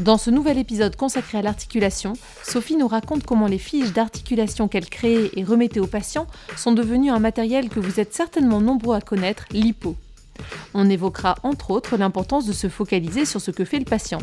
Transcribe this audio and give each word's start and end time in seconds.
Dans 0.00 0.16
ce 0.16 0.30
nouvel 0.30 0.56
épisode 0.56 0.96
consacré 0.96 1.36
à 1.36 1.42
l'articulation, 1.42 2.14
Sophie 2.42 2.76
nous 2.76 2.88
raconte 2.88 3.26
comment 3.26 3.46
les 3.46 3.58
fiches 3.58 3.92
d'articulation 3.92 4.66
qu'elle 4.66 4.88
créait 4.88 5.30
et 5.34 5.44
remettait 5.44 5.78
aux 5.78 5.86
patients 5.86 6.26
sont 6.56 6.72
devenues 6.72 7.10
un 7.10 7.18
matériel 7.18 7.68
que 7.68 7.80
vous 7.80 8.00
êtes 8.00 8.14
certainement 8.14 8.62
nombreux 8.62 8.96
à 8.96 9.02
connaître, 9.02 9.44
l'hypo. 9.50 9.96
On 10.72 10.88
évoquera 10.88 11.34
entre 11.42 11.70
autres 11.70 11.98
l'importance 11.98 12.46
de 12.46 12.54
se 12.54 12.70
focaliser 12.70 13.26
sur 13.26 13.42
ce 13.42 13.50
que 13.50 13.66
fait 13.66 13.78
le 13.78 13.84
patient. 13.84 14.22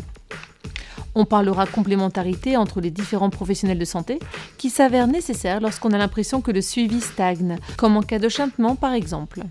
On 1.14 1.24
parlera 1.24 1.64
complémentarité 1.64 2.56
entre 2.56 2.80
les 2.80 2.90
différents 2.90 3.30
professionnels 3.30 3.78
de 3.78 3.84
santé 3.84 4.18
qui 4.56 4.70
s'avèrent 4.70 5.06
nécessaires 5.06 5.60
lorsqu'on 5.60 5.92
a 5.92 5.98
l'impression 5.98 6.40
que 6.40 6.50
le 6.50 6.60
suivi 6.60 7.00
stagne, 7.00 7.56
comme 7.76 7.96
en 7.96 8.02
cas 8.02 8.18
de 8.18 8.28
chantement 8.28 8.74
par 8.74 8.94
exemple. 8.94 9.42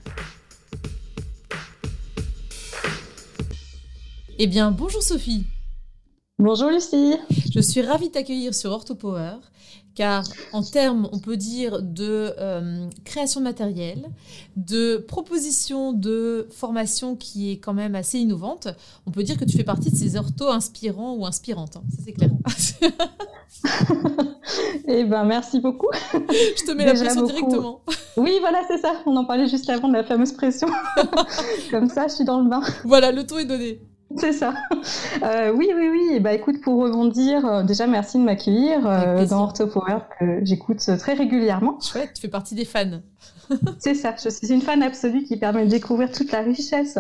Eh 4.40 4.48
bien, 4.48 4.72
bonjour 4.72 5.02
Sophie 5.02 5.46
Bonjour 6.40 6.70
Lucie. 6.70 7.16
Je 7.52 7.60
suis 7.60 7.82
ravie 7.82 8.10
de 8.10 8.12
t'accueillir 8.12 8.54
sur 8.54 8.72
OrthoPower, 8.72 9.38
car 9.96 10.24
en 10.54 10.62
termes, 10.62 11.10
on 11.12 11.18
peut 11.18 11.36
dire, 11.36 11.82
de 11.82 12.32
euh, 12.38 12.88
création 13.06 13.40
de 13.40 13.46
matériel, 13.46 14.08
de 14.56 14.98
proposition 14.98 15.94
de 15.94 16.48
formation 16.52 17.16
qui 17.16 17.52
est 17.52 17.58
quand 17.58 17.74
même 17.74 17.96
assez 17.96 18.20
innovante, 18.20 18.68
on 19.08 19.12
peut 19.12 19.24
dire 19.24 19.36
que 19.36 19.46
tu 19.46 19.58
fais 19.58 19.64
partie 19.64 19.90
de 19.90 19.96
ces 19.96 20.16
orthos 20.16 20.50
inspirants 20.50 21.16
ou 21.16 21.26
inspirantes. 21.26 21.78
Hein. 21.78 21.84
ça, 21.90 22.04
c'est 22.06 22.14
clair. 22.14 22.30
eh 24.88 25.06
ben, 25.06 25.24
merci 25.24 25.60
beaucoup. 25.60 25.90
Je 26.14 26.66
te 26.68 26.72
mets 26.74 26.86
la 26.86 26.94
pression 26.94 27.24
directement. 27.24 27.82
Oui, 28.16 28.34
voilà, 28.42 28.62
c'est 28.68 28.78
ça. 28.78 29.02
On 29.08 29.16
en 29.16 29.26
parlait 29.26 29.48
juste 29.48 29.68
avant 29.72 29.88
de 29.88 29.94
la 29.94 30.04
fameuse 30.04 30.34
pression. 30.34 30.68
Comme 31.72 31.90
ça, 31.90 32.08
je 32.08 32.14
suis 32.14 32.26
dans 32.26 32.42
le 32.42 32.48
bain. 32.48 32.62
Voilà, 32.86 33.12
le 33.12 33.26
ton 33.26 33.40
est 33.40 33.46
donné. 33.46 33.82
C'est 34.16 34.34
ça. 34.34 34.54
Euh, 35.24 35.52
oui, 35.52 35.72
oui, 35.76 35.90
oui. 35.90 36.20
Bah, 36.20 36.34
écoute, 36.34 36.62
pour 36.62 36.80
rebondir, 36.82 37.46
euh, 37.46 37.64
déjà 37.64 37.88
merci 37.88 38.18
de 38.20 38.24
m'accueillir 38.24 38.86
euh, 38.86 39.26
dans 39.26 39.44
OrthoPower 39.46 39.98
que 40.20 40.46
j'écoute 40.46 40.80
très 41.00 41.14
régulièrement. 41.14 41.80
Chouette, 41.82 42.12
tu 42.14 42.22
fais 42.22 42.28
partie 42.28 42.54
des 42.54 42.66
fans. 42.66 43.02
c'est 43.80 43.94
ça, 43.94 44.16
je 44.22 44.30
suis 44.30 44.52
une 44.52 44.62
fan 44.62 44.84
absolue 44.84 45.24
qui 45.24 45.38
permet 45.38 45.66
de 45.66 45.70
découvrir 45.70 46.12
toute 46.12 46.32
la 46.32 46.42
richesse 46.42 46.98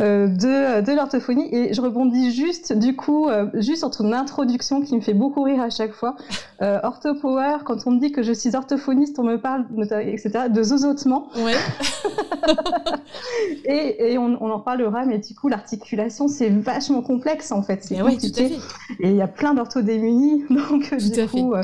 euh, 0.00 0.26
de, 0.28 0.80
de 0.80 0.92
l'orthophonie. 0.92 1.54
Et 1.54 1.74
je 1.74 1.80
rebondis 1.80 2.32
juste, 2.32 2.72
du 2.72 2.96
coup, 2.96 3.28
euh, 3.28 3.46
juste 3.54 3.84
entre 3.84 4.02
une 4.02 4.14
introduction 4.14 4.82
qui 4.82 4.96
me 4.96 5.00
fait 5.00 5.14
beaucoup 5.14 5.42
rire 5.42 5.60
à 5.60 5.70
chaque 5.70 5.92
fois. 5.92 6.16
Euh, 6.62 6.80
orthopower, 6.82 7.58
quand 7.64 7.86
on 7.86 7.92
me 7.92 8.00
dit 8.00 8.12
que 8.12 8.22
je 8.22 8.32
suis 8.32 8.54
orthophoniste, 8.54 9.18
on 9.18 9.24
me 9.24 9.40
parle, 9.40 9.66
etc., 10.02 10.48
de 10.48 10.62
zozotement. 10.62 11.28
Ouais. 11.36 11.54
et, 13.64 14.12
et 14.12 14.18
on, 14.18 14.42
on, 14.42 14.50
en 14.50 14.60
parlera, 14.60 15.04
mais 15.04 15.18
du 15.18 15.34
coup, 15.34 15.48
l'articulation, 15.48 16.28
c'est 16.28 16.48
vachement 16.48 17.02
complexe 17.02 17.52
en 17.52 17.62
fait. 17.62 17.82
C'est 17.82 17.98
compliqué. 17.98 18.58
et 19.00 19.10
il 19.10 19.16
y 19.16 19.22
a 19.22 19.28
plein 19.28 19.54
d'orthodémunies, 19.54 20.44
donc 20.50 20.90
tout 20.90 21.10
du 21.10 21.28
coup, 21.28 21.54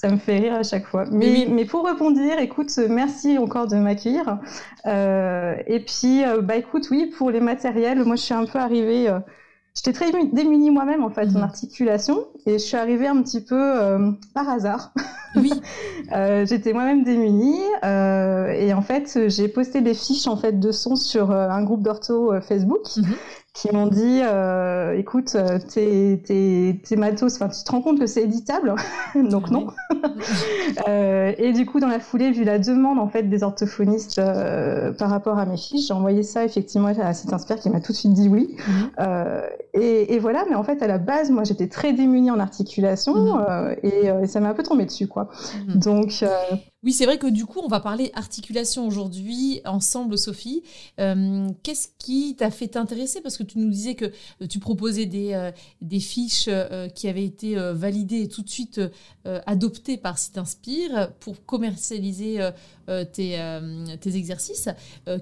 ça 0.00 0.08
me 0.10 0.16
fait 0.16 0.38
rire 0.38 0.54
à 0.54 0.62
chaque 0.62 0.86
fois. 0.86 1.06
Mais, 1.10 1.48
mais 1.50 1.64
pour 1.64 1.84
rebondir, 1.84 2.38
écoute, 2.38 2.70
merci 2.88 3.36
encore 3.36 3.66
de 3.66 3.74
m'accueillir. 3.74 4.38
Euh, 4.86 5.56
et 5.66 5.80
puis, 5.80 6.24
euh, 6.24 6.40
bah 6.40 6.54
écoute, 6.54 6.86
oui, 6.92 7.12
pour 7.18 7.32
les 7.32 7.40
matériels, 7.40 8.04
moi 8.04 8.14
je 8.14 8.22
suis 8.22 8.34
un 8.34 8.44
peu 8.44 8.60
arrivée. 8.60 9.08
Euh, 9.08 9.18
J'étais 9.74 9.92
très 9.92 10.10
démunie 10.32 10.70
moi-même 10.70 11.04
en 11.04 11.10
fait 11.10 11.28
en 11.28 11.38
mhm. 11.38 11.42
articulation 11.42 12.26
et 12.46 12.54
je 12.54 12.64
suis 12.64 12.76
arrivée 12.76 13.06
un 13.06 13.22
petit 13.22 13.44
peu 13.44 13.56
euh, 13.56 14.12
par 14.34 14.48
hasard. 14.48 14.92
Oui. 15.36 15.52
J'étais 16.46 16.72
moi-même 16.72 17.04
démunie 17.04 17.60
et 17.82 18.72
en 18.72 18.80
fait 18.80 19.28
j'ai 19.28 19.46
posté 19.46 19.82
des 19.82 19.92
fiches 19.92 20.26
en 20.26 20.38
fait 20.38 20.58
de 20.58 20.72
son 20.72 20.96
sur 20.96 21.30
un 21.30 21.62
groupe 21.62 21.82
d'ortho 21.82 22.40
Facebook. 22.40 22.80
Mhm 22.96 23.14
qui 23.60 23.74
m'ont 23.74 23.88
dit 23.88 24.20
euh, 24.22 24.96
écoute, 24.96 25.32
euh, 25.34 25.58
tes, 25.58 26.20
tes, 26.24 26.80
tes 26.84 26.96
matos, 26.96 27.38
tu 27.38 27.64
te 27.64 27.72
rends 27.72 27.82
compte 27.82 27.98
que 27.98 28.06
c'est 28.06 28.22
éditable 28.22 28.74
Donc 29.16 29.50
non. 29.50 29.68
euh, 30.88 31.32
et 31.36 31.52
du 31.52 31.66
coup, 31.66 31.80
dans 31.80 31.88
la 31.88 31.98
foulée, 31.98 32.30
vu 32.30 32.44
la 32.44 32.60
demande 32.60 33.00
en 33.00 33.08
fait 33.08 33.24
des 33.24 33.42
orthophonistes 33.42 34.18
euh, 34.18 34.92
par 34.92 35.10
rapport 35.10 35.38
à 35.38 35.46
mes 35.46 35.56
fiches, 35.56 35.88
j'ai 35.88 35.94
envoyé 35.94 36.22
ça 36.22 36.44
effectivement 36.44 36.88
à 36.88 37.12
cet 37.14 37.32
inspire 37.32 37.56
qui 37.56 37.68
m'a 37.68 37.80
tout 37.80 37.92
de 37.92 37.96
suite 37.96 38.12
dit 38.12 38.28
oui. 38.28 38.56
Mhm. 38.68 39.42
Et, 39.74 40.14
et, 40.14 40.18
voilà, 40.18 40.44
mais 40.48 40.54
en 40.54 40.62
fait, 40.62 40.80
à 40.82 40.86
la 40.86 40.98
base, 40.98 41.30
moi 41.30 41.44
j'étais 41.44 41.68
très 41.68 41.92
démunie 41.92 42.30
en 42.30 42.38
articulation 42.38 43.14
mhm. 43.14 43.76
et, 43.82 44.06
et, 44.22 44.26
ça 44.26 44.40
m'a 44.40 44.50
un 44.50 44.54
peu 44.54 44.62
tombé 44.62 44.84
dessus. 44.84 45.08
quoi. 45.08 45.28
Mhm. 45.66 45.80
Donc. 45.80 46.24
Oui, 46.84 46.92
c'est 46.92 47.06
vrai 47.06 47.18
que 47.18 47.26
du 47.26 47.44
coup, 47.44 47.58
on 47.60 47.66
va 47.66 47.80
parler 47.80 48.12
articulation 48.14 48.86
aujourd'hui 48.86 49.60
ensemble, 49.64 50.16
Sophie. 50.16 50.62
Euh, 51.00 51.48
Qu'est-ce 51.64 51.88
qui 51.98 52.36
t'a 52.36 52.52
fait 52.52 52.68
t'intéresser? 52.68 53.20
Parce 53.20 53.36
que 53.36 53.42
tu 53.42 53.58
nous 53.58 53.68
disais 53.68 53.96
que 53.96 54.04
euh, 54.04 54.46
tu 54.48 54.60
proposais 54.60 55.06
des, 55.06 55.32
euh, 55.34 55.50
fiches 55.98 56.48
qui 56.94 57.08
avaient 57.08 57.24
été 57.24 57.56
validées 57.72 58.22
et 58.22 58.28
tout 58.28 58.42
de 58.42 58.48
suite 58.48 58.80
adoptées 59.24 59.96
par 59.96 60.16
Inspire 60.36 61.10
pour 61.18 61.44
commercialiser 61.44 62.38
tes, 63.12 63.34
exercices. 64.04 64.68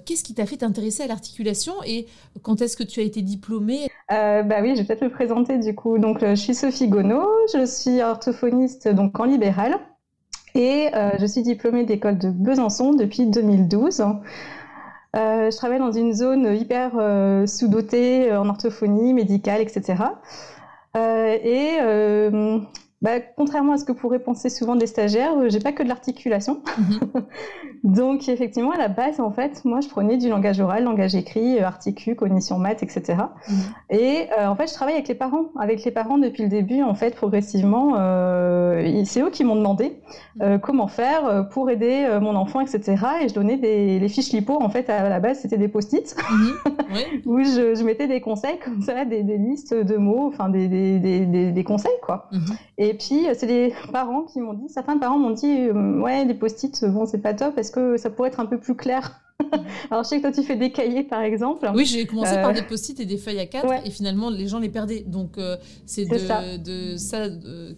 Qu'est-ce 0.05 0.23
qui 0.23 0.35
t'a 0.35 0.45
fait 0.45 0.59
t'intéresser 0.59 1.05
à 1.05 1.07
l'articulation 1.07 1.73
et 1.87 2.07
quand 2.43 2.61
est-ce 2.61 2.77
que 2.77 2.83
tu 2.83 3.01
as 3.01 3.05
été 3.05 3.23
diplômée? 3.23 3.89
Bah 4.11 4.61
oui, 4.61 4.75
je 4.77 4.83
vais 4.83 4.85
peut-être 4.85 5.03
me 5.03 5.11
présenter 5.11 5.59
du 5.59 5.75
coup. 5.75 5.99
Donc, 5.99 6.21
je 6.21 6.35
suis 6.35 6.55
Sophie 6.55 6.89
Gonneau, 6.89 7.27
je 7.55 7.65
suis 7.65 8.03
orthophoniste 8.03 8.89
donc 8.89 9.19
en 9.19 9.25
libéral. 9.25 9.79
Et 10.57 10.89
euh, 10.95 11.11
je 11.21 11.27
suis 11.27 11.43
diplômée 11.43 11.85
d'école 11.85 12.17
de 12.17 12.31
Besançon 12.31 12.95
depuis 12.95 13.27
2012. 13.27 14.01
Euh, 14.01 15.51
je 15.51 15.57
travaille 15.57 15.79
dans 15.79 15.93
une 15.93 16.15
zone 16.15 16.57
hyper 16.57 16.93
euh, 16.99 17.47
sous-dotée 17.47 18.33
en 18.35 18.49
orthophonie 18.49 19.13
médicale, 19.13 19.61
etc. 19.61 19.97
et 20.95 21.79
bah, 23.03 23.21
contrairement 23.21 23.75
à 23.75 23.77
ce 23.77 23.85
que 23.85 23.93
pourraient 23.93 24.19
penser 24.19 24.49
souvent 24.49 24.75
des 24.75 24.87
stagiaires, 24.87 25.37
euh, 25.37 25.49
j'ai 25.51 25.61
pas 25.61 25.73
que 25.73 25.83
de 25.83 25.89
l'articulation. 25.89 26.63
Mhm. 26.79 27.25
Donc 27.85 28.29
effectivement, 28.29 28.73
à 28.73 28.79
la 28.79 28.89
base, 28.89 29.21
en 29.21 29.31
fait, 29.31 29.65
moi, 29.67 29.81
je 29.81 29.89
prenais 29.89 30.17
du 30.17 30.31
langage 30.31 30.61
oral, 30.61 30.85
langage 30.85 31.15
écrit, 31.15 31.59
euh, 31.59 31.67
articu, 31.67 32.17
cognition 32.17 32.59
maths, 32.59 32.83
etc. 32.83 33.19
Mhm. 33.49 33.57
Et 33.91 34.27
euh, 34.39 34.49
en 34.49 34.55
fait, 34.57 34.69
je 34.69 34.73
travaille 34.73 34.95
avec 34.95 35.09
les 35.09 35.15
parents, 35.15 35.51
avec 35.59 35.85
les 35.85 35.91
parents 35.91 36.17
depuis 36.17 36.43
le 36.45 36.49
début. 36.49 36.83
En 36.83 36.95
fait, 36.95 37.15
progressivement, 37.15 37.95
euh, 37.99 39.03
c'est 39.05 39.21
eux 39.21 39.31
qui 39.31 39.45
m'ont 39.45 39.57
demandé 39.57 40.01
euh, 40.41 40.55
mhm. 40.55 40.61
comment 40.61 40.89
faire 40.89 41.49
pour 41.51 41.69
aider 41.69 42.09
mon 42.23 42.35
enfant, 42.35 42.61
etc. 42.61 42.97
Et 43.23 43.29
je 43.29 43.35
donnais 43.35 43.59
des 43.59 43.99
les 43.99 44.09
fiches 44.09 44.33
lipo. 44.33 44.61
En 44.61 44.71
fait, 44.71 44.89
à 44.89 45.09
la 45.09 45.21
base, 45.21 45.41
c'était 45.41 45.59
des 45.59 45.69
post-it 45.69 46.17
oui. 46.31 47.23
où 47.27 47.41
je, 47.41 47.75
je, 47.75 47.85
mettais 47.85 48.09
des 48.09 48.21
conseils 48.21 48.59
comme 48.65 48.81
ça, 48.81 49.05
des, 49.05 49.23
des 49.23 49.37
listes 49.37 49.75
de 49.75 49.97
mots, 49.97 50.29
enfin 50.29 50.49
des, 50.49 50.67
des, 50.67 50.99
des, 50.99 51.53
des 51.53 51.65
conseils, 51.65 51.93
quoi. 52.03 52.31
Et 52.79 52.86
puis, 52.95 53.29
euh, 53.29 53.35
c'est 53.37 53.47
les 53.47 53.73
parents 53.93 54.23
qui 54.23 54.41
m'ont 54.41 54.55
dit, 54.55 54.69
certains 54.69 54.99
parents 54.99 55.19
m'ont 55.19 55.31
dit, 55.31 55.69
euh, 55.69 56.01
ouais, 56.01 56.25
les 56.25 56.35
post-it, 56.35 56.85
bon, 56.85 57.07
c'est 57.07 57.19
pas 57.19 57.35
top, 57.35 57.57
est-ce 57.59 57.71
que 57.73 57.97
ça 57.97 58.11
pourrait 58.11 58.29
être 58.29 58.41
un 58.41 58.47
peu 58.47 58.59
plus 58.59 58.75
clair 58.75 59.21
Alors, 59.91 60.03
je 60.03 60.09
sais 60.09 60.17
que 60.17 60.23
toi, 60.23 60.33
tu 60.33 60.43
fais 60.43 60.57
des 60.57 60.73
cahiers, 60.73 61.03
par 61.03 61.21
exemple. 61.21 61.71
Oui, 61.75 61.85
j'ai 61.85 62.07
commencé 62.07 62.37
euh... 62.37 62.43
par 62.43 62.53
des 62.53 62.63
post-it 62.63 62.99
et 63.01 63.05
des 63.05 63.19
feuilles 63.19 63.41
à 63.41 63.47
4, 63.47 63.69
ouais. 63.69 63.83
et 63.85 63.91
finalement, 63.91 64.31
les 64.31 64.49
gens 64.49 64.59
les 64.59 64.69
perdaient. 64.69 65.05
Donc, 65.07 65.39
euh, 65.39 65.57
c'est 65.85 66.07
de 66.07 66.19
ça, 66.19 66.57
de 66.57 66.97
ça 66.97 67.29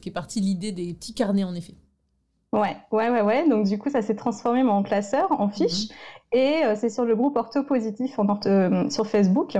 qui 0.00 0.08
est 0.08 0.12
partie 0.12 0.40
l'idée 0.40 0.72
des 0.72 0.94
petits 0.94 1.14
carnets, 1.14 1.44
en 1.44 1.54
effet. 1.54 1.74
Ouais, 2.52 2.76
ouais, 2.92 3.10
ouais, 3.10 3.20
ouais. 3.20 3.48
Donc, 3.48 3.66
du 3.66 3.78
coup, 3.78 3.90
ça 3.90 4.00
s'est 4.00 4.16
transformé 4.16 4.62
en 4.62 4.82
classeur, 4.82 5.30
en 5.32 5.48
fiche. 5.48 5.88
-hmm. 5.88 6.18
Et 6.30 6.62
euh, 6.62 6.74
c'est 6.76 6.90
sur 6.90 7.06
le 7.06 7.16
groupe 7.16 7.36
Ortho 7.36 7.62
Positif 7.62 8.18
en 8.18 8.28
ortho, 8.28 8.50
euh, 8.50 8.90
sur 8.90 9.06
Facebook 9.06 9.58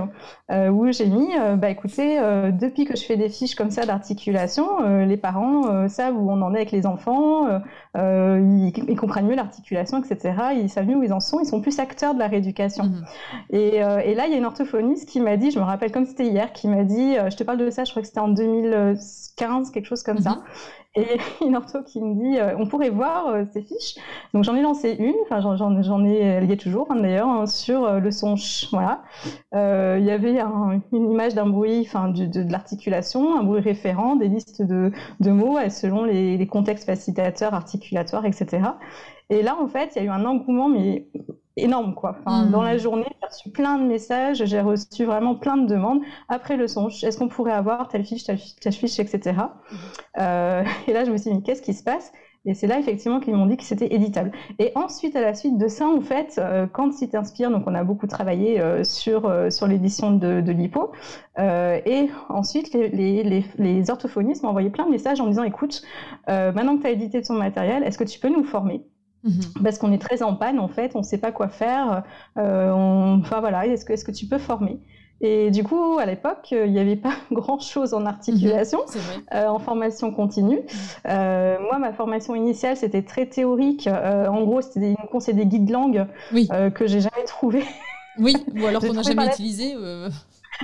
euh, 0.51 0.69
où 0.69 0.91
j'ai 0.91 1.07
mis, 1.07 1.27
bah 1.57 1.69
écoutez, 1.69 2.19
depuis 2.51 2.85
que 2.85 2.95
je 2.95 3.03
fais 3.03 3.17
des 3.17 3.29
fiches 3.29 3.55
comme 3.55 3.71
ça 3.71 3.85
d'articulation, 3.85 4.67
les 5.05 5.17
parents 5.17 5.87
savent 5.87 6.15
où 6.15 6.29
on 6.29 6.41
en 6.41 6.53
est 6.53 6.57
avec 6.57 6.71
les 6.71 6.85
enfants, 6.85 7.47
ils, 7.95 8.71
ils, 8.87 8.95
comprennent 8.95 9.27
mieux 9.27 9.35
l'articulation, 9.35 10.03
etc. 10.03 10.33
Ils 10.55 10.69
savent 10.69 10.85
mieux 10.85 10.95
où 10.95 11.03
ils 11.03 11.13
en 11.13 11.19
sont, 11.19 11.39
ils 11.39 11.45
sont 11.45 11.61
plus 11.61 11.79
acteurs 11.79 12.13
de 12.13 12.19
la 12.19 12.27
rééducation. 12.27 12.85
Mmh. 12.85 13.05
Et, 13.51 13.75
et, 13.77 14.15
là, 14.15 14.27
il 14.27 14.31
y 14.31 14.35
a 14.35 14.37
une 14.37 14.45
orthophoniste 14.45 15.07
qui 15.09 15.19
m'a 15.21 15.37
dit, 15.37 15.51
je 15.51 15.59
me 15.59 15.65
rappelle 15.65 15.91
comme 15.91 16.05
c'était 16.05 16.27
hier, 16.27 16.53
qui 16.53 16.67
m'a 16.67 16.83
dit, 16.83 17.15
je 17.15 17.35
te 17.35 17.43
parle 17.43 17.57
de 17.57 17.69
ça, 17.69 17.83
je 17.83 17.91
crois 17.91 18.01
que 18.01 18.07
c'était 18.07 18.19
en 18.19 18.29
2015, 18.29 19.71
quelque 19.71 19.85
chose 19.85 20.03
comme 20.03 20.17
mmh. 20.17 20.23
ça. 20.23 20.43
Et 20.95 21.17
une 21.45 21.55
ortho 21.55 21.83
qui 21.83 22.01
me 22.01 22.15
dit, 22.15 22.39
on 22.57 22.67
pourrait 22.67 22.89
voir 22.89 23.45
ces 23.53 23.61
fiches. 23.61 23.95
Donc 24.33 24.43
j'en 24.43 24.55
ai 24.55 24.61
lancé 24.61 24.95
une, 24.99 25.15
enfin 25.23 25.39
j'en 25.39 26.05
ai, 26.05 26.39
il 26.41 26.49
y 26.49 26.53
a 26.53 26.57
toujours 26.57 26.87
hein, 26.89 26.99
d'ailleurs, 26.99 27.27
hein, 27.27 27.45
sur 27.45 27.99
le 27.99 28.11
son 28.11 28.35
ch. 28.35 28.69
Voilà. 28.71 29.03
il 29.53 30.03
y 30.03 30.11
avait 30.11 30.39
une 30.91 31.11
image 31.11 31.35
d'un 31.35 31.47
bruit, 31.47 31.81
enfin 31.85 32.09
de, 32.09 32.51
l'articulation, 32.51 33.37
un 33.37 33.43
bruit 33.43 33.61
référent, 33.61 34.15
des 34.15 34.27
listes 34.27 34.61
de, 34.61 34.91
mots 35.19 35.57
selon 35.69 36.03
les, 36.05 36.47
contextes 36.47 36.85
facilitateurs, 36.85 37.53
articulatoires, 37.53 38.25
etc. 38.25 38.61
Et 39.29 39.43
là, 39.43 39.57
en 39.59 39.67
fait, 39.67 39.91
il 39.95 39.99
y 39.99 40.01
a 40.01 40.07
eu 40.07 40.09
un 40.09 40.25
engouement, 40.25 40.69
mais 40.69 41.07
énorme, 41.55 41.93
quoi. 41.93 42.17
Mmh. 42.25 42.51
Dans 42.51 42.61
la 42.61 42.77
journée, 42.77 43.07
j'ai 43.21 43.27
reçu 43.27 43.49
plein 43.49 43.77
de 43.77 43.83
messages, 43.83 44.43
j'ai 44.45 44.61
reçu 44.61 45.05
vraiment 45.05 45.35
plein 45.35 45.57
de 45.57 45.67
demandes. 45.67 46.01
Après 46.29 46.57
le 46.57 46.67
son, 46.67 46.87
est-ce 46.87 47.17
qu'on 47.17 47.27
pourrait 47.27 47.51
avoir 47.51 47.87
telle 47.87 48.05
fiche, 48.05 48.23
telle 48.23 48.37
fiche, 48.37 48.55
telle 48.55 48.73
fiche 48.73 48.99
etc. 48.99 49.41
Euh, 50.19 50.63
et 50.87 50.93
là, 50.93 51.05
je 51.05 51.11
me 51.11 51.17
suis 51.17 51.31
dit, 51.31 51.43
qu'est-ce 51.43 51.61
qui 51.61 51.73
se 51.73 51.83
passe? 51.83 52.11
Et 52.45 52.53
c'est 52.53 52.67
là 52.67 52.79
effectivement 52.79 53.19
qu'ils 53.19 53.35
m'ont 53.35 53.45
dit 53.47 53.57
que 53.57 53.63
c'était 53.63 53.93
éditable. 53.93 54.31
Et 54.59 54.71
ensuite, 54.75 55.15
à 55.15 55.21
la 55.21 55.33
suite 55.33 55.57
de 55.57 55.67
ça, 55.67 55.87
en 55.87 55.99
fait, 55.99 56.37
euh, 56.39 56.67
quand 56.71 56.93
Si 56.93 57.09
t'inspire, 57.09 57.51
donc 57.51 57.63
on 57.67 57.75
a 57.75 57.83
beaucoup 57.83 58.07
travaillé 58.07 58.61
euh, 58.61 58.83
sur, 58.83 59.25
euh, 59.25 59.49
sur 59.49 59.67
l'édition 59.67 60.11
de, 60.11 60.39
de 60.39 60.51
l'IPO. 60.51 60.91
et 61.37 62.09
ensuite, 62.29 62.73
les, 62.73 62.89
les, 62.89 63.45
les, 63.57 63.91
orthophonistes 63.91 64.43
m'ont 64.43 64.49
envoyé 64.49 64.69
plein 64.69 64.85
de 64.85 64.91
messages 64.91 65.19
en 65.19 65.25
me 65.25 65.29
disant, 65.29 65.43
écoute, 65.43 65.81
maintenant 66.27 66.77
que 66.77 66.81
tu 66.81 66.87
as 66.87 66.91
édité 66.91 67.21
ton 67.21 67.33
matériel, 67.33 67.83
est-ce 67.83 67.97
que 67.97 68.03
tu 68.03 68.19
peux 68.19 68.29
nous 68.29 68.43
former? 68.43 68.85
Mhm. 69.23 69.63
Parce 69.63 69.77
qu'on 69.77 69.91
est 69.91 70.01
très 70.01 70.23
en 70.23 70.35
panne, 70.35 70.59
en 70.59 70.67
fait, 70.67 70.91
on 70.95 70.99
ne 70.99 71.03
sait 71.03 71.17
pas 71.17 71.31
quoi 71.31 71.49
faire. 71.49 72.03
On... 72.35 73.19
Enfin 73.21 73.39
voilà, 73.39 73.67
est-ce 73.67 73.85
que, 73.85 73.93
est 73.93 73.97
-ce 73.97 74.05
que 74.05 74.11
tu 74.11 74.25
peux 74.25 74.39
former? 74.39 74.79
Et 75.21 75.51
du 75.51 75.63
coup, 75.63 75.97
à 75.99 76.05
l'époque, 76.05 76.51
il 76.51 76.71
n'y 76.71 76.79
avait 76.79 76.95
pas 76.95 77.13
grand-chose 77.31 77.93
en 77.93 78.05
articulation, 78.05 78.79
mhm, 78.79 79.23
euh, 79.33 79.47
en 79.47 79.59
formation 79.59 80.11
continue. 80.11 80.59
Mhm. 80.59 80.63
Euh, 81.07 81.57
moi, 81.61 81.79
ma 81.79 81.93
formation 81.93 82.35
initiale, 82.35 82.77
c'était 82.77 83.01
très 83.01 83.25
théorique. 83.25 83.87
Euh, 83.87 84.27
en 84.27 84.43
gros, 84.43 84.61
c'était 84.61 84.95
des, 84.95 85.33
des 85.33 85.45
guides 85.45 85.69
langue 85.69 86.07
que 86.31 86.87
j'ai 86.87 87.01
jamais 87.01 87.25
trouvé. 87.25 87.63
Oui, 88.17 88.35
ou 88.55 88.65
alors 88.67 88.81
qu'on 88.81 88.93
n'a 88.93 89.01
jamais 89.01 89.27
utilisé. 89.27 89.75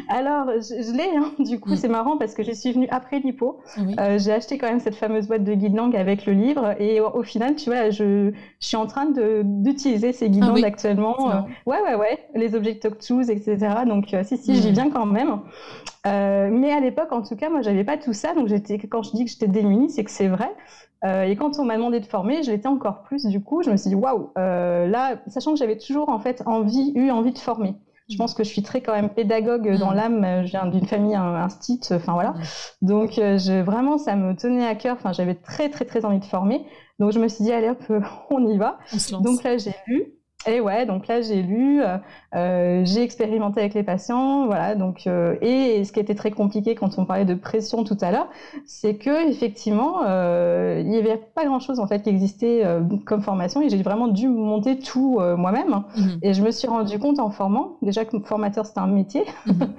Alors, 0.10 0.48
je, 0.60 0.96
l'ai, 0.96 1.16
hein. 1.16 1.32
du 1.40 1.60
coup, 1.60 1.72
mm. 1.72 1.76
c'est 1.78 1.88
marrant 1.88 2.18
parce 2.18 2.34
que 2.34 2.44
je 2.44 2.52
suis 2.52 2.72
venue 2.72 2.88
après 2.90 3.20
l'hypo. 3.20 3.60
Ah 3.78 3.82
euh, 4.00 4.20
j'ai 4.20 4.32
acheté 4.32 4.58
quand 4.58 4.68
même 4.68 4.80
cette 4.80 4.96
fameuse 4.96 5.28
boîte 5.28 5.44
de 5.44 5.54
guide 5.54 5.76
langue 5.76 5.96
avec 5.96 6.26
le 6.26 6.34
livre 6.34 6.76
et 6.80 7.00
au, 7.00 7.24
final, 7.24 7.56
tu 7.56 7.70
vois, 7.70 7.90
je, 7.90 8.32
suis 8.60 8.78
en 8.78 8.88
train 8.88 9.08
d'utiliser 9.44 10.12
ces 10.12 10.30
guides 10.30 10.44
ah 10.46 10.50
langue 10.50 10.66
actuellement. 10.66 11.32
Euh, 11.32 11.42
ouais, 11.66 11.82
ouais, 11.82 11.96
ouais, 11.96 12.20
les 12.36 12.56
objets 12.56 12.80
choose, 13.02 13.30
etc. 13.30 13.58
Donc, 13.88 14.14
euh, 14.14 14.24
si, 14.24 14.38
si, 14.38 14.56
j'y 14.56 14.70
mm. 14.70 14.74
viens 14.74 14.90
quand 14.90 15.06
même. 15.06 15.40
mais 16.04 16.72
à 16.72 16.80
l'époque, 16.80 17.12
en 17.12 17.22
tout 17.22 17.36
cas, 17.36 17.50
moi, 17.50 17.62
j'avais 17.62 17.84
pas 17.84 17.98
tout 17.98 18.14
ça. 18.14 18.34
Donc, 18.34 18.48
j'étais, 18.48 18.78
quand 18.78 19.04
je 19.04 19.12
dis 19.12 19.26
que 19.26 19.32
j'étais 19.32 19.48
démunie, 19.48 19.90
c'est 19.90 20.04
que 20.04 20.12
c'est 20.12 20.28
vrai. 20.28 20.52
et 21.04 21.36
quand 21.36 21.58
on 21.60 21.66
m'a 21.66 21.78
demandé 21.78 22.00
de 22.00 22.06
former, 22.06 22.44
je 22.44 22.52
l'étais 22.52 22.68
encore 22.68 23.04
plus. 23.04 23.26
Du 23.26 23.42
coup, 23.42 23.64
je 23.64 23.72
me 23.72 23.78
suis 23.78 23.90
dit, 23.90 23.96
waouh, 23.96 24.32
là, 24.36 25.16
sachant 25.28 25.54
que 25.54 25.58
j'avais 25.58 25.78
toujours 25.78 26.10
en 26.10 26.20
fait 26.20 26.44
envie, 26.46 26.92
eu 26.96 27.12
envie 27.12 27.32
de 27.32 27.40
former. 27.40 27.76
Je 28.08 28.18
pense 28.18 28.34
que 28.36 28.44
je 28.44 28.50
suis 28.50 28.62
très 28.62 28.82
quand 28.82 28.94
même 28.94 29.10
pédagogue 29.10 29.78
dans 29.80 29.92
mm. 29.92 29.96
l'âme. 29.96 30.46
Je 30.46 30.52
viens 30.52 30.68
d'une 30.68 30.86
famille 30.86 31.16
instite, 31.16 31.92
enfin 31.92 32.14
voilà. 32.14 32.32
Mm. 32.32 32.88
Donc 32.88 33.18
euh, 33.18 33.38
je, 33.38 33.62
vraiment, 33.62 33.98
ça 33.98 34.16
me 34.16 34.36
tenait 34.36 34.68
à 34.68 34.76
cœur. 34.76 34.96
Enfin, 34.98 35.14
j'avais 35.14 35.36
très 35.36 35.70
très 35.70 35.86
très 35.86 36.06
envie 36.06 36.20
de 36.20 36.26
former. 36.26 36.66
Donc 37.00 37.12
je 37.12 37.20
me 37.20 37.28
suis 37.28 37.44
dit 37.44 37.52
allez 37.52 37.70
hop, 37.70 37.84
on 38.30 38.48
y 38.48 38.58
va. 38.58 38.78
Donc 39.12 39.44
là 39.44 39.58
j'ai 39.58 39.76
lu. 39.88 40.15
Et 40.48 40.62
ouais, 40.62 40.86
donc 40.86 41.08
là 41.08 41.22
j'ai 41.22 41.42
lu, 41.42 41.82
euh, 41.82 41.98
euh, 42.36 42.82
j'ai 42.86 43.02
expérimenté 43.02 43.62
avec 43.62 43.74
les 43.74 43.84
patients, 43.84 44.46
voilà. 44.46 44.76
Donc 44.76 45.08
euh, 45.08 45.36
et, 45.42 45.84
ce 45.84 45.92
qui 45.92 46.00
était 46.00 46.14
très 46.14 46.32
compliqué 46.32 46.76
quand 46.76 47.00
on 47.00 47.06
parlait 47.06 47.26
de 47.26 47.34
pression 47.34 47.84
tout 47.84 47.98
à 48.02 48.12
l'heure, 48.12 48.28
c'est 48.66 48.96
que 48.96 49.28
effectivement 49.30 50.04
euh, 50.04 50.82
il 50.84 50.90
n'y 50.90 50.98
avait 50.98 51.18
pas 51.18 51.46
grand 51.46 51.60
chose 51.60 51.80
en 51.80 51.88
fait 51.88 52.04
qui 52.04 52.10
existait 52.10 52.64
euh, 52.64 52.82
comme 53.06 53.22
formation 53.22 53.62
et 53.62 53.70
j'ai 53.70 53.82
vraiment 53.82 54.08
dû 54.08 54.28
monter 54.28 54.78
tout 54.78 55.18
euh, 55.20 55.36
moi-même. 55.36 55.84
Mhm. 55.98 56.20
Et 56.22 56.34
je 56.34 56.44
me 56.44 56.52
suis 56.52 56.68
rendu 56.68 57.00
compte 57.00 57.20
en 57.20 57.32
formant, 57.32 57.78
déjà 57.82 58.06
que 58.06 58.20
formateur 58.20 58.68
c'était 58.68 58.80
un 58.80 58.88
métier, 58.88 59.24
mhm. 59.48 59.74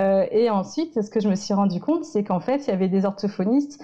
et 0.30 0.50
ensuite 0.50 1.00
ce 1.00 1.10
que 1.10 1.20
je 1.20 1.28
me 1.28 1.36
suis 1.36 1.54
rendu 1.54 1.80
compte, 1.80 2.04
c'est 2.04 2.22
qu'en 2.22 2.40
fait 2.40 2.66
il 2.66 2.70
y 2.70 2.72
avait 2.72 2.88
des 2.88 3.06
orthophonistes 3.06 3.82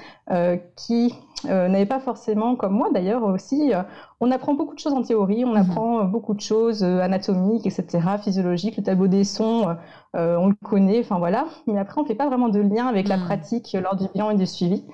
qui 0.77 1.15
euh, 1.45 1.69
n'avait 1.69 1.87
pas 1.87 2.01
forcément, 2.01 2.57
comme 2.57 2.73
moi 2.73 2.89
d'ailleurs 2.93 3.23
aussi, 3.23 3.73
euh, 3.73 3.83
on 4.21 4.31
apprend 4.31 4.55
beaucoup 4.55 4.75
de 4.75 4.81
choses 4.81 4.93
en 4.93 5.03
théorie, 5.03 5.45
on 5.45 5.51
mhm. 5.51 5.57
apprend 5.57 6.01
euh, 6.01 6.05
beaucoup 6.05 6.35
de 6.35 6.41
choses 6.41 6.83
anatomiques, 6.83 7.67
etc., 7.67 8.01
physiologiques, 8.23 8.77
le 8.77 8.83
tableau 8.83 9.07
des 9.07 9.25
sons, 9.25 9.77
on 10.15 10.49
le 10.49 10.55
connaît, 10.65 11.01
enfin 11.01 11.19
voilà, 11.19 11.47
mais 11.67 11.79
après 11.79 12.01
on 12.01 12.03
ne 12.03 12.09
fait 12.09 12.15
pas 12.15 12.27
vraiment 12.27 12.49
de 12.49 12.61
lien 12.61 12.87
avec 12.87 13.09
la 13.09 13.17
mhm. 13.17 13.25
pratique 13.25 13.77
lors 13.81 13.95
du 13.95 14.09
bilan 14.09 14.31
et 14.31 14.37
du 14.37 14.47
suivi. 14.47 14.85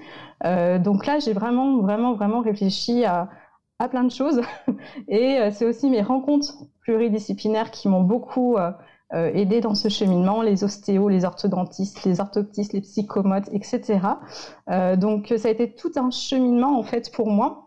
donc 0.43 1.07
là, 1.07 1.19
j'ai 1.19 1.33
vraiment, 1.33 1.79
vraiment, 1.79 2.15
vraiment 2.15 2.41
réfléchi 2.41 3.05
à, 3.05 3.31
à 3.79 3.89
plein 3.89 4.05
de 4.05 4.11
choses, 4.11 4.41
et 5.09 5.39
c'est 5.53 5.65
aussi 5.65 5.89
mes 5.89 6.03
rencontres 6.03 6.55
pluridisciplinaires 6.83 7.71
qui 7.71 7.89
m'ont 7.89 8.03
beaucoup 8.03 8.57
euh, 9.15 9.31
aider 9.33 9.61
dans 9.61 9.75
ce 9.75 9.89
cheminement, 9.89 10.43
les 10.43 10.65
ostéos, 10.65 11.09
les 11.09 11.25
orthodontistes, 11.25 12.05
les 12.05 12.21
orthoptistes, 12.21 12.73
les 12.73 12.81
psychomotes, 12.81 13.49
etc. 13.53 14.01
Euh, 14.71 14.97
donc 14.97 15.33
ça 15.37 15.49
a 15.49 15.51
été 15.51 15.75
tout 15.75 15.93
un 15.97 16.11
cheminement 16.11 16.79
en 16.79 16.83
fait 16.83 17.13
pour 17.13 17.31
moi. 17.31 17.65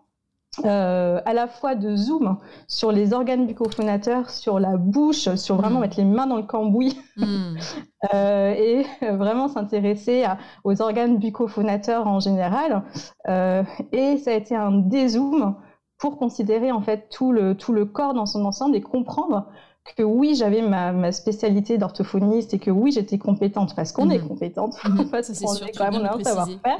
Euh, 0.66 1.22
à 1.26 1.34
la 1.34 1.48
fois 1.48 1.76
de 1.76 1.96
zoom 1.96 2.38
sur 2.68 2.92
les 2.92 3.14
organes 3.14 3.46
buccophonateurs, 3.46 4.32
sur 4.32 4.60
la 4.60 4.76
bouche, 4.76 5.36
sur 5.36 5.56
vraiment 5.56 5.78
mm. 5.78 5.82
mettre 5.82 5.98
les 5.98 6.06
mains 6.06 6.26
dans 6.26 6.38
le 6.38 6.44
cambouis 6.44 7.00
mm. 7.16 7.58
euh, 8.14 8.54
et 8.54 8.86
vraiment 9.14 9.50
s'intéresser 9.50 10.26
aux 10.64 10.82
organes 10.82 11.18
buccophonateurs 11.18 12.08
en 12.08 12.20
général. 12.20 12.84
Euh, 13.28 13.64
et 13.92 14.18
ça 14.18 14.32
a 14.32 14.34
été 14.34 14.56
un 14.56 14.72
dézoom 14.72 15.56
pour 16.00 16.18
considérer 16.18 16.72
en 16.72 16.82
fait 16.82 17.10
tout 17.10 17.32
le, 17.32 17.56
tout 17.56 17.74
le 17.74 17.86
corps 17.86 18.16
dans 18.16 18.26
son 18.26 18.44
ensemble 18.46 18.76
et 18.76 18.82
comprendre 18.82 19.48
que 19.96 20.04
oui, 20.04 20.36
j'avais 20.36 20.62
ma, 20.62 21.12
spécialité 21.12 21.78
d'orthophoniste 21.78 22.54
et 22.54 22.60
que 22.60 22.72
oui, 22.72 22.92
j'étais 22.92 23.18
compétente 23.18 23.76
parce 23.76 23.92
qu'on 23.92 24.10
est 24.10 24.20
mhm. 24.20 24.28
compétente. 24.28 24.76
Mhm. 24.84 25.08
ça, 25.12 25.24
c'est 25.24 25.36
sûr. 25.36 25.68
Quand 25.78 25.92
même, 25.92 26.06
un 26.06 26.24
savoir-faire. 26.24 26.80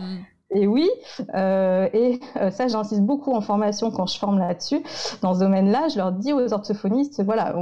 Et 0.52 0.66
oui, 0.66 0.90
euh, 1.36 1.90
et 1.92 2.22
euh, 2.38 2.52
ça, 2.52 2.70
j'insiste 2.70 3.02
beaucoup 3.02 3.34
en 3.34 3.42
formation 3.42 3.92
quand 3.92 4.06
je 4.06 4.18
forme 4.18 4.40
là-dessus. 4.40 4.82
Dans 5.22 5.34
ce 5.34 5.40
domaine-là, 5.40 5.90
je 5.90 5.98
leur 5.98 6.14
dis 6.14 6.32
aux 6.32 6.54
orthophonistes, 6.54 7.22
voilà, 7.22 7.54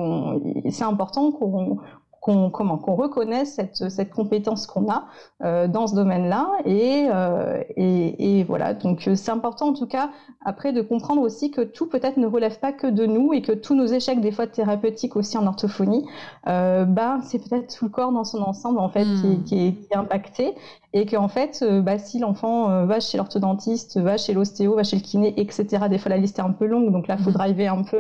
c'est 0.70 0.84
important 0.84 1.32
qu'on 1.32 1.80
qu'on 2.26 2.50
comment 2.50 2.78
qu'on 2.78 2.96
reconnaisse 2.96 3.54
cette, 3.54 3.90
cette 3.90 4.10
compétence 4.10 4.66
qu'on 4.66 4.90
a 4.90 5.06
euh, 5.44 5.68
dans 5.68 5.86
ce 5.86 5.94
domaine-là 5.94 6.50
et, 6.66 7.08
euh, 7.14 7.62
et, 7.78 8.40
et, 8.40 8.44
voilà 8.44 8.74
donc 8.74 9.08
euh, 9.08 9.14
c'est 9.14 9.30
important 9.30 9.68
en 9.68 9.74
tout 9.74 9.86
cas 9.86 10.10
après 10.44 10.74
de 10.74 10.82
comprendre 10.82 11.22
aussi 11.22 11.52
que 11.52 11.62
tout 11.62 11.86
peut-être 11.86 12.18
ne 12.18 12.26
relève 12.26 12.60
pas 12.60 12.72
que 12.72 12.88
de 12.88 13.06
nous 13.06 13.32
et 13.34 13.44
que 13.44 13.52
tous 13.52 13.76
nos 13.76 13.86
échecs 13.86 14.22
des 14.22 14.32
fois 14.32 14.48
thérapeutiques 14.48 15.16
aussi 15.16 15.38
en 15.38 15.46
orthophonie 15.46 16.08
euh, 16.48 16.86
bah 16.86 17.20
c'est 17.22 17.38
peut-être 17.38 17.78
tout 17.78 17.86
le 17.86 17.92
corps 17.92 18.12
dans 18.12 18.24
son 18.24 18.42
ensemble 18.42 18.80
en 18.80 18.90
fait 18.90 19.04
qui, 19.04 19.28
hmm. 19.28 19.44
qui, 19.44 19.68
est, 19.68 19.74
qui, 19.74 19.88
est, 19.92 19.96
impacté 19.96 20.56
et 20.94 21.06
qu'en 21.06 21.28
fait, 21.28 21.62
bah, 21.84 22.00
si 22.00 22.20
l'enfant 22.20 22.86
va 22.86 23.02
chez 23.02 23.18
l'orthodontiste, 23.18 24.00
va 24.00 24.16
chez 24.16 24.34
l'ostéo, 24.34 24.76
va 24.76 24.84
chez 24.84 24.96
le 24.96 25.02
kiné, 25.02 25.34
etc., 25.36 25.90
des 25.90 25.98
fois 25.98 26.10
la 26.10 26.16
liste 26.16 26.40
est 26.40 26.42
un 26.42 26.52
peu 26.52 26.66
longue, 26.66 26.90
donc 26.94 27.10
là, 27.10 27.18
il 27.20 27.24
faut 27.24 27.32
mhm. 27.32 27.36
driver 27.36 27.74
un 27.74 27.84
peu 27.84 28.00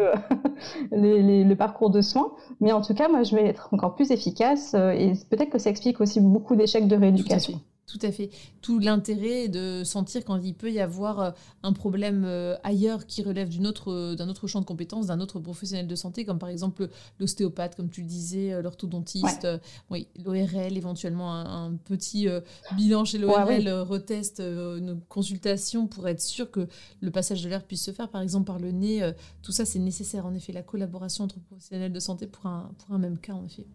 le 0.93 1.53
parcours 1.55 1.89
de 1.89 1.99
soins. 1.99 2.31
Mais 2.61 2.71
en 2.71 2.79
tout 2.79 2.93
cas, 2.93 3.09
moi, 3.09 3.23
je 3.23 3.35
vais 3.35 3.45
être 3.45 3.67
encore 3.73 3.95
plus 3.95 4.11
efficace 4.15 4.73
euh, 4.73 4.91
et 4.91 5.13
peut-être 5.29 5.51
que 5.51 5.59
ça 5.59 5.69
explique 5.69 6.01
aussi 6.01 6.19
beaucoup 6.19 6.55
d'échecs 6.55 6.87
de 6.87 6.95
rééducation. 6.95 7.61
Tout 7.87 7.99
à 8.01 8.11
fait. 8.11 8.31
Tout 8.63 8.79
l'intérêt 8.79 9.47
de 9.47 9.83
sentir 9.83 10.25
quand 10.25 10.37
il 10.37 10.55
peut 10.55 10.71
y 10.71 10.79
avoir 10.79 11.19
euh, 11.19 11.31
un 11.61 11.71
problème 11.71 12.23
euh, 12.25 12.55
ailleurs 12.63 13.05
qui 13.05 13.21
relève 13.21 13.47
d'une 13.47 13.67
autre, 13.67 14.15
d'un 14.15 14.27
autre 14.27 14.47
champ 14.47 14.59
de 14.59 14.65
compétences, 14.65 15.05
d'un 15.05 15.19
autre 15.19 15.39
professionnel 15.39 15.85
de 15.85 15.95
santé, 15.95 16.25
comme 16.25 16.39
par 16.39 16.49
exemple 16.49 16.89
l'ostéopathe, 17.19 17.75
comme 17.75 17.89
tu 17.91 18.01
le 18.01 18.07
disais, 18.07 18.59
l'orthodontiste, 18.63 19.47
oui, 19.91 20.07
l'ORL, 20.25 20.75
éventuellement 20.75 21.35
un, 21.35 21.75
petit 21.75 22.27
bilan 22.75 23.05
chez 23.05 23.19
l'ORL, 23.19 23.69
reteste 23.69 24.39
une 24.39 24.99
consultation 25.07 25.85
pour 25.85 26.07
être 26.07 26.21
sûr 26.21 26.49
que 26.49 26.67
le 27.01 27.11
passage 27.11 27.43
de 27.43 27.49
l'air 27.49 27.63
puisse 27.63 27.83
se 27.83 27.91
faire, 27.91 28.09
par 28.09 28.21
exemple 28.21 28.45
par 28.45 28.57
le 28.57 28.71
nez. 28.71 29.07
tout 29.43 29.51
ça, 29.51 29.63
c'est 29.63 29.79
nécessaire, 29.79 30.25
en 30.25 30.33
effet, 30.33 30.53
la 30.53 30.63
collaboration 30.63 31.25
entre 31.25 31.39
professionnels 31.39 31.93
de 31.93 31.99
santé 31.99 32.25
pour 32.25 32.47
un, 32.47 32.71
pour 32.79 32.95
un 32.95 32.97
même 32.97 33.19
cas, 33.19 33.33
en 33.33 33.45
effet. 33.45 33.67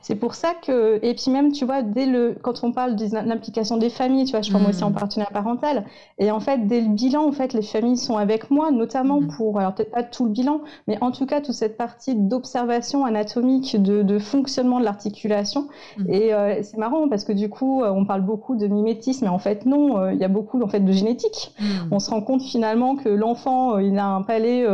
C'est 0.00 0.14
pour 0.14 0.34
ça 0.34 0.54
que, 0.54 0.98
et 1.02 1.14
puis 1.14 1.30
même, 1.30 1.52
tu 1.52 1.64
vois, 1.64 1.82
dès 1.82 2.06
le, 2.06 2.36
quand 2.40 2.64
on 2.64 2.72
parle 2.72 2.96
de 2.96 3.06
l'implication 3.12 3.76
des 3.76 3.90
familles, 3.90 4.24
tu 4.24 4.32
vois, 4.32 4.42
je 4.42 4.50
forme 4.50 4.66
aussi 4.66 4.82
en 4.82 4.90
hmm. 4.90 4.94
partenariat 4.94 5.32
parental, 5.32 5.84
et 6.18 6.30
en 6.30 6.40
fait, 6.40 6.66
dès 6.66 6.80
le 6.80 6.88
bilan, 6.88 7.26
en 7.26 7.32
fait, 7.32 7.52
les 7.52 7.62
familles 7.62 7.96
sont 7.96 8.16
avec 8.16 8.50
moi, 8.50 8.70
notamment 8.70 9.20
hmm. 9.20 9.28
pour, 9.36 9.58
alors 9.58 9.74
peut-être 9.74 9.90
pas 9.90 10.02
tout 10.02 10.24
le 10.24 10.30
bilan, 10.30 10.60
mais 10.86 10.98
en 11.02 11.10
tout 11.10 11.26
cas, 11.26 11.40
toute 11.40 11.54
cette 11.54 11.76
partie 11.76 12.14
d'observation 12.14 13.04
anatomique, 13.04 13.80
de, 13.80 14.02
de, 14.02 14.18
fonctionnement 14.18 14.80
de 14.80 14.84
l'articulation. 14.84 15.68
Hmm. 15.98 16.08
Et 16.08 16.32
euh, 16.32 16.62
c'est 16.62 16.78
marrant 16.78 17.08
parce 17.08 17.24
que 17.24 17.32
du 17.32 17.48
coup, 17.48 17.82
euh, 17.82 17.90
on 17.90 18.04
parle 18.04 18.22
beaucoup 18.22 18.56
de 18.56 18.66
mimétisme, 18.66 19.26
mais 19.26 19.30
en 19.30 19.38
fait, 19.38 19.66
non, 19.66 19.98
euh, 19.98 20.12
il 20.12 20.18
y 20.18 20.24
a 20.24 20.28
beaucoup, 20.28 20.60
en 20.62 20.68
fait, 20.68 20.80
de 20.80 20.92
génétique. 20.92 21.54
On 21.90 21.98
se 21.98 22.10
rend 22.10 22.22
compte 22.22 22.42
finalement 22.42 22.96
que 22.96 23.08
l'enfant, 23.08 23.78
il 23.78 23.98
a 23.98 24.06
un 24.06 24.22
palais 24.22 24.66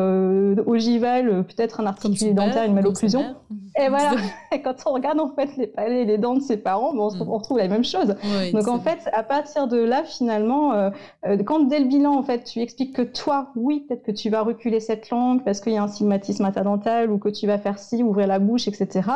ogival, 0.67 1.45
peut-être 1.45 1.81
un 1.81 1.87
articulé 1.87 2.33
dentaire, 2.33 2.65
une 2.65 2.75
malocclusion. 2.75 3.35
Et 3.81 3.89
voilà, 3.89 4.13
quand 4.77 4.91
on 4.91 4.95
regarde 4.95 5.21
en 5.21 5.29
fait 5.29 5.57
les 5.57 5.67
palais 5.67 6.03
et 6.03 6.05
les 6.05 6.19
dents 6.19 6.35
de 6.35 6.41
ses 6.41 6.57
parents, 6.57 6.93
bon, 6.93 7.09
on, 7.09 7.25
mm. 7.25 7.29
retrouve 7.29 7.59
la 7.59 7.69
même 7.69 7.85
chose. 7.85 8.15
Donc 8.53 8.69
en 8.69 8.79
fait, 8.79 8.99
à 9.13 9.23
partir 9.23 9.69
de 9.69 9.79
là, 9.79 10.05
finalement, 10.05 10.73
euh, 10.73 10.91
euh, 11.27 11.43
quand 11.43 11.61
dès 11.61 11.81
le 11.81 11.87
bilan, 11.87 12.15
en 12.15 12.23
fait, 12.23 12.45
tu 12.45 12.61
expliques 12.61 12.95
que 12.95 13.03
toi, 13.03 13.49
oui, 13.57 13.85
peut-être 13.89 14.03
que 14.03 14.13
tu 14.13 14.31
vas 14.31 14.43
reculer 14.43 14.81
cette 14.81 15.11
langue 15.11 15.45
parce 15.45 15.61
qu'il 15.61 15.73
y 15.73 15.77
a 15.77 15.83
un 15.83 15.89
stigmatisme 15.89 16.45
interdental 16.45 17.11
ou 17.11 17.19
que 17.19 17.29
tu 17.29 17.47
vas 17.47 17.59
faire 17.59 17.79
ci, 17.79 18.03
ouvrir 18.03 18.27
la 18.27 18.39
bouche, 18.39 18.69
etc. 18.69 19.09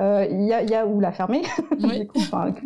Euh, 0.00 0.26
il 0.30 0.42
y, 0.42 0.52
a, 0.52 0.62
y, 0.62 0.74
a, 0.74 0.86
ou 0.86 1.00
la 1.00 1.12
fermer, 1.12 1.42
du 1.78 2.06
coup, 2.06 2.20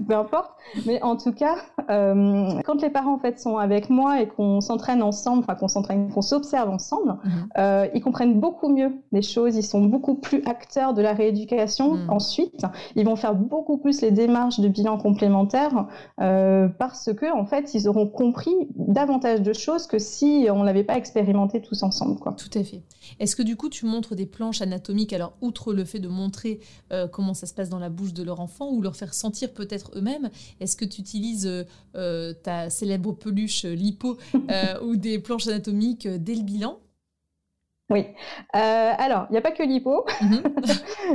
peu 0.07 0.14
importe. 0.14 0.50
Mais 0.87 1.02
en 1.02 1.16
tout 1.16 1.33
cas, 1.33 1.57
quand 1.88 2.83
les 2.83 2.90
parents 2.90 3.14
en 3.14 3.19
fait 3.19 3.38
sont 3.38 3.57
avec 3.57 3.90
moi 3.90 4.21
et 4.21 4.28
qu'on 4.28 4.61
s'entraîne 4.61 5.02
ensemble, 5.02 5.40
enfin 5.40 5.55
qu'on 5.55 5.69
s'entraîne, 5.69 6.11
qu'on 6.12 6.23
s'observe 6.23 6.71
ensemble, 6.71 7.16
mm-hmm. 7.57 7.90
ils 7.95 8.00
comprennent 8.00 8.40
beaucoup 8.40 8.69
mieux 8.69 8.93
les 9.12 9.23
choses, 9.23 9.57
ils 9.57 9.62
sont 9.62 9.81
beaucoup 9.81 10.14
plus 10.14 10.43
acteurs 10.47 10.95
de 10.95 11.02
la 11.02 11.12
rééducation. 11.12 11.95
Mm. 11.95 12.11
Ensuite, 12.26 12.66
ils 12.97 13.04
vont 13.04 13.14
faire 13.14 13.37
beaucoup 13.37 13.78
plus 13.78 14.00
les 14.00 14.11
démarches 14.11 14.59
de 14.59 14.66
bilan 14.66 14.99
complémentaire 14.99 15.87
euh, 16.21 16.66
parce 16.66 17.12
que 17.14 17.33
en 17.33 17.47
fait, 17.47 17.73
ils 17.75 17.87
auront 17.87 18.09
compris 18.09 18.54
davantage 18.75 19.42
de 19.42 19.52
choses 19.52 19.87
que 19.87 20.00
si 20.00 20.49
on 20.50 20.64
l'avait 20.64 20.83
pas 20.83 20.97
expérimenté 20.97 21.62
tous 21.62 21.85
ensemble. 21.85 22.18
Tout 22.37 22.59
à 22.59 22.64
fait. 22.64 22.83
Est-ce 23.21 23.37
que 23.37 23.45
du 23.45 23.54
coup, 23.54 23.68
tu 23.68 23.87
montres 23.87 24.16
des 24.16 24.26
planches 24.26 24.61
anatomiques 24.61 25.12
Alors, 25.12 25.35
outre 25.40 25.73
le 25.73 25.85
fait 25.85 26.00
de 26.00 26.09
montrer 26.09 26.59
euh, 26.92 27.06
comment 27.06 27.33
ça 27.33 27.47
se 27.47 27.54
passe 27.54 27.68
dans 27.68 27.78
la 27.78 27.90
bouche 27.90 28.12
de 28.12 28.25
leur 28.25 28.40
enfant 28.40 28.73
ou 28.73 28.83
leur 28.83 28.97
faire 28.97 29.14
sentir 29.14 29.54
peut-être 29.54 29.92
eux-mêmes, 29.95 30.30
est-ce 30.59 30.75
que 30.75 30.85
tu 30.85 31.00
utilises 31.00 31.49
euh, 31.95 32.33
ta 32.42 32.71
célèbre 32.71 33.12
peluche 33.12 33.64
lipo 33.64 34.18
ou 34.83 34.97
des 34.97 35.21
planches 35.21 35.47
anatomiques 35.47 36.09
dès 36.09 36.35
le 36.35 36.42
bilan? 36.42 36.78
Oui. 37.88 38.05
Euh, 38.57 38.93
alors, 38.99 39.26
il 39.31 39.33
n'y 39.33 39.38
a 39.38 39.40
pas 39.40 39.52
que 39.52 39.62
l'hypo. 39.62 40.05
Mhm. 40.21 40.43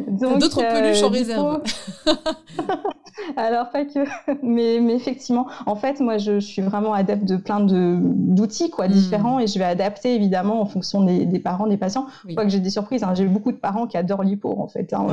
D'autres 0.40 0.64
euh, 0.64 0.82
peluches 0.82 1.04
en 1.04 1.10
réserve. 1.10 1.62
alors, 3.36 3.70
pas 3.72 3.84
que. 3.84 4.00
Mais, 4.42 4.80
mais, 4.80 4.94
effectivement, 4.96 5.48
en 5.66 5.76
fait, 5.76 6.00
moi, 6.00 6.18
je, 6.18 6.40
suis 6.40 6.62
vraiment 6.62 6.94
adepte 6.94 7.26
de 7.26 7.36
plein 7.36 7.60
d'outils 7.60 8.70
quoi, 8.70 8.88
mhm. 8.88 8.94
différents 8.94 9.40
et 9.40 9.48
je 9.48 9.60
vais 9.60 9.66
adapter 9.66 10.16
évidemment 10.16 10.62
en 10.62 10.66
fonction 10.66 11.04
des, 11.04 11.26
des 11.26 11.40
parents, 11.40 11.68
des 11.68 11.78
patients. 11.78 12.08
Je 12.26 12.34
crois 12.34 12.46
que 12.46 12.52
j'ai 12.52 12.62
des 12.62 12.70
surprises. 12.70 13.04
Hein. 13.04 13.16
J'ai 13.16 13.26
beaucoup 13.26 13.52
de 13.52 13.58
parents 13.58 13.86
qui 13.86 13.98
adorent 13.98 14.24
l'hypo, 14.24 14.56
en 14.58 14.68
fait. 14.68 14.94
Hein. 14.94 15.08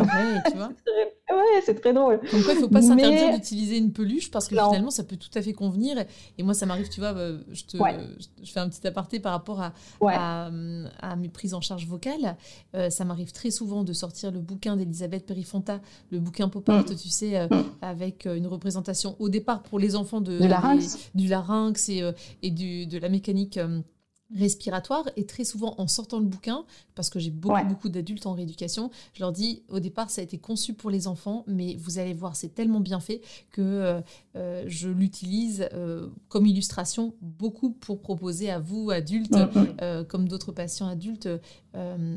tu 0.51 0.57
vois 0.57 0.71
Ouais, 1.31 1.61
c'est 1.65 1.79
très 1.79 1.93
drôle. 1.93 2.21
Donc, 2.21 2.29
il 2.33 2.39
ne 2.39 2.43
faut 2.55 2.69
pas 2.69 2.81
s'interdire 2.81 3.35
d'utiliser 3.35 3.77
une 3.77 3.93
peluche 3.93 4.31
parce 4.31 4.49
que 4.49 4.57
finalement, 4.57 4.91
ça 4.91 5.05
peut 5.05 5.17
tout 5.17 5.31
à 5.35 5.43
fait 5.43 5.53
convenir. 5.53 6.03
Et, 6.39 6.43
moi, 6.43 6.55
ça 6.55 6.65
m'arrive, 6.65 6.89
tu 6.89 7.01
vois, 7.01 7.15
euh, 7.15 7.39
je, 7.53 7.65
te, 7.65 7.77
je 7.77 8.51
fais 8.51 8.61
un 8.61 8.69
petit 8.69 8.87
aparté 8.87 9.21
par 9.21 9.33
rapport 9.33 9.61
à, 9.61 9.73
à, 10.07 10.51
à, 11.01 11.17
mes 11.17 11.29
prises 11.29 11.48
en 11.55 11.61
charge 11.61 11.87
vocale. 11.87 12.37
Euh, 12.75 12.91
ça 12.91 13.05
m'arrive 13.05 13.33
très 13.33 13.51
souvent 13.51 13.85
de 13.85 13.93
sortir 13.93 14.31
le 14.31 14.41
bouquin 14.41 14.77
d'Elisabeth 14.77 15.27
Perifonta, 15.27 15.81
le 16.11 16.21
bouquin 16.21 16.49
Pop 16.49 16.69
Art, 16.69 16.85
mm. 16.85 16.97
tu 16.97 17.09
sais, 17.09 17.39
euh, 17.39 17.49
avec 17.83 18.27
une 18.27 18.47
représentation 18.47 19.17
au 19.19 19.29
départ 19.29 19.63
pour 19.63 19.79
les 19.79 19.97
enfants 19.97 20.21
de, 20.21 20.39
du 20.39 20.49
larynx, 20.49 21.11
du 21.15 21.29
larynx 21.29 21.89
et, 21.89 22.03
et 22.43 22.51
du, 22.51 22.87
de 22.87 22.99
la 22.99 23.09
mécanique 23.09 23.59
respiratoire 24.37 25.09
et 25.17 25.25
très 25.25 25.45
souvent 25.45 25.75
en 25.79 25.87
sortant 25.87 26.19
le 26.19 26.27
bouquin 26.27 26.65
parce 26.95 27.09
que 27.09 27.19
j'ai 27.19 27.31
beaucoup 27.31 27.65
beaucoup 27.67 27.89
d'adultes 27.89 28.27
en 28.27 28.35
rééducation 28.35 28.91
je 29.15 29.21
leur 29.21 29.33
dis 29.33 29.63
au 29.69 29.81
départ 29.81 30.11
ça 30.11 30.21
a 30.21 30.25
été 30.25 30.37
conçu 30.37 30.75
pour 30.75 30.91
les 30.91 31.07
enfants 31.07 31.45
mais 31.47 31.77
vous 31.77 31.99
allez 31.99 32.13
voir 32.13 32.37
c'est 32.37 32.55
tellement 32.55 32.81
bien 32.81 33.01
fait 33.01 33.23
que 33.51 33.63
euh, 33.63 34.01
euh, 34.37 34.65
je 34.67 34.89
l'utilise 34.91 35.69
euh, 35.73 36.09
comme 36.29 36.47
illustration 36.47 37.15
beaucoup 37.23 37.71
pour 37.71 38.01
proposer 38.01 38.51
à 38.51 38.59
vous 38.59 38.91
adultes 38.91 39.33
mm, 39.33 40.01
mm. 40.01 40.05
comme 40.09 40.29
d'autres 40.29 40.53
patients 40.53 40.89
adultes 40.89 41.29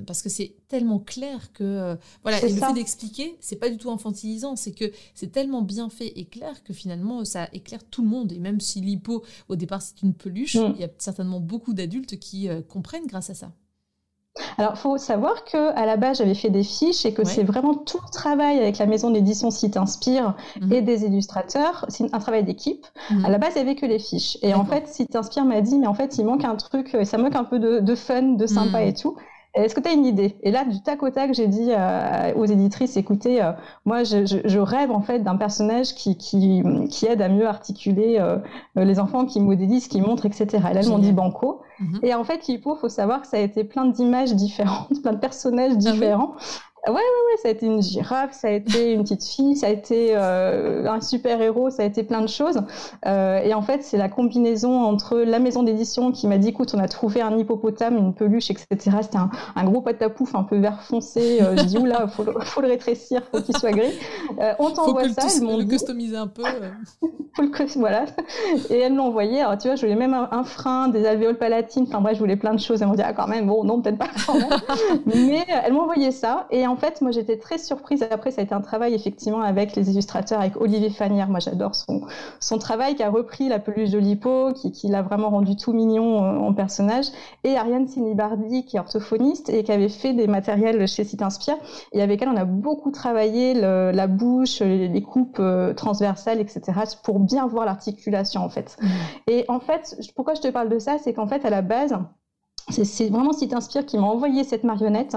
parce 0.06 0.22
que 0.22 0.30
c'est 0.30 0.56
tellement 0.72 1.00
clair 1.00 1.52
que 1.54 1.98
voilà 2.24 2.40
et 2.40 2.50
le 2.50 2.56
fait 2.56 2.74
d'expliquer 2.74 3.38
c'est 3.42 3.58
pas 3.58 3.70
du 3.70 3.78
tout 3.78 3.92
infantilisant 3.92 4.56
c'est 4.56 4.72
que 4.72 4.86
c'est 5.14 5.32
tellement 5.32 5.62
bien 5.62 5.90
fait 5.90 6.18
et 6.18 6.26
clair 6.26 6.64
que 6.64 6.74
finalement 6.74 7.26
ça 7.26 7.50
éclaire 7.52 7.84
tout 7.84 8.02
le 8.02 8.08
monde 8.08 8.32
et 8.32 8.40
même 8.40 8.60
si 8.62 8.80
l'hypo 8.80 9.24
au 9.50 9.56
départ 9.58 9.82
c'est 9.82 10.02
une 10.02 10.14
peluche 10.14 10.56
mm. 10.56 10.74
il 10.76 10.82
y 10.82 10.86
a 10.86 10.90
certainement 10.98 11.40
beaucoup 11.40 11.74
d'adultes 11.74 12.18
qui 12.20 12.50
euh, 12.50 12.62
comprennent 12.62 13.08
grâce 13.08 13.30
à 13.30 13.36
ça. 13.36 13.52
Alors, 14.58 14.78
faut 14.78 14.98
savoir 14.98 15.44
que 15.44 15.76
à 15.76 15.86
la 15.86 15.98
base, 15.98 16.20
j'avais 16.20 16.36
fait 16.36 16.50
des 16.50 16.64
fiches 16.64 17.06
et 17.06 17.14
que 17.14 17.26
c'est 17.26 17.44
vraiment 17.44 17.76
tout 17.76 18.00
le 18.02 18.12
travail 18.14 18.60
avec 18.60 18.78
la 18.78 18.86
maison 18.86 19.12
d'édition 19.12 19.52
Site 19.52 19.76
Inspire 19.76 20.36
mhm. 20.62 20.72
et 20.72 20.82
des 20.82 21.04
illustrateurs. 21.04 21.86
C'est 21.90 22.14
un 22.14 22.20
travail 22.20 22.46
d'équipe. 22.46 22.86
Mhm. 23.10 23.26
À 23.26 23.30
la 23.30 23.38
base, 23.38 23.54
il 23.56 23.64
n'y 23.64 23.70
avait 23.70 23.76
que 23.76 23.86
les 23.86 24.00
fiches. 24.00 24.38
Et 24.42 24.54
en 24.54 24.64
fait, 24.64 24.88
Site 24.88 25.18
Inspire 25.18 25.44
m'a 25.44 25.60
dit, 25.60 25.78
mais 25.78 25.88
en 25.88 25.94
fait, 25.94 26.18
il 26.18 26.26
manque 26.26 26.46
un 26.46 26.56
truc, 26.56 26.96
ça 27.04 27.18
manque 27.18 27.36
un 27.36 27.44
peu 27.44 27.60
de, 27.60 27.96
fun, 27.96 28.22
de 28.22 28.48
sympa 28.48 28.82
mhm. 28.82 28.88
et 28.88 28.94
tout. 28.94 29.18
Est-ce 29.54 29.76
que 29.76 29.82
tu 29.82 29.90
as 29.90 29.94
une 29.94 30.06
idée? 30.06 30.38
Et 30.44 30.52
là, 30.52 30.64
du 30.64 30.82
tac 30.82 31.04
au 31.04 31.10
tac, 31.10 31.34
j'ai 31.34 31.48
dit 31.48 31.72
euh, 31.72 32.34
aux 32.36 32.46
éditrices, 32.46 32.96
écoutez, 32.96 33.44
euh, 33.44 33.52
moi, 33.86 34.06
je, 34.06 34.26
je, 34.26 34.60
rêve 34.60 34.92
en 34.92 35.02
fait 35.02 35.20
d'un 35.20 35.36
personnage 35.36 35.94
qui, 35.94 36.18
qui, 36.18 36.64
qui, 36.90 37.06
aide 37.06 37.22
à 37.22 37.28
mieux 37.28 37.46
articuler 37.46 38.18
euh, 38.18 38.38
les 38.76 39.00
enfants, 39.00 39.26
qui 39.26 39.42
modélisent, 39.42 39.90
qui 39.90 40.00
montre, 40.00 40.26
etc. 40.26 40.48
Et 40.54 40.74
là, 40.74 40.80
elles 40.82 40.88
m'ont 40.88 41.00
dit 41.00 41.12
banco. 41.12 41.62
Mhm. 41.82 42.00
Et 42.04 42.16
en 42.16 42.24
fait, 42.24 42.48
il 42.48 42.62
faut 42.62 42.88
savoir 42.88 43.22
que 43.22 43.28
ça 43.28 43.38
a 43.38 43.42
été 43.42 43.66
plein 43.66 43.86
d'images 43.86 44.34
différentes, 44.36 44.88
plein 45.02 45.14
de 45.14 45.20
personnages 45.20 45.74
ah 45.76 45.92
différents. 45.92 46.36
Ouais, 46.88 46.94
ouais, 46.94 47.00
ouais, 47.00 47.38
ça 47.40 47.50
a 47.50 47.52
été 47.52 47.68
une 47.68 47.84
girafe, 47.84 48.34
ça 48.34 48.48
a 48.48 48.52
été 48.52 48.94
une 48.94 49.04
petite 49.04 49.24
fille, 49.24 49.56
ça 49.56 49.68
a 49.68 49.70
été 49.70 50.16
euh, 50.16 50.88
un 50.88 51.00
super-héros, 51.00 51.70
ça 51.70 51.84
a 51.84 51.86
été 51.86 52.02
plein 52.02 52.22
de 52.22 52.28
choses. 52.28 52.60
Euh, 53.06 53.40
et 53.44 53.54
en 53.54 53.62
fait, 53.62 53.84
c'est 53.84 53.98
la 53.98 54.10
combinaison 54.10 54.82
entre 54.82 55.20
la 55.20 55.38
maison 55.38 55.62
d'édition 55.62 56.12
qui 56.12 56.26
m'a 56.26 56.40
dit, 56.40 56.50
écoute, 56.50 56.74
on 56.74 56.80
a 56.80 56.88
trouvé 56.88 57.22
un 57.22 57.38
hippopotame, 57.38 57.98
une 57.98 58.16
peluche, 58.16 58.50
etc. 58.50 58.98
C'était 59.02 59.18
un, 59.18 59.30
un, 59.56 59.64
gros 59.64 59.82
patapouf 59.82 60.34
un 60.34 60.42
peu 60.42 60.58
vert 60.58 60.82
foncé. 60.82 61.40
Euh, 61.44 61.56
je 61.56 61.66
dis, 61.66 61.78
oula, 61.78 62.08
faut, 62.08 62.24
faut 62.42 62.62
le 62.62 62.68
rétrécir, 62.68 63.22
faut 63.32 63.42
qu'il 63.42 63.56
soit 63.56 63.74
gris. 63.74 63.94
Euh, 64.40 64.54
on 64.58 64.72
t'envoie 64.72 65.08
ça. 65.10 65.28
Elles 65.36 65.44
m'ont 65.44 65.58
le 65.58 65.66
customiser 65.66 66.18
un 66.18 66.28
peu. 66.28 66.44
Faut 67.34 67.44
le 67.44 67.80
voilà. 67.80 68.04
Et 68.70 68.80
elles 68.80 68.94
m'ont 68.94 69.06
envoyé. 69.06 69.40
Alors, 69.40 69.58
tu 69.58 69.70
vois, 69.70 69.78
je 69.78 69.84
voulais 69.84 69.96
même 69.96 70.14
un, 70.14 70.44
frein, 70.44 70.90
des 70.90 71.06
alvéoles 71.06 71.38
palatines. 71.38 71.86
Enfin, 71.88 72.02
bref, 72.02 72.16
je 72.16 72.20
voulais 72.20 72.36
plein 72.36 72.54
de 72.54 72.60
choses. 72.60 72.82
Elles 72.82 72.90
m'ont 72.90 72.94
dit, 72.94 73.04
ah, 73.06 73.14
quand 73.14 73.28
même, 73.28 73.48
bon, 73.48 73.64
non, 73.64 73.82
peut-être 73.82 73.98
pas 73.98 74.10
quand 74.26 74.34
même. 74.34 74.50
Mais 75.06 75.46
elles 75.48 75.72
m'ont 75.72 75.84
envoyé 75.84 76.12
ça. 76.12 76.48
Et 76.52 76.68
en 76.68 76.71
fait, 76.76 77.02
moi, 77.02 77.12
j'étais 77.12 77.38
très 77.38 77.58
surprise. 77.58 78.04
Après, 78.10 78.32
ça 78.32 78.42
a 78.42 78.44
été 78.44 78.54
un 78.54 78.62
travail 78.62 78.94
effectivement 78.94 79.42
avec 79.42 79.76
les 79.76 79.90
illustrateurs, 79.90 80.40
avec 80.40 80.60
Olivier 80.60 80.90
Fanière. 80.90 81.30
Moi, 81.30 81.40
j'adore 81.40 81.76
son, 81.76 82.02
son 82.40 82.58
travail 82.58 82.96
qui 82.96 83.04
a 83.04 83.10
repris 83.10 83.50
la 83.50 83.60
peluche 83.60 83.90
de 83.90 84.00
Lipo, 84.00 84.54
qui, 84.54 84.72
qui 84.72 84.88
l'a 84.88 85.02
vraiment 85.02 85.30
rendu 85.30 85.56
tout 85.56 85.74
mignon 85.74 86.24
euh, 86.24 86.38
en 86.38 86.54
personnage. 86.54 87.06
Et 87.44 87.58
Ariane 87.58 87.88
Sinibardi, 87.88 88.66
qui 88.66 88.78
est 88.78 88.80
orthophoniste 88.80 89.50
et 89.50 89.64
qui 89.64 89.72
avait 89.72 89.90
fait 89.90 90.14
des 90.14 90.28
matériels 90.28 90.88
chez 90.88 91.04
Site 91.04 91.22
Inspire. 91.22 91.58
Et 91.94 92.02
avec 92.02 92.22
elle, 92.22 92.30
on 92.30 92.38
a 92.38 92.46
beaucoup 92.46 92.92
travaillé 92.92 93.54
le, 93.54 93.92
la 93.92 94.08
bouche, 94.08 94.60
les, 94.62 95.02
coupes 95.02 95.38
euh, 95.40 95.74
transversales, 95.74 96.40
etc., 96.40 96.62
pour 97.04 97.20
bien 97.20 97.48
voir 97.48 97.66
l'articulation, 97.66 98.42
en 98.42 98.50
fait. 98.50 98.78
Mmh. 98.82 98.88
Et 99.28 99.46
en 99.48 99.60
fait, 99.60 99.98
pourquoi 100.16 100.36
je 100.36 100.42
te 100.42 100.48
parle 100.48 100.70
de 100.70 100.80
ça, 100.80 100.98
c'est 101.00 101.14
qu'en 101.14 101.28
fait, 101.28 101.44
à 101.46 101.50
la 101.50 101.62
base, 101.62 101.98
c'est 102.70 103.10
vraiment 103.10 103.34
Site 103.34 103.54
Inspire 103.54 103.86
qui 103.86 103.98
m'a 103.98 104.08
envoyé 104.08 104.44
cette 104.44 104.64
marionnette. 104.64 105.16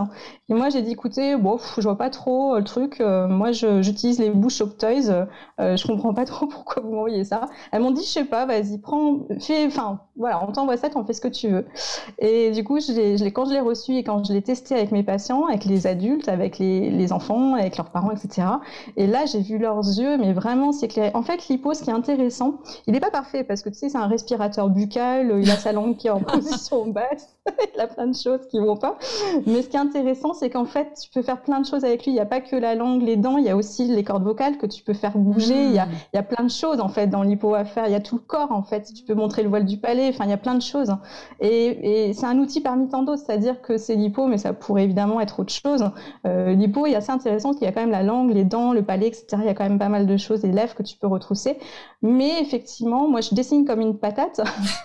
Et 0.49 0.55
moi, 0.55 0.69
j'ai 0.71 0.83
dit, 0.83 0.93
écoutez, 0.93 1.37
bon, 1.37 1.59
je 1.77 1.83
vois 1.83 1.99
pas 1.99 2.11
trop 2.11 2.55
euh, 2.55 2.59
le 2.59 2.65
truc. 2.65 3.01
Euh, 3.01 3.29
moi, 3.29 3.53
j'utilise 3.53 4.19
les 4.19 4.31
bouches 4.31 4.57
Shop 4.57 4.71
Toys. 4.79 5.27
Euh, 5.61 5.77
je 5.77 5.87
comprends 5.87 6.15
pas 6.15 6.25
trop 6.27 6.47
pourquoi 6.47 6.83
vous 6.83 6.91
m'envoyez 6.91 7.25
ça. 7.25 7.49
Elles 7.73 7.83
m'ont 7.83 7.91
dit, 7.91 8.03
je 8.03 8.09
sais 8.09 8.25
pas, 8.25 8.47
vas-y, 8.47 8.79
prends, 8.79 9.21
fais, 9.41 9.67
enfin, 9.67 10.01
voilà, 10.17 10.45
on 10.47 10.53
t'envoie 10.53 10.77
ça, 10.77 10.91
t'en 10.91 11.05
fais 11.05 11.13
ce 11.13 11.21
que 11.21 11.29
tu 11.29 11.49
veux. 11.49 11.67
Et 12.19 12.51
du 12.51 12.65
coup, 12.65 12.81
je 12.81 13.29
quand 13.31 13.47
je 13.47 13.53
l'ai 13.53 13.61
reçu 13.61 13.97
et 13.97 14.05
quand 14.05 14.25
je 14.25 14.33
l'ai 14.33 14.43
testé 14.43 14.75
avec 14.75 14.93
mes 14.93 15.03
patients, 15.03 15.47
avec 15.47 15.65
les 15.65 15.87
adultes, 15.87 16.29
avec 16.29 16.59
les, 16.59 16.91
les 16.91 17.13
enfants, 17.13 17.55
avec 17.55 17.77
leurs 17.77 17.91
parents, 17.91 18.11
etc. 18.11 18.47
Et 18.97 19.07
là, 19.07 19.27
j'ai 19.27 19.41
vu 19.41 19.59
leurs 19.59 19.85
yeux, 19.85 20.17
mais 20.19 20.33
vraiment, 20.33 20.73
c'est 20.73 20.89
clair. 20.89 21.11
En 21.15 21.23
fait, 21.23 21.49
l'hypo, 21.49 21.75
ce 21.75 21.83
qui 21.83 21.91
est 21.91 21.95
intéressant, 21.95 22.59
il 22.87 22.93
n'est 22.93 23.01
pas 23.01 23.11
parfait 23.11 23.45
parce 23.45 23.63
que 23.63 23.69
tu 23.69 23.77
sais, 23.77 23.89
c'est 23.89 23.99
un 23.99 24.07
respirateur 24.07 24.69
buccal, 24.69 25.41
il 25.41 25.51
a 25.51 25.57
sa 25.57 25.73
langue 25.73 25.97
qui 25.97 26.07
est 26.07 26.11
en 26.11 26.21
position 26.35 26.87
basse. 26.87 27.37
il 27.75 27.81
a 27.81 27.87
plein 27.87 28.07
de 28.07 28.17
choses 28.17 28.47
qui 28.51 28.59
vont 28.59 28.77
pas. 28.77 28.99
Mais 29.47 29.63
ce 29.63 29.69
qui 29.69 29.77
est 29.77 29.81
intéressant, 29.81 30.35
c'est 30.35 30.51
qu'en 30.51 30.65
fait, 30.65 30.99
tu 31.03 31.11
peux 31.11 31.23
faire 31.23 31.43
plein 31.43 31.61
de 31.61 31.67
choses 31.67 31.85
avec 31.85 32.05
lui. 32.05 32.13
Il 32.13 32.15
n'y 32.15 32.21
a 32.21 32.27
pas 32.27 32.41
que 32.41 32.57
la 32.57 32.75
langue, 32.75 33.03
les 33.03 33.17
dents, 33.17 33.37
il 33.37 33.45
y 33.45 33.51
a 33.51 33.57
aussi 33.57 33.87
les 33.87 34.05
cordes 34.05 34.25
vocales 34.25 34.57
que 34.59 34.67
tu 34.67 34.83
peux 34.83 34.95
faire 34.95 35.17
bouger. 35.19 35.67
Il, 35.67 35.73
y 35.73 35.79
a, 35.79 35.87
il, 36.13 36.17
y 36.17 36.19
a, 36.19 36.23
plein 36.23 36.45
de 36.45 36.51
choses, 36.51 36.81
en 36.81 36.89
fait, 36.89 37.07
dans 37.09 37.23
l'hypo 37.23 37.55
à 37.55 37.65
faire. 37.65 37.87
Il 37.87 37.93
y 37.93 37.97
a 37.97 38.01
tout 38.01 38.17
le 38.17 38.23
corps, 38.23 38.53
en 38.53 38.63
fait. 38.63 38.93
Tu 38.95 39.05
peux 39.05 39.15
montrer 39.15 39.43
le 39.43 39.49
voile 39.49 39.67
du 39.67 39.77
palais. 39.77 40.09
Enfin, 40.09 40.25
il 40.25 40.31
y 40.31 40.35
a 40.35 40.39
plein 40.39 40.55
de 40.55 40.63
choses. 40.63 40.95
Et, 41.41 42.09
et 42.09 42.13
c'est 42.13 42.27
un 42.27 42.39
outil 42.39 42.61
parmi 42.61 42.89
tant 42.89 43.03
d'autres. 43.03 43.23
C'est-à-dire 43.27 43.61
que 43.61 43.77
c'est 43.77 43.95
l'hypo, 43.95 44.27
mais 44.27 44.39
ça 44.39 44.53
pourrait 44.53 44.85
évidemment 44.85 45.21
être 45.21 45.41
autre 45.41 45.53
chose. 45.53 45.91
Euh, 46.27 46.55
l'hypo 46.55 46.87
est 46.87 46.95
assez 46.95 47.13
intéressant 47.13 47.51
parce 47.51 47.59
qu'il 47.59 47.67
y 47.67 47.71
a 47.71 47.73
quand 47.73 47.83
même 47.83 47.91
la 47.91 48.03
langue, 48.03 48.33
les 48.33 48.45
dents, 48.45 48.73
le 48.73 48.83
palais, 48.83 49.09
etc. 49.09 49.27
Il 49.41 49.45
y 49.45 49.49
a 49.49 49.55
quand 49.55 49.69
même 49.69 49.79
pas 49.79 49.89
mal 49.89 50.07
de 50.07 50.17
choses, 50.17 50.43
les 50.43 50.53
lèvres 50.53 50.75
que 50.75 50.83
tu 50.83 50.97
peux 50.97 51.07
retrousser. 51.07 51.59
Mais 52.03 52.41
effectivement, 52.41 53.09
moi, 53.09 53.21
je 53.21 53.35
dessine 53.35 53.65
comme 53.65 53.81
une 53.81 53.99
patate. 53.99 54.41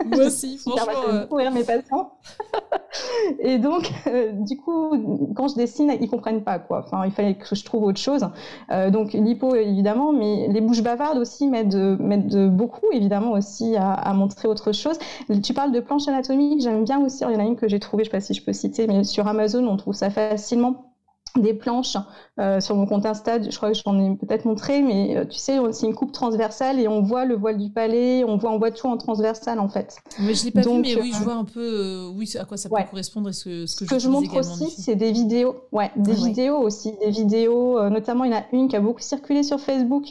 Moi 0.06 0.26
aussi, 0.28 0.58
franchement. 0.66 0.94
Euh... 1.32 1.52
mes 1.52 1.64
patients. 1.64 2.12
et 3.40 3.58
donc, 3.58 3.92
euh, 4.08 4.32
du 4.34 4.58
coup, 4.58 5.32
quand 5.36 5.48
je 5.48 5.56
dessine, 5.56 5.92
ils 6.00 6.10
comprennent 6.10 6.44
pas 6.44 6.60
quoi. 6.60 6.84
Enfin, 6.86 7.06
il 7.06 7.12
fallait 7.12 7.36
que 7.36 7.56
je 7.56 7.64
trouve 7.64 7.84
autre 7.84 8.00
chose. 8.00 8.28
Euh, 8.72 8.90
donc 8.90 9.14
l'hypo 9.14 9.56
évidemment, 9.56 10.12
mais 10.12 10.48
les 10.48 10.62
bouches 10.62 10.82
bavardes 10.84 11.18
aussi 11.18 11.48
m'aident 11.48 12.50
beaucoup 12.50 12.86
évidemment 12.92 13.32
aussi 13.32 13.76
à, 13.78 14.14
montrer 14.14 14.48
autre 14.48 14.72
chose. 14.72 14.98
Tu 15.44 15.54
parles 15.54 15.72
de 15.72 15.80
planches 15.80 16.08
anatomiques, 16.08 16.62
j'aime 16.62 16.84
bien 16.84 17.04
aussi. 17.04 17.24
Il 17.28 17.34
y 17.34 17.36
en 17.36 17.40
a 17.40 17.44
une 17.44 17.56
que 17.56 17.68
j'ai 17.68 17.80
trouvée, 17.80 18.04
je 18.04 18.10
sais 18.10 18.18
pas 18.18 18.22
si 18.22 18.34
je 18.34 18.44
peux 18.44 18.54
citer, 18.54 18.88
mais 18.88 19.04
sur 19.04 19.28
Amazon, 19.28 19.66
on 19.68 19.78
trouve 19.78 19.94
ça 19.94 20.10
facilement 20.10 20.89
des 21.38 21.54
planches 21.54 21.98
euh, 22.40 22.60
sur 22.60 22.76
mon 22.76 22.86
compte 22.86 23.06
Insta, 23.06 23.42
je 23.42 23.56
crois 23.56 23.72
que 23.72 23.78
j'en 23.78 24.00
ai 24.00 24.16
peut-être 24.16 24.46
montré, 24.46 24.82
mais 24.82 25.18
euh, 25.18 25.26
tu 25.26 25.38
sais, 25.38 25.58
c'est 25.72 25.86
une 25.86 25.94
coupe 25.94 26.12
transversale 26.12 26.80
et 26.80 26.88
on 26.88 27.02
voit 27.02 27.26
le 27.26 27.36
voile 27.36 27.58
du 27.58 27.70
palais, 27.70 28.24
on 28.24 28.38
voit, 28.38 28.52
on 28.52 28.58
voit 28.58 28.72
tout 28.72 28.88
en 28.88 28.98
transversal 28.98 29.60
en 29.60 29.68
fait. 29.68 29.98
Mais 30.20 30.34
je 30.34 30.46
l'ai 30.46 30.52
pas 30.52 30.62
vu, 30.62 30.80
mais 30.80 30.96
oui, 31.00 31.12
je 31.14 31.24
vois 31.24 31.34
un 31.34 31.46
peu 31.46 32.10
oui, 32.16 32.30
à 32.40 32.46
quoi 32.46 32.58
ça 32.58 32.70
peut 32.70 32.76
correspondre 32.90 33.30
et 33.30 33.34
ce, 33.34 33.66
ce 33.66 33.76
que, 33.76 33.86
ce 33.86 33.90
que 33.90 34.00
je, 34.00 34.10
montre 34.10 34.36
aussi, 34.38 34.70
c'est 34.72 34.96
des 34.96 35.12
vidéos, 35.12 35.56
ouais, 35.72 35.92
des 35.96 36.12
ah 36.12 36.26
vidéos 36.26 36.58
aussi, 36.58 36.94
des 37.02 37.10
vidéos, 37.10 37.90
notamment 37.90 38.24
il 38.24 38.32
y 38.32 38.36
en 38.36 38.40
a 38.40 38.44
une 38.54 38.68
qui 38.68 38.76
a 38.76 38.80
beaucoup 38.80 39.02
circulé 39.02 39.44
sur 39.44 39.60
Facebook, 39.60 40.06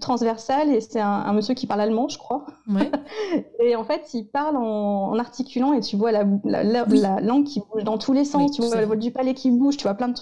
transversale, 0.00 0.70
et 0.70 0.80
c'est 0.80 1.00
un, 1.00 1.32
monsieur 1.32 1.54
qui 1.54 1.66
parle 1.66 1.80
allemand, 1.80 2.08
je 2.08 2.18
crois. 2.18 2.44
Ouais. 2.68 2.90
et 3.64 3.76
en 3.76 3.84
fait, 3.84 4.10
il 4.14 4.24
parle 4.24 4.56
en, 4.56 5.18
articulant 5.18 5.72
et 5.72 5.80
tu 5.80 5.96
vois 5.96 6.12
la, 6.12 6.24
la, 6.44 7.20
langue 7.20 7.44
qui 7.44 7.60
bouge 7.60 7.84
dans 7.84 7.98
tous 7.98 8.12
les 8.12 8.24
sens, 8.24 8.52
tu 8.52 8.62
vois 8.62 8.76
le 8.76 8.86
voile 8.86 8.98
du 8.98 9.10
palais 9.10 9.34
qui 9.34 9.50
bouge, 9.50 9.76
tu 9.76 9.84
vois 9.84 9.94
plein 9.94 10.08
de 10.08 10.14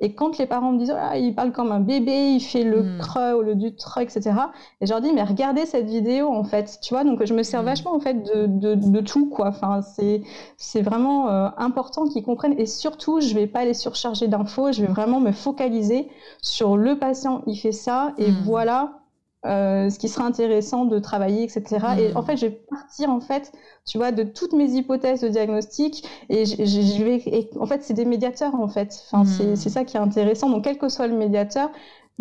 Et 0.00 0.14
quand 0.14 0.38
les 0.38 0.46
parents 0.46 0.72
me 0.72 0.78
disent, 0.78 0.94
ah, 0.96 1.16
il 1.18 1.34
parle 1.34 1.52
comme 1.52 1.72
un 1.72 1.80
bébé, 1.80 2.34
il 2.34 2.40
fait 2.40 2.64
le 2.64 2.82
hmm. 2.82 2.98
creux 2.98 3.32
au 3.32 3.42
lieu 3.42 3.54
du 3.54 3.68
etc. 4.00 4.32
Et 4.80 4.86
je 4.86 4.90
leur 4.90 5.00
dis, 5.00 5.12
mais 5.12 5.22
regardez 5.22 5.66
cette 5.66 5.86
vidéo, 5.86 6.28
en 6.28 6.44
fait, 6.44 6.78
tu 6.82 6.94
vois, 6.94 7.04
donc 7.04 7.24
je 7.24 7.34
me 7.34 7.42
sers 7.42 7.62
hmm. 7.62 7.66
vachement, 7.66 7.94
en 7.94 8.00
fait, 8.00 8.22
de, 8.22 8.46
de, 8.46 8.74
de 8.74 9.00
tout, 9.00 9.28
quoi. 9.28 9.48
Enfin, 9.48 9.82
c'est, 9.82 10.22
c'est 10.56 10.82
vraiment 10.82 11.28
euh, 11.28 11.48
important 11.56 12.06
qu'ils 12.06 12.22
comprennent. 12.22 12.58
Et 12.58 12.66
surtout, 12.66 13.20
je 13.20 13.34
vais 13.34 13.46
pas 13.46 13.64
les 13.64 13.74
surcharger 13.74 14.28
d'infos, 14.28 14.72
je 14.72 14.82
vais 14.82 14.88
vraiment 14.88 15.20
me 15.20 15.32
focaliser 15.32 16.08
sur 16.42 16.76
le 16.76 16.98
patient, 16.98 17.42
il 17.46 17.56
fait 17.56 17.72
ça, 17.72 18.14
et 18.18 18.30
hmm. 18.30 18.42
voilà, 18.44 19.01
euh, 19.44 19.90
ce 19.90 19.98
qui 19.98 20.08
sera 20.08 20.24
intéressant 20.24 20.84
de 20.84 20.98
travailler, 21.00 21.42
etc. 21.42 21.64
Et 21.98 22.14
en 22.14 22.22
fait, 22.22 22.36
je 22.36 22.46
vais 22.46 22.60
partir 22.70 23.10
en 23.10 23.20
fait, 23.20 23.52
tu 23.84 23.98
vois, 23.98 24.12
de 24.12 24.22
toutes 24.22 24.52
mes 24.52 24.70
hypothèses 24.70 25.20
de 25.20 25.28
diagnostic 25.28 26.06
et 26.28 26.44
je, 26.44 27.04
vais, 27.04 27.50
en 27.58 27.66
fait, 27.66 27.82
c'est 27.82 27.94
des 27.94 28.04
médiateurs 28.04 28.54
en 28.54 28.68
fait. 28.68 29.04
Enfin, 29.10 29.24
c'est 29.24 29.68
ça 29.68 29.84
qui 29.84 29.96
est 29.96 30.00
intéressant. 30.00 30.48
Donc, 30.48 30.62
quel 30.62 30.78
que 30.78 30.88
soit 30.88 31.08
le 31.08 31.16
médiateur, 31.16 31.70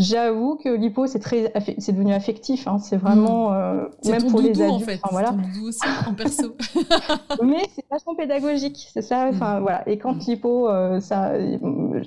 J'avoue 0.01 0.55
que 0.55 0.69
l'hypo, 0.69 1.05
c'est 1.05 1.19
très, 1.19 1.53
c'est 1.77 1.91
devenu 1.91 2.13
affectif. 2.13 2.67
Hein. 2.67 2.79
C'est 2.79 2.97
vraiment, 2.97 3.53
euh, 3.53 3.85
même 4.05 4.29
pour 4.29 4.41
les 4.41 4.49
adultes. 4.49 4.71
En 4.71 4.79
fait. 4.79 4.99
Enfin, 5.03 5.09
voilà. 5.11 5.35
aussi 5.63 5.79
en 6.07 6.13
perso. 6.13 6.55
Mais 7.43 7.67
c'est 7.75 7.85
vachement 7.89 8.15
pédagogique, 8.15 8.87
c'est 8.91 9.03
ça. 9.03 9.29
Enfin 9.29 9.59
mm. 9.59 9.61
voilà. 9.61 9.87
Et 9.87 9.97
quand 9.97 10.15
mm. 10.15 10.19
l'hypo, 10.27 10.69
euh, 10.69 10.99
ça, 10.99 11.33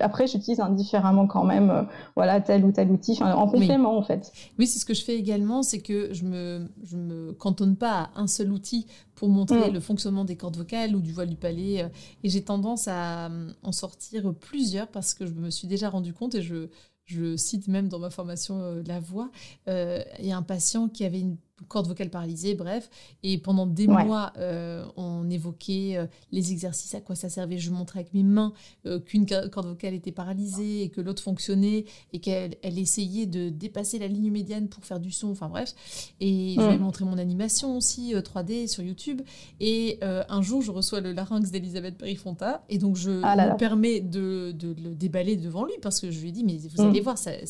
après, 0.01 0.27
j'utilise 0.27 0.61
indifféremment 0.61 1.27
quand 1.27 1.45
même, 1.45 1.71
euh, 1.71 1.83
voilà, 2.17 2.41
tel 2.41 2.65
ou 2.65 2.73
tel 2.73 2.91
outil, 2.91 3.19
en 3.23 3.47
complément 3.49 3.97
en 3.97 4.03
fait. 4.03 4.33
Oui, 4.59 4.67
c'est 4.67 4.81
ce 4.81 4.85
que 4.85 4.95
je 4.95 5.05
fais 5.05 5.17
également, 5.17 5.63
c'est 5.63 5.81
que 5.81 6.13
je 6.13 6.25
me, 6.25 6.67
je 6.83 6.97
me 6.97 7.33
cantonne 7.33 7.77
pas 7.77 8.11
à 8.15 8.21
un 8.21 8.27
seul 8.27 8.51
outil 8.51 8.87
pour 9.15 9.29
montrer 9.29 9.71
mm. 9.71 9.75
le 9.75 9.81
fonctionnement 9.81 10.25
des 10.25 10.37
cordes 10.37 10.57
vocales 10.57 10.97
ou 10.97 11.01
du 11.01 11.13
voile 11.13 11.29
du 11.29 11.37
palais. 11.37 11.89
Et 12.25 12.29
j'ai 12.29 12.43
tendance 12.43 12.89
à 12.89 13.31
en 13.63 13.73
sortir 13.73 14.35
plusieurs 14.41 14.89
parce 14.89 15.15
que 15.15 15.27
je 15.27 15.33
me 15.33 15.51
suis 15.51 15.69
déjà 15.69 15.89
rendu 15.89 16.13
compte 16.13 16.35
et 16.35 16.43
je 16.43 16.69
je 17.05 17.37
cite 17.37 17.69
même 17.69 17.89
dans 17.89 17.99
ma 17.99 18.11
formation 18.11 18.63
euh, 18.63 18.83
la 18.87 19.01
voix, 19.01 19.31
euh, 19.69 20.03
il 20.19 20.27
y 20.27 20.33
a 20.33 20.37
un 20.37 20.43
patient 20.43 20.89
qui 20.89 21.05
avait 21.05 21.21
une 21.21 21.37
corde 21.69 21.87
vocale 21.87 22.11
paralysée, 22.11 22.55
bref. 22.55 22.91
Et 23.23 23.39
pendant 23.39 23.67
des 23.67 23.87
mois, 23.87 24.33
euh, 24.39 24.85
on 24.97 25.29
évoquait 25.31 25.97
euh, 25.97 26.07
les 26.33 26.53
exercices, 26.53 26.95
à 26.95 27.01
quoi 27.01 27.15
ça 27.15 27.29
servait. 27.29 27.59
Je 27.59 27.71
montrais 27.71 28.01
avec 28.01 28.13
mes 28.13 28.23
mains 28.23 28.53
euh, 28.87 28.99
qu'une 28.99 29.27
corde 29.27 29.67
vocale 29.67 29.95
était 29.95 30.13
paralysée 30.13 30.83
et 30.83 30.89
que 30.89 31.01
l'autre 31.01 31.23
fonctionnait 31.23 31.85
et 32.13 32.19
qu'elle 32.19 32.57
elle 32.63 32.79
essayait 32.79 33.27
de 33.27 33.49
dépasser 33.49 33.99
la 33.99 34.09
ligne 34.09 34.31
médiane 34.31 34.69
pour 34.69 34.85
faire 34.85 35.01
du 35.01 35.11
son. 35.11 35.31
Enfin 35.31 35.49
bref. 35.49 35.75
Et 36.21 36.55
je 36.57 36.67
lui 36.67 36.75
ai 36.75 36.79
montré 36.79 37.05
mon 37.05 37.19
animation 37.19 37.77
aussi 37.77 38.15
3D 38.15 38.67
sur 38.67 38.83
YouTube. 38.83 39.23
Et 39.61 39.99
un 40.03 40.43
jour, 40.43 40.63
je 40.63 40.71
reçois 40.71 41.01
le 41.01 41.13
larynx 41.13 41.51
d'Elisabeth 41.51 41.97
Perifonta 41.97 42.65
et 42.69 42.79
donc 42.79 42.97
je 42.97 43.21
ah 43.23 43.37
me 43.37 43.57
permets 43.57 44.01
de, 44.01 44.53
de, 44.53 44.75
le 44.83 44.95
déballer 44.95 45.37
devant 45.37 45.65
lui 45.65 45.75
parce 45.83 46.01
que 46.01 46.11
je 46.11 46.21
lui 46.21 46.29
ai 46.29 46.33
dit 46.33 46.45
mais 46.45 46.57
vous 46.57 46.83
mm. 46.83 46.89
allez 46.89 47.01
voir, 47.01 47.19
c'est 47.19 47.45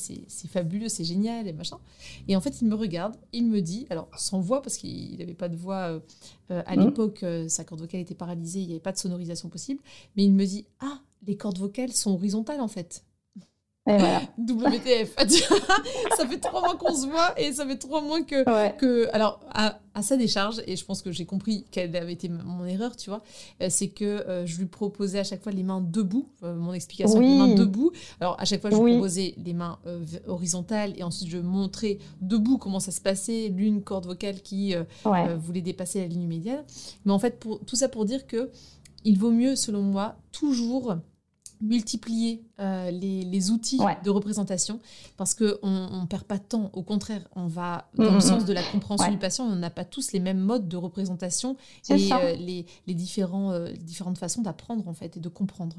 fabuleux, 0.48 0.88
c'est 0.88 1.04
génial 1.04 1.46
et 1.46 1.52
machin. 1.52 1.78
Et 2.28 2.36
en 2.36 2.40
fait, 2.40 2.60
il 2.60 2.68
me 2.68 2.74
regarde, 2.74 3.14
il 3.32 3.46
me 3.46 3.60
dit 3.60 3.86
alors 3.94 4.03
sans 4.16 4.40
voix, 4.40 4.62
parce 4.62 4.76
qu'il 4.76 5.18
n'avait 5.18 5.34
pas 5.34 5.48
de 5.48 5.56
voix 5.56 5.90
euh, 5.90 6.00
euh, 6.50 6.62
à 6.66 6.76
mmh. 6.76 6.84
l'époque, 6.84 7.22
euh, 7.22 7.48
sa 7.48 7.64
corde 7.64 7.80
vocale 7.80 8.00
était 8.00 8.14
paralysée, 8.14 8.60
il 8.60 8.66
n'y 8.66 8.72
avait 8.72 8.80
pas 8.80 8.92
de 8.92 8.98
sonorisation 8.98 9.48
possible. 9.48 9.82
Mais 10.16 10.24
il 10.24 10.32
me 10.32 10.44
dit 10.44 10.66
Ah, 10.80 11.00
les 11.26 11.36
cordes 11.36 11.58
vocales 11.58 11.92
sont 11.92 12.12
horizontales 12.12 12.60
en 12.60 12.68
fait. 12.68 13.04
Et 13.86 13.98
voilà. 13.98 14.22
WTF. 14.38 15.14
ça 16.16 16.26
fait 16.26 16.38
trois 16.38 16.62
mois 16.62 16.76
qu'on 16.76 16.94
se 16.94 17.06
voit 17.06 17.38
et 17.38 17.52
ça 17.52 17.66
fait 17.66 17.76
trois 17.76 18.00
mois 18.00 18.22
que. 18.22 18.44
que 18.78 19.08
alors, 19.12 19.40
à, 19.52 19.78
sa 20.02 20.16
décharge, 20.16 20.62
et 20.66 20.74
je 20.74 20.84
pense 20.84 21.02
que 21.02 21.12
j'ai 21.12 21.26
compris 21.26 21.66
quelle 21.70 21.94
avait 21.94 22.14
été 22.14 22.28
mon 22.28 22.64
erreur, 22.64 22.96
tu 22.96 23.10
vois, 23.10 23.22
euh, 23.62 23.68
c'est 23.70 23.88
que 23.88 24.04
euh, 24.04 24.46
je 24.46 24.58
lui 24.58 24.66
proposais 24.66 25.18
à 25.18 25.24
chaque 25.24 25.42
fois 25.42 25.52
les 25.52 25.62
mains 25.62 25.82
debout, 25.82 26.28
euh, 26.42 26.56
mon 26.56 26.72
explication, 26.72 27.20
les 27.20 27.36
mains 27.36 27.54
debout. 27.54 27.92
Alors, 28.20 28.40
à 28.40 28.46
chaque 28.46 28.62
fois, 28.62 28.70
je 28.70 28.76
lui 28.76 28.92
proposais 28.92 29.34
les 29.36 29.52
mains 29.52 29.78
horizontales 30.26 30.94
et 30.96 31.02
ensuite 31.02 31.28
je 31.28 31.38
montrais 31.38 31.98
debout 32.22 32.56
comment 32.56 32.80
ça 32.80 32.90
se 32.90 33.02
passait, 33.02 33.52
l'une 33.54 33.82
corde 33.82 34.06
vocale 34.06 34.40
qui 34.40 34.74
voulait 35.38 35.60
dépasser 35.60 36.00
la 36.00 36.06
ligne 36.06 36.26
médiane. 36.26 36.64
Mais 37.04 37.12
en 37.12 37.18
fait, 37.18 37.38
pour, 37.38 37.60
tout 37.60 37.76
ça 37.76 37.88
pour 37.88 38.06
dire 38.06 38.26
que 38.26 38.50
il 39.04 39.18
vaut 39.18 39.30
mieux, 39.30 39.54
selon 39.54 39.82
moi, 39.82 40.16
toujours 40.32 40.96
multiplier 41.60 42.42
euh, 42.60 42.90
les, 42.90 43.50
outils 43.50 43.80
de 44.04 44.10
représentation 44.10 44.78
parce 45.16 45.34
qu'on 45.34 45.44
ne 45.44 46.06
perd 46.06 46.22
pas 46.22 46.38
de 46.38 46.44
temps. 46.44 46.70
Au 46.72 46.82
contraire, 46.82 47.20
on 47.34 47.46
va 47.46 47.86
dans 47.94 48.04
le 48.04 48.10
mm-hmm. 48.10 48.20
sens 48.20 48.44
de 48.44 48.52
la 48.52 48.62
compréhension 48.62 49.10
du 49.10 49.18
patient. 49.18 49.44
On 49.44 49.56
n'a 49.56 49.70
pas 49.70 49.84
tous 49.84 50.12
les 50.12 50.20
mêmes 50.20 50.38
modes 50.38 50.68
de 50.68 50.76
représentation 50.76 51.56
et 51.88 52.12
euh, 52.12 52.34
les, 52.36 52.66
les 52.86 52.94
différents, 52.94 53.50
euh, 53.50 53.72
différentes 53.72 54.18
façons 54.18 54.42
d'apprendre 54.42 54.86
en 54.88 54.94
fait 54.94 55.16
et 55.16 55.20
de 55.20 55.28
comprendre. 55.28 55.76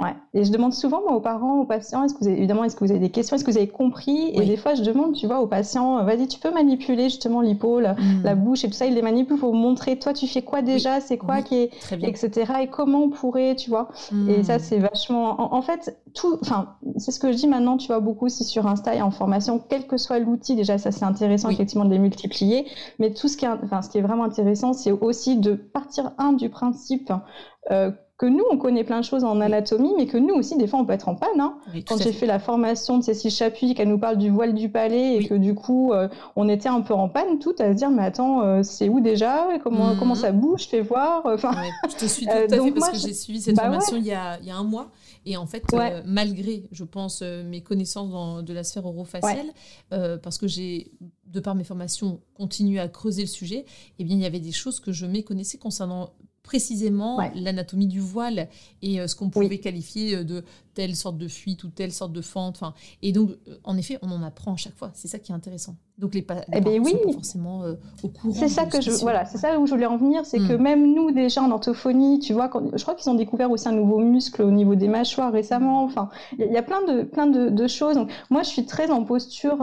Ouais. 0.00 0.14
Et 0.32 0.44
je 0.44 0.50
demande 0.50 0.72
souvent 0.72 1.02
moi, 1.02 1.12
aux 1.12 1.20
parents, 1.20 1.60
aux 1.60 1.66
patients, 1.66 2.04
est-ce 2.04 2.14
que 2.14 2.20
vous 2.20 2.28
avez, 2.28 2.38
évidemment, 2.38 2.64
est-ce 2.64 2.74
que 2.74 2.84
vous 2.84 2.90
avez 2.90 3.00
des 3.00 3.10
questions, 3.10 3.36
est-ce 3.36 3.44
que 3.44 3.50
vous 3.50 3.58
avez 3.58 3.68
compris? 3.68 4.30
Et 4.32 4.46
des 4.46 4.56
fois, 4.56 4.74
je 4.74 4.82
demande, 4.82 5.14
tu 5.14 5.26
vois, 5.26 5.40
aux 5.40 5.46
patients, 5.46 6.02
vas-y, 6.04 6.26
tu 6.26 6.38
peux 6.38 6.50
manipuler 6.50 7.04
justement 7.04 7.42
l'hypo, 7.42 7.80
la, 7.80 7.94
mm. 7.94 8.34
bouche 8.36 8.64
et 8.64 8.68
tout 8.68 8.74
ça. 8.74 8.86
Ils 8.86 8.94
les 8.94 9.02
manipulent 9.02 9.38
pour 9.38 9.54
montrer, 9.54 9.98
toi, 9.98 10.14
tu 10.14 10.26
fais 10.26 10.40
quoi 10.40 10.62
déjà, 10.62 11.00
c'est 11.00 11.18
quoi 11.18 11.42
qui 11.42 11.56
est, 11.56 11.70
etc. 12.02 12.52
Et 12.62 12.66
comment 12.68 13.04
on 13.04 13.10
pourrait, 13.10 13.56
tu 13.56 13.68
vois? 13.68 13.90
Et 14.28 14.42
ça, 14.42 14.56
mm. 14.56 14.60
c'est 14.60 14.78
vachement. 14.78 15.54
En, 15.54 15.60
fait, 15.60 16.00
tout. 16.14 16.38
Enfin, 16.42 16.76
c'est 16.96 17.12
ce 17.12 17.20
que 17.20 17.32
je 17.32 17.36
dis 17.36 17.46
maintenant, 17.46 17.76
tu 17.76 17.86
vois, 17.88 18.00
beaucoup 18.00 18.28
si 18.28 18.44
sur 18.44 18.66
Insta 18.66 18.94
et 18.94 19.02
en 19.02 19.10
formation, 19.10 19.62
quel 19.68 19.86
que 19.86 19.96
soit 19.96 20.18
l'outil, 20.18 20.54
déjà, 20.54 20.78
ça 20.78 20.92
c'est 20.92 21.04
intéressant 21.04 21.48
effectivement 21.50 21.84
de 21.84 21.90
les 21.90 21.98
multiplier. 21.98 22.66
Mais 22.98 23.12
tout 23.12 23.28
ce 23.28 23.36
qui 23.36 23.44
est, 23.44 23.48
enfin, 23.48 23.82
ce 23.82 23.90
qui 23.90 23.98
est 23.98 24.02
vraiment 24.02 24.24
intéressant, 24.24 24.72
c'est 24.72 24.92
aussi 24.92 25.38
de 25.38 25.54
partir 25.54 26.12
un 26.18 26.32
du 26.32 26.48
principe. 26.48 27.12
Euh, 27.70 27.90
que 28.20 28.26
nous, 28.26 28.44
on 28.50 28.58
connaît 28.58 28.84
plein 28.84 29.00
de 29.00 29.04
choses 29.04 29.24
en 29.24 29.40
anatomie, 29.40 29.94
mais 29.96 30.06
que 30.06 30.18
nous 30.18 30.34
aussi, 30.34 30.58
des 30.58 30.66
fois, 30.66 30.78
on 30.78 30.84
peut 30.84 30.92
être 30.92 31.08
en 31.08 31.14
panne. 31.14 31.40
Hein. 31.40 31.54
Quand 31.88 31.96
j'ai 31.96 32.12
fait 32.12 32.26
la 32.26 32.38
formation 32.38 32.98
de 32.98 33.02
Cécile 33.02 33.30
Chapuis, 33.30 33.74
qu'elle 33.74 33.88
nous 33.88 33.98
parle 33.98 34.18
du 34.18 34.28
voile 34.28 34.52
du 34.52 34.68
palais, 34.68 35.16
et 35.16 35.26
que 35.26 35.32
du 35.32 35.54
coup, 35.54 35.94
euh, 35.94 36.06
on 36.36 36.46
était 36.50 36.68
un 36.68 36.82
peu 36.82 36.92
en 36.92 37.08
panne, 37.08 37.38
tout 37.38 37.54
à 37.58 37.72
se 37.72 37.78
dire, 37.78 37.88
mais 37.88 38.04
attends, 38.04 38.42
euh, 38.42 38.62
c'est 38.62 38.90
où 38.90 39.00
déjà? 39.00 39.46
Comment, 39.64 39.96
comment 39.98 40.14
ça 40.14 40.32
bouge? 40.32 40.68
Fais 40.68 40.82
voir. 40.82 41.22
Enfin, 41.24 41.52
je 41.88 41.96
te 41.96 42.04
suis 42.04 42.26
tout 42.26 42.32
à 42.32 42.46
fait 42.46 42.70
parce 42.72 42.90
que 42.90 42.98
j'ai 42.98 43.14
suivi 43.14 43.40
cette 43.40 43.56
bah 43.56 43.62
formation 43.62 43.96
il, 43.96 44.04
y 44.04 44.12
a, 44.12 44.38
il, 44.42 44.48
y 44.48 44.50
a, 44.50 44.56
un 44.56 44.64
mois. 44.64 44.88
Et 45.26 45.36
en 45.36 45.46
fait, 45.46 45.64
malgré, 46.06 46.68
je 46.72 46.84
pense, 46.84 47.22
mes 47.22 47.62
connaissances 47.62 48.10
dans, 48.10 48.42
de 48.42 48.52
la 48.52 48.64
sphère 48.64 48.86
orofaciale, 48.86 49.52
parce 49.90 50.38
que 50.38 50.48
j'ai 50.48 50.92
de 51.26 51.40
par 51.40 51.54
mes 51.54 51.64
formations, 51.64 52.20
continué 52.34 52.80
à 52.80 52.88
creuser 52.88 53.22
le 53.22 53.28
sujet, 53.28 53.64
eh 53.98 54.04
bien, 54.04 54.16
il 54.16 54.22
y 54.22 54.26
avait 54.26 54.40
des 54.40 54.52
choses 54.52 54.80
que 54.80 54.92
je 54.92 55.06
méconnaissais 55.06 55.58
concernant 55.58 56.12
précisément 56.42 57.20
l'anatomie 57.34 57.86
du 57.86 58.00
voile 58.00 58.48
et 58.82 59.00
euh, 59.00 59.06
ce 59.06 59.14
qu'on 59.14 59.30
pouvait 59.30 59.58
qualifier 59.58 60.16
euh, 60.16 60.24
de 60.24 60.42
telle 60.80 60.96
sorte 60.96 61.18
de 61.18 61.28
fuite 61.28 61.62
ou 61.64 61.68
telle 61.68 61.92
sorte 61.92 62.14
de 62.14 62.22
fente. 62.22 62.56
Enfin, 62.56 62.72
et 63.02 63.12
donc, 63.12 63.32
euh, 63.48 63.56
en 63.64 63.76
effet, 63.76 63.98
on 64.00 64.10
en 64.10 64.22
apprend 64.22 64.54
à 64.54 64.56
chaque 64.56 64.74
fois. 64.74 64.90
C'est 64.94 65.08
ça 65.08 65.18
qui 65.18 65.30
est 65.30 65.34
intéressant. 65.34 65.76
Donc 65.98 66.14
les, 66.14 66.22
pa 66.22 66.36
eh 66.54 66.62
ben 66.62 66.80
oui. 66.82 66.92
sont 66.92 67.06
pas 67.06 67.12
forcément 67.12 67.62
au 68.02 68.08
courant. 68.08 68.32
C'est 68.32 68.48
ça 68.48 68.64
que 68.64 68.80
je 68.80 68.90
voilà, 69.02 69.26
c'est 69.26 69.36
ça 69.36 69.60
où 69.60 69.66
je 69.66 69.72
voulais 69.72 69.84
en 69.84 69.98
venir, 69.98 70.24
c'est 70.24 70.38
que 70.38 70.54
hmm. 70.54 70.62
même 70.62 70.94
nous 70.94 71.10
déjà 71.10 71.42
en 71.42 71.50
orthophonie, 71.50 72.20
tu 72.20 72.32
vois, 72.32 72.48
quand, 72.48 72.74
je 72.74 72.82
crois 72.82 72.94
qu'ils 72.94 73.10
ont 73.10 73.14
découvert 73.14 73.50
aussi 73.50 73.68
un 73.68 73.72
nouveau 73.72 73.98
muscle 73.98 74.40
au 74.40 74.50
niveau 74.50 74.74
des 74.76 74.88
mâchoires 74.88 75.30
récemment. 75.30 75.84
Enfin, 75.84 76.08
il 76.38 76.50
y, 76.50 76.56
a 76.56 76.62
plein 76.62 76.82
de 76.86 77.02
plein 77.02 77.26
de, 77.26 77.50
de, 77.50 77.66
choses. 77.66 77.96
Donc, 77.96 78.10
moi, 78.30 78.42
je 78.42 78.48
suis 78.48 78.64
très 78.64 78.90
en 78.90 79.04
posture 79.04 79.58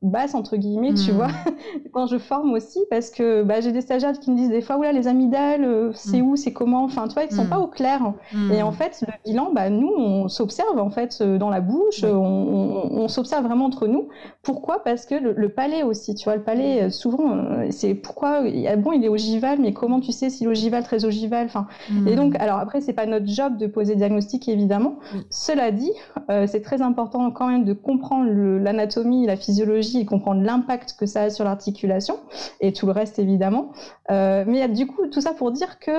basse 0.00 0.36
entre 0.36 0.56
guillemets, 0.56 0.94
tu 0.94 1.10
hmm. 1.10 1.16
vois, 1.16 1.30
quand 1.92 2.06
je 2.06 2.18
forme 2.18 2.52
aussi, 2.52 2.78
parce 2.88 3.10
que 3.10 3.42
bah, 3.42 3.60
j'ai 3.60 3.72
des 3.72 3.80
stagiaires 3.80 4.16
qui 4.20 4.30
me 4.30 4.36
disent 4.36 4.50
des 4.50 4.62
fois, 4.62 4.78
oula, 4.78 4.92
les 4.92 5.08
amygdales, 5.08 5.90
c'est 5.94 6.22
hmm. 6.22 6.28
où, 6.28 6.36
c'est 6.36 6.52
comment. 6.52 6.84
Enfin, 6.84 7.08
tu 7.08 7.14
vois, 7.14 7.24
ils 7.24 7.34
sont 7.34 7.48
pas 7.48 7.58
au 7.58 7.66
clair. 7.66 8.12
Et 8.52 8.62
en 8.62 8.70
fait, 8.70 9.02
le 9.02 9.12
bilan, 9.24 9.52
bah, 9.52 9.70
nous, 9.70 9.92
on 9.92 10.28
s'observe 10.28 10.59
en 10.76 10.90
fait 10.90 11.22
dans 11.22 11.50
la 11.50 11.60
bouche, 11.60 12.04
on, 12.04 12.90
on, 12.90 13.08
s'observe 13.08 13.44
vraiment 13.44 13.66
entre 13.66 13.86
nous. 13.86 14.08
Pourquoi? 14.42 14.82
Parce 14.82 15.06
que 15.06 15.14
le, 15.14 15.32
le 15.32 15.48
palais 15.48 15.82
aussi. 15.82 16.14
Tu 16.14 16.24
vois, 16.24 16.36
le 16.36 16.42
palais, 16.42 16.84
euh, 16.84 16.90
souvent, 16.90 17.36
euh, 17.36 17.66
c'est 17.70 17.94
pourquoi, 17.94 18.42
bon, 18.78 18.92
il 18.92 19.04
est 19.04 19.08
ogival, 19.08 19.58
mais 19.60 19.72
comment 19.72 20.00
tu 20.00 20.12
sais 20.12 20.30
s'il 20.30 20.46
est 20.46 20.50
ogival, 20.50 20.82
très 20.82 21.04
ogival? 21.04 21.46
Enfin, 21.46 21.66
hmm. 21.90 22.08
Et 22.08 22.16
donc, 22.16 22.36
alors 22.36 22.58
après, 22.58 22.80
c'est 22.80 22.92
pas 22.92 23.06
notre 23.06 23.26
job 23.26 23.56
de 23.56 23.66
poser 23.66 23.96
diagnostic, 23.96 24.48
évidemment. 24.48 24.96
Cela 25.30 25.70
dit, 25.70 25.92
euh, 26.30 26.46
c'est 26.46 26.62
très 26.62 26.82
important 26.82 27.30
quand 27.30 27.48
même 27.48 27.64
de 27.64 27.72
comprendre 27.72 28.30
l'anatomie, 28.30 29.26
la 29.26 29.36
physiologie 29.36 30.00
et 30.00 30.04
comprendre 30.04 30.42
l'impact 30.42 30.96
que 30.98 31.06
ça 31.06 31.22
a 31.22 31.30
sur 31.30 31.44
l'articulation 31.44 32.16
et 32.60 32.72
tout 32.72 32.86
le 32.86 32.92
reste, 32.92 33.18
évidemment. 33.18 33.72
mais 34.08 34.68
du 34.68 34.86
coup, 34.86 35.06
tout 35.08 35.20
ça 35.20 35.32
pour 35.32 35.50
dire 35.50 35.78
que 35.78 35.90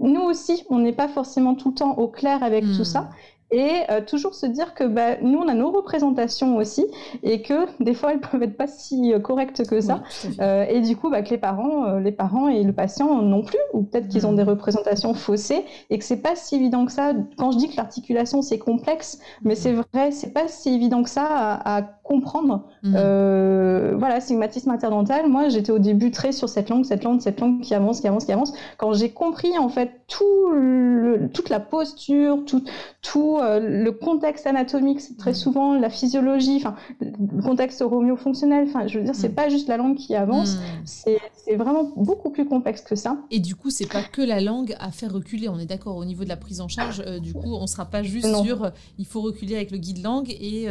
nous 0.00 0.22
aussi, 0.22 0.64
on 0.70 0.78
n'est 0.78 0.92
pas 0.92 1.08
forcément 1.08 1.54
tout 1.54 1.70
le 1.70 1.74
temps 1.74 1.98
au 1.98 2.08
clair 2.08 2.42
avec 2.42 2.64
tout 2.64 2.80
hmm. 2.80 2.84
ça 2.84 3.08
et 3.50 3.70
euh, 3.90 4.00
toujours 4.00 4.34
se 4.34 4.46
dire 4.46 4.74
que 4.74 4.84
bah, 4.84 5.16
nous, 5.22 5.38
on 5.38 5.48
a 5.48 5.54
nos 5.54 5.70
représentations 5.70 6.56
aussi 6.56 6.86
et 7.22 7.42
que 7.42 7.66
des 7.82 7.94
fois, 7.94 8.12
elles 8.12 8.20
peuvent 8.20 8.42
être 8.42 8.56
pas 8.56 8.66
si 8.66 9.12
euh, 9.12 9.20
correctes 9.20 9.66
que 9.66 9.80
ça. 9.80 10.02
euh, 10.40 10.64
et 10.68 10.80
du 10.80 10.96
coup, 10.96 11.10
bah, 11.10 11.22
que 11.22 11.30
les 11.30 11.38
parents, 11.38 11.84
euh, 11.86 12.00
les 12.00 12.12
parents 12.12 12.48
et 12.48 12.62
le 12.62 12.72
patient 12.72 13.22
non 13.22 13.42
plus, 13.42 13.58
ou 13.72 13.82
peut-être 13.82 14.08
qu'ils 14.08 14.26
ont 14.26 14.32
des 14.32 14.42
représentations 14.42 15.14
faussées 15.14 15.64
et 15.90 15.98
que 15.98 16.04
c'est 16.04 16.20
pas 16.22 16.36
si 16.36 16.56
évident 16.56 16.84
que 16.86 16.92
ça. 16.92 17.12
Quand 17.38 17.50
je 17.52 17.58
dis 17.58 17.68
que 17.70 17.76
l'articulation 17.76 18.42
c'est 18.42 18.58
complexe, 18.58 19.18
mais 19.42 19.54
c'est 19.54 19.72
vrai, 19.72 20.10
c'est 20.10 20.32
pas 20.32 20.48
si 20.48 20.70
évident 20.74 21.02
que 21.02 21.10
ça 21.10 21.24
à, 21.26 21.78
à 21.78 21.82
comprendre. 22.08 22.64
Mhm. 22.82 22.94
Euh, 22.96 23.94
voilà, 23.98 24.20
stigmatisme 24.20 24.70
interdental. 24.70 25.28
Moi, 25.28 25.48
j'étais 25.50 25.70
au 25.72 25.78
début 25.78 26.10
très 26.10 26.32
sur 26.32 26.48
cette 26.48 26.70
langue, 26.70 26.84
cette 26.86 27.04
langue, 27.04 27.20
cette 27.20 27.38
langue 27.40 27.60
qui 27.60 27.74
avance, 27.74 28.00
qui 28.00 28.08
avance, 28.08 28.24
qui 28.24 28.32
avance. 28.32 28.52
Quand 28.78 28.92
j'ai 28.94 29.10
compris 29.10 29.58
en 29.58 29.68
fait 29.68 29.90
tout 30.08 30.50
le, 30.52 31.28
toute 31.34 31.50
la 31.50 31.60
posture, 31.60 32.44
tout, 32.46 32.64
tout 33.02 33.36
euh, 33.38 33.60
le 33.84 33.92
contexte 33.92 34.46
anatomique, 34.46 35.00
c'est 35.00 35.16
très 35.18 35.30
Mhm. 35.32 35.36
souvent 35.36 35.74
la 35.78 35.90
physiologie, 35.90 36.56
enfin 36.56 36.74
le 37.00 37.42
contexte 37.42 37.82
romeo-fonctionnel. 37.82 38.64
Enfin, 38.68 38.86
je 38.86 38.98
veux 38.98 39.04
dire, 39.04 39.14
c'est 39.14 39.28
Mhm. 39.28 39.34
pas 39.34 39.48
juste 39.50 39.68
la 39.68 39.76
langue 39.76 39.96
qui 39.96 40.14
avance. 40.14 40.54
Hmm. 40.56 40.60
C'est 40.86 41.18
c'est 41.44 41.56
vraiment 41.56 41.90
beaucoup 41.96 42.30
plus 42.30 42.46
complexe 42.46 42.82
que 42.82 42.94
ça. 42.96 43.16
Et 43.30 43.38
du 43.40 43.54
coup, 43.54 43.70
c'est 43.70 43.86
pas 43.90 44.02
que 44.02 44.22
la 44.22 44.40
langue 44.40 44.74
à 44.80 44.90
faire 44.90 45.12
reculer. 45.12 45.48
On 45.48 45.58
est 45.58 45.66
d'accord 45.66 45.96
au 45.96 46.04
niveau 46.04 46.24
de 46.24 46.28
la 46.28 46.36
prise 46.36 46.60
en 46.60 46.68
charge. 46.68 47.02
euh, 47.06 47.18
du 47.20 47.32
coup, 47.34 47.52
on 47.54 47.66
sera 47.66 47.84
pas 47.86 48.02
juste 48.02 48.28
Non. 48.30 48.42
sur 48.44 48.70
il 48.98 49.06
faut 49.06 49.20
reculer 49.20 49.56
avec 49.56 49.70
le 49.70 49.78
guide 49.78 50.02
langue 50.02 50.30
et, 50.30 50.66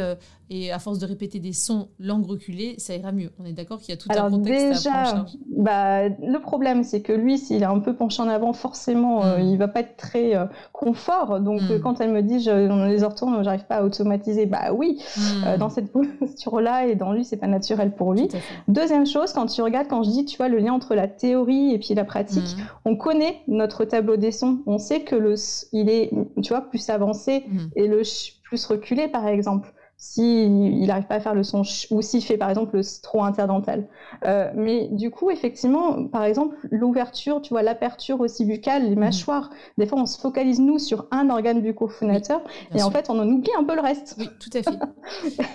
et 0.50 0.72
à 0.72 0.78
force 0.78 0.98
de 0.98 1.06
répéter 1.06 1.38
des 1.40 1.52
sons 1.52 1.88
langue 1.98 2.24
reculée, 2.26 2.74
ça 2.78 2.94
ira 2.96 3.12
mieux. 3.12 3.30
On 3.38 3.44
est 3.44 3.52
d'accord 3.52 3.78
qu'il 3.80 3.90
y 3.90 3.92
a 3.92 3.96
tout 3.96 4.08
un 4.10 4.14
Alors 4.14 4.30
contexte 4.30 4.86
à 4.86 4.90
prendre 4.90 4.98
en 4.98 5.02
déjà, 5.02 5.16
charge. 5.16 5.30
bah, 5.56 6.08
le 6.08 6.38
problème 6.40 6.84
c'est 6.84 7.02
que 7.02 7.12
lui, 7.12 7.38
s'il 7.38 7.62
est 7.62 7.66
un 7.66 7.80
peu 7.80 7.94
penché 7.94 8.22
en 8.22 8.28
avant, 8.28 8.52
forcément, 8.52 9.24
euh, 9.24 9.38
Mm. 9.38 9.42
il 9.48 9.56
va 9.58 9.68
pas 9.68 9.80
être 9.80 9.96
très 9.96 10.34
euh, 10.36 10.46
confort. 10.72 11.40
Donc 11.40 11.60
Mm. 11.62 11.70
euh, 11.72 11.78
quand 11.80 12.00
elle 12.00 12.12
me 12.12 12.22
dit, 12.22 12.40
je, 12.40 12.86
les 12.88 13.02
orthos, 13.02 13.28
j'arrive 13.42 13.66
pas 13.66 13.76
à 13.76 13.82
automatiser, 13.84 14.46
bah 14.46 14.72
oui, 14.72 14.98
Hmm. 15.16 15.44
euh, 15.46 15.56
dans 15.58 15.68
cette 15.70 15.92
posture-là 15.92 16.86
et 16.86 16.94
dans 16.94 17.12
lui, 17.12 17.24
c'est 17.24 17.36
pas 17.36 17.46
naturel 17.46 17.92
pour 17.94 18.12
lui. 18.14 18.28
Deuxième 18.68 19.06
chose, 19.06 19.32
quand 19.32 19.46
tu 19.46 19.62
regardes, 19.62 19.88
quand 19.88 20.02
je 20.02 20.10
dis, 20.10 20.24
tu 20.24 20.36
vois, 20.36 20.48
le 20.48 20.58
lien 20.58 20.72
entre 20.72 20.94
la 20.94 21.08
théorie 21.08 21.72
et 21.74 21.78
puis 21.78 21.94
la 21.94 22.04
pratique, 22.04 22.56
on 22.84 22.96
connaît 22.96 23.40
notre 23.48 23.84
tableau 23.84 24.16
des 24.16 24.32
sons. 24.32 24.58
On 24.66 24.78
sait 24.78 25.00
que 25.00 25.16
le, 25.16 25.34
il 25.72 25.88
est, 25.90 26.10
tu 26.42 26.48
vois, 26.50 26.62
plus 26.62 26.88
avancé 26.90 27.44
et 27.76 27.86
le 27.88 28.02
plus 28.44 28.64
reculé, 28.66 29.08
par 29.08 29.26
exemple. 29.26 29.72
Si 30.00 30.44
il 30.44 30.86
n'arrive 30.86 31.06
pas 31.06 31.16
à 31.16 31.20
faire 31.20 31.34
le 31.34 31.42
son 31.42 31.64
ch 31.64 31.88
ou 31.90 32.02
s'il 32.02 32.22
fait 32.22 32.36
par 32.36 32.48
exemple 32.50 32.76
le 32.76 32.82
trop 33.02 33.24
interdental. 33.24 33.88
Euh, 34.24 34.48
mais 34.54 34.86
du 34.92 35.10
coup, 35.10 35.28
effectivement, 35.30 36.06
par 36.06 36.22
exemple, 36.22 36.56
l'ouverture, 36.70 37.42
tu 37.42 37.50
vois, 37.50 37.62
l'aperture 37.62 38.20
aussi 38.20 38.44
buccale, 38.44 38.84
les 38.84 38.90
Mhm. 38.90 39.00
mâchoires. 39.00 39.50
Des 39.76 39.86
fois, 39.86 39.98
on 40.00 40.06
se 40.06 40.18
focalise 40.20 40.60
nous 40.60 40.78
sur 40.78 41.06
un 41.10 41.28
organe 41.30 41.60
bucco-phonateur 41.60 42.42
et 42.74 42.82
en 42.82 42.90
fait, 42.92 43.10
on 43.10 43.18
en 43.18 43.28
oublie 43.28 43.50
un 43.58 43.64
peu 43.64 43.74
le 43.74 43.80
reste. 43.80 44.14
Oui, 44.18 44.28
tout 44.38 44.50
à 44.56 44.62
fait. 44.62 44.78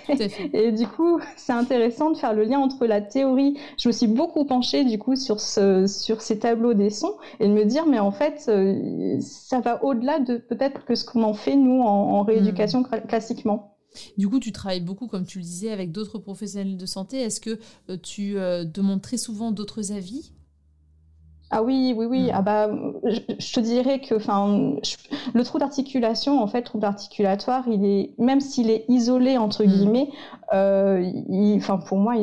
tout 0.06 0.22
à 0.22 0.28
fait. 0.28 0.50
Et 0.52 0.72
du 0.72 0.86
coup, 0.86 1.20
c'est 1.36 1.52
intéressant 1.52 2.10
de 2.10 2.16
faire 2.16 2.34
le 2.34 2.44
lien 2.44 2.58
entre 2.58 2.86
la 2.86 3.00
théorie. 3.00 3.58
Je 3.78 3.88
me 3.88 3.92
suis 3.92 4.06
beaucoup 4.06 4.44
penchée 4.44 4.84
du 4.84 4.98
coup 4.98 5.16
sur 5.16 5.40
ce, 5.40 5.86
sur 5.86 6.20
ces 6.20 6.38
tableaux 6.38 6.74
des 6.74 6.90
sons 6.90 7.14
et 7.40 7.48
de 7.48 7.52
me 7.52 7.64
dire, 7.64 7.86
mais 7.86 7.98
en 7.98 8.10
fait, 8.12 8.44
euh, 8.48 9.18
ça 9.20 9.60
va 9.60 9.82
au-delà 9.84 10.18
de 10.18 10.36
peut-être 10.36 10.84
que 10.84 10.94
ce 10.94 11.04
qu'on 11.04 11.22
en 11.22 11.34
fait 11.34 11.56
nous 11.56 11.80
en, 11.80 11.86
en 11.86 12.22
rééducation 12.22 12.82
cla- 12.82 13.06
classiquement. 13.06 13.73
Du 14.18 14.28
coup, 14.28 14.40
tu 14.40 14.52
travailles 14.52 14.80
beaucoup, 14.80 15.06
comme 15.06 15.24
tu 15.26 15.38
le 15.38 15.44
disais, 15.44 15.70
avec 15.70 15.92
d'autres 15.92 16.18
professionnels 16.18 16.76
de 16.76 16.86
santé. 16.86 17.18
Est-ce 17.20 17.40
que 17.40 17.58
euh, 17.90 17.96
tu 18.02 18.36
euh, 18.38 18.64
demandes 18.64 19.02
très 19.02 19.16
souvent 19.16 19.50
d'autres 19.52 19.92
avis? 19.92 20.32
Ah 21.50 21.62
oui, 21.62 21.94
oui, 21.96 22.06
oui. 22.06 22.22
Mm. 22.24 22.30
Ah 22.34 22.42
bah, 22.42 22.70
je, 23.04 23.20
je 23.38 23.52
te 23.52 23.60
dirais 23.60 24.00
que, 24.00 24.14
enfin, 24.16 24.74
le 25.34 25.44
trou 25.44 25.58
d'articulation, 25.58 26.42
en 26.42 26.48
fait, 26.48 26.62
trouble 26.62 26.86
articulatoire, 26.86 27.62
il 27.68 27.84
est, 27.84 28.10
même 28.18 28.40
s'il 28.40 28.70
est 28.70 28.84
isolé 28.88 29.36
entre 29.38 29.62
Mm. 29.62 29.66
guillemets, 29.68 30.08
euh, 30.52 31.00
il- 31.28 31.60
pour 31.86 31.98
moi, 31.98 32.14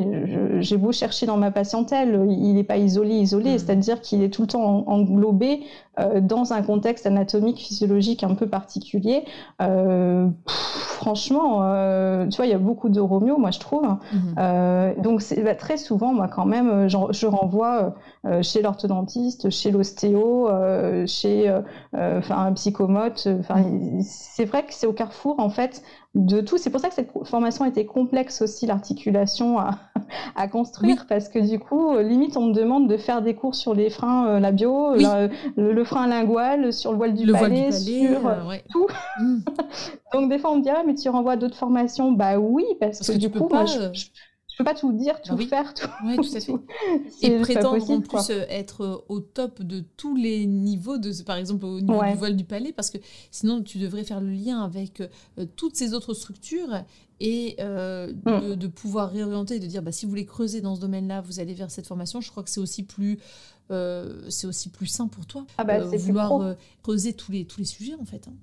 j'ai 0.60 0.76
beau 0.76 0.92
chercher 0.92 1.28
dans 1.28 1.38
ma 1.38 1.52
patientèle, 1.52 2.26
il 2.30 2.56
n'est 2.56 2.64
pas 2.66 2.78
isolé, 2.78 3.16
isolé, 3.16 3.52
Mm. 3.54 3.60
c'est-à-dire 3.60 4.02
qu'il 4.02 4.22
est 4.24 4.30
tout 4.34 4.42
le 4.42 4.48
temps 4.50 4.64
en- 4.66 4.92
englobé 4.92 5.62
euh, 6.00 6.20
dans 6.20 6.52
un 6.52 6.62
contexte 6.64 7.06
anatomique, 7.06 7.60
physiologique 7.60 8.24
un 8.24 8.34
peu 8.36 8.48
particulier. 8.48 9.24
Euh, 9.62 10.28
pff, 10.46 10.71
franchement, 11.02 11.62
euh, 11.64 12.28
tu 12.28 12.38
vois, 12.38 12.46
il 12.46 12.52
y 12.52 12.54
a 12.54 12.60
beaucoup 12.60 12.90
de 12.90 13.00
Romeo, 13.00 13.38
moi, 13.38 13.50
je 13.50 13.60
trouve. 13.60 13.88
Mhm. 14.14 14.36
Euh, 14.38 14.94
donc 14.98 15.24
c'est 15.24 15.42
bah, 15.42 15.56
très 15.56 15.78
souvent, 15.78 16.14
moi 16.14 16.28
quand 16.28 16.46
même, 16.46 16.70
euh, 16.70 16.88
je 16.88 17.26
renvoie 17.26 17.96
chez 18.44 18.62
l'orthodontiste, 18.62 19.50
chez 19.50 19.72
l'ostéo, 19.72 20.48
chez 21.08 21.52
enfin 21.94 22.46
un 22.46 22.54
psychomote. 22.54 23.28
Enfin, 23.40 23.64
c'est 24.04 24.46
vrai 24.46 24.64
que 24.64 24.74
c'est 24.74 24.86
au 24.86 24.94
carrefour 24.94 25.40
en 25.40 25.50
fait 25.50 25.82
de 26.14 26.42
tout. 26.42 26.58
C'est 26.58 26.70
pour 26.70 26.80
ça 26.82 26.90
que 26.90 26.96
cette 26.96 27.12
formation 27.24 27.64
était 27.66 27.86
complexe 27.86 28.42
aussi, 28.42 28.66
l'articulation 28.66 29.58
à, 29.60 29.80
à 30.36 30.48
construire, 30.48 31.06
parce 31.08 31.30
que 31.30 31.40
du 31.40 31.58
coup, 31.60 31.94
euh, 31.94 32.04
limite, 32.04 32.36
on 32.38 32.48
me 32.48 32.54
demande 32.54 32.90
de 32.90 32.98
faire 32.98 33.22
des 33.22 33.34
cours 33.34 33.56
sur 33.56 33.74
les 33.74 33.90
freins 33.90 34.28
euh, 34.28 34.40
labiaux, 34.40 34.94
Oui. 34.96 35.04
la- 35.04 35.28
le, 35.56 35.74
le 35.74 35.84
frein 35.86 36.08
lingual, 36.08 36.74
sur 36.74 36.92
le 36.92 36.98
voile 36.98 37.14
du 37.14 37.26
le 37.26 37.34
voile 37.34 37.50
palais, 37.52 37.66
du 37.66 37.70
palais, 37.70 38.08
sur 38.10 38.28
euh, 38.28 38.48
ouais. 38.48 38.64
tout. 38.72 38.88
Mm. 39.20 39.38
Donc 40.14 40.30
des 40.30 40.38
fois 40.40 40.52
on 40.52 40.58
me 40.58 40.62
dit 40.64 40.70
ah 40.70 40.84
mais 40.86 40.96
tu 40.96 41.08
renvoies 41.08 41.38
d'autres 41.38 41.56
formations 41.58 42.12
bah 42.12 42.38
oui 42.40 42.66
parce, 42.80 42.98
Parce 42.98 43.08
que, 43.08 43.14
que 43.14 43.18
du 43.18 43.30
peux 43.30 43.40
coup 43.40 43.48
pas, 43.48 43.64
moi 43.64 43.74
euh, 43.80 43.90
je 43.94 44.06
peux 44.64 44.74
pas 44.74 44.80
tout 44.80 44.92
dire 44.94 45.22
tout 45.22 45.36
oui. 45.36 45.48
faire 45.48 45.74
tout 45.74 45.88
Ouais, 46.06 46.16
tout 46.16 46.36
à 46.36 46.40
fait. 46.40 46.54
Et 47.22 47.40
prétendre 47.40 47.76
en 47.76 47.80
possible, 47.80 48.08
quoi. 48.08 48.24
plus 48.24 48.34
euh, 48.34 48.46
être 48.50 48.82
euh, 48.82 48.98
au 49.10 49.20
top 49.20 49.62
de 49.62 49.84
tous 49.98 50.16
les 50.16 50.46
niveaux, 50.46 50.98
de, 50.98 51.12
par 51.24 51.38
exemple 51.38 51.66
au 51.66 51.80
niveau 51.82 52.00
Ouais. 52.00 52.12
du 52.14 52.18
voile 52.18 52.36
du 52.36 52.44
palais, 52.44 52.72
parce 52.72 52.90
que 52.90 52.98
sinon 53.32 53.62
tu 53.62 53.78
devrais 53.78 54.04
faire 54.04 54.22
le 54.22 54.32
lien 54.32 54.62
avec 54.64 55.02
euh, 55.02 55.46
toutes 55.56 55.76
ces 55.76 55.94
autres 55.94 56.14
structures 56.14 56.84
et 57.20 57.56
euh, 57.60 58.12
Mm. 58.26 58.50
de, 58.50 58.56
de 58.56 58.68
pouvoir 58.68 59.12
réorienter 59.12 59.56
et 59.56 59.60
de 59.60 59.68
dire 59.68 59.82
bah, 59.84 59.92
si 59.92 60.06
vous 60.06 60.10
voulez 60.10 60.26
creuser 60.26 60.62
dans 60.62 60.76
ce 60.76 60.82
domaine-là, 60.82 61.22
vous 61.22 61.40
allez 61.40 61.54
vers 61.54 61.70
cette 61.70 61.86
formation. 61.88 62.20
Je 62.22 62.32
crois 62.32 62.44
que 62.44 62.50
c'est 62.50 62.60
aussi 62.60 62.84
plus 62.84 63.20
euh, 63.70 64.24
c'est 64.30 64.48
aussi 64.48 64.70
plus 64.70 64.88
sain 64.88 65.08
pour 65.08 65.26
toi 65.26 65.46
Ah 65.58 65.64
bah, 65.64 65.80
vouloir 65.80 66.56
creuser 66.84 67.14
tous 67.14 67.32
les 67.32 67.46
tous 67.46 67.60
les 67.60 67.66
sujets 67.66 67.96
en 67.96 68.06
fait. 68.06 68.28
hein. 68.28 68.34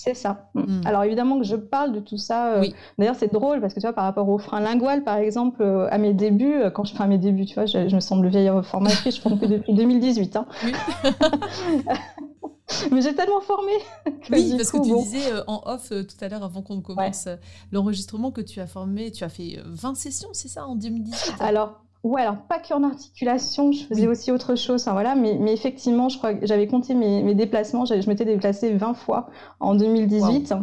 C'est 0.00 0.14
ça. 0.14 0.48
Mm. 0.54 0.60
Mm. 0.60 0.80
Alors 0.86 1.02
évidemment 1.02 1.38
que 1.38 1.44
je 1.44 1.56
parle 1.56 1.90
de 1.92 1.98
tout 1.98 2.18
ça. 2.18 2.52
euh, 2.52 2.60
Oui. 2.60 2.74
D'ailleurs, 2.98 3.16
c'est 3.16 3.32
drôle 3.32 3.60
parce 3.60 3.74
que 3.74 3.80
tu 3.80 3.84
vois, 3.86 3.92
par 3.92 4.04
rapport 4.04 4.28
au 4.28 4.38
frein 4.38 4.60
lingual, 4.60 5.02
par 5.02 5.16
exemple, 5.16 5.60
euh, 5.60 5.88
à 5.90 5.98
mes 5.98 6.14
débuts, 6.14 6.54
euh, 6.54 6.70
quand 6.70 6.84
je 6.84 6.94
fais 6.94 7.04
mes 7.08 7.18
débuts, 7.18 7.46
tu 7.46 7.54
vois, 7.54 7.66
je, 7.66 7.88
je 7.88 7.94
me 7.96 8.00
semble 8.00 8.28
vieille 8.28 8.48
formatrice, 8.62 9.16
je 9.16 9.20
pense 9.20 9.40
que 9.40 9.46
depuis 9.46 9.74
2018. 9.74 10.36
Hein. 10.36 10.46
Oui. 10.64 10.72
Mais 12.92 13.00
j'ai 13.02 13.14
tellement 13.14 13.40
formé. 13.40 13.72
que 14.04 14.32
Oui, 14.34 14.54
parce 14.56 14.70
coup, 14.70 14.78
que 14.80 14.84
tu 14.84 14.92
bon. 14.92 15.02
disais 15.02 15.32
en 15.46 15.62
off 15.66 15.88
tout 15.88 16.24
à 16.24 16.28
l'heure 16.28 16.44
avant 16.44 16.62
qu'on 16.62 16.80
commence 16.82 17.26
l'enregistrement 17.72 18.30
que 18.30 18.42
tu 18.42 18.60
as 18.60 18.66
formé, 18.66 19.10
tu 19.10 19.24
as 19.24 19.28
fait 19.30 19.58
euh, 19.58 19.62
20 19.66 19.96
sessions, 19.96 20.28
c'est 20.32 20.48
ça, 20.48 20.66
en 20.66 20.76
2018 20.76 21.34
Alors, 21.40 21.80
ouais, 22.08 22.22
alors 22.22 22.36
pas 22.48 22.58
qu'en 22.58 22.82
articulation, 22.82 23.72
je 23.72 23.84
faisais 23.84 24.02
Oui. 24.02 24.08
aussi 24.08 24.32
autre 24.32 24.54
chose, 24.56 24.86
hein, 24.88 24.92
voilà, 24.92 25.14
mais, 25.14 25.36
mais 25.40 25.52
effectivement, 25.52 26.08
je 26.08 26.18
crois 26.18 26.34
que 26.34 26.46
j'avais 26.46 26.66
compté 26.66 26.94
mes, 26.94 27.22
mes 27.22 27.34
déplacements, 27.34 27.84
je 27.84 28.08
m'étais 28.08 28.24
déplacée 28.24 28.72
20 28.74 28.94
fois 28.94 29.28
en 29.60 29.74
2018. 29.74 30.54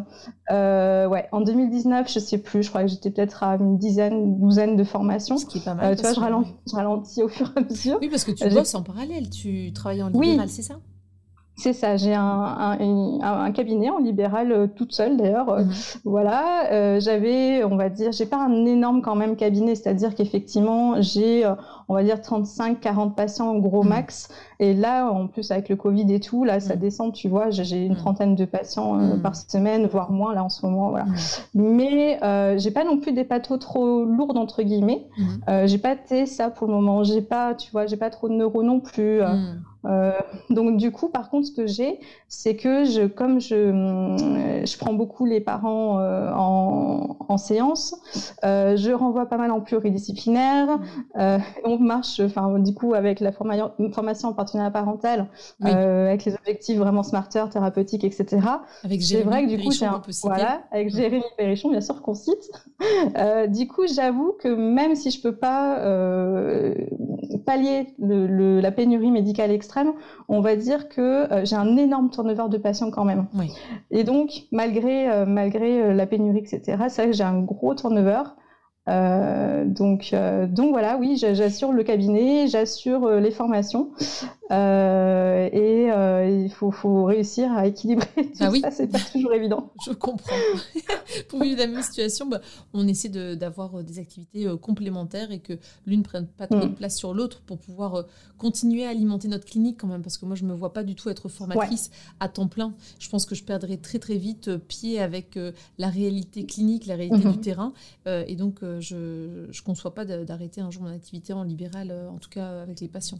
Euh, 0.51 1.07
ouais, 1.07 1.27
en 1.31 1.41
2019, 1.41 2.11
je 2.11 2.19
sais 2.19 2.37
plus, 2.37 2.63
je 2.63 2.69
crois 2.69 2.81
que 2.83 2.87
j'étais 2.89 3.09
peut-être 3.11 3.43
à 3.43 3.55
une 3.55 3.77
dizaine, 3.77 4.13
une 4.13 4.39
douzaine 4.39 4.75
de 4.75 4.83
formations. 4.83 5.37
Ce 5.37 5.45
qui 5.45 5.59
est 5.59 5.63
pas 5.65 5.73
mal. 5.73 5.93
Euh, 5.93 5.95
tu 5.95 6.01
vois, 6.01 6.13
je 6.13 6.19
ralentis, 6.19 6.53
je 6.69 6.75
ralentis 6.75 7.23
au 7.23 7.27
fur 7.29 7.51
et 7.55 7.59
à 7.59 7.63
mesure. 7.63 7.97
Oui, 8.01 8.09
parce 8.09 8.23
que 8.23 8.31
tu 8.31 8.43
J'ai- 8.43 8.53
bosses 8.55 8.75
en 8.75 8.83
parallèle, 8.83 9.29
tu 9.29 9.71
travailles 9.73 10.03
en 10.03 10.11
Oui. 10.13 10.27
libéral, 10.27 10.49
c'est 10.49 10.61
ça? 10.61 10.75
C'est 11.57 11.71
ça, 11.73 11.95
j'ai 11.95 12.13
un, 12.13 12.21
un, 12.21 12.77
une- 12.79 13.19
un 13.23 13.51
cabinet 13.51 13.89
en 13.89 13.99
libéral 13.99 14.51
euh, 14.51 14.67
toute 14.67 14.91
seule 14.91 15.15
d'ailleurs. 15.15 15.49
euh, 15.49 15.63
Mhm. 15.63 15.71
Voilà, 16.03 16.71
euh, 16.73 16.99
j'avais, 16.99 17.63
on 17.63 17.77
va 17.77 17.89
dire, 17.89 18.11
j'ai 18.11 18.25
pas 18.25 18.37
un 18.43 18.65
énorme 18.65 19.01
quand 19.01 19.15
même 19.15 19.35
cabinet, 19.37 19.73
c'est-à-dire 19.75 20.15
qu'effectivement, 20.15 21.01
j'ai, 21.01 21.45
on 21.87 21.93
va 21.93 22.03
dire, 22.03 22.17
35-40 22.19 23.15
patients 23.15 23.51
au 23.55 23.61
gros 23.61 23.83
Mhm. 23.83 23.89
max. 23.89 24.27
Et 24.59 24.73
là, 24.73 25.09
en 25.09 25.27
plus, 25.27 25.49
avec 25.51 25.69
le 25.69 25.75
Covid 25.77 26.11
et 26.13 26.19
tout, 26.19 26.43
là, 26.43 26.59
ça 26.59 26.73
Mhm. 26.75 26.79
descend, 26.81 27.13
tu 27.13 27.29
vois, 27.29 27.49
j'ai- 27.51 27.85
une 27.85 27.95
trentaine 27.95 28.35
de 28.35 28.45
patients 28.45 28.99
euh, 28.99 29.15
par 29.17 29.35
semaine, 29.35 29.85
voire 29.87 30.11
moins, 30.11 30.33
là, 30.33 30.43
en 30.43 30.49
ce 30.49 30.65
moment, 30.65 30.89
voilà. 30.89 31.05
Mais 31.53 32.19
euh, 32.23 32.57
j'ai 32.57 32.71
pas 32.71 32.83
non 32.83 32.97
plus 32.97 33.13
des 33.13 33.23
pathos 33.23 33.59
trop 33.59 34.03
lourdes, 34.03 34.37
entre 34.37 34.61
guillemets. 34.61 35.07
J'ai 35.65 35.77
pas 35.77 35.93
été 35.93 36.25
ça 36.25 36.49
pour 36.49 36.67
le 36.67 36.73
moment. 36.73 37.03
J'ai 37.03 37.21
pas, 37.21 37.55
tu 37.55 37.71
vois, 37.71 37.85
j'ai 37.85 37.97
pas 37.97 38.09
trop 38.09 38.27
de 38.27 38.33
neuro 38.33 38.61
non 38.63 38.79
plus. 38.81 39.21
Euh, 39.85 39.89
euh, 39.95 40.11
donc 40.49 40.77
du 40.77 40.91
coup, 40.91 41.09
par 41.09 41.29
contre, 41.29 41.47
ce 41.47 41.51
que 41.51 41.67
j'ai, 41.67 41.99
c'est 42.27 42.55
que 42.55 42.85
je, 42.85 43.07
comme 43.07 43.39
je, 43.39 43.69
hum, 43.71 44.17
je 44.65 44.77
prends 44.77 44.93
beaucoup 44.93 45.25
les 45.25 45.39
parents 45.41 45.99
euh, 45.99 46.31
en, 46.33 47.17
en 47.27 47.37
séance, 47.37 47.95
euh, 48.43 48.75
je 48.77 48.91
renvoie 48.91 49.25
pas 49.27 49.37
mal 49.37 49.51
en 49.51 49.61
pluridisciplinaire. 49.61 50.79
Euh, 51.17 51.37
on 51.63 51.77
marche, 51.79 52.19
enfin 52.19 52.59
du 52.59 52.73
coup, 52.73 52.93
avec 52.93 53.19
la 53.19 53.31
forma- 53.31 53.73
formation 53.93 54.29
en 54.29 54.33
partenariat 54.33 54.71
parental, 54.71 55.27
Oui. 55.61 55.71
euh, 55.73 56.07
avec 56.09 56.25
les 56.25 56.33
objectifs 56.35 56.77
vraiment 56.77 57.03
smarter, 57.03 57.45
thérapeutiques, 57.51 58.03
etc. 58.03 58.39
Avec 58.83 59.01
C'est 59.01 59.21
vrai 59.23 59.43
que 59.45 59.49
du 59.49 59.57
coup, 59.63 59.71
j'ai 59.71 59.87
voilà, 60.23 60.61
avec. 60.71 60.89
Jérémy 60.89 61.23
Perrichon, 61.37 61.69
bien 61.69 61.81
sûr 61.81 62.01
qu'on 62.01 62.13
cite. 62.13 62.51
Euh, 63.17 63.47
du 63.47 63.67
coup, 63.67 63.83
j'avoue 63.87 64.33
que 64.39 64.47
même 64.47 64.95
si 64.95 65.11
je 65.11 65.21
peux 65.21 65.35
pas 65.35 65.79
euh, 65.79 66.73
pallier 67.45 67.87
le, 67.99 68.27
le- 68.27 68.59
la 68.59 68.71
pénurie 68.71 69.11
médicale 69.11 69.51
extrême 69.51 69.74
extrême, 69.75 69.93
on 70.27 70.41
va 70.41 70.55
dire 70.55 70.89
que 70.89 71.27
j'ai 71.43 71.55
un 71.55 71.77
énorme 71.77 72.09
turnover 72.09 72.49
de 72.49 72.57
patients 72.57 72.91
quand 72.91 73.05
même. 73.05 73.25
Et 73.91 74.03
donc, 74.03 74.29
malgré, 74.51 75.25
malgré 75.25 75.93
la 75.93 76.05
pénurie, 76.05 76.39
etc., 76.39 76.61
c'est 76.89 77.01
vrai 77.01 77.11
que 77.11 77.17
j'ai 77.17 77.23
un 77.23 77.41
gros 77.41 77.75
turnover. 77.75 78.23
Euh, 78.87 79.65
donc, 79.65 80.11
euh, 80.13 80.45
donc 80.45 80.71
voilà, 80.71 80.97
oui, 80.97 81.17
j'assure 81.17 81.71
le 81.71 81.83
cabinet, 81.83 82.47
j'assure 82.47 83.05
euh, 83.05 83.19
les 83.19 83.31
formations, 83.31 83.91
et 84.51 85.87
il 86.45 86.51
faut, 86.51 86.69
faut, 86.69 87.05
réussir 87.05 87.51
à 87.51 87.65
équilibrer 87.65 88.07
tout 88.15 88.31
ah 88.41 88.49
oui. 88.51 88.61
ça. 88.61 88.71
C'est 88.71 88.87
pas 88.87 88.99
toujours 88.99 89.33
évident. 89.33 89.71
Je 89.85 89.91
comprends. 89.91 90.35
Pour 91.29 91.41
vivre 91.41 91.57
la 91.57 91.67
même 91.67 91.81
situation, 91.81 92.27
bah, 92.27 92.41
on 92.73 92.87
essaie 92.87 93.09
d'avoir 93.09 93.83
des 93.83 93.99
activités 93.99 94.47
complémentaires 94.61 95.31
et 95.31 95.39
que 95.39 95.53
l'une 95.85 96.03
prenne 96.03 96.27
pas 96.27 96.47
trop 96.47 96.59
de 96.59 96.65
mm. 96.65 96.75
place 96.75 96.97
sur 96.97 97.13
l'autre 97.13 97.41
pour 97.41 97.57
pouvoir 97.57 98.05
continuer 98.37 98.85
à 98.85 98.89
alimenter 98.89 99.27
notre 99.27 99.45
clinique 99.45 99.77
quand 99.79 99.87
même, 99.87 100.01
parce 100.01 100.17
que 100.17 100.25
moi 100.25 100.35
je 100.35 100.43
me 100.43 100.53
vois 100.53 100.73
pas 100.73 100.83
du 100.83 100.95
tout 100.95 101.09
être 101.09 101.29
formatrice 101.29 101.89
à 102.19 102.29
temps 102.29 102.47
plein. 102.47 102.73
Je 102.99 103.09
pense 103.09 103.25
que 103.25 103.33
je 103.33 103.43
perdrais 103.43 103.77
très 103.77 103.99
très 103.99 104.17
vite 104.17 104.55
pied 104.57 104.99
avec 104.99 105.39
la 105.77 105.89
réalité 105.89 106.45
clinique, 106.45 106.85
la 106.85 106.95
réalité 106.95 107.27
mm-hmm. 107.27 107.31
du 107.31 107.39
terrain, 107.39 107.73
et 108.05 108.35
donc 108.35 108.61
je 108.81 109.47
ne 109.47 109.61
conçois 109.63 109.93
pas 109.93 110.05
d'arrêter 110.05 110.61
un 110.61 110.71
jour 110.71 110.83
mon 110.83 110.89
activité 110.89 111.33
en 111.33 111.43
libéral, 111.43 111.91
euh, 111.91 112.09
en 112.09 112.17
tout 112.17 112.29
cas 112.29 112.61
avec 112.61 112.79
les 112.79 112.87
patients. 112.87 113.19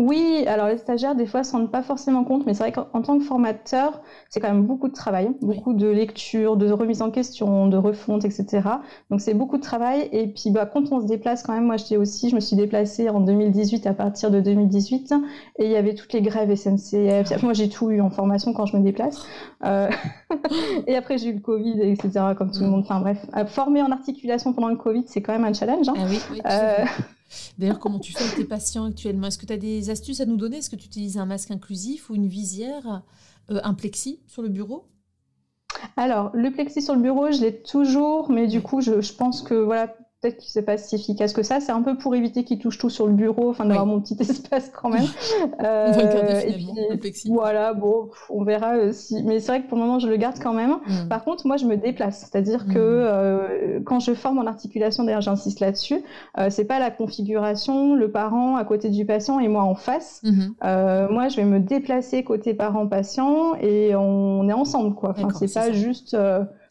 Oui, 0.00 0.44
alors 0.46 0.68
les 0.68 0.78
stagiaires, 0.78 1.14
des 1.14 1.26
fois, 1.26 1.40
ne 1.40 1.44
se 1.44 1.52
rendent 1.52 1.70
pas 1.70 1.82
forcément 1.82 2.24
compte, 2.24 2.46
mais 2.46 2.54
c'est 2.54 2.62
vrai 2.62 2.72
qu'en 2.72 3.02
tant 3.02 3.18
que 3.18 3.24
formateur, 3.24 4.00
c'est 4.30 4.40
quand 4.40 4.48
même 4.48 4.64
beaucoup 4.64 4.88
de 4.88 4.94
travail, 4.94 5.28
beaucoup 5.42 5.74
de 5.74 5.86
lecture, 5.86 6.56
de 6.56 6.72
remise 6.72 7.02
en 7.02 7.10
question, 7.10 7.66
de 7.66 7.76
refonte, 7.76 8.24
etc. 8.24 8.62
Donc 9.10 9.20
c'est 9.20 9.34
beaucoup 9.34 9.58
de 9.58 9.62
travail. 9.62 10.08
Et 10.12 10.26
puis 10.28 10.50
bah, 10.52 10.64
quand 10.64 10.90
on 10.90 11.02
se 11.02 11.06
déplace, 11.06 11.42
quand 11.42 11.52
même, 11.52 11.66
moi 11.66 11.76
je 11.76 11.84
dis 11.84 11.98
aussi, 11.98 12.30
je 12.30 12.34
me 12.34 12.40
suis 12.40 12.56
déplacée 12.56 13.10
en 13.10 13.20
2018 13.20 13.86
à 13.86 13.92
partir 13.92 14.30
de 14.30 14.40
2018, 14.40 15.12
et 15.58 15.66
il 15.66 15.70
y 15.70 15.76
avait 15.76 15.94
toutes 15.94 16.14
les 16.14 16.22
grèves 16.22 16.54
SNCF. 16.54 17.42
Moi 17.42 17.52
j'ai 17.52 17.68
tout 17.68 17.90
eu 17.90 18.00
en 18.00 18.08
formation 18.08 18.54
quand 18.54 18.64
je 18.64 18.78
me 18.78 18.82
déplace. 18.82 19.26
Euh, 19.66 19.90
et 20.86 20.96
après 20.96 21.18
j'ai 21.18 21.28
eu 21.28 21.34
le 21.34 21.40
Covid, 21.40 21.78
etc. 21.82 22.10
Comme 22.38 22.52
tout 22.52 22.62
le 22.62 22.70
monde. 22.70 22.84
Enfin 22.84 23.00
bref, 23.00 23.26
former 23.48 23.82
en 23.82 23.90
articulation 23.90 24.54
pendant 24.54 24.68
le 24.68 24.76
Covid, 24.76 25.04
c'est 25.08 25.20
quand 25.20 25.34
même 25.34 25.44
un 25.44 25.52
challenge. 25.52 25.90
Hein. 25.90 25.94
Ah 25.98 26.04
oui, 26.08 26.20
oui, 26.30 26.40
euh, 26.46 26.84
D'ailleurs, 27.58 27.78
comment 27.78 27.98
tu 27.98 28.12
fais 28.12 28.24
avec 28.24 28.36
tes 28.36 28.44
patients 28.44 28.84
actuellement? 28.84 29.28
Est-ce 29.28 29.38
que 29.38 29.46
tu 29.46 29.52
as 29.52 29.58
des 29.58 29.90
astuces 29.90 30.20
à 30.20 30.26
nous 30.26 30.36
donner? 30.36 30.58
Est-ce 30.58 30.70
que 30.70 30.76
tu 30.76 30.86
utilises 30.86 31.18
un 31.18 31.26
masque 31.26 31.50
inclusif 31.50 32.10
ou 32.10 32.14
une 32.14 32.26
visière, 32.26 33.02
euh, 33.50 33.60
un 33.62 33.74
plexi 33.74 34.20
sur 34.26 34.42
le 34.42 34.48
bureau? 34.48 34.86
Alors, 35.96 36.30
le 36.34 36.50
plexi 36.50 36.82
sur 36.82 36.94
le 36.94 37.00
bureau, 37.00 37.30
je 37.30 37.40
l'ai 37.40 37.62
toujours, 37.62 38.30
mais 38.30 38.46
du 38.46 38.60
coup, 38.60 38.80
je, 38.80 39.00
je 39.00 39.12
pense 39.12 39.42
que 39.42 39.54
voilà, 39.54 39.94
peut-être 40.20 40.36
que 40.36 40.42
c'est 40.46 40.62
pas 40.62 40.76
si 40.76 40.96
efficace 40.96 41.32
que 41.32 41.42
ça. 41.42 41.60
C'est 41.60 41.72
un 41.72 41.82
peu 41.82 41.96
pour 41.96 42.14
éviter 42.14 42.44
qu'ils 42.44 42.58
touchent 42.58 42.78
tout 42.78 42.90
sur 42.90 43.06
le 43.06 43.14
bureau, 43.14 43.50
enfin 43.50 43.64
d'avoir 43.64 43.86
mon 43.86 44.00
petit 44.00 44.16
espace 44.20 44.70
quand 44.70 44.90
même. 44.90 45.04
Euh, 45.60 45.88
on 45.88 45.92
va 45.92 46.02
le 46.02 46.96
puis, 46.96 47.12
Voilà, 47.26 47.74
bon, 47.74 48.08
on 48.30 48.44
verra 48.44 48.76
euh, 48.76 48.92
si. 48.92 49.22
Mais 49.22 49.40
c'est 49.40 49.52
vrai 49.52 49.62
que 49.62 49.68
pour 49.68 49.78
le 49.78 49.84
moment, 49.84 49.98
je 49.98 50.08
le 50.08 50.16
garde 50.16 50.38
quand 50.40 50.52
même. 50.52 50.78
Mm. 50.86 51.08
Par 51.08 51.24
contre, 51.24 51.46
moi, 51.46 51.56
je 51.56 51.66
me 51.66 51.76
déplace, 51.76 52.20
c'est-à-dire 52.20 52.66
que 52.66 52.72
mm. 52.72 52.76
euh, 52.78 53.80
quand 53.84 54.00
je 54.00 54.14
forme 54.14 54.38
en 54.38 54.46
articulation, 54.46 55.04
d'ailleurs, 55.04 55.20
j'insiste 55.20 55.60
là-dessus, 55.60 56.02
euh, 56.38 56.48
c'est 56.50 56.64
pas 56.64 56.78
la 56.78 56.90
configuration, 56.90 57.94
le 57.94 58.10
parent 58.10 58.56
à 58.56 58.64
côté 58.64 58.90
du 58.90 59.04
patient 59.04 59.38
et 59.40 59.48
moi 59.48 59.62
en 59.62 59.74
face. 59.74 60.22
Mm-hmm. 60.24 61.10
Moi, 61.10 61.28
je 61.28 61.36
vais 61.36 61.44
me 61.44 61.60
déplacer 61.60 62.22
côté 62.24 62.54
parent-patient 62.54 63.54
et 63.56 63.94
on 63.94 64.48
est 64.48 64.52
ensemble, 64.52 64.94
quoi. 64.94 65.10
Enfin, 65.10 65.28
c'est 65.38 65.52
pas 65.52 65.72
juste 65.72 66.16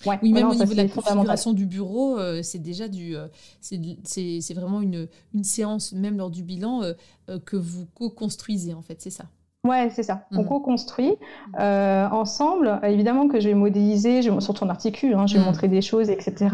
oui, 0.05 0.33
même 0.33 0.47
au 0.47 0.55
niveau 0.55 0.73
de 0.73 0.77
la 0.77 0.87
configuration 0.87 1.53
du 1.53 1.65
bureau, 1.65 2.17
euh, 2.17 2.41
c'est 2.43 2.59
déjà 2.59 2.87
du, 2.87 3.15
euh, 3.15 3.27
c'est 3.61 4.53
vraiment 4.53 4.81
une, 4.81 5.07
une 5.33 5.43
séance, 5.43 5.93
même 5.93 6.17
lors 6.17 6.29
du 6.29 6.43
bilan, 6.43 6.83
euh, 6.83 7.39
que 7.45 7.55
vous 7.55 7.85
co-construisez 7.95 8.73
en 8.73 8.81
fait, 8.81 9.01
c'est 9.01 9.09
ça? 9.09 9.25
Ouais, 9.67 9.89
c'est 9.93 10.03
ça. 10.03 10.25
On 10.31 10.43
mmh. 10.43 10.47
co-construit 10.47 11.15
ensemble. 11.57 12.79
Évidemment 12.83 13.27
que 13.27 13.41
je 13.41 13.49
vais 13.49 13.55
modéliser, 13.55 14.21
je, 14.21 14.39
sur 14.39 14.53
ton 14.53 14.69
articule, 14.69 15.13
hein, 15.15 15.27
je 15.27 15.33
vais 15.33 15.41
mmh. 15.41 15.45
montrer 15.45 15.67
des 15.67 15.81
choses, 15.81 16.09
etc. 16.09 16.47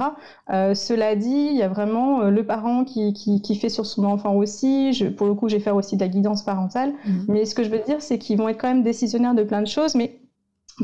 cela 0.49 1.15
dit, 1.15 1.49
il 1.51 1.55
y 1.55 1.62
a 1.62 1.67
vraiment 1.67 2.23
le 2.23 2.43
parent 2.43 2.84
qui, 2.84 3.13
qui, 3.13 3.43
qui, 3.43 3.55
fait 3.58 3.69
sur 3.69 3.86
son 3.86 4.05
enfant 4.05 4.34
aussi. 4.34 4.91
Je, 4.93 5.05
pour 5.05 5.27
le 5.27 5.36
coup, 5.36 5.49
je 5.49 5.58
vais 5.58 5.62
faire 5.62 5.75
aussi 5.75 5.97
de 5.97 6.01
la 6.01 6.08
guidance 6.08 6.41
parentale. 6.43 6.93
Mmh. 7.05 7.12
Mais 7.27 7.45
ce 7.45 7.53
que 7.53 7.63
je 7.63 7.69
veux 7.69 7.79
dire, 7.86 8.01
c'est 8.01 8.17
qu'ils 8.17 8.39
vont 8.39 8.49
être 8.49 8.60
quand 8.60 8.69
même 8.69 8.84
décisionnaires 8.84 9.36
de 9.36 9.43
plein 9.43 9.62
de 9.62 9.67
choses, 9.67 9.93
mais 9.93 10.19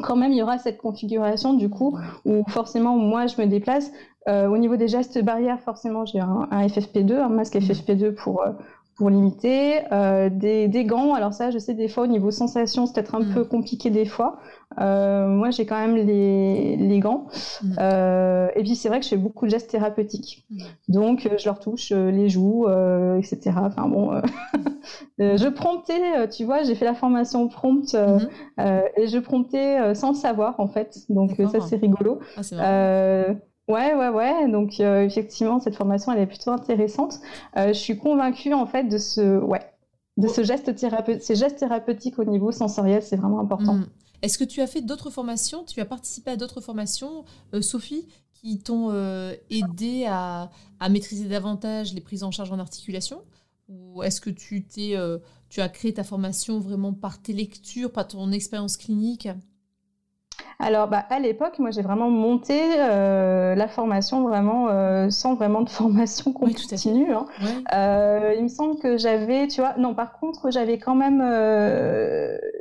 quand 0.01 0.15
même, 0.15 0.31
il 0.31 0.37
y 0.37 0.41
aura 0.41 0.57
cette 0.57 0.77
configuration 0.77 1.53
du 1.53 1.69
coup 1.69 1.97
où 2.25 2.43
forcément 2.47 2.95
moi 2.97 3.27
je 3.27 3.41
me 3.41 3.47
déplace. 3.47 3.91
Euh, 4.27 4.47
au 4.47 4.57
niveau 4.57 4.75
des 4.75 4.87
gestes 4.87 5.21
barrières, 5.23 5.59
forcément 5.61 6.05
j'ai 6.05 6.19
un, 6.19 6.47
FFP2, 6.51 7.13
un 7.15 7.29
masque 7.29 7.55
FFP2 7.55 8.13
pour 8.13 8.43
euh, 8.43 8.51
pour 9.01 9.09
limiter. 9.09 9.79
Euh, 9.91 10.29
des, 10.29 10.67
des, 10.67 10.85
gants, 10.85 11.15
alors 11.15 11.33
ça 11.33 11.49
je 11.49 11.57
sais 11.57 11.73
des 11.73 11.87
fois 11.87 12.03
au 12.03 12.07
niveau 12.07 12.29
sensation 12.29 12.85
c'est 12.85 12.93
peut-être 12.93 13.15
un 13.15 13.21
mm. 13.21 13.33
peu 13.33 13.43
compliqué 13.45 13.89
des 13.89 14.05
fois. 14.05 14.37
Euh, 14.79 15.25
moi 15.25 15.49
j'ai 15.49 15.65
quand 15.65 15.79
même 15.79 15.95
les, 15.95 16.75
les 16.75 16.99
gants. 16.99 17.25
Mm. 17.63 17.73
Euh, 17.79 18.49
et 18.55 18.61
puis 18.61 18.75
c'est 18.75 18.89
vrai 18.89 18.99
que 18.99 19.05
je 19.05 19.09
fais 19.09 19.17
beaucoup 19.17 19.47
de 19.47 19.49
gestes 19.49 19.71
thérapeutiques. 19.71 20.45
Mm. 20.51 20.63
Donc 20.89 21.29
je 21.35 21.45
leur 21.45 21.59
touche 21.59 21.89
les 21.89 22.29
joues, 22.29 22.67
etc. 23.17 23.53
Enfin 23.55 23.87
bon, 23.87 24.21
je 25.17 25.49
promptais, 25.49 26.27
tu 26.29 26.45
vois, 26.45 26.61
j'ai 26.61 26.75
fait 26.75 26.85
la 26.85 26.93
formation 26.93 27.47
prompt 27.47 27.95
mm-hmm. 27.95 28.83
et 28.97 29.07
je 29.07 29.17
promptais 29.17 29.95
sans 29.95 30.09
le 30.09 30.15
savoir 30.15 30.59
en 30.59 30.67
fait. 30.67 30.99
Donc 31.09 31.31
ça 31.51 31.59
c'est 31.61 31.77
rigolo. 31.77 32.19
Ah, 32.37 33.25
Ouais, 33.71 33.93
ouais, 33.93 34.09
ouais. 34.09 34.49
Donc 34.49 34.79
euh, 34.79 35.03
effectivement, 35.03 35.59
cette 35.59 35.75
formation, 35.75 36.11
elle 36.11 36.19
est 36.19 36.27
plutôt 36.27 36.51
intéressante. 36.51 37.19
Euh, 37.57 37.69
je 37.69 37.79
suis 37.79 37.97
convaincue 37.97 38.53
en 38.53 38.65
fait 38.65 38.83
de 38.83 38.97
ce, 38.97 39.39
ouais, 39.39 39.61
de 40.17 40.27
ce 40.27 40.43
geste 40.43 40.71
ces 41.21 41.35
gestes 41.35 41.59
thérapeutiques 41.59 42.19
au 42.19 42.25
niveau 42.25 42.51
sensoriel, 42.51 43.01
c'est 43.01 43.15
vraiment 43.15 43.39
important. 43.39 43.75
Hmm. 43.75 43.85
Est-ce 44.21 44.37
que 44.37 44.43
tu 44.43 44.61
as 44.61 44.67
fait 44.67 44.81
d'autres 44.81 45.09
formations? 45.09 45.63
Tu 45.63 45.79
as 45.79 45.85
participé 45.85 46.31
à 46.31 46.35
d'autres 46.35 46.61
formations, 46.61 47.23
euh, 47.53 47.61
Sophie, 47.61 48.07
qui 48.33 48.59
t'ont 48.59 48.91
aidé 49.51 50.05
à, 50.07 50.49
à, 50.79 50.89
maîtriser 50.89 51.25
davantage 51.25 51.93
les 51.93 52.01
prises 52.01 52.23
en 52.23 52.31
charge 52.31 52.51
en 52.51 52.57
articulation? 52.57 53.21
Ou 53.69 54.01
est-ce 54.01 54.19
que 54.19 54.31
tu 54.31 54.65
t'es, 54.65 54.95
tu 55.49 55.61
as 55.61 55.69
créé 55.69 55.93
ta 55.93 56.03
formation 56.03 56.59
vraiment 56.59 56.91
par 56.91 57.21
tes 57.21 57.33
lectures, 57.33 57.91
par 57.91 58.07
ton 58.07 58.31
expérience 58.31 58.77
clinique? 58.77 59.29
Alors, 60.61 60.87
bah, 60.87 61.05
à 61.09 61.19
l'époque, 61.19 61.57
moi, 61.57 61.71
j'ai 61.71 61.81
vraiment 61.81 62.09
monté 62.09 62.59
euh, 62.77 63.55
la 63.55 63.67
formation 63.67 64.27
vraiment 64.27 64.67
euh, 64.69 65.09
sans 65.09 65.33
vraiment 65.35 65.61
de 65.61 65.69
formation 65.81 66.33
continue. 66.33 67.11
Hein. 67.13 67.25
Euh, 67.73 68.35
il 68.37 68.43
me 68.43 68.47
semble 68.47 68.77
que 68.79 68.97
j'avais, 68.97 69.47
tu 69.47 69.61
vois, 69.61 69.75
non, 69.77 69.95
par 69.95 70.19
contre, 70.19 70.51
j'avais 70.51 70.77
quand 70.77 70.95
même, 70.95 71.19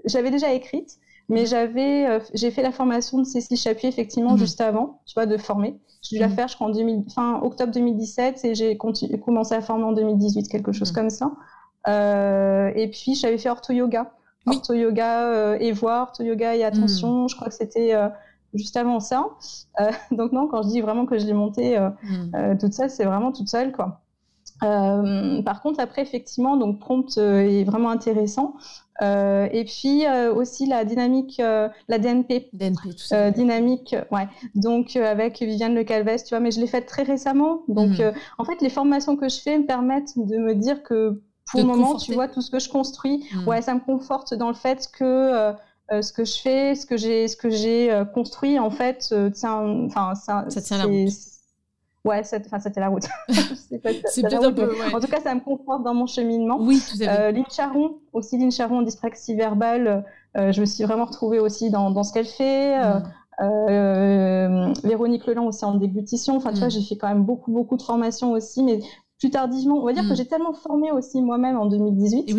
j'avais 0.07 0.31
déjà 0.31 0.53
écrite, 0.53 0.99
mais 1.29 1.45
j'avais, 1.47 2.21
j'ai 2.35 2.51
fait 2.51 2.63
la 2.63 2.73
formation 2.73 3.19
de 3.19 3.25
Cécile 3.25 3.57
Chapuis 3.57 3.89
effectivement 3.89 4.33
mhm. 4.33 4.39
juste 4.39 4.61
avant, 4.61 5.01
tu 5.07 5.15
vois, 5.15 5.27
de 5.27 5.37
former. 5.37 5.79
Je 6.03 6.17
dû 6.17 6.19
la 6.19 6.29
mhm. 6.29 6.35
faire, 6.35 6.49
je 6.49 6.55
crois, 6.55 6.69
en 6.69 7.05
fin 7.15 7.41
octobre 7.43 7.73
2017 7.73 8.45
et 8.47 8.55
j'ai 8.55 8.79
commencé 8.79 9.55
à 9.55 9.61
former 9.61 9.85
en 9.85 9.93
2018, 9.93 10.49
quelque 10.49 10.73
chose 10.73 10.91
mhm. 10.91 10.97
comme 10.97 11.11
ça. 11.11 11.33
et 12.75 12.89
puis, 12.89 13.15
j'avais 13.15 13.37
fait 13.37 13.51
ortho 13.51 13.75
yoga. 13.75 14.11
Ortho 14.47 14.75
Yoga 14.75 15.27
euh, 15.27 15.59
et 15.61 15.73
voir, 15.73 16.09
Ortho 16.09 16.25
Yoga 16.25 16.57
et 16.57 16.65
attention. 16.65 17.25
Hmm. 17.25 17.29
Je 17.29 17.37
crois 17.37 17.49
que 17.49 17.55
c'était 17.55 17.95
euh, 17.95 18.09
juste 18.55 18.77
avant 18.77 19.01
ça. 19.01 19.27
Euh, 19.81 19.91
donc 20.13 20.33
non, 20.33 20.49
quand 20.49 20.63
je 20.63 20.69
dis 20.69 20.81
vraiment 20.81 21.07
que 21.07 21.19
je 21.19 21.27
l'ai 21.27 21.33
monté 21.33 21.79
hmm. 21.79 22.59
toute 22.59 22.73
seule, 22.73 22.91
c'est 22.91 23.05
vraiment 23.05 23.33
toute 23.33 23.49
seule, 23.49 23.73
quoi. 23.73 24.01
par 24.61 25.63
contre, 25.63 25.81
après, 25.81 26.03
effectivement, 26.03 26.57
donc 26.57 26.79
prompt 26.81 27.19
est 27.19 27.65
vraiment 27.65 27.91
intéressant. 27.91 28.55
et 29.03 29.65
puis 29.67 30.05
aussi 30.35 30.67
la 30.67 30.85
dynamique, 30.85 31.37
la 31.39 31.99
DNP. 31.99 32.49
DNP, 32.53 32.91
tout 32.91 32.99
ça. 32.99 33.31
dynamique, 33.31 33.95
ouais. 34.11 34.29
Donc 34.55 34.97
avec 34.97 35.41
Viviane 35.41 35.75
Le 35.75 35.85
Calves, 35.85 36.23
tu 36.25 36.31
vois, 36.31 36.41
mais 36.41 36.51
je 36.51 36.61
l'ai 36.61 36.67
faite 36.67 36.87
très 36.87 37.03
récemment. 37.03 37.63
Donc 37.69 37.99
hmm. 37.99 38.13
en 38.39 38.45
fait, 38.45 38.61
les 38.63 38.71
formations 38.71 39.17
que 39.17 39.29
je 39.29 39.41
fais 39.41 39.59
me 39.59 39.67
permettent 39.67 40.17
de 40.17 40.39
me 40.39 40.55
dire 40.55 40.83
que 40.83 41.21
pour 41.51 41.61
le 41.61 41.67
moment, 41.67 41.97
tu 41.97 42.15
vois, 42.15 42.29
tout 42.29 42.41
ce 42.43 42.51
que 42.51 42.59
je 42.59 42.69
construis, 42.69 43.25
hmm. 43.35 43.49
ouais, 43.49 43.63
ça 43.63 43.75
me 43.75 43.81
conforte 43.81 44.35
dans 44.35 44.49
le 44.49 44.55
fait 44.55 44.89
que 44.93 45.05
euh, 45.05 45.53
euh, 45.93 46.03
ce 46.03 46.13
que 46.13 46.25
je 46.25 46.41
fais, 46.41 46.75
ce 46.75 46.87
que 46.87 46.97
j'ai, 46.97 47.29
ce 47.29 47.37
que 47.37 47.51
j'ai 47.51 47.91
euh, 47.91 48.05
construit, 48.05 48.59
en 48.59 48.71
fait, 48.71 49.15
tient, 49.35 49.87
enfin, 49.87 50.15
ça, 50.15 50.45
ça 50.49 50.61
tient 50.61 50.79
la 50.79 50.85
route. 50.85 51.13
Ouais, 52.03 52.23
enfin, 52.47 52.59
c'était 52.59 52.81
la 52.81 52.89
route. 52.89 53.07
c'est 53.29 53.79
peut-être 53.79 54.45
un 54.45 54.53
peu. 54.53 54.75
En 54.95 55.01
tout 55.01 55.07
cas, 55.07 55.21
ça 55.21 55.35
me 55.35 55.41
conforte 55.41 55.83
dans 55.83 55.93
mon 55.93 56.07
cheminement. 56.07 56.57
Oui, 56.59 56.81
tout 56.81 57.03
à 57.03 57.07
fait. 57.07 57.33
Lynn 57.33 57.45
Charon, 57.51 57.99
aussi 58.13 58.39
Lynn 58.39 58.51
Charon 58.51 58.79
en 58.79 58.83
dyspraxie 58.83 59.35
verbale, 59.35 60.05
je 60.35 60.61
me 60.61 60.67
suis 60.67 60.85
vraiment 60.85 61.05
retrouvée 61.05 61.41
aussi 61.41 61.71
dans, 61.71 61.91
dans 61.91 62.03
ce 62.03 62.13
qu'elle 62.13 62.27
fait. 62.27 62.79
Hmm. 63.39 64.73
Véronique 64.85 65.27
Leland 65.27 65.47
aussi 65.47 65.65
en 65.65 65.75
déglutition. 65.75 66.37
Enfin, 66.37 66.53
tu 66.53 66.59
vois, 66.61 66.69
hmm. 66.69 66.71
j'ai 66.71 66.83
fait 66.83 66.97
quand 66.97 67.09
même 67.09 67.25
beaucoup, 67.25 67.53
beaucoup 67.53 67.77
de 67.77 67.83
formations 67.83 68.33
aussi, 68.33 68.63
mais 68.63 68.81
plus 69.21 69.31
tardivement. 69.31 69.77
On 69.77 69.85
va 69.85 69.93
dire 69.93 70.03
que 70.03 70.13
mm. 70.13 70.17
j'ai 70.17 70.27
tellement 70.27 70.55
formé 70.55 70.91
aussi 70.91 71.23
moi-même 71.23 71.57
en 71.57 71.67
2018 71.67 72.35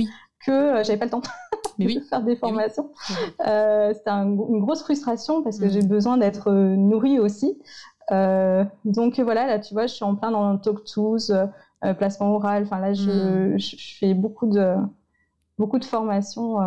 que 0.46 0.52
euh, 0.52 0.84
j'avais 0.84 0.98
pas 0.98 1.06
le 1.06 1.12
temps 1.12 1.22
de 1.80 2.00
faire 2.02 2.24
des 2.24 2.36
formations. 2.36 2.92
Euh, 3.48 3.94
C'était 3.94 4.10
une 4.10 4.60
grosse 4.60 4.84
frustration 4.84 5.42
parce 5.42 5.58
que 5.58 5.66
mm. 5.66 5.70
j'ai 5.70 5.82
besoin 5.82 6.18
d'être 6.18 6.50
euh, 6.50 6.76
nourrie 6.76 7.20
aussi. 7.20 7.58
Euh, 8.12 8.66
donc 8.84 9.20
voilà, 9.20 9.46
là 9.48 9.60
tu 9.60 9.74
vois, 9.74 9.88
je 9.88 9.94
suis 9.94 10.04
en 10.04 10.16
plein 10.16 10.32
dans 10.32 10.58
Talk 10.58 10.84
Tools, 10.84 11.50
placement 11.98 12.36
oral. 12.36 12.64
Enfin 12.64 12.80
là, 12.80 12.94
je, 12.94 13.54
mm. 13.56 13.60
je, 13.60 13.76
fais 14.00 14.14
beaucoup 14.14 14.48
de 14.48 14.76
beaucoup 15.58 15.80
de 15.80 15.86
formations, 15.86 16.58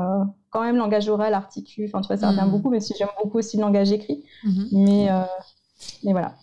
quand 0.50 0.62
même 0.62 0.77
langage 0.77 1.09
oral, 1.09 1.35
articule, 1.35 1.87
enfin 1.87 2.00
tu 2.00 2.07
vois, 2.07 2.16
ça 2.16 2.31
revient 2.31 2.46
mm. 2.46 2.50
beaucoup, 2.50 2.70
mais 2.70 2.81
si 2.81 2.94
j'aime 2.96 3.09
beaucoup 3.22 3.38
aussi 3.38 3.57
le 3.57 3.62
langage 3.62 3.92
écrit. 3.92 4.24
Mm-hmm. 4.44 4.68
Mais, 4.72 5.09
mais 6.05 6.12
voilà. 6.12 6.35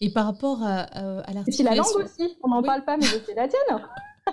Et 0.00 0.10
par 0.12 0.26
rapport 0.26 0.62
à, 0.62 0.80
à 0.82 1.32
l'articulation... 1.32 1.44
Et 1.46 1.52
puis 1.52 1.62
la 1.64 1.74
langue 1.74 2.04
aussi, 2.04 2.38
on 2.42 2.48
n'en 2.48 2.62
parle 2.62 2.84
pas, 2.84 2.96
mais 2.96 3.04
je 3.04 3.18
sais 3.18 3.34
la 3.34 3.48
tienne 3.48 3.80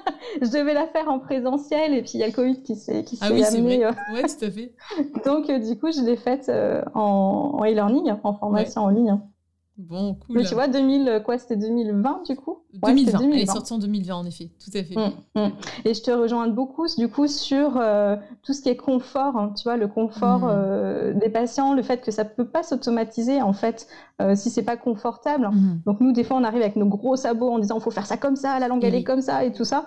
je 0.41 0.47
devais 0.47 0.73
la 0.73 0.87
faire 0.87 1.09
en 1.09 1.19
présentiel 1.19 1.93
et 1.93 2.01
puis 2.01 2.11
il 2.15 2.19
y 2.19 2.23
a 2.23 2.27
le 2.27 2.33
Covid 2.33 2.61
qui 2.61 2.75
s'est 2.75 3.03
qui 3.03 3.17
ah 3.21 3.29
oui, 3.31 3.43
amené. 3.43 3.85
Euh. 3.85 3.91
Oui, 4.13 4.21
tout 4.21 4.45
à 4.45 4.51
fait. 4.51 4.73
Donc 5.25 5.49
euh, 5.49 5.59
du 5.59 5.77
coup, 5.77 5.91
je 5.91 6.01
l'ai 6.01 6.17
faite 6.17 6.49
euh, 6.49 6.81
en 6.93 7.59
e-learning, 7.63 8.13
en 8.23 8.33
formation 8.33 8.83
en 8.83 8.89
ligne. 8.89 9.19
Bon, 9.77 10.13
cool. 10.13 10.37
Mais 10.37 10.43
tu 10.45 10.53
vois, 10.53 10.69
2000, 10.69 11.21
quoi, 11.25 11.37
c'était 11.37 11.57
2020 11.57 12.23
du 12.29 12.35
coup? 12.37 12.59
2020. 12.73 13.19
Elle 13.31 13.39
est 13.39 13.45
sortie 13.45 13.73
en 13.73 13.77
2020 13.77 14.15
en 14.15 14.25
effet, 14.25 14.49
tout 14.63 14.71
à 14.77 14.83
fait. 14.83 14.95
Hum, 14.97 15.11
hum. 15.35 15.51
Et 15.83 15.93
je 15.93 16.01
te 16.01 16.11
rejoins 16.11 16.47
beaucoup 16.47 16.87
du 16.97 17.09
coup 17.09 17.27
sur 17.27 17.77
euh, 17.77 18.15
tout 18.41 18.53
ce 18.53 18.61
qui 18.61 18.69
est 18.69 18.77
confort, 18.77 19.35
hein, 19.37 19.53
tu 19.55 19.63
vois, 19.63 19.75
le 19.75 19.87
confort 19.87 20.43
hum. 20.43 20.49
euh, 20.49 21.13
des 21.13 21.29
patients, 21.29 21.73
le 21.73 21.83
fait 21.83 22.01
que 22.01 22.11
ça 22.11 22.23
peut 22.23 22.47
pas 22.47 22.63
s'automatiser 22.63 23.41
en 23.41 23.53
fait 23.53 23.87
euh, 24.21 24.35
si 24.35 24.49
c'est 24.49 24.63
pas 24.63 24.77
confortable. 24.77 25.49
Donc 25.85 25.99
nous, 25.99 26.13
des 26.13 26.23
fois, 26.23 26.37
on 26.37 26.43
arrive 26.43 26.61
avec 26.61 26.77
nos 26.77 26.87
gros 26.87 27.17
sabots 27.17 27.51
en 27.51 27.59
disant, 27.59 27.77
il 27.77 27.81
faut 27.81 27.91
faire 27.91 28.05
ça 28.05 28.15
comme 28.17 28.37
ça, 28.37 28.57
la 28.59 28.69
langue 28.69 28.83
elle 28.83 28.95
est 28.95 29.03
comme 29.03 29.21
ça 29.21 29.43
et 29.43 29.51
tout 29.51 29.65
ça. 29.65 29.85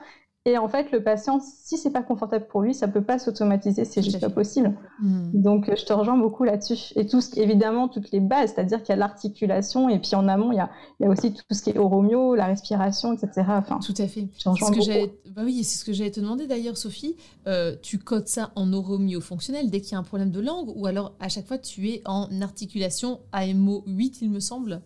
Et 0.49 0.57
en 0.57 0.67
fait, 0.67 0.91
le 0.93 1.03
patient, 1.03 1.41
si 1.41 1.77
c'est 1.77 1.91
pas 1.91 2.01
confortable 2.01 2.47
pour 2.47 2.63
lui, 2.63 2.73
ça 2.73 2.89
peut 2.89 3.03
pas 3.03 3.19
s'automatiser, 3.19 3.85
c'est 3.85 4.03
juste 4.03 4.19
pas 4.19 4.31
possible. 4.31 4.75
Hmm. 5.03 5.29
Donc, 5.35 5.71
je 5.77 5.85
te 5.85 5.93
rejoins 5.93 6.17
beaucoup 6.17 6.43
là-dessus. 6.43 6.95
Et 6.97 7.07
tout 7.07 7.21
ce, 7.21 7.39
évidemment, 7.39 7.87
toutes 7.87 8.11
les 8.13 8.21
bases, 8.21 8.55
c'est-à-dire 8.55 8.79
qu'il 8.79 8.89
y 8.89 8.93
a 8.95 8.97
l'articulation, 8.97 9.91
et 9.91 9.99
puis 9.99 10.15
en 10.15 10.27
amont, 10.27 10.51
il 10.51 10.57
y 10.57 10.61
a, 10.61 10.71
il 11.01 11.05
y 11.05 11.07
a 11.07 11.11
aussi 11.11 11.35
tout 11.35 11.43
ce 11.51 11.63
qui 11.63 11.69
est 11.69 11.77
oromio, 11.77 12.35
la 12.35 12.47
respiration, 12.47 13.13
etc. 13.13 13.47
Enfin, 13.49 13.79
tout 13.85 13.93
à 13.99 14.09
fait. 14.09 14.29
C'est 14.39 14.49
ce 14.49 14.73
que 14.73 15.31
bah 15.35 15.43
oui, 15.45 15.63
c'est 15.65 15.79
ce 15.79 15.85
que 15.85 15.93
j'allais 15.93 16.13
te 16.13 16.21
demander 16.21 16.47
d'ailleurs, 16.47 16.79
Sophie. 16.79 17.15
Euh, 17.47 17.77
tu 17.83 17.99
codes 17.99 18.27
ça 18.27 18.51
en 18.57 18.73
oromio 18.73 19.21
fonctionnel 19.21 19.69
dès 19.69 19.83
qu'il 19.83 19.93
y 19.93 19.95
a 19.97 19.99
un 19.99 20.03
problème 20.03 20.31
de 20.31 20.41
langue, 20.41 20.73
ou 20.75 20.87
alors 20.87 21.13
à 21.21 21.29
chaque 21.29 21.47
fois 21.47 21.59
tu 21.59 21.91
es 21.91 22.01
en 22.07 22.41
articulation 22.41 23.21
AMO 23.33 23.85
8, 23.87 24.23
il 24.23 24.31
me 24.31 24.41
semble? 24.41 24.81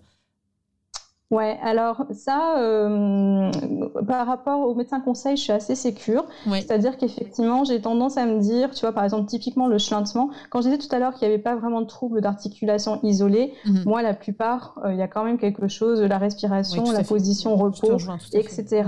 Ouais, 1.32 1.58
alors 1.62 2.04
ça, 2.10 2.58
euh, 2.58 3.50
par 4.06 4.26
rapport 4.26 4.68
au 4.68 4.74
médecin 4.74 5.00
conseil, 5.00 5.38
je 5.38 5.42
suis 5.42 5.52
assez 5.52 5.74
sécure. 5.74 6.26
C'est-à-dire 6.46 6.98
qu'effectivement, 6.98 7.64
j'ai 7.64 7.80
tendance 7.80 8.18
à 8.18 8.26
me 8.26 8.38
dire, 8.38 8.70
tu 8.72 8.82
vois, 8.82 8.92
par 8.92 9.02
exemple, 9.02 9.30
typiquement 9.30 9.66
le 9.66 9.78
chuintement. 9.78 10.28
Quand 10.50 10.60
je 10.60 10.68
disais 10.68 10.76
tout 10.76 10.94
à 10.94 10.98
l'heure 10.98 11.14
qu'il 11.14 11.26
n'y 11.26 11.32
avait 11.32 11.42
pas 11.42 11.56
vraiment 11.56 11.80
de 11.80 11.86
troubles 11.86 12.20
d'articulation 12.20 13.00
isolés, 13.02 13.54
mhm. 13.64 13.84
moi, 13.86 14.02
la 14.02 14.12
plupart, 14.12 14.78
euh, 14.84 14.92
il 14.92 14.98
y 14.98 15.02
a 15.02 15.08
quand 15.08 15.24
même 15.24 15.38
quelque 15.38 15.68
chose, 15.68 16.02
la 16.02 16.18
respiration, 16.18 16.92
la 16.92 17.02
position 17.02 17.56
repos, 17.56 17.96
etc. 18.34 18.84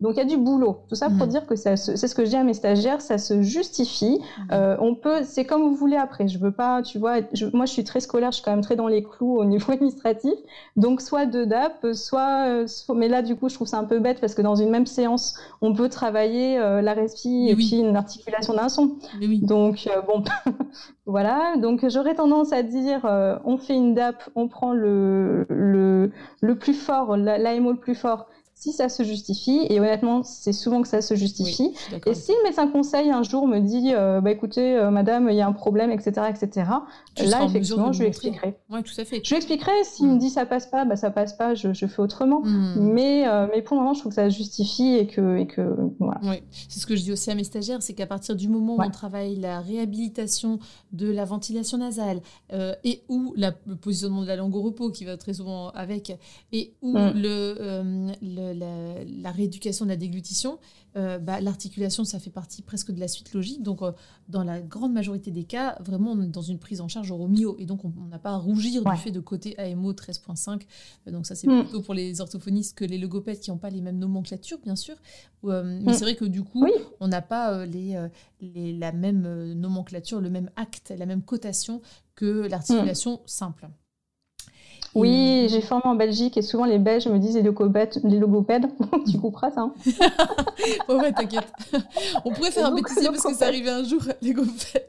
Donc 0.00 0.14
il 0.14 0.18
y 0.18 0.20
a 0.20 0.24
du 0.24 0.36
boulot. 0.36 0.78
Tout 0.88 0.94
ça 0.94 1.08
pour 1.08 1.26
mm. 1.26 1.30
dire 1.30 1.46
que 1.46 1.56
c'est 1.56 1.76
ce 1.76 2.14
que 2.14 2.24
je 2.24 2.30
dis 2.30 2.36
à 2.36 2.44
mes 2.44 2.54
stagiaires, 2.54 3.00
ça 3.00 3.18
se 3.18 3.42
justifie. 3.42 4.18
Mm. 4.18 4.42
Euh, 4.52 4.76
on 4.80 4.94
peut, 4.94 5.22
c'est 5.24 5.44
comme 5.44 5.62
vous 5.62 5.74
voulez 5.74 5.96
après. 5.96 6.28
Je 6.28 6.38
veux 6.38 6.52
pas, 6.52 6.82
tu 6.82 6.98
vois, 6.98 7.16
moi 7.52 7.66
je 7.66 7.72
suis 7.72 7.84
très 7.84 8.00
scolaire, 8.00 8.30
je 8.30 8.36
suis 8.36 8.44
quand 8.44 8.50
même 8.50 8.62
très 8.62 8.76
dans 8.76 8.88
les 8.88 9.02
clous 9.02 9.38
au 9.38 9.44
niveau 9.44 9.72
administratif. 9.72 10.34
Donc 10.76 11.00
soit 11.00 11.26
de 11.26 11.44
DAP, 11.44 11.86
soit, 11.94 12.64
mais 12.94 13.08
là 13.08 13.22
du 13.22 13.36
coup 13.36 13.48
je 13.48 13.54
trouve 13.54 13.68
ça 13.68 13.78
un 13.78 13.84
peu 13.84 13.98
bête 14.00 14.20
parce 14.20 14.34
que 14.34 14.42
dans 14.42 14.56
une 14.56 14.70
même 14.70 14.86
séance, 14.86 15.36
on 15.62 15.72
peut 15.72 15.88
travailler 15.88 16.58
euh, 16.58 16.82
la 16.82 16.92
respi 16.94 17.48
et 17.48 17.54
puis 17.54 17.78
une 17.78 17.96
articulation 17.96 18.54
d'un 18.54 18.68
son. 18.68 18.96
Donc 19.42 19.86
euh, 19.86 20.02
bon, 20.02 20.24
voilà. 21.06 21.56
Donc 21.56 21.88
j'aurais 21.88 22.14
tendance 22.14 22.52
à 22.52 22.62
dire, 22.62 23.04
on 23.44 23.58
fait 23.58 23.74
une 23.74 23.94
DAP, 23.94 24.28
on 24.34 24.48
prend 24.48 24.72
le 24.72 25.46
le, 25.48 26.10
le 26.40 26.58
plus 26.58 26.74
fort, 26.74 27.16
l'AMO 27.16 27.72
le 27.72 27.78
plus 27.78 27.94
fort 27.94 28.26
si 28.64 28.72
ça 28.72 28.88
se 28.88 29.02
justifie, 29.02 29.66
et 29.68 29.78
honnêtement, 29.78 30.22
c'est 30.22 30.54
souvent 30.54 30.80
que 30.80 30.88
ça 30.88 31.02
se 31.02 31.14
justifie. 31.16 31.74
et 32.06 32.14
si 32.14 32.32
le 32.32 32.44
médecin 32.44 32.66
conseil 32.66 33.10
un 33.10 33.22
jour 33.22 33.46
me 33.46 33.58
dit, 33.58 33.92
euh, 33.92 34.22
bah 34.22 34.30
écoutez, 34.30 34.78
euh, 34.78 34.90
madame, 34.90 35.28
il 35.28 35.36
y 35.36 35.42
a 35.42 35.46
un 35.46 35.52
problème, 35.52 35.90
etc., 35.90 36.28
etc., 36.30 36.70
là, 37.18 37.44
effectivement, 37.44 37.92
je 37.92 38.00
lui 38.00 38.08
expliquerai. 38.08 38.56
Oui, 38.70 38.82
tout 38.82 38.98
à 38.98 39.04
fait. 39.04 39.20
Je 39.22 39.28
lui 39.28 39.36
expliquerai. 39.36 39.84
S'il 39.84 40.06
me 40.06 40.14
mm. 40.14 40.18
dit 40.18 40.30
ça 40.30 40.46
passe 40.46 40.66
pas, 40.66 40.86
bah 40.86 40.96
ça 40.96 41.10
passe 41.10 41.34
pas, 41.34 41.54
je, 41.54 41.74
je 41.74 41.86
fais 41.86 42.00
autrement. 42.00 42.40
Mm. 42.40 42.74
Mais, 42.78 43.28
euh, 43.28 43.46
mais 43.52 43.60
pour 43.60 43.76
le 43.76 43.82
moment, 43.82 43.92
je 43.92 44.00
trouve 44.00 44.12
que 44.12 44.16
ça 44.16 44.30
justifie 44.30 44.94
et 44.94 45.08
que, 45.08 45.36
et 45.36 45.46
que 45.46 45.76
voilà. 45.98 46.20
Oui, 46.22 46.42
c'est 46.68 46.80
ce 46.80 46.86
que 46.86 46.96
je 46.96 47.02
dis 47.02 47.12
aussi 47.12 47.30
à 47.30 47.34
mes 47.34 47.44
stagiaires, 47.44 47.82
c'est 47.82 47.92
qu'à 47.92 48.06
partir 48.06 48.34
du 48.34 48.48
moment 48.48 48.76
où 48.76 48.82
on 48.82 48.90
travaille 48.90 49.36
la 49.36 49.60
réhabilitation 49.60 50.58
de 50.92 51.10
la 51.10 51.26
ventilation 51.26 51.76
nasale 51.76 52.22
et 52.82 53.02
ou 53.10 53.34
la, 53.36 53.52
le 53.66 53.76
positionnement 53.76 54.22
de 54.22 54.26
la 54.26 54.36
langue 54.36 54.56
au 54.56 54.62
repos 54.62 54.90
qui 54.90 55.04
va 55.04 55.18
très 55.18 55.34
souvent 55.34 55.68
avec, 55.68 56.16
et 56.52 56.72
ou 56.80 56.96
mm. 56.96 57.12
le, 57.14 58.14
le 58.22 58.53
la, 58.54 59.30
rééducation 59.30 59.84
de 59.84 59.90
la 59.90 59.96
déglutition, 59.96 60.58
euh, 60.96 61.18
bah, 61.18 61.40
l'articulation, 61.40 62.04
ça 62.04 62.18
fait 62.18 62.30
partie 62.30 62.62
presque 62.62 62.92
de 62.92 63.00
la 63.00 63.08
suite 63.08 63.32
logique. 63.34 63.62
Donc, 63.62 63.82
euh, 63.82 63.92
dans 64.28 64.44
la 64.44 64.60
grande 64.60 64.92
majorité 64.92 65.30
des 65.30 65.44
cas, 65.44 65.76
vraiment, 65.80 66.12
on 66.12 66.22
est 66.22 66.28
dans 66.28 66.42
une 66.42 66.58
prise 66.58 66.80
en 66.80 66.88
charge 66.88 67.10
au 67.10 67.28
mio. 67.28 67.56
Et 67.58 67.66
donc, 67.66 67.84
on 67.84 67.90
n'a 68.06 68.18
pas 68.18 68.30
à 68.30 68.36
rougir 68.36 68.84
du 68.84 68.96
fait 68.96 69.10
de 69.10 69.20
côté 69.20 69.58
AMO 69.58 69.92
13.5. 69.92 70.62
Euh, 71.06 71.10
donc, 71.10 71.26
ça, 71.26 71.34
c'est 71.34 71.46
mm. 71.46 71.62
plutôt 71.62 71.82
pour 71.82 71.94
les 71.94 72.20
orthophonistes 72.20 72.76
que 72.76 72.84
les 72.84 72.98
logopèdes 72.98 73.40
qui 73.40 73.50
n'ont 73.50 73.58
pas 73.58 73.70
les 73.70 73.80
mêmes 73.80 73.98
nomenclatures, 73.98 74.58
bien 74.62 74.76
sûr. 74.76 74.96
mais 75.42 75.62
mm. 75.62 75.92
c'est 75.92 76.04
vrai 76.04 76.16
que 76.16 76.24
du 76.24 76.42
coup, 76.42 76.66
on 77.00 77.08
n'a 77.08 77.22
pas 77.22 77.66
les, 77.66 77.98
la 78.40 78.92
même 78.92 79.52
nomenclature, 79.54 80.20
le 80.20 80.30
même 80.30 80.50
acte, 80.56 80.92
la 80.96 81.06
même 81.06 81.22
cotation 81.22 81.80
que 82.14 82.46
l'articulation 82.48 83.20
simple. 83.26 83.68
Oui, 84.94 85.48
j'ai 85.50 85.60
formé 85.60 85.82
en 85.86 85.94
Belgique 85.94 86.36
et 86.36 86.42
souvent 86.42 86.64
les 86.64 86.78
Belges 86.78 87.06
me 87.08 87.18
disent 87.18 87.34
les 87.34 87.42
logopèdes. 87.42 88.00
Les 88.04 88.18
logopèdes. 88.18 88.66
tu 89.10 89.18
couperas 89.18 89.50
ça. 89.50 89.62
Hein 89.62 89.74
ouais, 90.88 91.12
t'inquiète. 91.12 91.52
On 92.24 92.32
pourrait 92.32 92.52
faire 92.52 92.66
un 92.66 92.74
bêtisier 92.74 93.08
parce 93.08 93.22
que 93.22 93.34
ça 93.34 93.46
arrivait 93.46 93.70
un 93.70 93.84
jour, 93.84 94.02
les 94.22 94.32
logopèdes. 94.32 94.88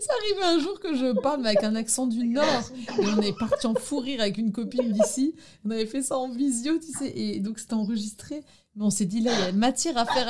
Ça 0.00 0.12
arrivait 0.22 0.56
un 0.56 0.58
jour 0.58 0.80
que 0.80 0.94
je 0.94 1.12
parle 1.20 1.46
avec 1.46 1.62
un 1.62 1.74
accent 1.74 2.06
du 2.06 2.26
Nord. 2.26 2.70
Et 2.98 3.04
on 3.04 3.20
est 3.20 3.36
parti 3.38 3.66
en 3.66 3.74
fou 3.74 3.98
rire 3.98 4.22
avec 4.22 4.38
une 4.38 4.52
copine 4.52 4.90
d'ici. 4.90 5.34
On 5.66 5.70
avait 5.70 5.86
fait 5.86 6.02
ça 6.02 6.16
en 6.16 6.30
visio, 6.30 6.78
tu 6.78 6.90
sais. 6.90 7.12
Et 7.14 7.40
donc 7.40 7.58
c'était 7.58 7.74
enregistré 7.74 8.42
on 8.80 8.90
s'est 8.90 9.06
dit 9.06 9.20
là, 9.20 9.30
il 9.32 9.44
y 9.46 9.48
a 9.48 9.52
matière 9.52 9.96
à 9.98 10.04
faire 10.04 10.26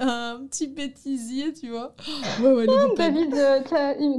un, 0.00 0.40
petit 0.46 0.68
bêtisier, 0.68 1.52
tu 1.52 1.70
vois. 1.70 1.94
Ouais, 2.40 2.52
ouais, 2.52 2.66
oh, 2.68 2.94
David, 2.96 3.34
euh, 3.34 3.60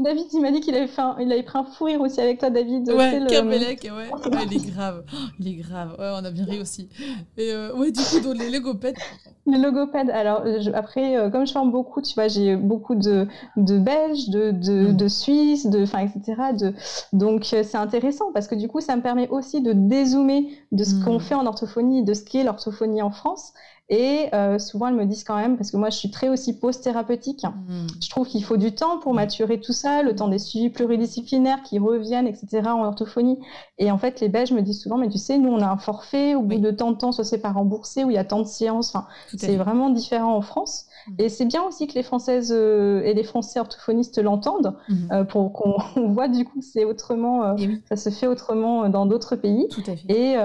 David, 0.04 0.26
il 0.34 0.42
m'a 0.42 0.52
dit 0.52 0.62
qu'il 0.62 0.76
avait, 0.76 0.88
fait 0.88 1.02
il 1.20 1.32
avait 1.32 1.44
pris 1.44 1.58
un 1.58 1.64
fou 1.64 1.86
rire 1.86 2.02
aussi 2.02 2.22
avec 2.22 2.40
toi, 2.40 2.50
David. 2.50 2.90
Ouais, 2.90 3.20
le... 3.20 3.26
Ouais. 3.26 3.92
ouais. 3.92 4.46
Il 4.46 4.54
est 4.54 4.72
grave. 4.72 5.04
Il 5.40 5.48
est 5.48 5.56
grave. 5.56 5.96
Ouais, 6.00 6.12
on 6.14 6.24
a 6.24 6.32
bien 6.32 6.46
ri 6.46 6.60
aussi. 6.60 6.90
Et 7.38 7.52
euh, 7.52 7.76
ouais, 7.76 7.92
du 7.92 8.02
coup, 8.02 8.20
dans 8.20 8.34
les 8.34 8.50
logopèdes. 8.50 8.98
Les 9.48 9.58
logopèdes, 9.58 10.12
alors 10.12 10.44
après, 10.76 11.18
euh, 11.18 11.30
comme 11.32 11.48
je 11.48 11.52
forme 11.52 11.72
beaucoup, 11.72 12.02
tu 12.02 12.14
vois, 12.14 12.28
j'ai 12.28 12.56
beaucoup 12.56 12.94
de, 12.94 13.28
de 13.58 13.80
Belges, 13.80 14.30
de, 14.30 14.52
de, 14.52 14.92
mm. 14.92 14.96
de 14.96 15.08
Suisses, 15.08 15.66
de, 15.66 15.82
etc. 15.82 16.42
De... 16.58 16.74
Donc 17.12 17.46
c'est 17.46 17.76
intéressant 17.76 18.32
parce 18.34 18.48
que 18.48 18.56
du 18.56 18.68
coup, 18.68 18.82
ça 18.82 18.96
me 18.96 19.02
permet 19.02 19.28
aussi 19.30 19.62
de 19.62 19.74
dézoomer 19.74 20.48
de 20.72 20.84
ce 20.84 21.04
qu'on 21.04 21.16
mm. 21.16 21.22
fait 21.22 21.36
en 21.36 21.48
orthophonie, 21.48 22.04
de 22.04 22.14
ce 22.14 22.24
qu'est 22.24 22.44
l'orthophonie 22.44 23.02
en 23.02 23.10
France. 23.10 23.54
Et 23.94 24.30
euh, 24.34 24.58
souvent, 24.58 24.88
elles 24.88 24.96
me 24.96 25.06
disent 25.06 25.26
quand 25.26 25.36
même, 25.36 25.58
parce 25.58 25.70
que 25.70 25.76
moi, 25.76 25.90
je 25.90 25.98
suis 25.98 26.10
très 26.10 26.30
aussi 26.30 26.58
post-thérapeutique, 26.58 27.44
mm. 27.44 27.88
je 28.02 28.10
trouve 28.10 28.26
qu'il 28.26 28.42
faut 28.42 28.56
du 28.56 28.74
temps 28.74 29.00
pour 29.00 29.14
maturer 29.14 29.60
tout 29.60 29.74
ça, 29.74 30.02
le 30.02 30.16
temps 30.16 30.30
des 30.30 30.40
suivis 30.40 30.70
pluridisciplinaires 30.70 31.62
qui 31.62 31.78
reviennent, 31.78 32.26
etc., 32.26 32.62
en 32.68 32.86
orthophonie. 32.86 33.38
Et 33.80 33.92
en 33.92 33.98
fait, 33.98 34.22
les 34.22 34.30
Belges 34.30 34.54
me 34.54 34.62
disent 34.62 34.82
souvent, 34.82 34.98
mais 34.98 35.10
tu 35.10 35.18
sais, 35.18 35.38
nous, 35.38 35.50
on 35.50 35.60
a 35.60 35.68
un 35.68 35.76
forfait, 35.76 36.36
au 36.36 36.42
bout 36.42 36.58
de 36.58 36.72
tant 36.72 36.92
de 36.92 36.98
temps, 36.98 37.12
soit 37.12 37.26
c'est 37.26 37.42
pas 37.42 37.52
remboursé, 37.52 38.06
ou 38.06 38.10
il 38.10 38.14
y 38.14 38.18
a 38.18 38.24
tant 38.24 38.40
de 38.40 38.48
séances. 38.48 38.96
Enfin, 38.96 39.08
c'est 39.36 39.58
vraiment 39.58 39.90
différent 39.90 40.38
en 40.38 40.42
France. 40.42 40.86
Et 41.18 41.30
c'est 41.30 41.46
bien 41.46 41.64
aussi 41.64 41.88
que 41.88 41.94
les 41.94 42.04
Françaises 42.04 42.52
euh, 42.56 43.02
et 43.04 43.14
les 43.14 43.24
Français 43.24 43.60
orthophonistes 43.60 44.18
l'entendent, 44.22 44.76
mm-hmm. 44.90 45.14
euh, 45.14 45.24
pour 45.24 45.54
qu'on 45.54 45.78
voit 46.10 46.28
du 46.28 46.46
coup 46.46 46.60
que 46.60 46.66
c'est 46.66 46.86
autrement, 46.86 47.56
ça 47.90 47.96
se 47.96 48.10
fait 48.10 48.28
autrement 48.28 48.90
dans 48.90 49.06
d'autres 49.06 49.36
pays. 49.36 49.68
Tout 49.70 49.84
à 49.88 49.96
fait. 49.96 50.12
Et 50.12 50.38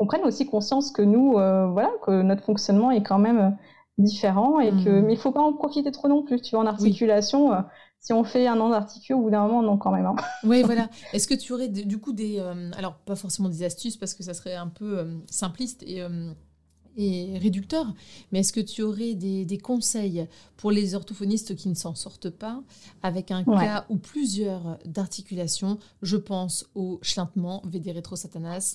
qu'on 0.00 0.06
prenne 0.06 0.24
aussi 0.24 0.46
conscience 0.46 0.92
que 0.92 1.02
nous, 1.02 1.36
euh, 1.36 1.66
voilà, 1.66 1.90
que 2.06 2.22
notre 2.22 2.42
fonctionnement 2.42 2.90
est 2.90 3.02
quand 3.02 3.18
même 3.18 3.38
euh, 3.38 3.50
différent 3.98 4.58
et 4.58 4.70
que, 4.70 4.88
hmm. 4.88 5.04
mais 5.04 5.12
il 5.12 5.18
faut 5.18 5.30
pas 5.30 5.42
en 5.42 5.52
profiter 5.52 5.92
trop 5.92 6.08
non 6.08 6.22
plus. 6.22 6.40
Tu 6.40 6.52
vois, 6.52 6.60
en 6.60 6.66
articulation, 6.66 7.52
euh, 7.52 7.60
si 7.98 8.14
on 8.14 8.24
fait 8.24 8.46
un 8.46 8.58
an 8.60 8.70
d'articule, 8.70 9.16
au 9.16 9.20
bout 9.20 9.30
d'un 9.30 9.42
moment, 9.42 9.62
non, 9.62 9.76
quand 9.76 9.90
même. 9.90 10.06
Hein. 10.06 10.16
Oui, 10.44 10.62
voilà. 10.62 10.88
Est-ce 11.12 11.28
que 11.28 11.34
tu 11.34 11.52
aurais 11.52 11.68
du 11.68 11.98
coup 11.98 12.14
des, 12.14 12.42
alors 12.78 12.94
pas 13.04 13.14
forcément 13.14 13.50
des 13.50 13.62
astuces 13.62 13.98
parce 13.98 14.14
que 14.14 14.22
ça 14.22 14.32
serait 14.32 14.54
un 14.54 14.68
peu 14.68 15.06
simpliste 15.26 15.82
et 15.82 16.02
et 16.96 17.38
réducteur, 17.38 17.86
mais 18.32 18.40
est-ce 18.40 18.52
que 18.52 18.60
tu 18.60 18.82
aurais 18.82 19.14
des, 19.14 19.58
conseils 19.58 20.26
pour 20.56 20.70
les 20.70 20.94
orthophonistes 20.94 21.54
qui 21.54 21.68
ne 21.68 21.74
s'en 21.74 21.94
sortent 21.94 22.30
pas 22.30 22.62
avec 23.02 23.30
un 23.30 23.44
cas 23.44 23.86
ou 23.88 23.96
plusieurs 23.96 24.78
d'articulation 24.84 25.78
Je 26.02 26.16
pense 26.16 26.66
au 26.74 26.98
chlintement, 27.02 27.62
VD 27.66 27.92
rétro 27.92 28.16
satanas, 28.16 28.74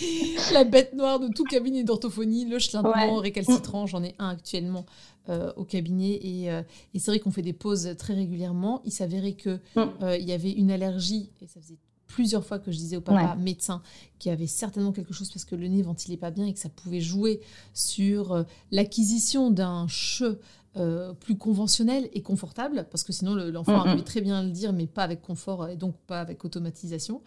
la 0.52 0.64
bête 0.64 0.94
noire 0.94 1.20
de 1.20 1.28
tout 1.28 1.44
cabinet 1.44 1.84
d'orthophonie, 1.84 2.46
le 2.46 2.58
chlintement 2.58 3.16
récalcitrant, 3.16 3.86
j'en 3.86 4.02
ai 4.02 4.14
un 4.18 4.30
actuellement 4.30 4.86
euh, 5.28 5.52
au 5.56 5.64
cabinet. 5.64 6.18
Euh, 6.48 6.62
et, 6.94 6.98
c'est 6.98 7.12
vrai 7.12 7.20
qu'on 7.20 7.30
fait 7.30 7.42
des 7.42 7.52
pauses 7.52 7.94
très 7.96 8.14
régulièrement. 8.14 8.82
Il 8.84 8.90
s'avérait 8.90 9.34
qu'il 9.34 9.60
mm. 9.76 9.80
euh, 10.02 10.16
il 10.16 10.28
y 10.28 10.32
avait 10.32 10.50
une 10.50 10.72
allergie 10.72 11.30
et 11.40 11.46
ça 11.46 11.60
faisait 11.60 11.78
plusieurs 12.12 12.44
fois 12.44 12.58
que 12.58 12.70
je 12.70 12.76
disais 12.76 12.96
au 12.96 13.00
papa 13.00 13.36
médecin 13.36 13.80
qu'il 14.18 14.28
y 14.28 14.32
avait 14.32 14.46
certainement 14.46 14.92
quelque 14.92 15.14
chose 15.14 15.30
parce 15.30 15.46
que 15.46 15.54
le 15.54 15.66
nez 15.66 15.80
ventilait 15.82 16.18
pas 16.18 16.30
bien 16.30 16.44
et 16.44 16.52
que 16.52 16.58
ça 16.58 16.68
pouvait 16.68 17.00
jouer 17.00 17.40
sur 17.72 18.32
euh, 18.32 18.42
l'acquisition 18.70 19.50
d'un 19.50 19.86
che 19.88 20.38
euh, 20.76 21.12
plus 21.12 21.36
conventionnel 21.36 22.08
et 22.14 22.22
confortable, 22.22 22.86
parce 22.90 23.04
que 23.04 23.12
sinon 23.12 23.34
l'enfant 23.34 23.80
arrivait 23.80 24.04
très 24.04 24.22
bien 24.22 24.42
le 24.42 24.50
dire, 24.50 24.72
mais 24.72 24.86
pas 24.86 25.02
avec 25.02 25.20
confort 25.20 25.68
et 25.68 25.76
donc 25.76 25.94
pas 26.06 26.18
avec 26.18 26.46
automatisation, 26.46 27.20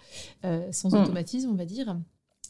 euh, 0.46 0.72
sans 0.72 0.92
mm. 0.92 1.02
automatisme, 1.02 1.50
on 1.52 1.56
va 1.56 1.66
dire. 1.66 1.96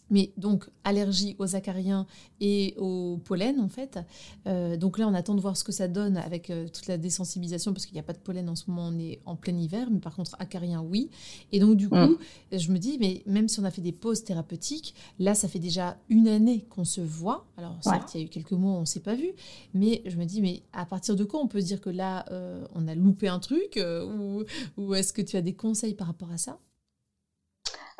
Mais 0.09 0.31
donc, 0.37 0.69
allergie 0.83 1.35
aux 1.39 1.55
acariens 1.55 2.05
et 2.39 2.75
au 2.77 3.19
pollen, 3.23 3.59
en 3.59 3.67
fait. 3.67 3.99
Euh, 4.47 4.77
donc 4.77 4.97
là, 4.97 5.07
on 5.07 5.13
attend 5.13 5.35
de 5.35 5.41
voir 5.41 5.57
ce 5.57 5.63
que 5.63 5.71
ça 5.71 5.87
donne 5.87 6.17
avec 6.17 6.49
euh, 6.49 6.67
toute 6.67 6.87
la 6.87 6.97
désensibilisation, 6.97 7.73
parce 7.73 7.85
qu'il 7.85 7.93
n'y 7.95 7.99
a 7.99 8.03
pas 8.03 8.13
de 8.13 8.19
pollen 8.19 8.47
en 8.49 8.55
ce 8.55 8.69
moment, 8.69 8.89
on 8.91 8.99
est 8.99 9.19
en 9.25 9.35
plein 9.35 9.57
hiver, 9.57 9.87
mais 9.91 9.99
par 9.99 10.15
contre, 10.15 10.35
acariens, 10.39 10.81
oui. 10.81 11.09
Et 11.51 11.59
donc, 11.59 11.77
du 11.77 11.89
coup, 11.89 12.17
je 12.51 12.71
me 12.71 12.77
dis, 12.77 12.97
mais 12.99 13.23
même 13.25 13.47
si 13.47 13.59
on 13.59 13.63
a 13.63 13.71
fait 13.71 13.81
des 13.81 13.91
pauses 13.91 14.23
thérapeutiques, 14.23 14.95
là, 15.19 15.33
ça 15.33 15.47
fait 15.47 15.59
déjà 15.59 15.97
une 16.09 16.27
année 16.27 16.65
qu'on 16.69 16.85
se 16.85 17.01
voit. 17.01 17.45
Alors, 17.57 17.77
certes, 17.81 18.15
il 18.15 18.21
y 18.21 18.23
a 18.23 18.25
eu 18.25 18.29
quelques 18.29 18.51
mois, 18.51 18.73
on 18.73 18.81
ne 18.81 18.85
s'est 18.85 18.99
pas 18.99 19.15
vu, 19.15 19.31
mais 19.73 20.01
je 20.05 20.17
me 20.17 20.25
dis, 20.25 20.41
mais 20.41 20.63
à 20.73 20.85
partir 20.85 21.15
de 21.15 21.23
quoi 21.23 21.39
on 21.41 21.47
peut 21.47 21.61
dire 21.61 21.81
que 21.81 21.89
là, 21.89 22.25
euh, 22.31 22.65
on 22.73 22.87
a 22.87 22.95
loupé 22.95 23.27
un 23.27 23.39
truc 23.39 23.79
Ou, 23.79 24.43
ou 24.77 24.93
est-ce 24.93 25.13
que 25.13 25.21
tu 25.21 25.37
as 25.37 25.41
des 25.41 25.53
conseils 25.53 25.93
par 25.93 26.07
rapport 26.07 26.31
à 26.31 26.37
ça? 26.37 26.59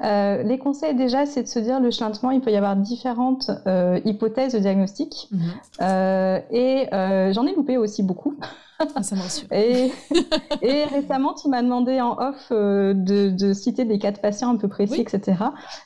Euh, 0.04 0.44
les 0.44 0.58
conseils 0.58 0.94
déjà, 0.94 1.26
c'est 1.26 1.44
de 1.44 1.48
se 1.48 1.60
dire 1.60 1.80
le 1.80 1.90
chlintement, 1.90 2.32
il 2.32 2.42
peut 2.42 2.52
y 2.52 2.58
avoir 2.58 2.76
différentes 2.76 3.50
euh, 3.66 4.00
hypothèses 4.04 4.54
de 4.54 4.60
diagnostic. 4.60 5.30
Mhm. 5.32 5.42
Euh, 5.82 6.40
et 6.52 6.88
j'en 7.34 7.46
ai 7.46 7.56
loupé 7.56 7.78
aussi 7.78 8.04
beaucoup. 8.04 8.36
Ah, 8.96 9.04
ça 9.04 9.16
et, 9.52 9.92
et, 10.62 10.84
récemment, 10.86 11.34
tu 11.34 11.48
m'as 11.48 11.62
demandé 11.62 12.02
en 12.02 12.18
off 12.18 12.52
de, 12.52 13.54
citer 13.54 13.86
des 13.86 14.00
cas 14.00 14.12
de 14.12 14.20
patients 14.20 14.50
un 14.50 14.58
peu 14.58 14.68
précis, 14.68 15.02
etc. 15.02 15.38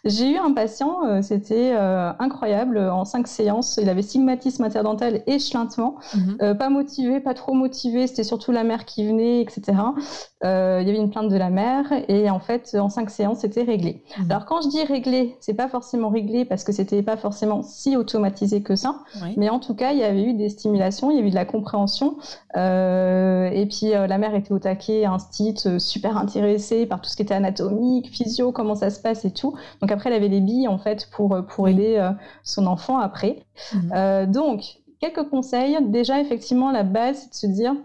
J'ai 0.06 0.32
eu 0.32 0.38
un 0.38 0.54
patient, 0.54 1.22
c'était 1.22 1.74
incroyable, 2.20 2.80
en 2.80 3.06
cinq 3.06 3.28
séances, 3.28 3.80
il 3.82 3.90
avait 3.90 4.02
stigmatisme 4.02 4.64
interdental 4.64 5.22
et 5.28 5.40
chlintement. 5.40 5.96
Mhm. 6.16 6.58
pas 6.58 6.70
motivé, 6.70 7.20
pas 7.20 7.34
trop 7.34 7.54
motivé, 7.54 8.08
c'était 8.08 8.24
surtout 8.24 8.52
la 8.52 8.64
mère 8.64 8.86
qui 8.86 9.08
venait, 9.08 9.42
etc. 9.42 9.78
il 10.44 10.48
y 10.48 10.48
avait 10.48 10.98
une 10.98 11.10
plainte 11.10 11.30
de 11.30 11.38
la 11.38 11.50
mère 11.50 11.86
et 12.08 12.30
en 12.30 12.40
fait, 12.40 12.76
en 12.80 12.90
cinq 12.90 13.10
séances, 13.10 13.40
c'était 13.40 13.64
réglé. 13.64 14.04
Mhm. 14.18 14.32
Alors 14.32 14.46
quand 14.46 14.62
je 14.62 14.70
dis 14.70 14.84
réglé, 14.84 15.38
c'est 15.40 15.54
pas 15.54 15.68
forcément 15.68 16.10
réglé 16.10 16.46
parce 16.46 16.64
que 16.64 16.72
c'était 16.72 17.04
pas 17.04 17.18
forcément 17.18 17.64
si 17.64 17.96
automatisé 17.96 18.62
que 18.62 18.76
ça, 18.76 19.00
mais 19.38 19.50
en 19.50 19.60
tout 19.60 19.76
cas 19.76 19.92
il 19.92 20.00
y 20.00 20.04
avait 20.04 20.24
eu 20.24 20.34
des 20.34 20.50
stimulations, 20.50 21.12
il 21.12 21.18
y 21.18 21.20
avait 21.20 21.28
eu 21.28 21.32
de 21.32 21.36
la 21.36 21.46
compréhension, 21.46 22.18
euh, 22.58 22.79
et 23.52 23.66
puis 23.66 23.94
euh, 23.94 24.08
la 24.08 24.18
mère 24.18 24.36
était 24.36 24.52
au 24.52 24.60
taquet, 24.60 25.06
instit, 25.06 25.56
euh, 25.66 25.80
super 25.80 26.18
intéressée 26.18 26.86
par 26.86 27.02
tout 27.02 27.10
ce 27.10 27.16
qui 27.16 27.22
était 27.22 27.34
anatomique, 27.34 28.10
physio, 28.10 28.52
comment 28.52 28.76
ça 28.76 28.90
se 28.90 29.00
passe 29.00 29.26
et 29.26 29.32
tout. 29.32 29.56
Donc 29.82 29.92
après 29.92 30.10
elle 30.10 30.16
avait 30.16 30.28
les 30.28 30.42
billes 30.42 30.68
en 30.68 30.78
fait 30.78 31.10
pour 31.12 31.38
pour 31.48 31.68
aider 31.68 32.10
son 32.44 32.68
enfant 32.68 33.00
après. 33.00 33.44
Mhm. 33.74 34.32
donc 34.32 34.80
quelques 35.00 35.30
conseils. 35.30 35.78
Déjà 35.88 36.20
effectivement 36.20 36.72
la 36.72 36.84
base 36.84 37.28
c'est 37.32 37.48
de 37.48 37.54
se 37.54 37.60
dire 37.62 37.76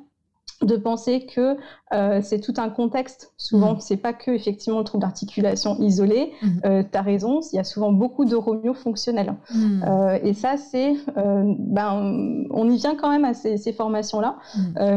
de 0.65 0.77
penser 0.77 1.27
que 1.27 1.57
euh, 1.93 2.21
c'est 2.23 2.41
tout 2.41 2.55
un 2.57 2.69
contexte. 2.69 3.33
Souvent, 3.37 3.75
mm. 3.75 3.81
c'est 3.81 3.97
pas 3.97 4.12
que 4.12 4.31
effectivement 4.31 4.79
le 4.79 4.85
trouble 4.85 5.03
d'articulation 5.03 5.77
isolé. 5.81 6.33
Mm. 6.43 6.49
Euh, 6.65 6.83
tu 6.91 6.99
as 6.99 7.03
raison, 7.03 7.41
il 7.53 7.57
y 7.57 7.59
a 7.59 7.65
souvent 7.65 7.93
beaucoup 7.93 8.25
de 8.25 8.35
romio 8.35 8.75
fonctionnels. 8.75 9.35
Mm. 9.53 9.85
Euh, 9.87 10.19
et 10.23 10.33
ça, 10.35 10.57
c'est, 10.57 10.95
ben, 11.17 12.45
on 12.51 12.71
y 12.71 12.77
vient 12.77 12.97
quand 12.97 13.11
même 13.11 13.25
à 13.25 13.35
ces, 13.35 13.73
formations-là. 13.73 14.37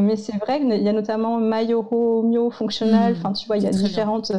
mais 0.00 0.16
c'est 0.16 0.36
vrai 0.38 0.60
qu'il 0.60 0.82
y 0.82 0.88
a 0.88 0.92
notamment 0.92 1.38
myoro 1.38 2.50
fonctionnel. 2.50 3.14
Enfin, 3.18 3.32
tu 3.32 3.46
vois, 3.46 3.56
il 3.56 3.64
y 3.64 3.66
a 3.66 3.70
différentes 3.70 4.32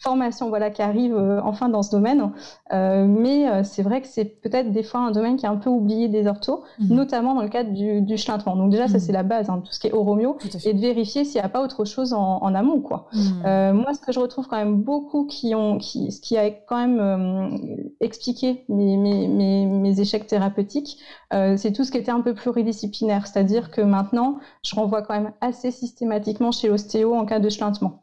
formation 0.00 0.48
voilà, 0.48 0.70
qui 0.70 0.82
arrive 0.82 1.14
euh, 1.14 1.40
enfin 1.44 1.68
dans 1.68 1.82
ce 1.82 1.90
domaine. 1.90 2.32
Euh, 2.72 3.06
mais 3.06 3.48
euh, 3.48 3.62
c'est 3.64 3.82
vrai 3.82 4.00
que 4.00 4.08
c'est 4.08 4.24
peut-être 4.24 4.72
des 4.72 4.82
fois 4.82 5.00
un 5.00 5.10
domaine 5.10 5.36
qui 5.36 5.44
est 5.44 5.48
un 5.48 5.56
peu 5.56 5.68
oublié 5.68 6.08
des 6.08 6.26
orthos, 6.26 6.62
mhm. 6.78 6.94
notamment 6.96 7.34
dans 7.34 7.42
le 7.42 7.48
cadre 7.48 7.70
du, 7.72 8.00
du. 8.00 8.16
Donc 8.46 8.70
déjà, 8.70 8.88
ça 8.88 8.94
mhm. 8.94 9.00
c'est 9.00 9.12
la 9.12 9.22
base, 9.22 9.50
hein, 9.50 9.62
tout 9.64 9.72
ce 9.72 9.80
qui 9.80 9.88
est 9.88 9.92
oromio, 9.92 10.38
et 10.64 10.72
de 10.72 10.80
vérifier 10.80 11.24
s'il 11.24 11.40
n'y 11.40 11.44
a 11.44 11.48
pas 11.48 11.62
autre 11.62 11.84
chose 11.84 12.12
en, 12.12 12.38
en 12.42 12.54
amont. 12.54 12.80
Quoi. 12.80 13.08
Mhm. 13.12 13.72
moi, 13.72 13.92
ce 13.94 14.00
que 14.00 14.12
je 14.12 14.20
retrouve 14.20 14.46
quand 14.46 14.56
même 14.56 14.76
beaucoup 14.76 15.26
qui 15.26 15.54
ont, 15.54 15.78
qui, 15.78 16.12
ce 16.12 16.20
qui 16.20 16.36
a 16.36 16.50
quand 16.50 16.76
même 16.76 17.58
expliqué 18.00 18.64
mes, 18.68 18.96
mes, 18.96 19.28
mes, 19.28 19.66
mes, 19.66 20.00
échecs 20.00 20.26
thérapeutiques, 20.26 20.98
c'est 21.30 21.72
tout 21.72 21.84
ce 21.84 21.90
qui 21.90 21.98
était 21.98 22.10
un 22.10 22.20
peu 22.20 22.34
pluridisciplinaire. 22.34 23.26
C'est-à-dire 23.26 23.70
que 23.70 23.80
maintenant, 23.80 24.38
je 24.62 24.74
renvoie 24.74 25.02
quand 25.02 25.14
même 25.14 25.32
assez 25.40 25.70
systématiquement 25.70 26.52
chez 26.52 26.68
l'ostéo 26.68 27.14
en 27.14 27.26
cas 27.26 27.40
de 27.40 27.48
chlintement. 27.48 28.00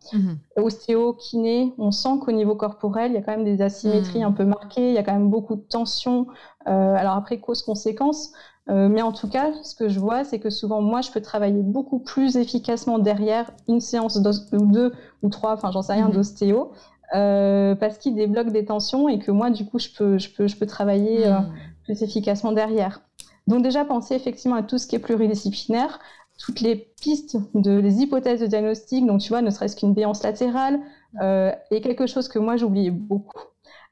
Ostéo, 0.56 1.14
kiné, 1.14 1.74
on 1.78 1.87
sent 1.92 2.20
qu'au 2.22 2.32
niveau 2.32 2.56
corporel, 2.56 3.12
il 3.12 3.16
y 3.16 3.18
a 3.18 3.22
quand 3.22 3.32
même 3.32 3.44
des 3.44 3.62
asymétries 3.62 4.24
hmm. 4.24 4.28
un 4.28 4.32
peu 4.32 4.46
marquées, 4.46 4.90
il 4.90 4.94
y 4.94 4.98
a 4.98 5.04
quand 5.04 5.14
même 5.14 5.30
beaucoup 5.30 5.56
de 5.56 5.62
tension. 5.62 6.28
Euh, 6.68 6.96
alors 6.96 7.14
après, 7.14 7.40
cause-conséquence. 7.40 8.32
Euh, 8.70 8.90
mais 8.90 9.02
en 9.02 9.14
tout 9.14 9.30
cas, 9.30 9.52
ce 9.64 9.76
que 9.76 9.88
je 9.88 10.00
vois, 10.00 10.26
c'est 10.26 10.40
que 10.40 10.50
souvent, 10.50 10.82
moi, 10.82 11.02
je 11.02 11.12
peux 11.12 11.22
travailler 11.22 11.62
beaucoup 11.62 12.00
plus 12.00 12.36
efficacement 12.36 13.00
derrière 13.00 13.52
une 13.70 13.80
séance 13.80 14.18
ou 14.18 14.66
deux 14.66 14.94
ou 15.24 15.30
trois, 15.30 15.54
enfin, 15.54 15.72
j'en 15.72 15.82
sais 15.82 15.94
rien, 15.94 16.10
hmm. 16.10 16.14
d'ostéo, 16.14 16.72
euh, 17.16 17.76
parce 17.76 17.98
qu'il 17.98 18.16
débloque 18.16 18.52
des 18.52 18.66
tensions 18.66 19.08
et 19.08 19.20
que 19.20 19.32
moi, 19.32 19.50
du 19.50 19.66
coup, 19.66 19.80
je 19.80 19.90
peux, 19.98 20.18
je 20.18 20.30
peux, 20.30 20.48
je 20.48 20.58
peux 20.58 20.66
travailler 20.66 21.30
hmm. 21.30 21.46
plus 21.86 22.02
efficacement 22.02 22.52
derrière. 22.52 23.02
Donc 23.48 23.64
déjà, 23.64 23.86
penser 23.86 24.16
effectivement 24.16 24.58
à 24.58 24.64
tout 24.64 24.78
ce 24.78 24.88
qui 24.88 24.98
est 24.98 25.00
pluridisciplinaire, 25.00 26.00
toutes 26.38 26.62
les 26.62 26.76
pistes, 27.02 27.38
de, 27.56 27.72
les 27.72 28.02
hypothèses 28.02 28.42
de 28.42 28.46
diagnostic, 28.46 29.06
donc 29.06 29.22
tu 29.22 29.30
vois, 29.30 29.42
ne 29.42 29.50
serait-ce 29.50 29.76
qu'une 29.76 29.94
béance 29.94 30.24
latérale, 30.24 30.80
euh, 31.22 31.52
et 31.72 31.82
quelque 31.82 32.08
chose 32.08 32.28
que 32.28 32.40
moi 32.40 32.58
j'oubliais 32.58 32.92
beaucoup, 32.92 33.40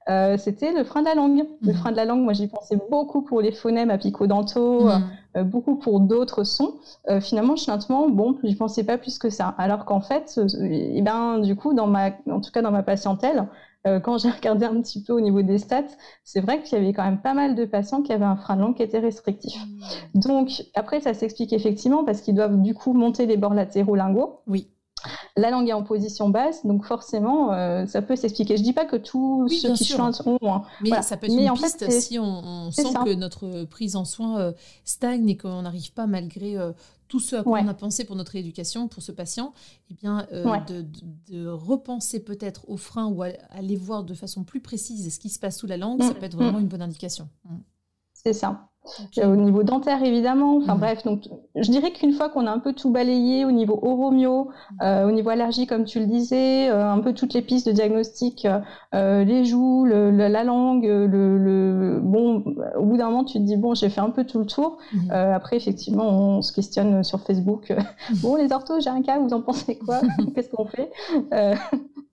euh, 0.08 0.38
c'était 0.38 0.72
le 0.72 0.84
frein 0.84 1.02
de 1.02 1.08
la 1.08 1.16
langue. 1.16 1.46
Le 1.62 1.72
mhm. 1.72 1.78
frein 1.78 1.92
de 1.92 1.96
la 1.96 2.06
langue, 2.06 2.22
moi 2.22 2.34
j'y 2.34 2.48
pensais 2.48 2.78
beaucoup 2.90 3.24
pour 3.24 3.42
les 3.42 3.52
phonèmes 3.52 3.90
apicodentaux, 3.90 4.86
mmh. 4.86 5.04
euh, 5.38 5.44
beaucoup 5.44 5.76
pour 5.78 6.00
d'autres 6.00 6.44
sons. 6.44 6.76
Euh, 7.10 7.20
finalement, 7.20 7.56
chintement, 7.56 8.08
bon, 8.10 8.38
j'y 8.44 8.56
pensais 8.56 8.84
pas 8.84 8.98
plus 8.98 9.18
que 9.18 9.30
ça. 9.30 9.56
Alors 9.58 9.86
qu'en 9.86 10.02
fait, 10.02 10.40
eh 10.62 11.02
ben, 11.02 11.40
du 11.40 11.56
coup, 11.56 11.74
dans 11.74 11.88
ma, 11.88 12.12
en 12.30 12.40
tout 12.40 12.52
cas 12.52 12.62
dans 12.62 12.72
ma 12.72 12.84
patientèle, 12.84 13.48
quand 14.04 14.18
j'ai 14.18 14.30
regardé 14.32 14.66
un 14.66 14.82
petit 14.82 15.04
peu 15.04 15.14
au 15.14 15.22
niveau 15.22 15.44
des 15.44 15.60
stats, 15.60 15.84
c'est 16.24 16.42
vrai 16.42 16.62
qu'il 16.62 16.76
y 16.78 16.82
avait 16.82 16.92
quand 16.92 17.04
même 17.04 17.22
pas 17.22 17.36
mal 17.36 17.54
de 17.54 17.66
patients 17.66 18.02
qui 18.02 18.14
avaient 18.14 18.26
un 18.26 18.36
frein 18.36 18.56
de 18.56 18.62
langue 18.62 18.76
qui 18.76 18.82
était 18.84 19.00
restrictif. 19.00 19.60
Mmh. 20.14 20.20
Donc 20.20 20.64
après, 20.76 21.02
ça 21.02 21.14
s'explique 21.14 21.54
effectivement 21.54 22.04
parce 22.04 22.22
qu'ils 22.22 22.36
doivent 22.36 22.62
du 22.62 22.74
coup 22.74 22.94
monter 22.94 23.26
les 23.26 23.38
bords 23.38 23.54
latéraux 23.54 23.96
linguaux. 23.96 24.42
Oui. 24.48 24.70
La 25.38 25.50
langue 25.50 25.70
est 25.70 25.74
en 25.74 25.84
position 25.84 26.30
basse, 26.30 26.66
donc 26.66 26.86
forcément, 26.86 27.54
euh, 27.54 27.86
ça 27.86 28.02
peut 28.02 28.16
s'expliquer. 28.16 28.58
Je 28.58 28.64
dis 28.64 28.74
pas 28.74 28.86
que 28.86 28.96
tous 28.96 29.48
ceux 29.50 29.74
qui 29.74 29.86
chantent 29.86 30.22
ont. 30.26 30.38
Hein. 30.44 30.64
Mais 30.82 31.02
ça 31.02 31.18
peut 31.18 31.28
être 31.28 31.34
une 31.34 31.54
piste 31.54 31.90
si 31.92 32.20
on, 32.20 32.72
sent 32.72 32.94
que 33.06 33.14
notre 33.14 33.66
prise 33.66 33.96
en 33.96 34.06
soin 34.06 34.40
euh, 34.40 34.52
stagne 34.84 35.30
et 35.30 35.38
qu'on 35.38 35.62
n'arrive 35.62 35.92
pas, 35.94 36.08
malgré 36.08 36.58
euh, 36.58 36.72
tout 37.08 37.20
ce 37.20 37.36
à 37.36 37.44
quoi 37.44 37.60
on 37.60 37.68
a 37.68 37.74
pensé 37.74 38.06
pour 38.06 38.16
notre 38.16 38.32
rééducation, 38.32 38.88
pour 38.88 39.04
ce 39.04 39.12
patient, 39.12 39.54
eh 39.92 39.94
bien, 39.94 40.28
de, 40.32 41.48
repenser 41.48 42.24
peut-être 42.24 42.70
au 42.70 42.78
frein 42.78 43.08
ou 43.08 43.22
aller 43.22 43.76
voir 43.76 44.04
de 44.04 44.14
façon 44.14 44.44
plus 44.44 44.62
précise 44.62 45.14
ce 45.14 45.20
qui 45.20 45.30
se 45.30 45.40
passe 45.40 45.60
sous 45.60 45.68
la 45.68 45.78
langue, 45.78 46.02
ça 46.02 46.12
mm, 46.12 46.14
peut 46.16 46.26
être 46.26 46.36
vraiment 46.36 46.60
mm. 46.60 46.62
une 46.62 46.68
bonne 46.68 46.82
indication. 46.82 47.30
Mm. 47.46 47.56
C'est 48.26 48.34
ça. 48.34 48.70
Au 49.24 49.36
niveau 49.36 49.64
dentaire, 49.64 50.04
évidemment. 50.04 50.58
Enfin 50.58 50.76
mmh. 50.76 50.80
bref, 50.80 51.04
donc 51.04 51.24
je 51.56 51.72
dirais 51.72 51.92
qu'une 51.92 52.14
fois 52.14 52.30
qu'on 52.30 52.46
a 52.46 52.52
un 52.52 52.60
peu 52.60 52.74
tout 52.74 52.92
balayé 52.92 53.44
au 53.44 53.52
niveau 53.52 53.80
oromio, 53.82 54.46
mmh. 54.46 54.84
euh, 54.84 55.08
au 55.08 55.12
niveau 55.12 55.30
allergie, 55.30 55.66
comme 55.66 55.86
tu 55.86 56.00
le 56.00 56.06
disais, 56.06 56.70
euh, 56.70 56.88
un 56.88 57.00
peu 57.00 57.14
toutes 57.14 57.34
les 57.34 57.42
pistes 57.42 57.68
de 57.68 57.72
diagnostic, 57.72 58.48
euh, 58.94 59.24
les 59.24 59.44
joues, 59.46 59.86
la 59.86 60.44
langue, 60.44 60.86
le, 60.86 62.00
bon, 62.02 62.44
au 62.78 62.86
bout 62.86 62.98
d'un 62.98 63.06
moment, 63.10 63.24
tu 63.24 63.40
te 63.40 63.44
dis 63.44 63.58
bon, 63.58 63.74
j'ai 63.74 63.90
fait 63.90 64.02
un 64.02 64.12
peu 64.12 64.24
tout 64.24 64.40
le 64.40 64.46
tour. 64.46 64.78
Mmh. 64.94 65.12
après, 65.12 65.58
effectivement, 65.58 66.08
on 66.08 66.42
se 66.42 66.54
questionne 66.54 67.04
sur 67.04 67.22
Facebook. 67.22 67.74
bon, 68.22 68.36
les 68.36 68.52
orthos, 68.52 68.80
j'ai 68.80 68.90
un 68.90 69.02
cas, 69.02 69.18
vous 69.20 69.34
en 69.34 69.42
pensez 69.42 69.78
quoi? 69.78 70.02
Qu'est-ce 70.36 70.50
qu'on 70.50 70.66
fait? 70.66 70.92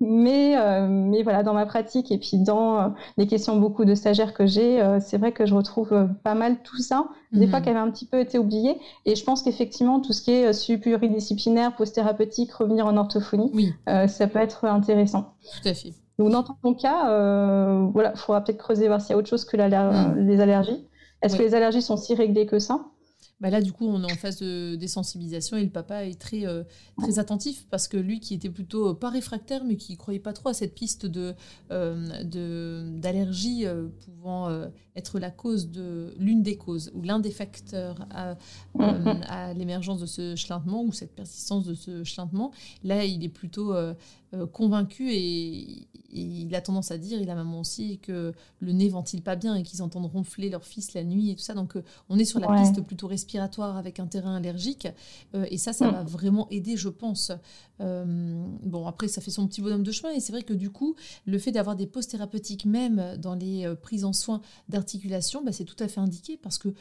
Mais, 0.03 0.57
mais 0.89 1.23
voilà, 1.23 1.43
dans 1.43 1.55
ma 1.55 1.67
pratique 1.67 2.13
et 2.13 2.19
puis 2.19 2.39
dans 2.39 2.93
les 3.17 3.27
questions 3.27 3.57
beaucoup 3.57 3.85
de 3.85 3.95
stagiaires 3.95 4.35
que 4.35 4.47
j'ai, 4.47 4.83
c'est 5.01 5.19
vrai 5.19 5.33
que 5.33 5.47
je 5.47 5.55
retrouve 5.55 6.09
pas 6.23 6.35
mal 6.35 6.59
tout 6.63 6.79
ça, 6.79 7.07
des 7.33 7.47
fois 7.47 7.59
mhm. 7.59 7.65
qui 7.65 7.71
avait 7.71 7.79
un 7.79 7.91
petit 7.91 8.07
peu 8.07 8.21
été 8.21 8.39
oublié. 8.39 8.79
Et 9.07 9.17
je 9.17 9.25
pense 9.25 9.43
qu'effectivement, 9.43 10.01
tout 10.01 10.13
ce 10.13 10.23
qui 10.23 10.33
est 10.33 10.47
euh, 10.47 10.79
pluridisciplinaire, 10.79 11.75
post-thérapeutique, 11.75 12.53
revenir 12.53 12.87
en 12.87 12.97
orthophonie, 12.97 13.75
euh, 13.89 14.07
ça 14.07 14.27
peut 14.27 14.39
être 14.39 14.65
intéressant. 14.65 15.35
Tout 15.63 15.69
à 15.69 15.75
fait. 15.75 15.93
Donc, 16.19 16.31
dans 16.31 16.43
ton 16.43 16.75
cas, 16.75 17.11
euh, 17.11 17.87
voilà, 17.93 18.13
il 18.15 18.19
faudra 18.19 18.43
peut-être 18.43 18.59
creuser, 18.59 18.87
voir 18.87 19.01
s'il 19.01 19.11
y 19.11 19.15
a 19.15 19.17
autre 19.17 19.29
chose 19.29 19.45
que 19.45 19.57
mhm. 19.57 20.27
les 20.27 20.41
allergies. 20.41 20.87
Est-ce 21.23 21.37
que 21.37 21.43
les 21.43 21.55
allergies 21.55 21.83
sont 21.83 21.97
si 21.97 22.15
réglées 22.15 22.47
que 22.47 22.59
ça? 22.59 22.81
Bah 23.43 23.51
là, 23.51 23.61
du 23.61 23.73
coup, 23.73 23.89
on 23.89 24.01
est 24.05 24.13
en 24.13 24.15
phase 24.15 24.39
de 24.39 24.77
désensibilisation 24.77 25.57
et 25.57 25.65
le 25.65 25.69
papa 25.69 26.05
est 26.07 26.15
très, 26.15 26.47
euh, 26.47 26.63
très 26.97 27.19
attentif 27.19 27.67
parce 27.71 27.89
que 27.89 27.97
lui, 27.97 28.21
qui 28.21 28.35
était 28.35 28.49
plutôt 28.49 28.91
euh, 28.91 28.95
pas 28.95 29.11
réfractaire, 29.11 29.65
mais 29.65 29.75
qui 29.75 29.97
croyait 29.97 30.21
pas 30.21 30.33
trop 30.33 30.51
à 30.51 30.55
cette 30.55 30.77
piste 30.77 31.07
de, 31.07 31.35
euh, 31.73 32.85
d'allergie 33.01 33.65
pouvant 34.05 34.49
être 34.95 35.19
la 35.19 35.33
cause 35.33 35.73
de 35.73 36.15
l'une 36.19 36.45
des 36.45 36.57
causes 36.57 36.93
ou 36.95 37.03
l'un 37.03 37.19
des 37.19 37.33
facteurs 37.33 38.07
à, 38.13 38.37
à 38.79 39.55
l'émergence 39.55 40.01
de 40.01 40.07
ce 40.07 40.37
chlintement 40.37 40.85
ou 40.85 40.93
cette 40.93 41.17
persistance 41.17 41.65
de 41.65 41.75
ce 41.75 42.05
chlintement, 42.05 42.53
là, 42.85 43.05
il 43.05 43.25
est 43.25 43.29
plutôt 43.29 43.75
convaincu 44.53 45.13
et 45.13 45.89
il 46.13 46.55
a 46.55 46.61
tendance 46.61 46.91
à 46.91 46.99
dire, 46.99 47.21
et 47.21 47.25
la 47.25 47.35
maman 47.35 47.61
aussi, 47.61 47.99
que 47.99 48.33
le 48.61 48.73
nez 48.73 48.89
ventile 48.89 49.23
pas 49.23 49.37
bien 49.37 49.55
et 49.55 49.63
qu'ils 49.63 49.83
entendent 49.83 50.07
ronfler 50.07 50.51
leur 50.51 50.65
fils 50.65 50.95
la 50.95 51.05
nuit 51.05 51.31
et 51.31 51.35
tout 51.35 51.43
ça. 51.43 51.55
Donc 51.55 51.77
euh, 51.77 51.83
on 52.09 52.19
est 52.19 52.25
sur 52.25 52.39
la 52.39 52.49
piste 52.61 52.81
plutôt 52.83 53.07
respiratoire 53.07 53.77
avec 53.77 54.01
un 54.01 54.07
terrain 54.07 54.37
allergique. 54.37 54.89
Euh, 55.35 55.47
et 55.51 55.59
ça, 55.59 55.73
ça 55.73 55.89
mm. 55.89 55.95
va 55.95 56.03
vraiment 56.05 56.49
aider, 56.51 56.77
je 56.77 56.89
pense. 56.89 57.33
Euh, 57.83 58.47
bon, 58.63 58.87
après, 58.87 59.09
ça 59.09 59.21
fait 59.21 59.31
son 59.31 59.47
petit 59.47 59.61
bonhomme 59.61 59.83
de 59.83 59.93
chemin. 59.93 60.13
Et 60.13 60.21
c'est 60.21 60.33
vrai 60.33 60.43
que 60.43 60.55
du 60.55 60.71
coup, 60.71 60.95
le 61.27 61.39
fait 61.39 61.53
d'avoir 61.53 61.77
des 61.77 61.87
pauses 61.87 62.07
thérapeutiques, 62.07 62.65
même 62.65 63.17
dans 63.19 63.35
les 63.35 63.73
prises 63.83 64.05
en 64.05 64.13
soins 64.13 64.41
d'articulation, 64.69 65.43
bah, 65.45 65.53
c'est 65.53 65.65
tout 65.65 65.83
à 65.83 65.89
fait 65.89 66.01
indiqué 66.01 66.37
parce 66.37 66.59
que, 66.59 66.75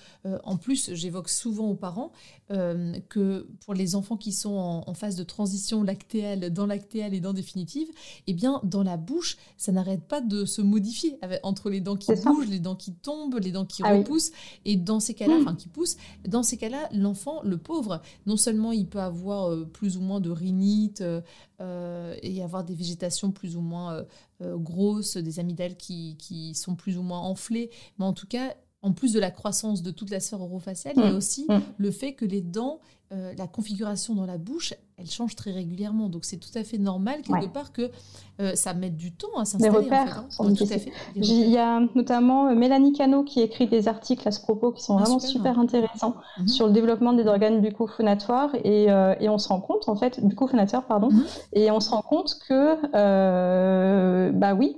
en 0.44 0.58
plus, 0.58 0.94
j'évoque 0.94 1.30
souvent 1.30 1.70
aux 1.70 1.76
parents 1.76 2.12
que 2.50 3.48
pour 3.66 3.74
les 3.74 3.96
enfants 3.96 4.18
qui 4.18 4.32
sont 4.32 4.56
en, 4.56 4.94
phase 4.94 5.16
de 5.16 5.24
transition 5.24 5.84
lactéale, 5.84 6.52
dans 6.52 6.66
lactéale 6.66 7.14
et 7.14 7.20
dans 7.20 7.34
définitive, 7.34 7.88
eh 8.28 8.34
bien, 8.34 8.60
dans 8.64 8.84
la 8.84 8.98
bouche, 8.98 9.38
ça 9.58 9.72
n'arrête 9.72 10.04
pas 10.04 10.22
de 10.22 10.46
se 10.46 10.62
modifier 10.62 11.18
entre 11.44 11.70
les 11.70 11.80
dents 11.80 11.96
qui 11.96 12.12
bougent, 12.14 12.50
les 12.50 12.60
dents 12.60 12.76
qui 12.76 12.94
tombent, 12.94 13.40
les 13.40 13.52
dents 13.52 13.66
qui 13.66 13.82
ah 13.84 13.96
repoussent. 13.96 14.32
Et 14.66 14.76
dans 14.76 15.00
ces 15.00 15.14
cas-là, 15.14 15.38
mmh. 15.38 15.42
enfin 15.42 15.56
qui 15.56 15.68
poussent, 15.68 15.98
dans 16.28 16.44
ces 16.44 16.58
cas-là, 16.58 16.90
l'enfant, 16.94 17.42
le 17.44 17.58
pauvre, 17.58 18.02
non 18.26 18.38
seulement 18.38 18.72
il 18.72 18.88
peut 18.88 19.00
avoir 19.00 19.50
euh, 19.50 19.66
plus 19.66 19.98
ou 19.98 20.02
moins 20.02 20.20
de 20.20 20.30
rhinite 20.30 20.91
euh, 21.00 22.16
et 22.22 22.44
avoir 22.44 22.64
des 22.66 22.76
végétations 22.76 23.32
plus 23.32 23.56
ou 23.56 23.62
moins 23.62 24.04
euh, 24.42 24.58
grosses, 24.58 25.16
des 25.16 25.40
amygdales 25.40 25.78
qui, 25.78 26.18
qui 26.18 26.54
sont 26.56 26.76
plus 26.76 26.98
ou 26.98 27.02
moins 27.02 27.20
enflées, 27.20 27.70
mais 27.98 28.06
en 28.06 28.14
tout 28.14 28.28
cas, 28.28 28.56
en 28.82 28.92
plus 28.92 29.14
de 29.14 29.20
la 29.20 29.32
croissance 29.32 29.82
de 29.82 29.92
toute 29.92 30.10
la 30.10 30.20
sphère 30.20 30.42
orofaciale, 30.42 30.96
il 30.98 31.04
y 31.04 31.06
a 31.06 31.12
mmh. 31.12 31.16
aussi 31.16 31.46
mmh. 31.48 31.60
le 31.78 31.92
fait 31.92 32.14
que 32.14 32.26
les 32.26 32.42
dents, 32.42 32.80
la 33.12 33.48
configuration 33.48 34.16
dans 34.16 34.26
la 34.26 34.38
bouche, 34.38 34.74
elle 35.02 35.10
change 35.10 35.36
très 35.36 35.52
régulièrement. 35.52 36.10
Donc 36.10 36.26
c'est 36.26 36.38
tout 36.38 36.56
à 36.56 36.64
fait 36.64 36.78
normal 36.78 37.22
quelque 37.22 37.52
part 37.52 37.74
que 37.74 37.90
euh, 38.40 38.56
ça 38.56 38.74
mette 38.74 38.98
du 38.98 39.12
temps 39.12 39.38
à 39.38 39.46
s'installer. 39.46 39.76
Repères 39.76 40.26
hein. 40.40 40.54
tout 40.54 40.64
à 40.64 40.78
fait. 40.78 40.92
Il 41.16 41.50
y 41.50 41.58
a 41.58 41.82
notamment 41.96 42.48
euh, 42.48 42.56
Mélanie 42.56 42.94
Cano 42.94 43.24
qui 43.24 43.42
écrit 43.42 43.68
des 43.68 43.88
articles 43.88 44.28
à 44.28 44.32
ce 44.32 44.42
propos 44.42 44.72
qui 44.72 44.84
sont 44.84 44.98
ah, 44.98 45.04
vraiment 45.04 45.20
super, 45.20 45.60
intéressants 45.60 46.16
mhm. 46.40 46.48
sur 46.48 46.68
le 46.68 46.74
développement 46.74 47.14
des 47.14 47.28
organes 47.28 47.62
bucco-phonatoires 47.62 48.56
et, 48.64 48.92
euh, 48.92 49.16
et, 49.20 49.30
on 49.30 49.38
se 49.38 49.50
rend 49.50 49.60
compte 49.60 49.88
en 49.90 49.96
fait 49.96 50.24
bucco-phonatoires 50.24 50.86
pardon 50.86 51.10
mhm. 51.12 51.24
et 51.54 51.72
on 51.72 51.80
se 51.80 51.90
rend 51.90 52.02
compte 52.02 52.38
que 52.48 54.32
bah 54.32 54.54
oui 54.54 54.76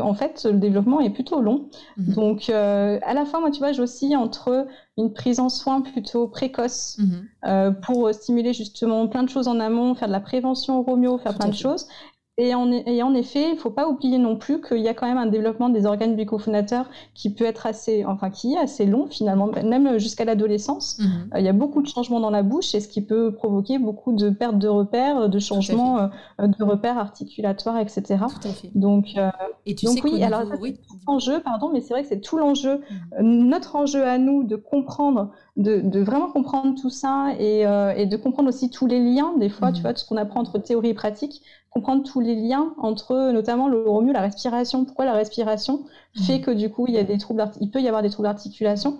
en 0.00 0.14
fait 0.14 0.46
le 0.50 0.58
développement 0.58 1.00
est 1.00 1.10
plutôt 1.10 1.40
long. 1.40 1.68
Mhm. 1.96 2.14
Donc 2.14 2.50
à 2.50 3.14
la 3.14 3.24
fois 3.24 3.40
moi 3.40 3.50
tu 3.50 3.58
vois 3.58 3.72
j'oscille 3.72 4.16
entre 4.16 4.66
une 4.96 5.12
prise 5.12 5.40
en 5.40 5.48
soin 5.48 5.82
plutôt 5.82 6.26
précoce 6.28 6.98
pour 7.82 8.12
stimuler 8.14 8.52
justement 8.52 9.06
plein 9.08 9.22
de 9.22 9.28
choses 9.28 9.48
en 9.48 9.60
amont, 9.60 9.94
faire 9.94 10.08
de 10.08 10.12
la 10.12 10.20
prévention 10.20 10.78
au 10.78 10.82
Romeo, 10.82 11.18
faire 11.18 11.34
plein 11.36 11.48
de 11.48 11.54
choses. 11.54 11.86
Et 12.38 12.54
en, 12.54 12.70
et 12.70 13.02
en, 13.02 13.14
effet, 13.14 13.48
il 13.48 13.54
ne 13.54 13.58
faut 13.58 13.70
pas 13.70 13.88
oublier 13.88 14.18
non 14.18 14.36
plus 14.36 14.60
qu'il 14.60 14.80
y 14.80 14.88
a 14.88 14.94
quand 14.94 15.06
même 15.06 15.16
un 15.16 15.26
développement 15.26 15.70
des 15.70 15.86
organes 15.86 16.16
buccophonateurs 16.16 16.90
qui 17.14 17.30
peut 17.32 17.46
être 17.46 17.66
assez, 17.66 18.04
enfin 18.04 18.28
qui 18.28 18.52
est 18.52 18.58
assez 18.58 18.84
long 18.84 19.06
finalement, 19.06 19.50
même 19.64 19.96
jusqu'à 19.98 20.26
l'adolescence. 20.26 20.98
Mhm. 20.98 21.30
Euh, 21.34 21.38
il 21.38 21.46
y 21.46 21.48
a 21.48 21.54
beaucoup 21.54 21.80
de 21.80 21.88
changements 21.88 22.20
dans 22.20 22.28
la 22.28 22.42
bouche 22.42 22.74
et 22.74 22.80
ce 22.80 22.88
qui 22.88 23.00
peut 23.00 23.32
provoquer 23.32 23.78
beaucoup 23.78 24.12
de 24.12 24.28
pertes 24.28 24.58
de 24.58 24.68
repères, 24.68 25.30
de 25.30 25.38
changements 25.38 26.10
euh, 26.40 26.46
de 26.46 26.62
repères 26.62 26.98
articulatoires, 26.98 27.78
etc. 27.78 28.02
Tout 28.18 28.48
à 28.48 28.52
fait. 28.52 28.70
Donc, 28.74 29.14
euh, 29.16 29.30
et 29.64 29.74
tu 29.74 29.86
donc 29.86 29.94
sais 29.94 30.02
oui, 30.04 30.22
alors 30.22 30.42
c'est 30.50 30.60
oui. 30.60 30.78
enjeu, 31.06 31.40
pardon, 31.40 31.70
mais 31.72 31.80
c'est 31.80 31.94
vrai 31.94 32.02
que 32.02 32.08
c'est 32.08 32.20
tout 32.20 32.36
l'enjeu, 32.36 32.82
mhm. 33.18 33.48
notre 33.48 33.76
enjeu 33.76 34.04
à 34.04 34.18
nous 34.18 34.44
de 34.44 34.56
comprendre 34.56 35.30
de, 35.56 36.00
vraiment 36.00 36.30
comprendre 36.30 36.78
tout 36.80 36.90
ça 36.90 37.28
et, 37.38 37.66
euh, 37.66 37.94
et, 37.96 38.06
de 38.06 38.16
comprendre 38.16 38.48
aussi 38.48 38.70
tous 38.70 38.86
les 38.86 39.00
liens, 39.00 39.34
des 39.38 39.48
fois, 39.48 39.72
tu 39.72 39.78
mhm. 39.78 39.82
vois, 39.82 39.94
tout 39.94 40.00
ce 40.00 40.06
qu'on 40.06 40.16
apprend 40.16 40.40
entre 40.40 40.58
théorie 40.58 40.90
et 40.90 40.94
pratique, 40.94 41.42
comprendre 41.76 42.02
tous 42.04 42.20
les 42.20 42.34
liens 42.34 42.74
entre 42.78 43.30
notamment 43.32 43.68
le 43.68 43.84
mieux 44.02 44.12
la 44.12 44.20
respiration. 44.20 44.84
Pourquoi 44.84 45.04
la 45.04 45.12
respiration 45.12 45.84
fait 46.26 46.38
mhm. 46.38 46.40
que 46.42 46.50
du 46.50 46.70
coup, 46.70 46.86
il, 46.88 46.94
y 46.94 46.98
a 46.98 47.04
des 47.04 47.18
troubles 47.18 47.44
il 47.60 47.70
peut 47.70 47.80
y 47.80 47.88
avoir 47.88 48.02
des 48.02 48.10
troubles 48.10 48.28
d'articulation. 48.28 48.98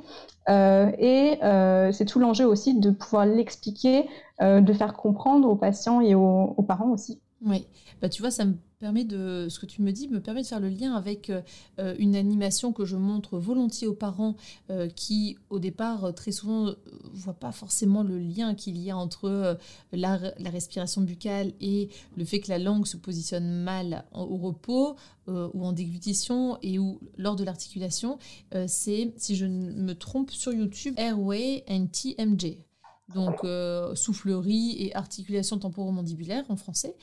Euh, 0.48 0.90
et 0.98 1.42
euh, 1.42 1.90
c'est 1.92 2.04
tout 2.04 2.18
l'enjeu 2.18 2.46
aussi 2.46 2.78
de 2.78 2.90
pouvoir 2.90 3.26
l'expliquer, 3.26 4.08
de 4.40 4.72
faire 4.74 4.92
comprendre 4.92 5.48
aux 5.48 5.56
patients 5.56 6.00
et 6.02 6.14
aux, 6.14 6.54
aux 6.56 6.62
parents 6.62 6.90
aussi. 6.90 7.20
Oui, 7.44 7.66
bah, 8.02 8.08
tu 8.08 8.20
vois, 8.22 8.30
ça 8.30 8.44
me 8.44 8.54
permet 8.78 9.04
de, 9.04 9.46
ce 9.48 9.58
que 9.58 9.66
tu 9.66 9.80
me 9.80 9.90
dis 9.90 10.08
me 10.08 10.20
permet 10.20 10.42
de 10.42 10.46
faire 10.46 10.60
le 10.60 10.68
lien 10.68 10.94
avec 10.94 11.30
euh, 11.30 11.94
une 11.98 12.14
animation 12.14 12.72
que 12.72 12.84
je 12.84 12.96
montre 12.96 13.38
volontiers 13.38 13.86
aux 13.86 13.94
parents 13.94 14.36
euh, 14.70 14.88
qui, 14.88 15.38
au 15.48 15.58
départ, 15.58 16.14
très 16.14 16.32
souvent, 16.32 16.66
ne 16.66 16.74
voient 17.14 17.34
pas 17.34 17.52
forcément 17.52 18.02
le 18.02 18.18
lien 18.18 18.54
qu'il 18.54 18.76
y 18.78 18.90
a 18.90 18.96
entre 18.96 19.58
la, 19.92 20.18
respiration 20.44 21.00
buccale 21.00 21.52
et 21.60 21.88
le 22.16 22.24
fait 22.24 22.40
que 22.40 22.48
la 22.48 22.58
langue 22.58 22.86
se 22.86 22.96
positionne 22.96 23.62
mal 23.62 24.04
au 24.12 24.36
repos 24.36 24.96
ou 25.28 25.64
en 25.64 25.72
déglutition 25.72 26.56
et 26.62 26.78
ou 26.78 27.00
lors 27.16 27.36
de 27.36 27.44
l'articulation. 27.44 28.18
c'est, 28.66 29.12
si 29.16 29.36
je 29.36 29.44
ne 29.44 29.72
me 29.72 29.94
trompe, 29.94 30.30
sur 30.30 30.52
YouTube, 30.52 30.94
Airway 30.96 31.64
and 31.68 31.86
TMJ 31.86 32.65
donc 33.14 33.44
euh, 33.44 33.94
soufflerie 33.94 34.76
et 34.78 34.94
articulation 34.96 35.58
temporomandibulaire 35.58 36.44
en 36.48 36.56
français. 36.56 36.94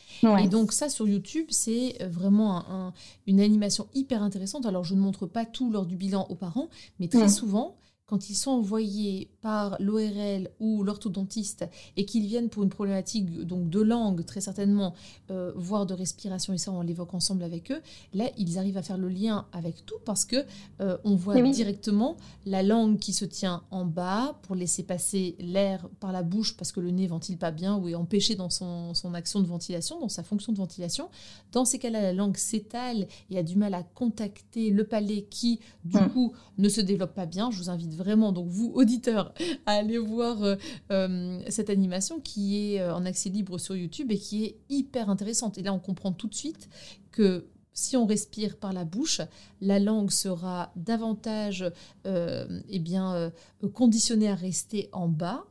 Et 0.44 0.48
donc 0.48 0.74
ça 0.74 0.90
sur 0.90 1.08
YouTube, 1.08 1.48
c'est 1.50 1.98
vraiment 2.04 2.94
une 3.28 3.40
animation 3.40 3.88
hyper 3.94 4.22
intéressante. 4.22 4.66
Alors 4.66 4.84
je 4.84 4.96
ne 4.96 5.00
montre 5.00 5.26
pas 5.26 5.46
tout 5.46 5.72
lors 5.72 5.86
du 5.86 5.96
bilan 5.96 6.26
aux 6.30 6.36
parents, 6.36 6.70
mais 7.00 7.08
très 7.08 7.30
souvent, 7.30 7.78
quand 8.14 8.30
ils 8.30 8.36
sont 8.36 8.52
envoyés 8.52 9.32
par 9.42 9.76
l'ORL 9.80 10.52
ou 10.60 10.84
l'orthodontiste 10.84 11.66
et 11.98 12.06
qu'ils 12.06 12.28
viennent 12.28 12.50
pour 12.50 12.62
une 12.62 12.70
problématique 12.70 13.26
donc 13.42 13.72
de 13.72 13.82
langue 13.82 14.24
très 14.24 14.40
certainement, 14.40 14.94
euh, 15.32 15.52
voire 15.56 15.88
de 15.88 15.96
respiration 15.96 16.54
et 16.54 16.60
ça 16.60 16.72
on 16.72 16.84
l'évoque 16.84 17.16
ensemble 17.16 17.42
avec 17.42 17.72
eux, 17.72 17.82
là 18.14 18.26
ils 18.38 18.60
arrivent 18.60 18.78
à 18.78 18.84
faire 18.84 19.00
le 19.00 19.10
lien 19.10 19.48
avec 19.52 19.84
tout 19.88 19.96
parce 20.06 20.26
que 20.26 20.46
euh, 20.80 20.96
on 21.04 21.16
voit 21.16 21.42
directement 21.42 22.16
la 22.46 22.62
langue 22.62 23.00
qui 23.00 23.14
se 23.14 23.26
tient 23.26 23.64
en 23.72 23.84
bas 23.84 24.38
pour 24.44 24.54
laisser 24.54 24.84
passer 24.84 25.36
l'air 25.40 25.90
par 26.00 26.12
la 26.12 26.22
bouche 26.22 26.56
parce 26.56 26.72
que 26.72 26.82
le 26.82 26.92
nez 26.92 27.08
ventile 27.08 27.40
pas 27.40 27.50
bien 27.50 27.78
ou 27.78 27.90
est 27.90 27.96
empêché 27.96 28.36
dans 28.36 28.52
son, 28.52 28.94
son 28.94 29.16
action 29.16 29.42
de 29.42 29.48
ventilation, 29.48 30.00
dans 30.00 30.08
sa 30.08 30.22
fonction 30.22 30.54
de 30.54 30.60
ventilation. 30.60 31.10
Dans 31.52 31.66
ces 31.66 31.80
cas-là, 31.80 32.00
la 32.00 32.14
langue 32.14 32.38
s'étale 32.38 33.08
et 33.32 33.40
a 33.40 33.44
du 33.44 33.56
mal 33.56 33.74
à 33.74 33.82
contacter 33.82 34.70
le 34.70 34.84
palais 34.84 35.24
qui 35.24 35.60
du 35.84 35.98
mm. 35.98 36.10
coup 36.10 36.34
ne 36.60 36.70
se 36.70 36.80
développe 36.80 37.16
pas 37.16 37.26
bien. 37.26 37.50
Je 37.50 37.58
vous 37.58 37.72
invite 37.72 37.96
vraiment, 37.96 38.03
donc 38.04 38.48
vous, 38.48 38.72
auditeurs, 38.74 39.34
à 39.66 39.74
aller 39.74 39.98
voir 39.98 40.44
euh, 40.44 40.56
euh, 40.92 41.42
cette 41.50 41.70
animation 41.70 42.20
qui 42.20 42.76
est 42.76 42.82
euh, 42.82 42.96
en 42.96 43.06
accès 43.06 43.30
libre 43.30 43.58
sur 43.58 43.76
YouTube 43.76 44.12
et 44.12 44.18
qui 44.18 44.46
est 44.46 44.58
hyper 44.70 45.10
intéressante. 45.10 45.58
Et 45.58 45.64
là, 45.64 45.74
on 45.74 45.80
comprend 45.80 46.12
tout 46.12 46.28
de 46.28 46.36
suite 46.36 46.70
que 47.12 47.48
si 47.74 47.98
on 47.98 48.06
respire 48.06 48.58
par 48.58 48.72
la 48.72 48.86
bouche, 48.86 49.22
la 49.60 49.80
langue 49.80 50.12
sera 50.12 50.72
davantage 50.76 51.72
eh 52.06 52.80
bien, 52.80 53.32
conditionnée 53.74 54.30
à 54.30 54.36
rester 54.36 54.90
en 54.92 55.08
bas, 55.08 55.44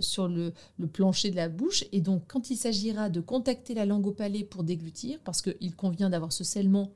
sur 0.00 0.28
le, 0.28 0.52
le, 0.76 0.86
plancher 0.86 1.30
de 1.30 1.36
la 1.36 1.48
bouche. 1.48 1.84
Et 1.92 2.02
donc, 2.02 2.24
quand 2.28 2.50
il 2.50 2.56
s'agira 2.56 3.08
de 3.08 3.22
contacter 3.22 3.72
la 3.72 3.86
langue 3.86 4.06
au 4.06 4.12
palais 4.12 4.44
pour 4.44 4.62
déglutir, 4.62 5.20
parce 5.24 5.40
qu'il 5.40 5.74
convient 5.74 6.10
d'avoir 6.10 6.34
ce 6.34 6.44
scellement 6.44 6.92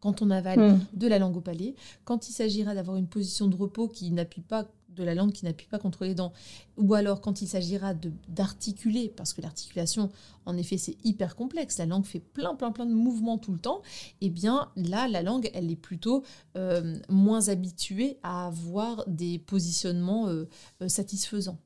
quand 0.00 0.22
on 0.22 0.30
avale 0.30 0.74
hmm. 0.74 0.80
de 0.94 1.06
la 1.06 1.18
langue 1.18 1.36
au 1.36 1.40
palais, 1.40 1.74
quand 2.04 2.28
il 2.28 2.32
s'agira 2.32 2.74
d'avoir 2.74 2.96
une 2.96 3.08
position 3.08 3.48
de 3.48 3.56
repos 3.56 3.88
qui 3.88 4.10
n'appuie 4.10 4.42
pas 4.42 4.66
de 4.98 5.04
la 5.04 5.14
langue 5.14 5.32
qui 5.32 5.44
n'appuie 5.44 5.66
pas 5.68 5.78
contre 5.78 6.04
les 6.04 6.14
dents, 6.14 6.32
ou 6.76 6.94
alors 6.94 7.20
quand 7.20 7.40
il 7.40 7.46
s'agira 7.46 7.94
d'articuler, 8.28 9.12
parce 9.16 9.32
que 9.32 9.40
l'articulation, 9.40 10.10
en 10.44 10.56
effet, 10.56 10.76
c'est 10.76 10.96
hyper 11.04 11.36
complexe, 11.36 11.78
la 11.78 11.86
langue 11.86 12.04
fait 12.04 12.20
plein, 12.20 12.54
plein, 12.54 12.72
plein 12.72 12.86
de 12.86 12.94
mouvements 12.94 13.38
tout 13.38 13.52
le 13.52 13.58
temps, 13.58 13.82
eh 14.20 14.28
bien 14.28 14.70
là, 14.76 15.08
la 15.08 15.22
langue, 15.22 15.50
elle 15.54 15.70
est 15.70 15.76
plutôt 15.76 16.24
euh, 16.56 16.98
moins 17.08 17.48
habituée 17.48 18.18
à 18.22 18.46
avoir 18.46 19.04
des 19.06 19.38
positionnements 19.38 20.28
euh, 20.28 20.48
euh, 20.82 20.88
satisfaisants. 20.88 21.58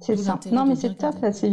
C'est 0.00 0.16
ça. 0.16 0.38
Non, 0.52 0.66
mais 0.66 0.76
c'est 0.76 0.94
top, 0.98 1.14
ça, 1.20 1.32
c'est 1.32 1.52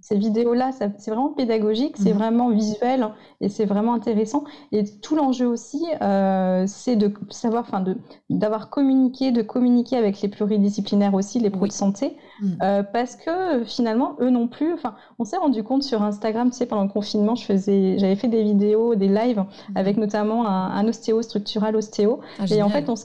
ces 0.00 0.16
vidéos-là, 0.16 0.70
c'est 0.72 1.10
vraiment 1.10 1.28
pédagogique, 1.28 1.96
c'est 1.96 2.12
mhm. 2.12 2.18
vraiment 2.18 2.50
visuel 2.50 3.08
et 3.40 3.48
c'est 3.48 3.66
vraiment 3.66 3.94
intéressant. 3.94 4.44
Et 4.72 4.84
tout 4.84 5.14
l'enjeu 5.14 5.46
aussi, 5.46 5.84
euh, 6.00 6.64
c'est 6.66 6.96
de 6.96 7.12
savoir, 7.30 7.64
enfin, 7.66 7.84
d'avoir 8.30 8.70
communiqué, 8.70 9.30
de 9.30 9.42
communiquer 9.42 9.96
avec 9.96 10.20
les 10.22 10.28
pluridisciplinaires 10.28 11.14
aussi, 11.14 11.38
les 11.38 11.50
pros 11.50 11.66
de 11.66 11.72
santé, 11.72 12.16
euh, 12.62 12.82
parce 12.82 13.16
que 13.16 13.64
finalement, 13.64 14.16
eux 14.20 14.30
non 14.30 14.48
plus. 14.48 14.72
Enfin, 14.72 14.94
on 15.18 15.24
s'est 15.24 15.36
rendu 15.36 15.62
compte 15.62 15.82
sur 15.82 16.02
Instagram, 16.02 16.50
tu 16.50 16.56
sais, 16.56 16.66
pendant 16.66 16.84
le 16.84 16.88
confinement, 16.88 17.34
je 17.34 17.44
faisais, 17.44 17.98
j'avais 17.98 18.16
fait 18.16 18.28
des 18.28 18.42
vidéos, 18.42 18.94
des 18.94 19.08
lives 19.08 19.38
mhm. 19.38 19.76
avec 19.76 19.96
notamment 19.96 20.46
un, 20.46 20.86
ostéo 20.88 21.22
structural 21.22 21.76
ostéo, 21.76 22.20
ah, 22.38 22.44
et 22.50 22.62
en 22.62 22.68
fait, 22.68 22.88
on 22.88 22.96
se, 22.96 23.04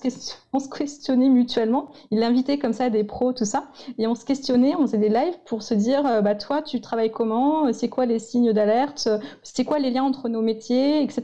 on 0.53 0.59
se 0.59 0.69
questionnait 0.69 1.29
mutuellement. 1.29 1.89
Il 2.11 2.23
invitait 2.23 2.57
comme 2.57 2.73
ça 2.73 2.89
des 2.89 3.03
pros, 3.03 3.33
tout 3.33 3.45
ça, 3.45 3.65
et 3.97 4.07
on 4.07 4.15
se 4.15 4.25
questionnait, 4.25 4.75
on 4.75 4.81
faisait 4.81 4.97
des 4.97 5.09
lives 5.09 5.37
pour 5.45 5.63
se 5.63 5.73
dire, 5.73 6.05
euh, 6.05 6.21
bah 6.21 6.35
toi, 6.35 6.61
tu 6.61 6.81
travaille 6.81 7.11
comment, 7.11 7.71
c'est 7.73 7.89
quoi 7.89 8.05
les 8.05 8.19
signes 8.19 8.53
d'alerte, 8.53 9.09
c'est 9.43 9.65
quoi 9.65 9.79
les 9.79 9.91
liens 9.91 10.03
entre 10.03 10.29
nos 10.29 10.41
métiers, 10.41 11.03
etc. 11.03 11.23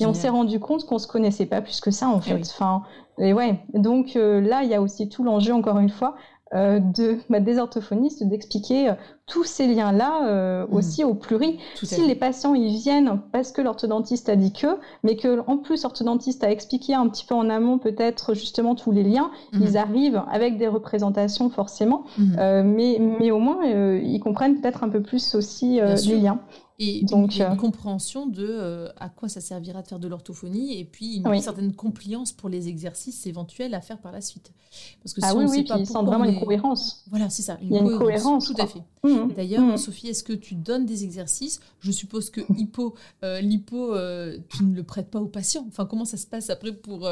Et 0.00 0.06
on 0.06 0.14
s'est 0.14 0.28
rendu 0.28 0.60
compte 0.60 0.84
qu'on 0.84 0.98
se 0.98 1.06
connaissait 1.06 1.46
pas 1.46 1.60
plus 1.60 1.80
que 1.80 1.90
ça 1.90 2.08
en 2.08 2.18
eh 2.18 2.28
fait. 2.28 2.40
Enfin, 2.40 2.82
et 3.18 3.32
ouais, 3.32 3.60
donc 3.72 4.14
euh, 4.16 4.40
là, 4.40 4.62
il 4.62 4.68
y 4.68 4.74
a 4.74 4.82
aussi 4.82 5.08
tout 5.08 5.24
l'enjeu, 5.24 5.54
encore 5.54 5.78
une 5.78 5.88
fois, 5.88 6.16
euh, 6.54 6.78
de, 6.78 7.18
bah, 7.28 7.40
des 7.40 7.58
orthophonistes 7.58 8.22
d'expliquer 8.22 8.92
tous 9.26 9.42
ces 9.42 9.66
liens-là 9.66 10.66
mmh. 10.66 10.74
aussi 10.74 11.02
au 11.02 11.14
pluri. 11.14 11.58
si 11.82 12.06
les 12.06 12.14
patients 12.14 12.54
ils 12.54 12.76
viennent 12.76 13.20
parce 13.32 13.50
que 13.50 13.60
l'orthodontiste 13.60 14.28
a 14.28 14.36
dit 14.36 14.52
que, 14.52 14.78
mais 15.02 15.16
que 15.16 15.42
en 15.48 15.58
plus 15.58 15.82
l'orthodontiste 15.82 16.44
a 16.44 16.50
expliqué 16.50 16.94
un 16.94 17.08
petit 17.08 17.24
peu 17.24 17.34
en 17.34 17.50
amont 17.50 17.78
peut-être 17.78 18.34
justement 18.34 18.76
tous 18.76 18.92
les 18.92 19.02
liens, 19.02 19.32
mmh. 19.52 19.58
ils 19.60 19.76
arrivent 19.76 20.22
avec 20.30 20.56
des 20.56 20.68
représentations 20.68 21.50
forcément, 21.50 22.04
mmh. 22.18 22.62
mais, 22.62 23.00
mais 23.00 23.32
au 23.32 23.40
moins 23.40 23.64
ils 23.64 24.20
comprennent 24.20 24.60
peut-être 24.60 24.84
un 24.84 24.88
peu 24.88 25.02
plus 25.02 25.34
aussi 25.34 25.80
les 25.80 26.16
liens. 26.16 26.40
Et 26.78 27.04
donc, 27.04 27.36
une, 27.36 27.56
compréhension 27.56 28.26
de 28.26 28.46
euh, 28.46 28.88
à 28.98 29.08
quoi 29.08 29.30
ça 29.30 29.40
servira 29.40 29.80
de 29.80 29.88
faire 29.88 29.98
de 29.98 30.08
l'orthophonie 30.08 30.78
et 30.78 30.84
puis 30.84 31.22
une 31.24 31.40
certaine 31.40 31.72
compliance 31.72 32.32
pour 32.32 32.50
les 32.50 32.68
exercices 32.68 33.26
éventuels 33.26 33.72
à 33.72 33.80
faire 33.80 33.98
par 33.98 34.12
la 34.12 34.20
suite. 34.20 34.52
Parce 35.02 35.14
que 35.14 35.20
ah 35.22 35.34
oui, 35.34 35.46
oui, 35.48 35.64
pas 35.64 35.78
vraiment 36.02 36.24
une 36.24 36.38
cohérence. 36.38 37.04
Voilà, 37.08 37.30
c'est 37.30 37.42
ça, 37.42 37.56
une, 37.62 37.68
Il 37.68 37.74
y 37.74 37.78
a 37.78 37.80
une 37.80 37.98
cohérence. 37.98 38.46
Tout 38.46 38.60
à 38.60 38.66
fait. 38.66 38.82
Mmh. 39.04 39.32
D'ailleurs, 39.34 39.62
mmh. 39.62 39.76
Sophie, 39.78 40.08
est-ce 40.08 40.22
que 40.22 40.34
tu 40.34 40.54
donnes 40.54 40.84
des 40.84 41.04
exercices? 41.04 41.60
Je 41.80 41.90
suppose 41.90 42.28
que 42.28 42.42
hypo, 42.58 42.94
euh, 43.24 43.40
l'hypo, 43.40 43.94
euh, 43.94 44.36
tu 44.50 44.64
ne 44.64 44.74
le 44.74 44.82
prêtes 44.82 45.10
pas 45.10 45.20
aux 45.20 45.28
patients. 45.28 45.64
Enfin, 45.68 45.86
comment 45.86 46.04
ça 46.04 46.18
se 46.18 46.26
passe 46.26 46.50
après 46.50 46.72
pour, 46.72 47.08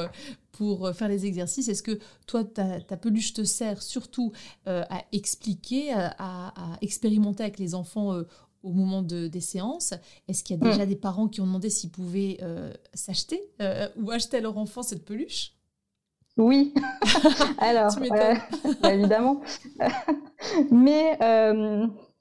pour 0.52 0.90
faire 0.90 1.08
les 1.08 1.24
exercices? 1.24 1.68
Est-ce 1.68 1.82
que 1.82 1.98
toi, 2.26 2.44
ta, 2.44 2.82
ta, 2.82 2.98
peluche 2.98 3.32
te 3.32 3.44
sert 3.44 3.80
surtout 3.80 4.32
à 4.66 5.04
expliquer, 5.12 5.92
à, 5.92 6.14
à, 6.18 6.76
expérimenter 6.82 7.44
avec 7.44 7.58
les 7.58 7.74
enfants 7.74 8.14
au 8.64 8.72
moment 8.72 9.02
de, 9.02 9.28
des 9.28 9.40
séances 9.40 9.94
Est-ce 10.28 10.42
qu'il 10.42 10.56
y 10.56 10.60
a 10.60 10.70
déjà 10.70 10.84
mm. 10.84 10.88
des 10.88 10.96
parents 10.96 11.28
qui 11.28 11.40
ont 11.40 11.46
demandé 11.46 11.70
s'ils 11.70 11.90
pouvaient 11.90 12.38
euh, 12.42 12.72
s'acheter 12.94 13.40
euh, 13.60 13.86
ou 14.00 14.10
acheter 14.10 14.38
à 14.38 14.40
leur 14.40 14.58
enfant 14.58 14.82
cette 14.82 15.04
peluche? 15.04 15.52
Oui, 16.36 16.74
alors, 17.58 17.96
euh, 18.00 18.34
bah, 18.82 18.92
évidemment. 18.92 19.40
Mais 20.72 21.16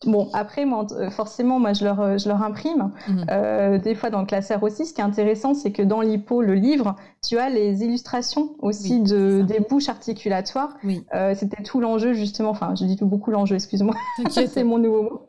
bon, 0.05 0.29
après, 0.33 0.65
moi, 0.65 0.85
forcément, 1.09 1.59
moi, 1.59 1.73
je 1.73 1.85
leur, 1.85 2.19
je 2.19 2.27
leur 2.27 2.43
imprime. 2.43 2.91
Mm. 3.07 3.79
des 3.79 3.95
fois, 3.95 4.11
dans 4.11 4.19
le 4.19 4.27
classeur 4.27 4.61
aussi, 4.61 4.85
ce 4.85 4.93
qui 4.93 5.01
est 5.01 5.03
intéressant, 5.03 5.55
c'est 5.55 5.71
que 5.71 5.81
dans 5.81 6.01
l'hypo, 6.01 6.43
le 6.43 6.53
livre, 6.53 6.95
tu 7.27 7.39
as 7.39 7.49
les 7.49 7.83
illustrations 7.83 8.55
aussi 8.59 9.01
de, 9.01 9.41
des 9.41 9.61
bouches 9.61 9.89
articulatoires. 9.89 10.77
Oui. 10.83 11.03
C'était 11.33 11.63
tout 11.63 11.79
l'enjeu, 11.79 12.13
justement. 12.13 12.49
Enfin, 12.51 12.75
je 12.75 12.85
dis 12.85 12.97
tout 12.97 13.07
beaucoup 13.07 13.31
l'enjeu, 13.31 13.55
excuse-moi. 13.55 13.95
c'est 14.29 14.63
mon 14.63 14.77
nouveau 14.77 15.03
mot. 15.03 15.21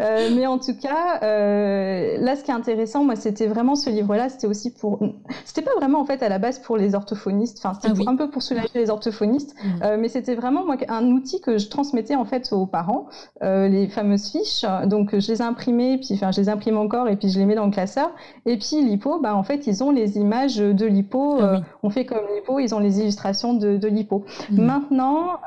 Euh, 0.00 0.30
mais 0.34 0.46
en 0.46 0.58
tout 0.58 0.74
cas, 0.74 1.20
euh, 1.22 2.16
là, 2.18 2.36
ce 2.36 2.44
qui 2.44 2.50
est 2.50 2.54
intéressant, 2.54 3.04
moi, 3.04 3.16
c'était 3.16 3.46
vraiment 3.46 3.74
ce 3.74 3.90
livre-là. 3.90 4.28
C'était 4.28 4.46
aussi 4.46 4.72
pour, 4.72 4.98
c'était 5.44 5.62
pas 5.62 5.74
vraiment 5.76 6.00
en 6.00 6.04
fait 6.04 6.22
à 6.22 6.28
la 6.28 6.38
base 6.38 6.58
pour 6.58 6.76
les 6.76 6.94
orthophonistes. 6.94 7.58
Enfin, 7.62 7.78
c'était 7.80 7.94
ah 8.06 8.10
un 8.10 8.16
peu 8.16 8.30
pour 8.30 8.42
soulager 8.42 8.68
les 8.74 8.90
orthophonistes, 8.90 9.54
mmh. 9.54 9.68
euh, 9.82 9.96
mais 9.98 10.08
c'était 10.08 10.34
vraiment 10.34 10.64
moi 10.64 10.76
un 10.88 11.06
outil 11.06 11.40
que 11.40 11.58
je 11.58 11.68
transmettais 11.68 12.16
en 12.16 12.24
fait 12.24 12.52
aux 12.52 12.66
parents, 12.66 13.06
les 13.42 13.88
fameuses 13.88 14.30
fiches. 14.30 14.64
Donc, 14.86 15.18
je 15.18 15.30
les 15.30 15.42
imprimais, 15.42 15.98
puis 15.98 16.14
enfin, 16.14 16.30
je 16.30 16.40
les 16.40 16.48
imprime 16.48 16.76
encore, 16.76 17.08
et 17.08 17.16
puis 17.16 17.28
je 17.28 17.38
les 17.38 17.44
mets 17.44 17.54
dans 17.54 17.66
le 17.66 17.72
classeur. 17.72 18.10
Et 18.46 18.56
puis 18.56 18.82
l'hypo, 18.82 19.20
bah 19.20 19.34
en 19.34 19.42
fait, 19.42 19.66
ils 19.66 19.82
ont 19.82 19.90
les 19.90 20.18
images 20.18 20.56
de 20.56 20.86
l'hypo. 20.86 21.38
Ah 21.40 21.60
on 21.82 21.90
fait 21.90 22.04
comme 22.04 22.24
l'hypo, 22.34 22.58
ils 22.58 22.74
ont 22.74 22.78
les 22.78 23.00
illustrations 23.00 23.54
de, 23.54 23.76
de 23.76 23.88
l'hypo. 23.88 24.24
Mmh. 24.50 24.62
Maintenant, 24.62 25.40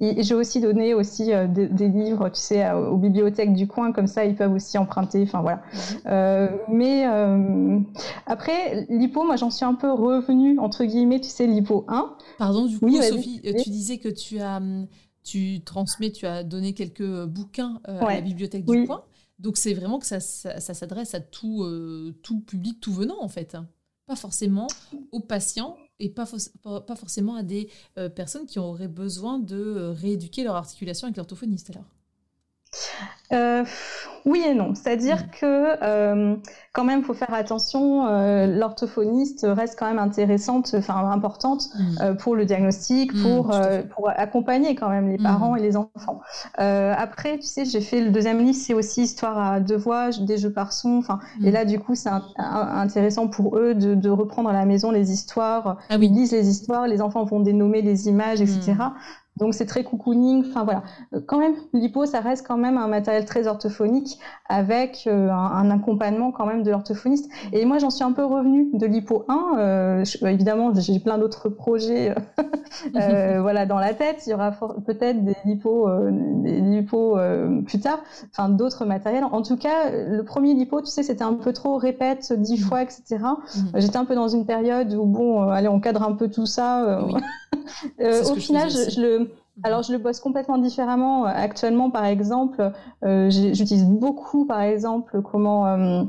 j'ai 0.00 0.34
aussi 0.34 0.60
donné 0.60 0.94
aussi 0.94 1.32
des, 1.48 1.66
des, 1.66 1.88
livres, 1.88 2.28
tu 2.28 2.40
sais, 2.40 2.70
aux 2.72 2.96
bibliothèques 3.08 3.54
du 3.54 3.66
coin, 3.66 3.92
comme 3.92 4.06
ça 4.06 4.24
ils 4.24 4.34
peuvent 4.34 4.52
aussi 4.52 4.78
emprunter. 4.78 5.22
Enfin 5.22 5.40
voilà. 5.40 5.62
Euh, 6.06 6.48
mais 6.68 7.06
euh, 7.06 7.78
après, 8.26 8.86
l'hypo, 8.88 9.24
moi 9.24 9.36
j'en 9.36 9.50
suis 9.50 9.64
un 9.64 9.74
peu 9.74 9.90
revenue, 9.92 10.58
entre 10.58 10.84
guillemets, 10.84 11.20
tu 11.20 11.28
sais, 11.28 11.46
l'hypo 11.46 11.84
1. 11.88 12.16
Pardon, 12.38 12.66
du 12.66 12.78
coup, 12.78 12.90
Sophie, 13.02 13.40
euh, 13.46 13.52
tu 13.62 13.70
disais 13.70 13.98
que 13.98 14.08
tu 14.08 14.40
as. 14.40 14.60
Tu 15.24 15.60
transmets, 15.64 16.12
tu 16.12 16.24
as 16.24 16.44
donné 16.44 16.72
quelques 16.72 17.24
bouquins 17.24 17.80
à 17.84 18.14
la 18.14 18.20
bibliothèque 18.20 18.64
du 18.64 18.86
coin. 18.86 19.02
Donc 19.40 19.56
c'est 19.56 19.74
vraiment 19.74 19.98
que 19.98 20.06
ça, 20.06 20.20
ça, 20.20 20.60
s'adresse 20.60 21.14
à 21.14 21.20
tout, 21.20 21.66
tout 22.22 22.40
public, 22.42 22.80
tout 22.80 22.92
venant 22.92 23.20
en 23.20 23.28
fait. 23.28 23.56
Pas 24.06 24.14
forcément 24.14 24.68
aux 25.10 25.18
patients 25.18 25.76
et 25.98 26.10
pas, 26.10 26.26
pas 26.62 26.94
forcément 26.94 27.34
à 27.34 27.42
des 27.42 27.68
personnes 28.14 28.46
qui 28.46 28.60
auraient 28.60 28.86
besoin 28.86 29.40
de 29.40 29.92
rééduquer 29.96 30.44
leur 30.44 30.54
articulation 30.54 31.06
avec 31.08 31.16
l'orthophoniste 31.16 31.70
alors. 31.70 31.95
Euh, 33.32 33.64
oui 34.24 34.42
et 34.44 34.54
non, 34.54 34.74
c'est-à-dire 34.74 35.18
mm. 35.18 35.30
que 35.40 35.84
euh, 35.84 36.36
quand 36.72 36.84
même, 36.84 37.00
il 37.00 37.04
faut 37.04 37.14
faire 37.14 37.32
attention. 37.32 38.06
Euh, 38.06 38.46
l'orthophoniste 38.46 39.46
reste 39.48 39.78
quand 39.78 39.86
même 39.86 39.98
intéressante, 39.98 40.74
enfin 40.76 41.10
importante 41.10 41.68
mm. 41.74 42.16
pour 42.16 42.36
le 42.36 42.44
diagnostic, 42.44 43.12
mm, 43.14 43.22
pour 43.22 43.54
pour 43.94 44.10
accompagner 44.10 44.74
quand 44.74 44.88
même 44.88 45.08
les 45.08 45.18
parents 45.18 45.56
et 45.56 45.62
les 45.62 45.76
enfants. 45.76 46.20
après, 46.56 47.38
tu 47.38 47.46
sais, 47.46 47.64
j'ai 47.64 47.80
fait 47.80 48.00
le 48.00 48.10
deuxième 48.10 48.38
livre, 48.38 48.58
c'est 48.58 48.74
aussi 48.74 49.02
histoire 49.02 49.38
à 49.38 49.60
deux 49.60 49.76
voix, 49.76 50.10
des 50.10 50.38
jeux 50.38 50.52
par 50.52 50.72
son. 50.72 50.98
Enfin, 50.98 51.18
et 51.42 51.50
là, 51.50 51.64
du 51.64 51.78
coup, 51.78 51.94
c'est 51.94 52.10
intéressant 52.36 53.28
pour 53.28 53.58
eux 53.58 53.74
de, 53.74 54.10
reprendre 54.16 54.48
à 54.48 54.52
la 54.52 54.64
maison 54.64 54.90
les 54.90 55.12
histoires. 55.12 55.78
Ah 55.90 55.96
Ils 56.00 56.12
lisent 56.12 56.32
les 56.32 56.48
histoires, 56.48 56.86
les 56.86 57.02
enfants 57.02 57.24
vont 57.24 57.40
dénommer 57.40 57.82
les 57.82 58.08
images, 58.08 58.40
etc. 58.40 58.74
Donc 59.36 59.52
c'est 59.54 59.66
très 59.66 59.84
cocooning. 59.84 60.44
Enfin 60.48 60.64
voilà, 60.64 60.82
euh, 61.14 61.20
quand 61.26 61.38
même 61.38 61.54
l'hypo 61.72 62.06
ça 62.06 62.20
reste 62.20 62.46
quand 62.46 62.56
même 62.56 62.78
un 62.78 62.88
matériel 62.88 63.24
très 63.26 63.46
orthophonique 63.46 64.18
avec 64.48 65.04
euh, 65.06 65.30
un, 65.30 65.70
accompagnement 65.70 66.32
quand 66.32 66.46
même 66.46 66.62
de 66.62 66.70
l'orthophoniste. 66.70 67.30
Et 67.52 67.64
moi 67.66 67.78
j'en 67.78 67.90
suis 67.90 68.04
un 68.04 68.12
peu 68.12 68.24
revenue 68.24 68.70
de 68.72 68.86
l'hypo 68.86 69.24
1. 69.28 69.58
Euh, 69.58 70.04
évidemment 70.22 70.72
j'ai 70.74 70.98
plein 71.00 71.18
d'autres 71.18 71.50
projets 71.50 72.14
voilà 72.94 73.66
dans 73.66 73.78
la 73.78 73.92
tête. 73.92 74.22
Il 74.26 74.30
y 74.30 74.34
aura 74.34 74.52
peut-être 74.86 75.22
des 75.22 75.36
lipo 75.44 75.88
des 76.42 76.60
lipo 76.60 77.18
plus 77.66 77.80
tard, 77.80 78.00
enfin 78.30 78.48
d'autres 78.48 78.86
matériels. 78.86 79.24
En 79.24 79.42
tout 79.42 79.58
cas 79.58 79.90
le 79.90 80.22
premier 80.22 80.54
lipo 80.54 80.80
tu 80.80 80.86
sais 80.86 81.02
c'était 81.02 81.24
un 81.24 81.34
peu 81.34 81.52
trop 81.52 81.76
répète 81.76 82.32
dix 82.32 82.58
fois 82.58 82.82
etc. 82.82 83.02
Mmh. 83.18 83.60
J'étais 83.76 83.98
un 83.98 84.06
peu 84.06 84.14
dans 84.14 84.28
une 84.28 84.46
période 84.46 84.94
où 84.94 85.04
bon 85.04 85.42
allez 85.50 85.68
on 85.68 85.78
cadre 85.78 86.02
un 86.02 86.12
peu 86.12 86.28
tout 86.28 86.46
ça. 86.46 87.00
au 88.00 88.34
final 88.36 88.70
je 88.70 89.00
le 89.00 89.25
alors, 89.62 89.82
je 89.82 89.92
le 89.92 89.98
bosse 89.98 90.20
complètement 90.20 90.58
différemment. 90.58 91.24
Actuellement, 91.24 91.90
par 91.90 92.04
exemple, 92.04 92.72
euh, 93.04 93.30
j'utilise 93.30 93.86
beaucoup, 93.86 94.44
par 94.44 94.60
exemple, 94.60 95.22
comment 95.22 96.06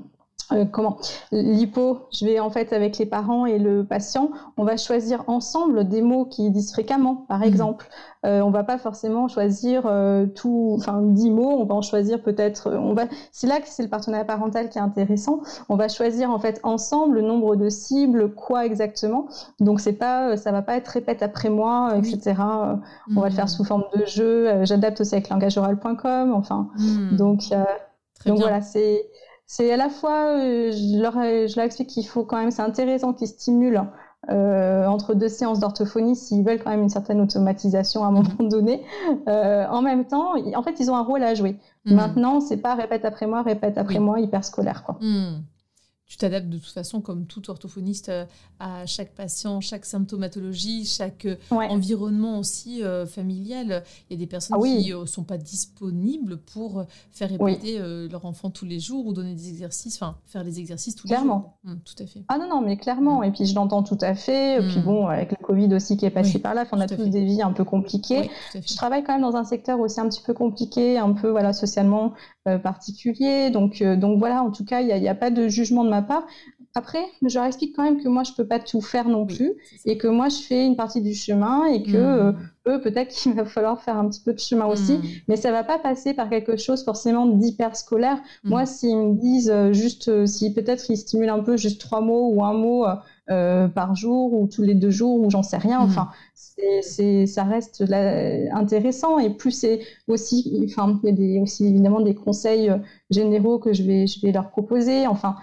euh, 0.52 0.58
euh, 0.58 0.66
comment? 0.66 0.98
L'hypo, 1.32 2.08
je 2.12 2.26
vais 2.26 2.39
en 2.39 2.50
fait 2.50 2.74
avec 2.74 2.98
les 2.98 3.06
parents 3.06 3.45
et 3.45 3.60
le 3.60 3.86
patient, 3.86 4.32
on 4.58 4.64
va 4.64 4.78
choisir 4.78 5.24
ensemble 5.28 5.88
des 5.88 6.02
mots 6.02 6.26
qui 6.26 6.50
disent 6.52 6.72
fréquemment, 6.72 7.26
par 7.28 7.39
mmh. 7.39 7.43
exemple. 7.43 7.89
Euh, 8.26 8.41
on 8.41 8.50
va 8.50 8.64
pas 8.64 8.78
forcément 8.78 9.28
choisir 9.28 9.84
euh, 9.86 10.26
tout, 10.26 10.74
enfin 10.78 11.02
dix 11.02 11.30
mots, 11.30 11.52
on 11.52 11.66
va 11.66 11.76
en 11.76 11.82
choisir 11.82 12.22
peut-être. 12.22 12.72
On 12.72 12.93
va, 12.93 13.06
c'est 13.32 13.48
là 13.48 13.60
que 13.60 13.68
c'est 13.68 13.84
le 13.84 13.89
partenariat 13.89 14.26
parental 14.26 14.70
qui 14.70 14.78
est 14.78 14.82
intéressant. 14.82 15.41
On 15.70 15.76
va 15.76 15.88
choisir 15.88 16.32
en 16.32 16.39
fait 16.39 16.60
ensemble 16.64 17.16
le 17.16 17.22
nombre 17.22 17.56
de 17.56 17.70
cibles, 17.70 18.34
quoi 18.34 18.66
exactement. 18.66 19.28
Donc 19.60 19.80
c'est 19.80 19.93
pas, 19.93 20.36
ça 20.38 20.52
va 20.52 20.62
pas 20.62 20.76
être 20.76 20.88
répète 20.88 21.22
après 21.22 21.50
moi, 21.50 21.93
etc. 21.98 22.36
On 23.16 23.22
va 23.22 23.30
le 23.30 23.36
faire 23.36 23.50
sous 23.50 23.64
forme 23.64 23.86
de 23.95 24.06
jeu. 24.06 24.66
J'adapte 24.66 25.02
aussi 25.02 25.16
avec 25.16 25.30
langageoral.com. 25.30 26.34
Enfin, 26.34 26.70
mmh. 26.78 27.16
donc 27.16 27.43
donc 28.26 28.39
voilà, 28.39 28.62
c'est 28.62 29.06
c'est 29.48 29.72
à 29.72 29.78
la 29.78 29.89
fois, 29.89 30.38
euh, 30.38 30.72
je, 30.72 31.02
leur, 31.02 31.14
je 31.14 31.56
leur 31.56 31.66
explique 31.66 31.88
qu'il 31.88 32.06
faut 32.06 32.24
quand 32.24 32.38
même, 32.38 32.52
c'est 32.52 32.62
intéressant 32.62 33.14
qu'ils 33.14 33.30
stimulent 33.30 33.82
euh, 34.30 34.86
entre 34.86 35.14
deux 35.14 35.30
séances 35.30 35.60
d'orthophonie 35.60 36.18
s'ils 36.18 36.43
veulent 36.43 36.62
quand 36.62 36.70
même 36.70 36.82
une 36.82 36.89
certaine 36.89 37.22
automatisation 37.22 38.04
à 38.04 38.08
un 38.08 38.12
moment 38.12 38.30
donné. 38.39 38.84
Euh, 39.30 39.66
en 39.70 39.82
même 39.82 40.06
temps, 40.06 40.34
en 40.54 40.64
fait, 40.64 40.80
ils 40.82 40.91
ont 40.91 40.98
un 40.98 41.04
rôle 41.04 41.24
à 41.24 41.34
jouer. 41.34 41.56
Mmh. 41.86 41.95
Maintenant, 41.95 42.41
c'est 42.41 42.58
pas 42.58 42.76
répète 42.76 43.06
après 43.06 43.26
moi, 43.26 43.41
répète 43.41 43.78
après 43.78 44.00
moi, 44.00 44.20
hyper 44.20 44.43
scolaire. 44.43 44.84
Quoi. 44.84 44.98
Mmh 45.02 45.41
tu 46.08 46.16
t'adaptes 46.16 46.47
de 46.47 46.58
toute 46.58 46.72
façon, 46.72 47.01
comme 47.01 47.26
tout 47.26 47.49
orthophoniste, 47.49 48.08
euh, 48.10 48.26
à 48.60 48.86
chaque 48.86 49.14
patient, 49.14 49.60
chaque 49.60 49.86
symptomatologie, 49.86 50.86
chaque 50.86 51.26
euh, 51.26 51.36
environnement 51.51 52.39
aussi 52.39 52.82
euh, 52.82 53.05
familial. 53.05 53.84
Il 54.10 54.14
y 54.14 54.16
a 54.16 54.20
des 54.20 54.26
personnes 54.26 54.58
ah 54.58 54.66
qui 54.66 54.93
ne 54.93 55.05
sont 55.05 55.24
pas 55.24 55.38
disponibles 55.38 56.38
pour 56.38 56.86
faire 57.12 57.30
répéter 57.30 57.80
leur 58.10 58.26
enfant 58.26 58.49
tous 58.49 58.66
les 58.66 58.80
jours 58.80 59.05
ou 59.05 59.14
donner 59.14 59.36
des 59.36 59.49
exercices, 59.49 59.95
enfin 59.95 60.16
faire 60.26 60.43
les 60.43 60.60
exercices 60.60 60.95
tous 60.95 61.08
les 61.08 61.16
jours. 61.16 61.24
Clairement. 61.24 61.58
Hum, 61.66 61.80
tout 61.84 62.01
à 62.01 62.05
fait. 62.05 62.24
Ah 62.30 62.38
non, 62.38 62.47
non, 62.47 62.62
mais 62.62 62.78
clairement. 62.78 63.20
Hum. 63.20 63.24
Et 63.26 63.32
puis 63.32 63.45
je 63.45 63.53
l'entends 63.53 63.84
tout 63.84 63.97
à 63.99 64.16
fait. 64.16 64.60
Et 64.60 64.68
puis 64.68 64.78
hum. 64.78 64.84
bon, 64.84 65.08
avec 65.08 65.32
le 65.32 65.45
Covid 65.45 65.74
aussi 65.76 65.97
qui 65.97 66.05
est 66.05 66.10
passé 66.10 66.39
par 66.39 66.53
là, 66.53 66.66
on 66.72 66.80
a 66.80 66.88
tous 66.88 67.10
des 67.10 67.26
vies 67.26 67.41
un 67.41 67.51
peu 67.51 67.66
compliquées. 67.66 68.30
je 68.53 68.76
travaille 68.76 69.03
quand 69.03 69.14
même 69.14 69.22
dans 69.22 69.36
un 69.36 69.43
secteur 69.43 69.80
aussi 69.80 69.99
un 69.99 70.08
petit 70.08 70.22
peu 70.26 70.34
compliqué, 70.34 70.97
un 70.97 71.12
peu 71.12 71.30
voilà 71.30 71.51
socialement 71.51 72.14
particulier. 72.64 73.49
Donc, 73.49 73.84
donc 73.84 74.20
voilà, 74.20 74.41
en 74.41 74.51
tout 74.51 74.64
cas, 74.64 74.80
il 74.80 74.88
n'y 74.88 75.08
a, 75.08 75.12
a, 75.12 75.16
pas 75.16 75.32
de 75.32 75.49
jugement 75.49 75.84
de 75.84 75.89
ma 75.89 75.97
part. 76.02 76.26
Après, 76.78 77.04
je 77.26 77.34
leur 77.34 77.45
explique 77.45 77.76
quand 77.76 77.82
même 77.82 78.00
que 78.00 78.08
moi, 78.08 78.22
je 78.24 78.34
peux 78.34 78.45
pas 78.45 78.60
tout 78.60 78.82
faire 78.82 79.10
non 79.10 79.26
plus 79.26 79.54
et 79.86 79.98
que 79.98 80.08
moi, 80.08 80.30
je 80.30 80.38
fais 80.38 80.64
une 80.64 80.76
partie 80.76 81.02
du 81.02 81.16
chemin 81.16 81.66
et 81.66 81.82
que 81.82 81.89
mmh. 81.89 81.95
euh, 81.95 82.32
eux, 82.68 82.82
peut-être 82.82 83.10
qu'il 83.16 83.34
va 83.34 83.45
falloir 83.45 83.82
faire 83.82 83.98
un 83.98 84.08
petit 84.08 84.22
peu 84.22 84.32
de 84.32 84.39
chemin 84.39 84.68
aussi. 84.68 84.93
Mmh. 84.93 85.04
Mais 85.28 85.38
ça 85.38 85.52
va 85.52 85.64
pas 85.64 85.80
passer 85.80 86.14
par 86.14 86.30
quelque 86.30 86.56
chose 86.56 86.84
forcément 86.84 87.26
d'hyper 87.26 87.76
scolaire. 87.76 88.18
Mmh. 88.43 88.50
Moi, 88.50 88.66
s'ils 88.68 88.95
me 88.95 89.16
disent 89.16 89.50
euh, 89.50 89.74
juste, 89.74 90.10
euh, 90.10 90.28
si 90.28 90.54
peut-être 90.54 90.91
ils 90.91 90.98
stimulent 90.98 91.30
un 91.30 91.41
peu 91.41 91.58
juste 91.58 91.82
trois 91.82 92.02
mots 92.02 92.30
ou 92.32 92.43
un 92.43 92.54
mot 92.54 92.86
par 93.28 93.93
jour 93.93 94.32
ou 94.34 94.48
tous 94.48 94.62
les 94.62 94.74
deux 94.74 94.91
jours 94.91 95.20
ou 95.20 95.30
j'en 95.32 95.43
sais 95.43 95.58
rien. 95.58 95.80
Mmh. 95.80 95.84
Enfin, 95.84 96.10
c'est, 96.36 97.26
ça 97.26 97.43
reste 97.43 97.84
intéressant 98.54 99.20
et 99.20 99.32
plus 99.32 99.52
c'est 99.52 99.80
aussi, 100.08 100.64
enfin, 100.66 101.00
il 101.04 101.34
y 101.34 101.38
a 101.38 101.41
aussi 101.41 101.66
évidemment 101.68 102.02
des 102.02 102.16
conseils 102.16 102.72
généraux 103.10 103.60
que 103.60 103.74
je 103.74 103.84
vais, 103.84 104.08
je 104.08 104.22
vais 104.22 104.32
leur 104.32 104.50
proposer. 104.50 105.08
Enfin, 105.08 105.36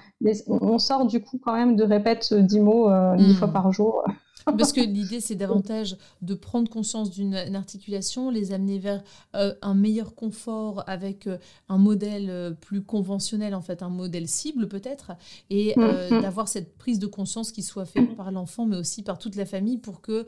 on 0.49 0.79
sort 0.79 1.07
du 1.07 1.21
coup 1.21 1.39
quand 1.43 1.55
même 1.55 1.77
de 1.77 1.85
répète 1.85 2.33
dix 2.33 2.61
mots 2.61 2.89
dix 3.17 3.33
mmh. 3.33 3.37
fois 3.37 3.49
par 3.49 3.73
jour. 3.73 4.05
Parce 4.45 4.73
que 4.73 4.81
l'idée, 4.85 5.21
c'est 5.21 5.35
davantage 5.35 5.97
de 6.23 6.35
prendre 6.35 6.71
conscience 6.71 7.11
d'une 7.11 7.35
articulation, 7.55 8.31
les 8.31 8.53
amener 8.53 8.79
vers 8.79 9.03
euh, 9.35 9.55
un 9.63 9.75
meilleur 9.75 10.15
confort 10.15 10.85
avec 10.87 11.27
euh, 11.27 11.39
un 11.69 11.79
modèle 11.79 12.31
euh, 12.31 12.51
plus 12.53 12.83
conventionnel, 12.83 13.55
en 13.55 13.61
fait, 13.61 13.83
un 13.83 13.89
modèle 13.89 14.29
cible 14.29 14.69
peut-être, 14.69 15.13
et 15.51 15.75
mm-hmm. 15.77 16.23
d'avoir 16.23 16.49
cette 16.49 16.77
prise 16.77 16.99
de 16.99 17.07
conscience 17.07 17.53
qui 17.53 17.63
soit 17.63 17.87
faite 17.87 18.17
par 18.17 18.31
l'enfant, 18.31 18.67
mais 18.67 18.77
aussi 18.77 19.03
par 19.03 19.19
toute 19.19 19.37
la 19.37 19.47
famille 19.47 19.79
pour 19.79 20.01
que 20.01 20.27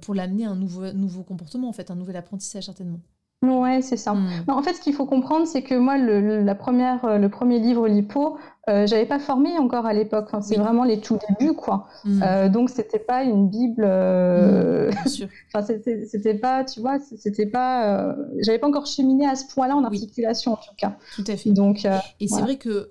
pour 0.00 0.14
l'amener 0.14 0.44
à 0.44 0.50
un 0.50 0.56
nouveau, 0.56 0.92
nouveau 0.92 1.22
comportement, 1.22 1.68
en 1.68 1.72
fait, 1.72 1.90
un 1.90 1.94
nouvel 1.94 2.16
apprentissage 2.16 2.66
certainement. 2.66 3.00
Ouais, 3.42 3.82
c'est 3.82 3.96
ça. 3.96 4.16
En 4.48 4.62
fait, 4.62 4.74
ce 4.74 4.80
qu'il 4.80 4.94
faut 4.94 5.06
comprendre, 5.06 5.46
c'est 5.46 5.62
que 5.62 5.76
moi, 5.76 5.96
le, 5.96 6.42
la 6.42 6.54
première, 6.56 7.18
le 7.18 7.28
premier 7.28 7.60
livre 7.60 7.86
Lipo, 7.86 8.36
euh, 8.68 8.86
j'avais 8.86 9.06
pas 9.06 9.18
formé 9.18 9.58
encore 9.58 9.86
à 9.86 9.92
l'époque. 9.92 10.26
Enfin, 10.28 10.42
c'est 10.42 10.56
vraiment 10.56 10.84
les 10.84 11.00
tout 11.00 11.18
débuts, 11.28 11.54
quoi. 11.54 11.88
Mm. 12.04 12.22
Euh, 12.22 12.48
donc 12.48 12.70
c'était 12.70 12.98
pas 12.98 13.22
une 13.22 13.48
bible. 13.48 13.82
Euh... 13.84 14.90
Mm, 14.90 15.24
enfin, 15.54 15.66
c'était 16.06 16.34
pas, 16.34 16.64
tu 16.64 16.80
vois, 16.80 16.98
c'était 16.98 17.46
pas. 17.46 18.14
J'avais 18.40 18.58
pas 18.58 18.68
encore 18.68 18.86
cheminé 18.86 19.26
à 19.26 19.36
ce 19.36 19.46
point-là 19.52 19.76
en 19.76 19.84
articulation, 19.84 20.52
en 20.52 20.56
tout 20.56 20.74
cas. 20.76 20.96
Tout 21.14 21.24
à 21.26 21.36
fait. 21.36 21.50
Donc. 21.50 21.86
Et 22.20 22.28
c'est 22.28 22.42
vrai 22.42 22.56
que 22.56 22.90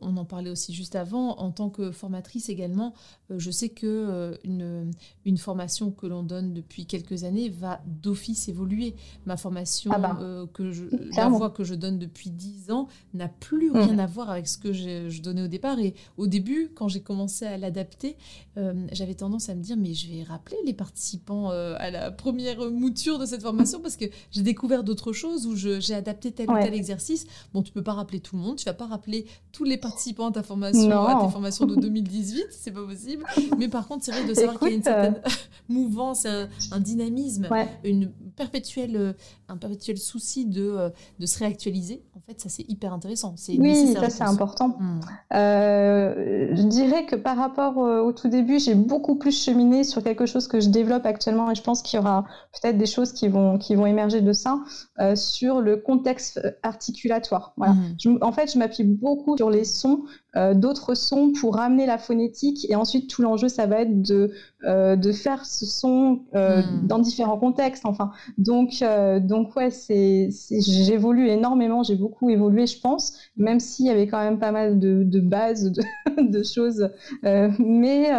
on 0.00 0.16
en 0.16 0.24
parlait 0.24 0.50
aussi 0.50 0.72
juste 0.72 0.96
avant. 0.96 1.38
En 1.38 1.50
tant 1.50 1.70
que 1.70 1.90
formatrice 1.90 2.48
également, 2.48 2.94
je 3.36 3.50
sais 3.50 3.68
que 3.68 4.38
une, 4.44 4.92
une 5.24 5.38
formation 5.38 5.90
que 5.90 6.06
l'on 6.06 6.22
donne 6.22 6.52
depuis 6.52 6.86
quelques 6.86 7.24
années 7.24 7.48
va 7.48 7.80
d'office 7.86 8.48
évoluer. 8.48 8.94
Ma 9.26 9.36
formation 9.36 9.90
ah 9.94 9.98
bah, 9.98 10.18
que 10.52 10.70
je, 10.70 10.84
la 11.16 11.28
voix 11.28 11.50
que 11.50 11.64
je 11.64 11.74
donne 11.74 11.98
depuis 11.98 12.30
dix 12.30 12.70
ans 12.70 12.88
n'a 13.14 13.28
plus 13.28 13.70
mm. 13.70 13.76
rien 13.76 13.98
à 13.98 14.06
voir 14.06 14.30
avec 14.30 14.48
ce 14.48 14.58
que 14.58 14.72
je 14.72 15.22
donnais 15.22 15.42
au 15.42 15.48
départ. 15.48 15.78
Et 15.78 15.94
au 16.16 16.26
début, 16.26 16.70
quand 16.74 16.88
j'ai 16.88 17.00
commencé 17.00 17.44
à 17.44 17.56
l'adapter, 17.56 18.16
euh, 18.56 18.86
j'avais 18.92 19.14
tendance 19.14 19.48
à 19.48 19.54
me 19.54 19.62
dire, 19.62 19.76
mais 19.76 19.94
je 19.94 20.08
vais 20.10 20.22
rappeler 20.22 20.56
les 20.64 20.74
participants 20.74 21.50
euh, 21.50 21.74
à 21.78 21.90
la 21.90 22.10
première 22.10 22.70
mouture 22.70 23.18
de 23.18 23.26
cette 23.26 23.42
formation 23.42 23.80
parce 23.80 23.96
que 23.96 24.06
j'ai 24.30 24.42
découvert 24.42 24.84
d'autres 24.84 25.12
choses 25.12 25.46
où 25.46 25.54
j'ai 25.56 25.94
adapté 25.94 26.32
tel 26.32 26.50
ou 26.50 26.58
tel 26.60 26.74
exercice. 26.74 27.26
Bon, 27.52 27.62
tu 27.62 27.72
peux 27.72 27.82
pas 27.82 27.94
rappeler 27.94 28.20
tout 28.20 28.36
le 28.36 28.42
monde, 28.42 28.56
tu 28.56 28.64
vas 28.64 28.74
pas 28.74 28.86
rappeler 28.86 29.26
tous 29.52 29.64
les 29.64 29.76
participants 29.76 30.28
à 30.28 30.32
ta 30.32 30.42
formation, 30.42 31.06
à 31.06 31.24
tes 31.24 31.30
formations 31.30 31.66
de 31.66 31.76
2018, 31.76 32.46
c'est 32.50 32.72
pas 32.72 32.84
possible. 32.84 33.19
Mais 33.58 33.68
par 33.68 33.86
contre, 33.86 34.04
c'est 34.04 34.12
vrai 34.12 34.24
de 34.24 34.34
savoir 34.34 34.58
qu'il 34.58 34.68
y 34.68 34.72
a 34.72 34.76
une 34.76 34.82
certaine 34.82 35.20
euh, 35.24 35.30
mouvance, 35.68 36.26
un, 36.26 36.80
dynamisme, 36.80 37.48
une 37.84 38.10
perpétuelle, 38.40 39.14
un 39.48 39.56
perpétuel 39.56 39.98
souci 39.98 40.46
de, 40.46 40.90
de 41.18 41.26
se 41.26 41.38
réactualiser. 41.38 42.02
En 42.16 42.20
fait, 42.20 42.40
ça 42.40 42.48
c'est 42.48 42.64
hyper 42.68 42.92
intéressant. 42.92 43.34
Oui, 43.58 43.92
ça 43.92 44.08
c'est 44.08 44.24
important. 44.24 44.76
Mm. 44.78 45.00
Euh, 45.34 46.48
je 46.56 46.62
dirais 46.62 47.04
que 47.04 47.16
par 47.16 47.36
rapport 47.36 47.76
au 47.76 48.12
tout 48.12 48.28
début, 48.28 48.58
j'ai 48.58 48.74
beaucoup 48.74 49.16
plus 49.16 49.44
cheminé 49.44 49.84
sur 49.84 50.02
quelque 50.02 50.26
chose 50.26 50.48
que 50.48 50.60
je 50.60 50.68
développe 50.68 51.06
actuellement 51.06 51.50
et 51.50 51.54
je 51.54 51.62
pense 51.62 51.82
qu'il 51.82 51.98
y 51.98 52.00
aura 52.00 52.24
peut-être 52.52 52.78
des 52.78 52.86
choses 52.86 53.12
qui 53.12 53.28
vont, 53.28 53.58
qui 53.58 53.74
vont 53.74 53.86
émerger 53.86 54.20
de 54.20 54.32
ça 54.32 54.60
euh, 55.00 55.14
sur 55.16 55.60
le 55.60 55.76
contexte 55.76 56.40
articulatoire. 56.62 57.52
Voilà. 57.56 57.74
Mm. 57.74 58.18
en 58.22 58.32
fait, 58.32 58.52
je 58.52 58.58
m'appuie 58.58 58.84
beaucoup 58.84 59.36
sur 59.36 59.50
les 59.50 59.64
sons 59.64 60.04
euh, 60.36 60.54
d'autres 60.54 60.94
sons 60.94 61.32
pour 61.32 61.56
ramener 61.56 61.86
la 61.86 61.98
phonétique. 61.98 62.64
Et 62.70 62.76
ensuite, 62.76 63.10
tout 63.10 63.22
l'enjeu, 63.22 63.48
ça 63.48 63.66
va 63.66 63.80
être 63.80 64.00
de, 64.00 64.32
euh, 64.64 64.94
de 64.94 65.10
faire 65.10 65.44
ce 65.44 65.66
son 65.66 66.20
euh, 66.36 66.62
hmm. 66.62 66.86
dans 66.86 67.00
différents 67.00 67.36
contextes. 67.36 67.84
Enfin, 67.84 68.12
donc, 68.38 68.84
donc 69.20 69.56
ouais, 69.56 69.70
c'est, 69.70 70.30
j'évolue 70.50 71.28
énormément, 71.28 71.82
j'ai 71.82 71.96
beaucoup 71.96 72.30
évolué, 72.30 72.66
je 72.66 72.80
pense, 72.80 73.14
même 73.36 73.60
s'il 73.60 73.86
y 73.86 73.90
avait 73.90 74.06
quand 74.06 74.22
même 74.22 74.38
pas 74.38 74.52
mal 74.52 74.78
de, 74.78 75.02
de 75.04 75.20
bases, 75.20 75.70
de, 75.72 75.82
de 76.22 76.42
choses. 76.42 76.90
mais 77.22 78.10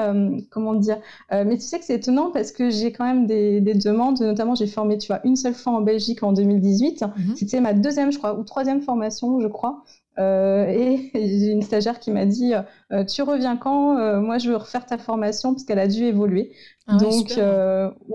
comment 0.50 0.76
dire 0.76 1.00
Mais 1.32 1.58
tu 1.58 1.62
sais 1.64 1.80
que 1.80 1.86
c'est 1.86 1.96
étonnant 1.96 2.32
parce 2.32 2.52
que 2.52 2.70
j'ai 2.70 2.92
quand 2.92 3.06
même 3.06 3.26
des, 3.26 3.62
des, 3.62 3.74
demandes, 3.74 4.20
notamment 4.22 4.56
j'ai 4.56 4.68
formé, 4.68 4.98
tu 4.98 5.08
vois, 5.08 5.20
une 5.24 5.36
seule 5.36 5.54
fois 5.54 5.74
en 5.74 5.82
Belgique 5.82 6.24
en 6.24 6.34
2018. 6.34 7.02
Mhm. 7.02 7.36
C'était 7.36 7.62
ma 7.62 7.74
deuxième, 7.74 8.12
je 8.12 8.18
crois, 8.18 8.38
ou 8.38 8.44
troisième 8.44 8.82
formation, 8.82 9.40
je 9.40 9.48
crois. 9.48 9.84
Euh, 10.20 10.66
et 10.68 11.12
j'ai 11.14 11.52
une 11.52 11.62
stagiaire 11.62 12.00
qui 12.00 12.12
m'a 12.12 12.26
dit 12.26 12.54
euh, 12.92 13.04
Tu 13.06 13.22
reviens 13.22 13.58
quand? 13.58 13.98
Euh, 13.98 14.20
Moi, 14.20 14.38
je 14.38 14.50
veux 14.50 14.58
refaire 14.58 14.86
ta 14.86 14.98
formation 14.98 15.54
parce 15.54 15.64
qu'elle 15.64 15.80
a 15.80 15.88
dû 15.88 16.04
évoluer. 16.04 16.52
Ah 16.88 16.98
donc, 16.98 17.34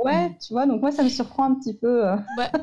ouais, 0.04 0.36
tu 0.40 0.52
vois, 0.52 0.66
donc 0.66 0.80
moi, 0.80 0.90
ça 0.90 1.02
me 1.02 1.08
surprend 1.08 1.44
un 1.44 1.54
petit 1.54 1.74
peu. 1.74 2.04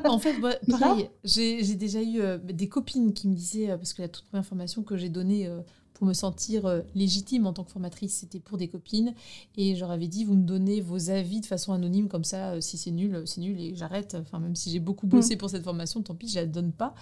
en 0.04 0.18
fait, 0.18 0.34
pareil, 0.70 1.08
j'ai 1.24 1.74
déjà 1.74 2.02
eu 2.02 2.38
des 2.44 2.68
copines 2.68 3.12
qui 3.12 3.28
me 3.28 3.34
disaient, 3.34 3.68
parce 3.68 3.92
que 3.92 4.02
la 4.02 4.08
toute 4.08 4.24
première 4.26 4.46
formation 4.46 4.82
que 4.82 4.96
j'ai 4.96 5.08
donnée 5.08 5.50
pour 5.94 6.06
me 6.06 6.12
sentir 6.12 6.66
euh, 6.66 6.80
légitime 6.94 7.46
en 7.46 7.52
tant 7.52 7.64
que 7.64 7.70
formatrice. 7.70 8.18
C'était 8.18 8.40
pour 8.40 8.58
des 8.58 8.68
copines. 8.68 9.14
Et 9.56 9.74
je 9.74 9.80
leur 9.80 9.90
avais 9.90 10.08
dit, 10.08 10.24
vous 10.24 10.34
me 10.34 10.44
donnez 10.44 10.80
vos 10.80 11.10
avis 11.10 11.40
de 11.40 11.46
façon 11.46 11.72
anonyme, 11.72 12.08
comme 12.08 12.24
ça, 12.24 12.50
euh, 12.50 12.60
si 12.60 12.76
c'est 12.76 12.90
nul, 12.90 13.22
c'est 13.24 13.40
nul 13.40 13.58
et 13.58 13.74
j'arrête. 13.74 14.16
Enfin, 14.20 14.40
même 14.40 14.56
si 14.56 14.70
j'ai 14.70 14.80
beaucoup 14.80 15.06
bossé 15.06 15.36
mm. 15.36 15.38
pour 15.38 15.50
cette 15.50 15.64
formation, 15.64 16.02
tant 16.02 16.14
pis, 16.14 16.28
je 16.28 16.36
la 16.36 16.46
donne 16.46 16.72
pas. 16.72 16.94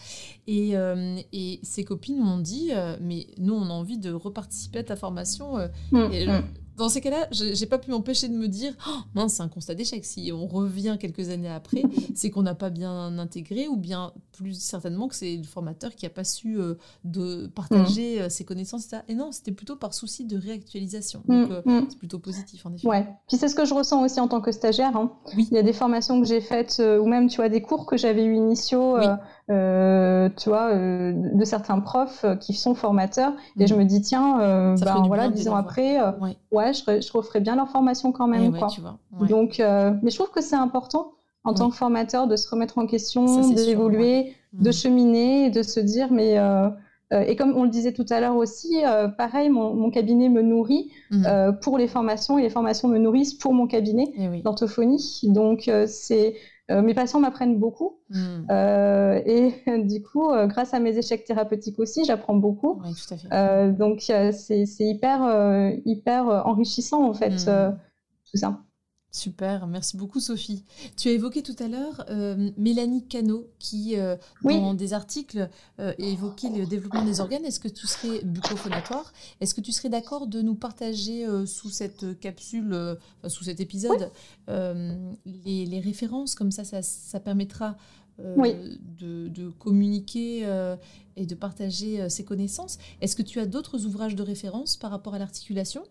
Et, 0.46 0.76
euh, 0.76 1.18
et 1.32 1.58
ces 1.62 1.84
copines 1.84 2.18
m'ont 2.18 2.38
dit, 2.38 2.70
mais 3.00 3.26
nous, 3.38 3.54
on 3.54 3.64
a 3.64 3.72
envie 3.72 3.98
de 3.98 4.12
reparticiper 4.12 4.80
à 4.80 4.84
ta 4.84 4.96
formation. 4.96 5.56
Mm, 5.90 6.12
et 6.12 6.26
mm 6.26 6.42
dans 6.76 6.88
ces 6.88 7.00
cas-là, 7.00 7.28
j'ai 7.30 7.66
pas 7.66 7.78
pu 7.78 7.90
m'empêcher 7.90 8.28
de 8.28 8.34
me 8.34 8.48
dire 8.48 8.72
oh, 8.88 9.00
mince, 9.14 9.34
c'est 9.34 9.42
un 9.42 9.48
constat 9.48 9.74
d'échec. 9.74 10.04
Si 10.04 10.32
on 10.32 10.46
revient 10.46 10.96
quelques 10.98 11.28
années 11.28 11.48
après, 11.50 11.82
c'est 12.14 12.30
qu'on 12.30 12.42
n'a 12.42 12.54
pas 12.54 12.70
bien 12.70 13.18
intégré 13.18 13.68
ou 13.68 13.76
bien 13.76 14.12
plus 14.32 14.54
certainement 14.54 15.08
que 15.08 15.14
c'est 15.14 15.36
le 15.36 15.44
formateur 15.44 15.94
qui 15.94 16.06
a 16.06 16.10
pas 16.10 16.24
su 16.24 16.58
euh, 16.58 16.74
de 17.04 17.46
partager 17.48 18.18
mm. 18.18 18.22
euh, 18.22 18.28
ses 18.28 18.44
connaissances. 18.44 18.86
Etc. 18.86 19.02
Et 19.08 19.14
non, 19.14 19.32
c'était 19.32 19.52
plutôt 19.52 19.76
par 19.76 19.94
souci 19.94 20.24
de 20.24 20.38
réactualisation. 20.38 21.22
Mm, 21.26 21.42
Donc 21.42 21.50
euh, 21.50 21.62
mm. 21.64 21.86
c'est 21.90 21.98
plutôt 21.98 22.18
positif 22.18 22.64
en 22.64 22.72
effet. 22.72 22.86
Ouais. 22.86 23.06
Puis 23.28 23.36
c'est 23.36 23.48
ce 23.48 23.54
que 23.54 23.64
je 23.64 23.74
ressens 23.74 24.02
aussi 24.02 24.20
en 24.20 24.28
tant 24.28 24.40
que 24.40 24.52
stagiaire. 24.52 24.96
Hein. 24.96 25.12
Oui. 25.36 25.48
Il 25.50 25.54
y 25.54 25.60
a 25.60 25.62
des 25.62 25.72
formations 25.72 26.20
que 26.20 26.26
j'ai 26.26 26.40
faites 26.40 26.80
ou 26.80 27.06
même 27.06 27.28
tu 27.28 27.36
vois 27.36 27.48
des 27.48 27.62
cours 27.62 27.86
que 27.86 27.96
j'avais 27.96 28.24
eu 28.24 28.34
initiaux. 28.34 28.96
Euh, 29.50 30.28
tu 30.36 30.48
vois, 30.48 30.72
euh, 30.72 31.12
de 31.14 31.44
certains 31.44 31.80
profs 31.80 32.24
euh, 32.24 32.36
qui 32.36 32.54
sont 32.54 32.74
formateurs. 32.74 33.32
Et 33.58 33.66
je 33.66 33.74
mhm. 33.74 33.80
me 33.80 33.86
dis, 33.86 34.00
tiens, 34.00 34.38
ben, 34.38 35.02
voilà, 35.06 35.28
dix 35.28 35.48
ans 35.48 35.56
après, 35.56 35.98
ouais, 36.52 36.72
je, 36.72 37.00
je, 37.00 37.12
referai 37.12 37.40
bien 37.40 37.56
leur 37.56 37.68
formation 37.68 38.12
quand 38.12 38.28
même. 38.28 38.56
quoi. 38.56 38.68
Donc, 39.28 39.56
mais 39.58 40.10
je 40.10 40.16
trouve 40.16 40.30
que 40.30 40.42
c'est 40.42 40.56
important 40.56 41.12
en 41.44 41.54
tant 41.54 41.70
que 41.70 41.76
formateur 41.76 42.28
de 42.28 42.36
se 42.36 42.48
remettre 42.48 42.78
en 42.78 42.86
question, 42.86 43.50
d'évoluer, 43.50 44.34
de 44.52 44.68
mhm. 44.68 44.72
cheminer, 44.72 45.50
de 45.50 45.62
se 45.62 45.80
dire, 45.80 46.12
mais 46.12 46.38
et 47.10 47.36
comme 47.36 47.54
on 47.56 47.64
le 47.64 47.68
disait 47.68 47.92
tout 47.92 48.06
à 48.10 48.20
l'heure 48.20 48.36
aussi, 48.36 48.82
pareil, 49.18 49.50
mon, 49.50 49.74
mon, 49.74 49.90
cabinet 49.90 50.28
me 50.28 50.42
nourrit 50.42 50.90
mhm. 51.10 51.58
pour 51.60 51.78
les 51.78 51.88
formations 51.88 52.38
et 52.38 52.42
les 52.42 52.50
formations 52.50 52.88
me 52.88 52.98
nourrissent 52.98 53.34
pour 53.34 53.54
mon 53.54 53.66
cabinet 53.66 54.12
d'orthophonie. 54.44 55.20
Donc 55.24 55.68
c'est 55.88 56.28
euh, 56.28 56.32
mes 56.70 56.94
patients 56.94 57.20
m'apprennent 57.20 57.58
beaucoup. 57.58 57.98
Hmm. 58.10 58.46
Euh, 58.50 59.20
et 59.24 59.52
du 59.84 60.02
coup, 60.02 60.30
euh, 60.30 60.46
grâce 60.46 60.74
à 60.74 60.80
mes 60.80 60.96
échecs 60.96 61.24
thérapeutiques 61.24 61.78
aussi, 61.78 62.04
j'apprends 62.04 62.36
beaucoup. 62.36 62.80
Oui, 62.84 62.94
tout 62.94 63.14
à 63.14 63.16
fait. 63.16 63.72
donc, 63.72 64.00
c'est 64.00 64.64
hyper, 64.80 65.72
hyper 65.84 66.26
enrichissant, 66.46 67.08
en 67.08 67.14
fait, 67.14 67.46
hmm. 67.46 67.76
tout 68.30 68.36
ça. 68.36 68.60
Super, 69.14 69.66
merci 69.66 69.98
beaucoup 69.98 70.20
Sophie. 70.20 70.64
Tu 70.96 71.08
as 71.08 71.12
évoqué 71.12 71.42
tout 71.42 71.54
à 71.58 71.68
l'heure 71.68 72.02
euh, 72.08 72.50
Mélanie 72.56 73.06
Cano 73.06 73.46
qui, 73.58 73.98
euh, 73.98 74.16
dans 74.42 74.72
des 74.72 74.94
articles, 74.94 75.50
euh, 75.80 75.92
évoquait 75.98 76.48
le 76.48 76.64
développement 76.64 77.04
des 77.04 77.20
organes. 77.20 77.44
Est-ce 77.44 77.60
que 77.60 77.68
tu 77.68 77.86
serais 77.86 78.22
bucophonatoire 78.24 79.12
Est-ce 79.42 79.54
que 79.54 79.60
tu 79.60 79.70
serais 79.70 79.90
d'accord 79.90 80.26
de 80.26 80.40
nous 80.40 80.54
partager 80.54 81.26
sous 81.44 81.68
cette 81.68 82.18
capsule, 82.20 82.96
sous 83.28 83.44
cet 83.44 83.60
épisode, 83.60 84.10
les, 84.48 85.80
références? 85.84 86.34
Comme 86.34 86.50
ça, 86.50 86.64
ça, 86.64 87.20
permettra 87.20 87.76
de, 88.18 89.28
de, 89.28 89.50
communiquer 89.50 90.48
et 91.16 91.26
de 91.26 91.34
partager 91.34 92.08
ses 92.08 92.24
connaissances. 92.24 92.78
Est-ce 93.02 93.14
que 93.14 93.22
tu 93.22 93.40
as 93.40 93.46
d'autres 93.46 93.84
ouvrages 93.84 94.14
de 94.14 94.22
référence 94.22 94.78
par 94.78 94.90
rapport 94.90 95.12
à 95.12 95.18
l'articulation? 95.18 95.84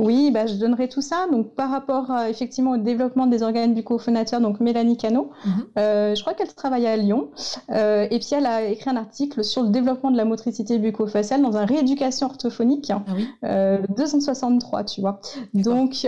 Oui, 0.00 0.30
bah, 0.30 0.46
je 0.46 0.54
donnerai 0.54 0.88
tout 0.88 1.02
ça. 1.02 1.26
Donc, 1.30 1.54
par 1.54 1.70
rapport 1.70 2.10
effectivement 2.28 2.72
au 2.72 2.76
développement 2.76 3.26
des 3.26 3.42
organes 3.42 3.74
bucco-phonateurs, 3.74 4.40
donc 4.40 4.60
Mélanie 4.60 4.96
Cano, 4.96 5.30
mhm. 5.44 5.52
euh, 5.78 6.14
je 6.14 6.20
crois 6.20 6.34
qu'elle 6.34 6.52
travaille 6.54 6.86
à 6.86 6.96
Lyon. 6.96 7.28
Euh, 7.70 8.06
et 8.10 8.18
puis, 8.18 8.30
elle 8.32 8.46
a 8.46 8.64
écrit 8.64 8.90
un 8.90 8.96
article 8.96 9.44
sur 9.44 9.62
le 9.62 9.68
développement 9.68 10.10
de 10.10 10.16
la 10.16 10.24
motricité 10.24 10.78
bucco-faciale 10.78 11.42
dans 11.42 11.56
un 11.56 11.66
rééducation 11.66 12.26
orthophonique, 12.26 12.90
ah 12.90 13.02
euh, 13.44 13.78
263, 13.96 14.84
tu 14.84 15.00
vois. 15.00 15.20
Donc, 15.54 16.06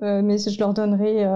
mais 0.00 0.38
je 0.38 0.58
leur 0.58 0.74
donnerai 0.74 1.26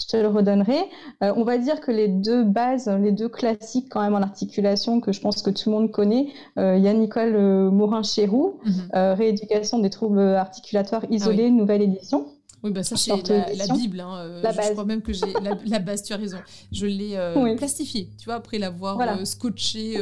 je 0.00 0.06
te 0.06 0.16
le 0.16 0.28
redonnerai. 0.28 0.78
Euh, 1.22 1.32
on 1.36 1.44
va 1.44 1.58
dire 1.58 1.80
que 1.80 1.90
les 1.90 2.08
deux 2.08 2.44
bases, 2.44 2.88
les 2.88 3.12
deux 3.12 3.28
classiques 3.28 3.88
quand 3.90 4.00
même 4.00 4.14
en 4.14 4.22
articulation 4.22 5.00
que 5.00 5.12
je 5.12 5.20
pense 5.20 5.42
que 5.42 5.50
tout 5.50 5.70
le 5.70 5.76
monde 5.76 5.90
connaît, 5.90 6.28
euh, 6.58 6.76
il 6.76 6.82
y 6.82 6.88
a 6.88 6.92
Nicole 6.92 7.36
Morin-Chéroux, 7.70 8.60
mhm. 8.64 9.14
Rééducation 9.14 9.78
des 9.78 9.90
troubles 9.90 10.20
articulatoires 10.20 11.04
isolés, 11.10 11.46
ah 11.48 11.50
nouvelle 11.50 11.82
édition. 11.82 12.26
Oui, 12.62 12.72
bah 12.72 12.82
ça 12.82 12.96
c'est 12.96 13.10
la, 13.10 13.66
Bible. 13.72 14.00
Hein, 14.00 14.16
euh, 14.16 14.42
la 14.42 14.50
je 14.50 14.72
crois 14.72 14.84
même 14.84 15.02
que 15.02 15.12
j'ai 15.12 15.32
la, 15.64 15.78
base, 15.78 16.02
tu 16.02 16.12
as 16.12 16.16
raison. 16.16 16.38
Je 16.72 16.86
l'ai 16.86 17.16
euh, 17.16 17.56
plastifiée, 17.56 18.10
tu 18.18 18.24
vois, 18.24 18.34
après 18.34 18.58
l'avoir 18.58 19.00
euh, 19.00 19.24
scotché. 19.24 19.96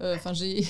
Enfin, 0.00 0.32
j'ai, 0.32 0.64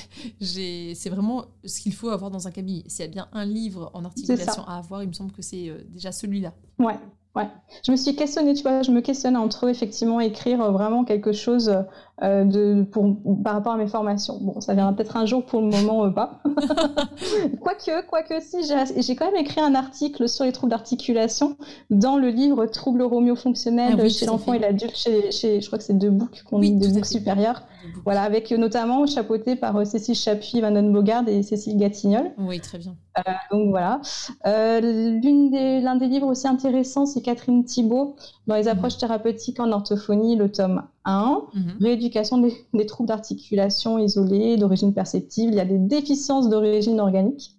c'est 0.94 1.10
vraiment 1.10 1.44
ce 1.64 1.80
qu'il 1.80 1.94
faut 1.94 2.08
avoir 2.08 2.30
dans 2.30 2.48
un 2.48 2.50
cabinet. 2.50 2.82
S'il 2.86 3.04
y 3.04 3.08
a 3.08 3.10
bien 3.10 3.28
un 3.32 3.44
livre 3.44 3.90
en 3.94 4.04
articulation 4.04 4.64
à 4.66 4.78
avoir, 4.78 5.02
il 5.02 5.08
me 5.08 5.12
semble 5.12 5.32
que 5.32 5.42
c'est 5.42 5.72
déjà 5.88 6.12
celui-là. 6.12 6.52
Ouais, 6.78 6.98
Ouais. 7.38 7.48
Je 7.86 7.92
me 7.92 7.96
suis 7.96 8.16
questionnée, 8.16 8.54
tu 8.54 8.62
vois, 8.62 8.82
je 8.82 8.90
me 8.90 9.00
questionne 9.00 9.36
entre 9.36 9.68
effectivement 9.68 10.18
écrire 10.18 10.72
vraiment 10.72 11.04
quelque 11.04 11.32
chose 11.32 11.84
euh, 12.22 12.44
de, 12.44 12.82
pour, 12.82 13.16
par 13.44 13.52
rapport 13.52 13.74
à 13.74 13.76
mes 13.76 13.86
formations. 13.86 14.38
Bon, 14.40 14.60
ça 14.60 14.74
viendra 14.74 14.92
peut-être 14.92 15.16
un 15.16 15.24
jour 15.24 15.44
pour 15.44 15.60
le 15.60 15.68
moment 15.68 16.04
euh, 16.04 16.10
pas. 16.10 16.42
quoique, 17.60 18.06
quoique, 18.08 18.40
si, 18.40 18.56
j'ai 18.64 19.14
quand 19.14 19.26
même 19.26 19.40
écrit 19.40 19.60
un 19.60 19.76
article 19.76 20.28
sur 20.28 20.44
les 20.44 20.50
troubles 20.50 20.70
d'articulation 20.70 21.56
dans 21.90 22.16
le 22.16 22.28
livre 22.28 22.66
Troubles 22.66 23.02
romio-fonctionnels 23.02 24.00
ah 24.02 24.08
chez 24.08 24.26
l'enfant 24.26 24.52
et 24.52 24.58
l'adulte, 24.58 24.96
chez, 24.96 25.30
chez, 25.30 25.60
je 25.60 25.66
crois 25.68 25.78
que 25.78 25.84
c'est 25.84 25.96
deux 25.96 26.10
books 26.10 26.42
qu'on 26.42 26.58
dit, 26.58 26.72
deux 26.72 26.88
books 26.88 27.06
supérieurs. 27.06 27.62
Voilà, 28.04 28.22
avec 28.22 28.50
notamment 28.50 29.06
chapeauté 29.06 29.56
par 29.56 29.76
euh, 29.76 29.84
Cécile 29.84 30.14
Chapuis, 30.14 30.60
Van 30.60 30.82
Bogard 30.82 31.28
et 31.28 31.42
Cécile 31.42 31.76
Gatignol. 31.76 32.32
Oui, 32.38 32.60
très 32.60 32.78
bien. 32.78 32.96
Euh, 33.18 33.32
donc 33.50 33.70
voilà. 33.70 34.00
Euh, 34.46 34.80
L'un 34.80 35.96
des, 35.96 36.06
livres 36.06 36.26
aussi 36.26 36.46
intéressants, 36.46 37.06
c'est 37.06 37.20
Catherine 37.20 37.64
Thibault, 37.64 38.16
dans 38.46 38.54
les 38.54 38.64
mhm. 38.64 38.68
approches 38.68 38.98
thérapeutiques 38.98 39.60
en 39.60 39.70
orthophonie, 39.72 40.36
le 40.36 40.50
tome 40.50 40.82
1. 41.04 41.42
Mhm. 41.54 41.76
Rééducation 41.80 42.38
des, 42.38 42.86
troubles 42.86 43.08
d'articulation 43.08 43.98
isolés, 43.98 44.56
d'origine 44.56 44.94
perceptive. 44.94 45.50
Il 45.50 45.56
y 45.56 45.60
a 45.60 45.64
des 45.64 45.78
déficiences 45.78 46.48
d'origine 46.48 47.00
organique. 47.00 47.52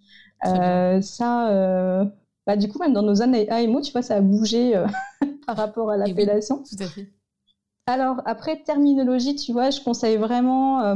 ça, 0.43 2.05
bah, 2.47 2.55
du 2.55 2.67
coup, 2.67 2.80
même 2.80 2.93
dans 2.93 3.03
nos 3.03 3.21
années 3.21 3.49
AMO, 3.49 3.82
tu 3.82 3.91
vois, 3.91 4.01
ça 4.01 4.15
a 4.15 4.21
bougé 4.21 4.73
par 5.45 5.57
rapport 5.57 5.91
à 5.91 5.97
l'appellation. 5.97 6.63
tout 6.63 6.84
à 6.84 6.88
fait. 6.88 7.07
Alors, 7.90 8.22
après, 8.26 8.58
terminologie, 8.58 9.36
tu 9.36 9.52
vois, 9.52 9.72
je 9.72 9.82
conseille 9.82 10.18
vraiment 10.18 10.84
euh, 10.84 10.96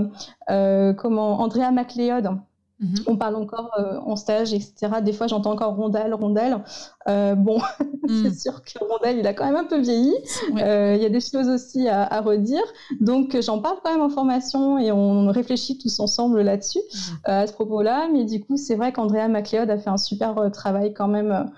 euh, 0.51 0.93
comment 0.93 1.39
Andrea 1.39 1.71
MacLeod. 1.71 2.37
Mhm. 2.79 2.95
On 3.07 3.17
parle 3.17 3.35
encore 3.35 3.71
euh, 3.79 3.97
en 4.05 4.15
stage, 4.15 4.53
etc. 4.53 5.01
Des 5.01 5.11
fois, 5.11 5.25
j'entends 5.25 5.53
encore 5.53 5.75
rondelle, 5.75 6.13
rondelle. 6.13 6.63
bon, 7.07 7.59
c'est 8.07 8.29
mhm. 8.29 8.33
sûr 8.35 8.61
que 8.61 8.77
rondelle, 8.85 9.17
il 9.17 9.25
a 9.25 9.33
quand 9.33 9.45
même 9.45 9.55
un 9.55 9.63
peu 9.63 9.79
vieilli. 9.79 10.13
Il 10.51 10.59
y 11.01 11.05
a 11.05 11.09
des 11.09 11.19
choses 11.19 11.49
aussi 11.49 11.87
à, 11.87 12.21
redire. 12.21 12.61
Donc, 13.01 13.35
j'en 13.41 13.57
parle 13.57 13.77
quand 13.83 13.91
même 13.91 14.03
en 14.03 14.09
formation 14.09 14.77
et 14.77 14.91
on 14.91 15.31
réfléchit 15.31 15.79
tous 15.79 15.99
ensemble 15.99 16.41
là-dessus, 16.41 16.77
mhm. 16.93 17.17
à 17.23 17.47
ce 17.47 17.53
propos-là. 17.53 18.07
Mais 18.13 18.23
du 18.23 18.39
coup, 18.39 18.55
c'est 18.55 18.75
vrai 18.75 18.93
qu'Andrea 18.93 19.27
MacLeod 19.29 19.71
a 19.71 19.79
fait 19.79 19.89
un 19.89 19.97
super 19.97 20.51
travail 20.51 20.93
quand 20.93 21.07
même 21.07 21.49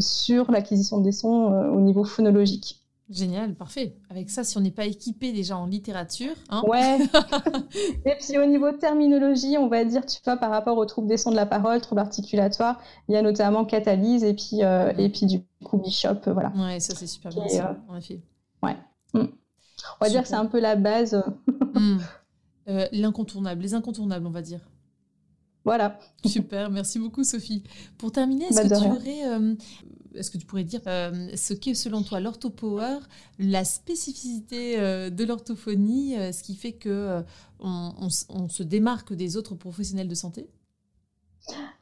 sur 0.00 0.50
l'acquisition 0.50 0.98
des 0.98 1.12
sons 1.12 1.70
au 1.72 1.80
niveau 1.80 2.02
phonologique. 2.02 2.82
Génial, 3.08 3.54
parfait. 3.54 3.96
Avec 4.10 4.30
ça, 4.30 4.42
si 4.42 4.58
on 4.58 4.60
n'est 4.60 4.72
pas 4.72 4.84
équipé 4.84 5.32
déjà 5.32 5.56
en 5.56 5.66
littérature. 5.66 6.34
Hein 6.48 6.62
ouais. 6.66 6.98
et 8.04 8.14
puis 8.18 8.36
au 8.36 8.46
niveau 8.46 8.72
terminologie, 8.72 9.56
on 9.58 9.68
va 9.68 9.84
dire, 9.84 10.04
tu 10.04 10.18
vois, 10.24 10.36
par 10.36 10.50
rapport 10.50 10.76
aux 10.76 10.86
troubles 10.86 11.06
des 11.06 11.16
sons 11.16 11.30
de 11.30 11.36
la 11.36 11.46
parole, 11.46 11.80
troubles 11.80 12.00
articulatoires, 12.00 12.80
il 13.08 13.14
y 13.14 13.16
a 13.16 13.22
notamment 13.22 13.64
catalyse 13.64 14.24
et 14.24 14.34
puis, 14.34 14.64
euh, 14.64 14.92
et 14.98 15.08
puis 15.08 15.26
du 15.26 15.44
coup 15.64 15.78
bishop. 15.78 16.26
Euh, 16.26 16.32
voilà. 16.32 16.52
Ouais, 16.56 16.80
ça 16.80 16.96
c'est 16.96 17.06
super 17.06 17.30
bien, 17.30 17.46
ça, 17.46 17.70
euh, 17.70 17.92
en 17.92 17.96
effet. 17.96 18.20
Ouais. 18.60 18.76
Mm. 19.14 19.26
On 20.00 20.04
va 20.04 20.08
dire 20.10 20.22
que 20.22 20.28
c'est 20.28 20.34
un 20.34 20.46
peu 20.46 20.58
la 20.58 20.74
base. 20.74 21.22
Mm. 21.74 21.98
L'incontournable, 22.90 23.62
les 23.62 23.74
incontournables, 23.74 24.26
on 24.26 24.30
va 24.30 24.42
dire. 24.42 24.68
Voilà. 25.64 25.96
Super, 26.24 26.70
merci 26.70 26.98
beaucoup 26.98 27.22
Sophie. 27.22 27.62
Pour 27.98 28.10
terminer, 28.10 28.46
est-ce 28.46 28.68
bah, 28.68 28.76
que 28.76 28.82
tu 28.82 28.88
aurais 28.88 29.48
est-ce 30.16 30.30
que 30.30 30.38
tu 30.38 30.46
pourrais 30.46 30.64
dire 30.64 30.80
euh, 30.86 31.28
ce 31.36 31.54
qu'est 31.54 31.74
selon 31.74 32.02
toi 32.02 32.20
l'orthopower, 32.20 32.98
la 33.38 33.64
spécificité 33.64 34.78
euh, 34.78 35.10
de 35.10 35.24
l'orthophonie, 35.24 36.18
euh, 36.18 36.32
ce 36.32 36.42
qui 36.42 36.56
fait 36.56 36.72
que 36.72 37.22
on, 37.60 38.08
se 38.48 38.62
démarque 38.62 39.12
des 39.12 39.36
autres 39.36 39.54
professionnels 39.54 40.08
de 40.08 40.14
santé? 40.14 40.48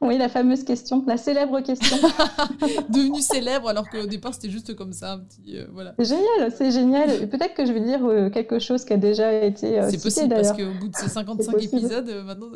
Oui, 0.01 0.17
la 0.17 0.29
fameuse 0.29 0.63
question, 0.63 1.03
la 1.07 1.17
célèbre 1.17 1.59
question. 1.61 1.97
Devenue 2.89 3.21
célèbre 3.21 3.69
alors 3.69 3.89
qu'au 3.89 4.05
départ 4.05 4.33
c'était 4.33 4.49
juste 4.49 4.75
comme 4.75 4.93
ça, 4.93 5.13
un 5.13 5.19
petit 5.19 5.57
euh, 5.57 5.65
voilà. 5.73 5.95
C'est 5.97 6.05
génial, 6.05 6.51
c'est 6.51 6.71
génial. 6.71 7.29
Peut-être 7.29 7.55
que 7.55 7.65
je 7.65 7.71
vais 7.71 7.79
dire 7.79 8.05
euh, 8.05 8.29
quelque 8.29 8.59
chose 8.59 8.85
qui 8.85 8.93
a 8.93 8.97
déjà 8.97 9.33
été. 9.33 9.79
Euh, 9.79 9.89
c'est 9.89 10.01
possible 10.01 10.29
parce 10.29 10.51
qu'au 10.51 10.71
bout 10.79 10.89
de 10.89 10.95
ces 10.95 11.09
55 11.09 11.63
épisodes, 11.63 12.09
maintenant 12.25 12.49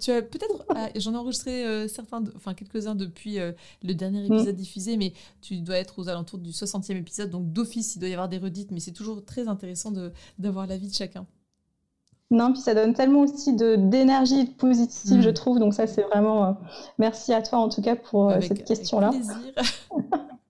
tu 0.00 0.10
as 0.12 0.22
peut-être, 0.22 0.64
ah, 0.68 0.88
j'en 0.96 1.14
ai 1.14 1.16
enregistré 1.16 1.88
certains, 1.88 2.22
enfin 2.36 2.54
quelques-uns 2.54 2.94
depuis 2.94 3.38
le 3.82 3.94
dernier 3.94 4.28
mm. 4.28 4.32
épisode 4.32 4.56
diffusé, 4.56 4.96
mais 4.96 5.12
tu 5.40 5.56
dois 5.56 5.76
être 5.76 5.98
aux 5.98 6.08
alentours 6.08 6.38
du 6.38 6.50
60e 6.50 6.96
épisode, 6.96 7.30
donc 7.30 7.52
d'office 7.52 7.96
il 7.96 7.98
doit 7.98 8.08
y 8.08 8.12
avoir 8.12 8.28
des 8.28 8.38
redites, 8.38 8.70
mais 8.70 8.80
c'est 8.80 8.92
toujours 8.92 9.24
très 9.24 9.48
intéressant 9.48 9.92
d'avoir 10.38 10.66
l'avis 10.66 10.88
de 10.88 10.94
chacun. 10.94 11.26
Non, 12.32 12.52
puis 12.52 12.60
ça 12.60 12.74
donne 12.74 12.94
tellement 12.94 13.20
aussi 13.20 13.54
d'énergie 13.54 14.44
positive, 14.44 15.18
mm. 15.18 15.22
je 15.22 15.30
trouve. 15.30 15.58
Donc 15.58 15.74
ça, 15.74 15.86
c'est 15.88 16.02
vraiment... 16.02 16.44
Euh, 16.44 16.52
merci 16.98 17.34
à 17.34 17.42
toi, 17.42 17.58
en 17.58 17.68
tout 17.68 17.82
cas, 17.82 17.96
pour 17.96 18.30
euh, 18.30 18.40
cette 18.40 18.64
question-là. 18.64 19.10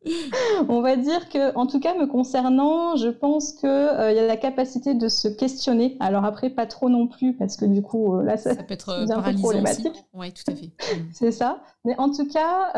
On 0.68 0.80
va 0.80 0.96
dire 0.96 1.28
que, 1.30 1.54
en 1.56 1.66
tout 1.66 1.80
cas, 1.80 1.94
me 1.94 2.06
concernant, 2.06 2.96
je 2.96 3.08
pense 3.08 3.52
qu'il 3.52 3.68
euh, 3.68 4.12
y 4.12 4.18
a 4.18 4.26
la 4.26 4.36
capacité 4.36 4.94
de 4.94 5.08
se 5.08 5.28
questionner. 5.28 5.96
Alors 6.00 6.24
après, 6.26 6.50
pas 6.50 6.66
trop 6.66 6.90
non 6.90 7.06
plus, 7.06 7.34
parce 7.34 7.56
que 7.56 7.64
du 7.64 7.80
coup, 7.80 8.20
là, 8.20 8.36
ça, 8.36 8.54
peut 8.56 8.74
être 8.74 8.90
un 8.90 9.22
peu 9.22 9.34
problématique. 9.38 10.04
Oui, 10.12 10.32
tout 10.32 10.50
à 10.50 10.54
fait. 10.54 10.70
Mm. 10.90 11.10
c'est 11.12 11.32
ça. 11.32 11.62
Mais 11.84 11.94
en 11.98 12.10
tout 12.10 12.26
cas, 12.26 12.72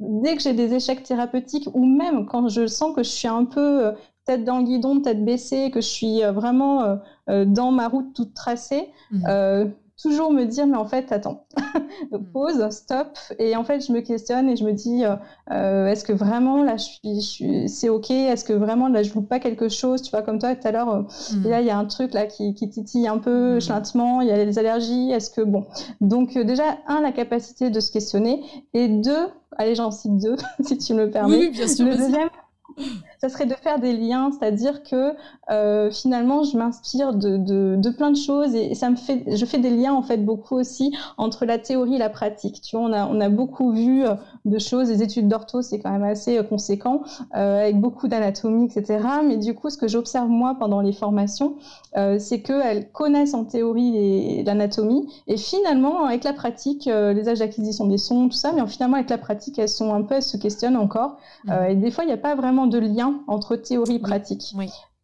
dès 0.00 0.36
que 0.36 0.42
j'ai 0.42 0.52
des 0.52 0.74
échecs 0.74 1.02
thérapeutiques, 1.02 1.68
ou 1.74 1.84
même 1.84 2.26
quand 2.26 2.48
je 2.48 2.66
sens 2.66 2.94
que 2.94 3.02
je 3.02 3.10
suis 3.10 3.28
un 3.28 3.44
peu 3.44 3.92
tête 4.24 4.44
dans 4.44 4.58
le 4.58 4.64
guidon, 4.64 5.00
tête 5.00 5.24
baissée, 5.24 5.70
que 5.70 5.80
je 5.80 5.88
suis 5.88 6.22
euh, 6.22 6.32
vraiment 6.32 6.82
euh, 6.82 6.96
euh, 7.28 7.44
dans 7.44 7.72
ma 7.72 7.88
route 7.88 8.12
toute 8.14 8.34
tracée, 8.34 8.90
mhm. 9.10 9.72
toujours 10.00 10.32
me 10.32 10.44
dire 10.44 10.66
mais 10.66 10.76
en 10.76 10.84
fait 10.84 11.12
attends 11.12 11.46
pause 12.32 12.68
stop. 12.70 13.18
Et 13.38 13.56
en 13.56 13.64
fait 13.64 13.86
je 13.86 13.92
me 13.92 14.00
questionne 14.00 14.48
et 14.48 14.56
je 14.56 14.64
me 14.64 14.72
dis 14.72 15.02
est-ce 15.50 16.04
que 16.04 16.12
vraiment 16.12 16.62
là 16.62 16.76
je 16.76 17.20
suis, 17.20 17.68
c'est 17.68 17.88
ok? 17.88 18.10
Est-ce 18.10 18.44
que 18.44 18.52
vraiment 18.52 18.88
là 18.88 19.02
je 19.02 19.12
loupe 19.12 19.28
pas 19.28 19.38
quelque 19.38 19.68
chose? 19.68 20.02
Tu 20.02 20.10
vois 20.10 20.22
comme 20.22 20.38
toi 20.38 20.54
tout 20.54 20.66
à 20.66 20.72
l'heure 20.72 21.04
mhm. 21.32 21.48
là 21.48 21.60
il 21.60 21.66
y 21.66 21.70
a 21.70 21.78
un 21.78 21.84
truc 21.84 22.14
là 22.14 22.26
qui, 22.26 22.54
qui 22.54 22.68
titille 22.68 23.06
un 23.06 23.18
peu 23.18 23.58
lentement 23.68 24.20
il 24.20 24.28
y 24.28 24.30
a 24.30 24.44
les 24.44 24.58
allergies 24.58 25.10
est-ce 25.12 25.30
que 25.30 25.42
bon. 25.42 25.66
Donc 26.00 26.36
déjà 26.38 26.78
un 26.88 27.00
la 27.00 27.12
capacité 27.12 27.70
de 27.70 27.80
se 27.80 27.92
questionner 27.92 28.42
et 28.74 28.88
deux 28.88 29.28
allez 29.58 29.74
j'en 29.74 29.90
cite 29.90 30.16
deux 30.16 30.36
si 30.64 30.78
tu 30.78 30.94
me 30.94 31.10
permets. 31.10 31.38
Oui, 31.38 31.50
bien 31.50 31.68
sûr, 31.68 31.86
le 31.86 31.96
deuxième 31.96 32.28
ça 33.22 33.28
serait 33.28 33.46
de 33.46 33.54
faire 33.54 33.78
des 33.78 33.96
liens, 33.96 34.30
c'est-à-dire 34.32 34.82
que 34.82 35.14
euh, 35.50 35.90
finalement, 35.90 36.42
je 36.42 36.56
m'inspire 36.56 37.14
de, 37.14 37.36
de, 37.36 37.90
plein 37.90 38.10
de 38.10 38.16
choses 38.16 38.54
et 38.54 38.74
ça 38.74 38.90
me 38.90 38.96
fait, 38.96 39.24
je 39.28 39.44
fais 39.44 39.58
des 39.58 39.70
liens 39.70 39.92
en 39.92 40.02
fait 40.02 40.16
beaucoup 40.16 40.56
aussi 40.56 40.96
entre 41.18 41.44
la 41.44 41.58
théorie 41.58 41.94
et 41.94 41.98
la 41.98 42.08
pratique. 42.08 42.60
Tu 42.62 42.76
vois, 42.76 42.86
on 42.86 42.92
a, 42.92 43.06
on 43.06 43.20
a 43.20 43.28
beaucoup 43.28 43.72
vu 43.72 44.04
euh, 44.04 44.14
de 44.44 44.58
choses, 44.58 44.88
les 44.88 45.02
études 45.02 45.28
d'ortho, 45.28 45.62
c'est 45.62 45.78
quand 45.78 45.90
même 45.90 46.02
assez 46.02 46.38
euh, 46.38 46.42
conséquent, 46.42 47.02
avec 47.30 47.80
beaucoup 47.80 48.08
d'anatomie, 48.08 48.64
etc. 48.66 49.04
Mais 49.24 49.36
du 49.36 49.54
coup, 49.54 49.70
ce 49.70 49.76
que 49.76 49.86
j'observe 49.86 50.28
moi 50.28 50.56
pendant 50.58 50.80
les 50.80 50.92
formations, 50.92 51.54
c'est 52.18 52.40
qu'elles 52.40 52.90
connaissent 52.90 53.34
en 53.34 53.44
théorie 53.44 54.42
l'anatomie 54.44 55.08
et 55.26 55.36
finalement, 55.36 56.04
avec 56.04 56.24
la 56.24 56.32
pratique, 56.32 56.86
les 56.86 57.28
âges 57.28 57.38
d'acquisition 57.38 57.86
des 57.86 57.98
sons, 57.98 58.28
tout 58.28 58.36
ça, 58.36 58.52
mais 58.52 58.66
finalement, 58.66 58.96
avec 58.96 59.10
la 59.10 59.18
pratique, 59.18 59.58
elles 59.58 59.68
sont 59.68 59.94
un 59.94 60.02
peu, 60.02 60.16
elles 60.16 60.22
se 60.22 60.36
questionnent 60.36 60.76
encore. 60.76 61.18
Mmh. 61.44 61.52
et 61.70 61.74
des 61.76 61.90
fois, 61.90 62.04
il 62.04 62.08
n'y 62.08 62.12
a 62.12 62.18
pas 62.18 62.34
vraiment 62.34 62.61
de 62.66 62.78
lien 62.78 63.22
entre 63.26 63.56
théorie 63.56 63.96
et 63.96 63.98
pratique. 63.98 64.54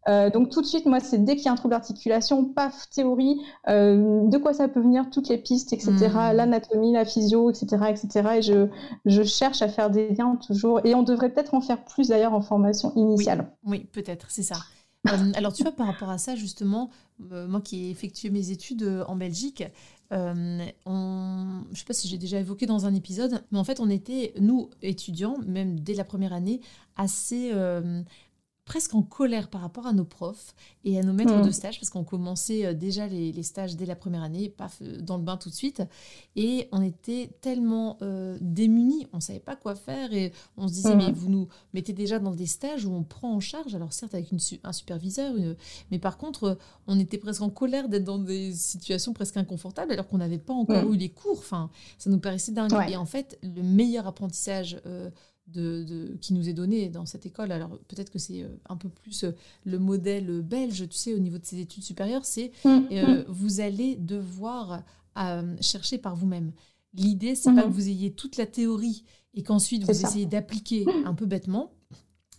Euh, 0.09 0.31
donc 0.31 0.51
tout 0.51 0.63
de 0.63 0.67
suite, 0.67 0.87
moi, 0.87 1.01
c'est 1.01 1.19
dès 1.19 1.37
qu'il 1.37 1.47
y 1.47 1.49
a 1.49 1.53
un 1.53 1.57
trouble 1.57 1.73
d'articulation, 1.73 2.45
paf, 2.45 2.89
théorie, 2.91 3.41
euh, 3.69 4.27
de 4.27 4.39
quoi 4.39 4.55
ça 4.55 4.69
peut 4.69 4.81
venir, 4.81 5.11
toutes 5.11 5.29
les 5.29 5.37
pistes, 5.37 5.73
etc., 5.73 5.93
hmm. 5.93 6.37
l'anatomie, 6.37 6.93
la 6.93 7.05
physio, 7.05 7.51
etc., 7.51 7.67
etc. 7.91 8.29
Et 8.37 8.43
je, 8.43 8.69
je 9.05 9.23
cherche 9.23 9.61
à 9.61 9.69
faire 9.69 9.91
des 9.91 10.15
liens 10.15 10.37
toujours. 10.37 10.81
Et 10.85 10.95
on 10.95 11.03
devrait 11.03 11.31
peut-être 11.31 11.55
en 11.55 11.61
faire 11.61 11.85
plus 11.85 12.09
d'ailleurs 12.09 12.33
en 12.33 12.41
formation 12.41 12.93
initiale. 12.97 13.53
Oui, 13.67 13.87
peut-être, 13.93 14.31
c'est 14.31 14.43
ça. 14.43 14.57
Euh, 15.07 15.33
alors 15.35 15.53
tu 15.53 15.63
vois, 15.63 15.73
par 15.73 15.87
rapport 15.87 16.11
à 16.11 16.19
ça, 16.19 16.37
justement, 16.37 16.91
moi 17.19 17.61
qui 17.61 17.87
ai 17.87 17.91
effectué 17.91 18.31
mes 18.31 18.51
études 18.51 19.05
en 19.07 19.17
Belgique, 19.17 19.65
on, 20.11 21.63
je 21.67 21.71
ne 21.71 21.77
sais 21.77 21.85
pas 21.85 21.95
si 21.95 22.09
j'ai 22.09 22.19
déjà 22.19 22.39
évoqué 22.41 22.67
dans 22.67 22.87
un 22.87 22.95
épisode, 22.95 23.45
mais 23.53 23.59
en 23.59 23.65
fait, 23.65 23.81
on 23.81 23.91
était, 23.91 24.33
nous, 24.41 24.71
étudiants, 24.83 25.39
même 25.47 25.81
dès 25.81 25.95
la 25.95 26.05
première 26.05 26.33
année, 26.33 26.61
assez 26.97 27.53
presque 28.69 28.95
en 28.95 29.03
colère 29.03 29.49
par 29.49 29.63
rapport 29.63 29.87
à 29.87 29.95
nos 29.95 30.05
profs 30.05 30.55
et 30.85 30.99
à 30.99 31.03
nos 31.03 31.15
maîtres 31.15 31.39
Mm. 31.39 31.47
de 31.47 31.51
stage, 31.51 31.81
parce 31.81 31.89
qu'on 31.89 32.05
commençait 32.05 32.67
euh, 32.67 32.75
déjà 32.75 33.07
les, 33.07 33.33
les 33.33 33.43
stages 33.43 33.77
dès 33.77 33.87
la 33.87 33.97
première 33.97 34.23
année, 34.23 34.51
paf, 34.51 34.79
euh, 34.83 34.99
dans 35.01 35.17
le 35.17 35.23
bain 35.23 35.39
tout 35.39 35.49
de 35.49 35.55
suite. 35.55 35.83
Et 36.37 36.69
on 36.71 36.83
était 36.83 37.31
tellement 37.41 37.97
euh, 38.03 38.37
démunis, 38.43 39.07
on 39.15 39.17
ne 39.17 39.23
savait 39.23 39.41
pas 39.41 39.57
quoi 39.57 39.75
faire 39.75 40.13
et 40.13 40.33
on 40.59 40.69
se 40.69 40.75
disait, 40.75 40.95
Mm. 40.95 40.99
mais 40.99 41.13
vous 41.13 41.31
nous 41.31 41.49
mettez 41.73 41.95
déjà 41.95 42.19
dans 42.19 42.31
des 42.35 42.47
stages 42.47 42.85
où 42.85 42.93
on 42.93 43.03
prend 43.05 43.33
en 43.35 43.41
charge, 43.41 43.75
alors 43.75 43.93
certes 43.95 44.15
avec 44.15 44.31
une 44.33 44.39
un 44.63 44.73
superviseur, 44.73 45.35
une- 45.37 45.57
mais 45.91 45.99
par 45.99 46.19
contre, 46.19 46.59
on 46.87 46.99
était 47.01 47.19
presque 47.19 47.41
en 47.43 47.51
colère 47.51 47.89
d'être 47.89 48.05
dans 48.05 48.19
des 48.19 48.53
situations 48.53 49.15
presque 49.15 49.37
inconfortables 49.39 49.93
alors 49.93 50.07
qu'on 50.09 50.19
n'avait 50.19 50.39
pas 50.39 50.53
encore 50.55 50.85
Mm. 50.85 50.95
eu 50.95 50.97
les 50.99 51.09
cours. 51.09 51.39
Enfin, 51.39 51.71
ça 51.99 52.11
nous 52.11 52.19
paraissait 52.21 52.53
dingue. 52.53 52.73
Ouais. 52.73 52.93
Et 52.93 52.97
en 52.97 53.07
fait, 53.07 53.39
le 53.43 53.63
meilleur 53.63 54.07
apprentissage 54.07 54.81
euh, 54.87 55.09
de, 55.53 55.83
de- 55.85 56.17
qui 56.21 56.33
nous 56.35 56.49
est 56.49 56.53
donné 56.53 56.89
dans 56.89 57.07
cette 57.07 57.27
école, 57.27 57.53
alors 57.53 57.79
peut-être 57.89 58.11
que 58.11 58.19
c'est 58.19 58.43
euh, 58.43 58.49
un 58.69 58.77
peu 58.77 58.89
plus 58.89 59.25
euh, 59.25 59.33
le 59.65 59.79
modèle 59.79 60.43
belge, 60.43 60.87
tu 60.89 60.97
sais, 60.97 61.15
au 61.15 61.19
niveau 61.19 61.39
de 61.39 61.45
ses 61.45 61.59
études 61.61 61.83
supérieures, 61.83 62.25
c'est 62.25 62.53
Mm, 62.65 62.79
euh, 62.93 63.25
vous 63.29 63.61
allez 63.61 63.97
devoir 63.97 64.83
euh, 65.19 65.57
chercher 65.61 65.99
par 65.99 66.15
vous-même. 66.17 66.53
L'idée, 66.95 67.35
c'est 67.35 67.53
pas 67.55 67.65
Mhm. 67.67 67.71
que 67.73 67.75
vous 67.77 67.89
ayez 67.89 68.13
toute 68.13 68.37
la 68.37 68.47
théorie 68.47 69.05
et 69.35 69.43
qu'ensuite 69.43 69.85
vous 69.85 69.93
ça. 69.95 70.09
essayez 70.09 70.27
d'appliquer 70.27 70.87
un 71.05 71.15
peu 71.15 71.27
bêtement. 71.27 71.73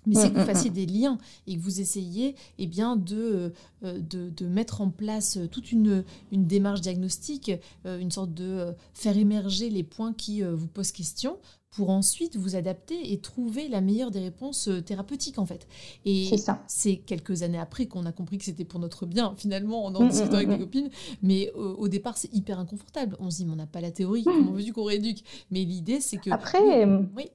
Mais 0.09 0.15
c'est 0.15 0.29
que 0.31 0.35
Mm, 0.35 0.39
vous 0.39 0.43
mm, 0.43 0.45
fassiez 0.45 0.69
des 0.71 0.85
liens 0.85 1.17
et 1.47 1.55
que 1.55 1.61
vous 1.61 1.79
essayiez 1.81 2.35
eh 2.57 2.67
bien, 2.67 2.95
de, 2.95 3.53
euh, 3.83 3.99
de, 4.01 4.29
de 4.29 4.47
mettre 4.47 4.81
en 4.81 4.89
place 4.89 5.37
toute 5.51 5.71
une, 5.71 6.03
une 6.31 6.45
démarche 6.47 6.81
diagnostique, 6.81 7.51
euh, 7.85 7.99
une 7.99 8.11
sorte 8.11 8.33
de 8.33 8.43
euh, 8.45 8.71
faire 8.93 9.17
émerger 9.17 9.69
les 9.69 9.83
points 9.83 10.13
qui 10.13 10.43
euh, 10.43 10.53
vous 10.55 10.67
posent 10.67 10.91
question 10.91 11.37
pour 11.71 11.91
ensuite 11.91 12.35
vous 12.35 12.55
adapter 12.55 13.13
et 13.13 13.21
trouver 13.21 13.67
la 13.67 13.79
meilleure 13.81 14.09
des 14.11 14.19
réponses 14.19 14.67
euh, 14.69 14.81
thérapeutiques 14.81 15.37
en 15.37 15.45
fait. 15.45 15.67
Et 16.05 16.25
C'est 16.25 16.37
ça. 16.37 16.63
c'est 16.67 16.97
quelques 16.97 17.43
années 17.43 17.59
après 17.59 17.85
qu'on 17.85 18.05
a 18.07 18.11
compris 18.11 18.37
que 18.39 18.43
c'était 18.45 18.65
pour 18.65 18.79
notre 18.79 19.05
bien, 19.05 19.35
finalement, 19.37 19.85
en 19.85 19.93
en 19.95 20.03
Mm, 20.03 20.09
discutant 20.09 20.33
mm, 20.33 20.35
avec 20.37 20.47
mm, 20.47 20.51
des 20.51 20.57
mm. 20.57 20.59
copines. 20.59 20.89
Mais 21.21 21.51
euh, 21.55 21.75
au 21.75 21.87
départ, 21.87 22.17
c'est 22.17 22.33
hyper 22.33 22.59
inconfortable. 22.59 23.15
On 23.19 23.29
se 23.29 23.37
dit, 23.37 23.45
mais 23.45 23.53
on 23.53 23.57
n'a 23.57 23.67
pas 23.67 23.81
la 23.81 23.91
théorie, 23.91 24.29
comment 24.31 24.51
veux-tu 24.51 24.73
qu'on 24.73 24.83
rééduque? 24.85 25.23
Mais 25.51 25.63
l'idée, 25.63 26.01
c'est 26.01 26.17
que. 26.17 26.31
Après, 26.31 26.85
euh, 26.85 27.03
oui, 27.15 27.29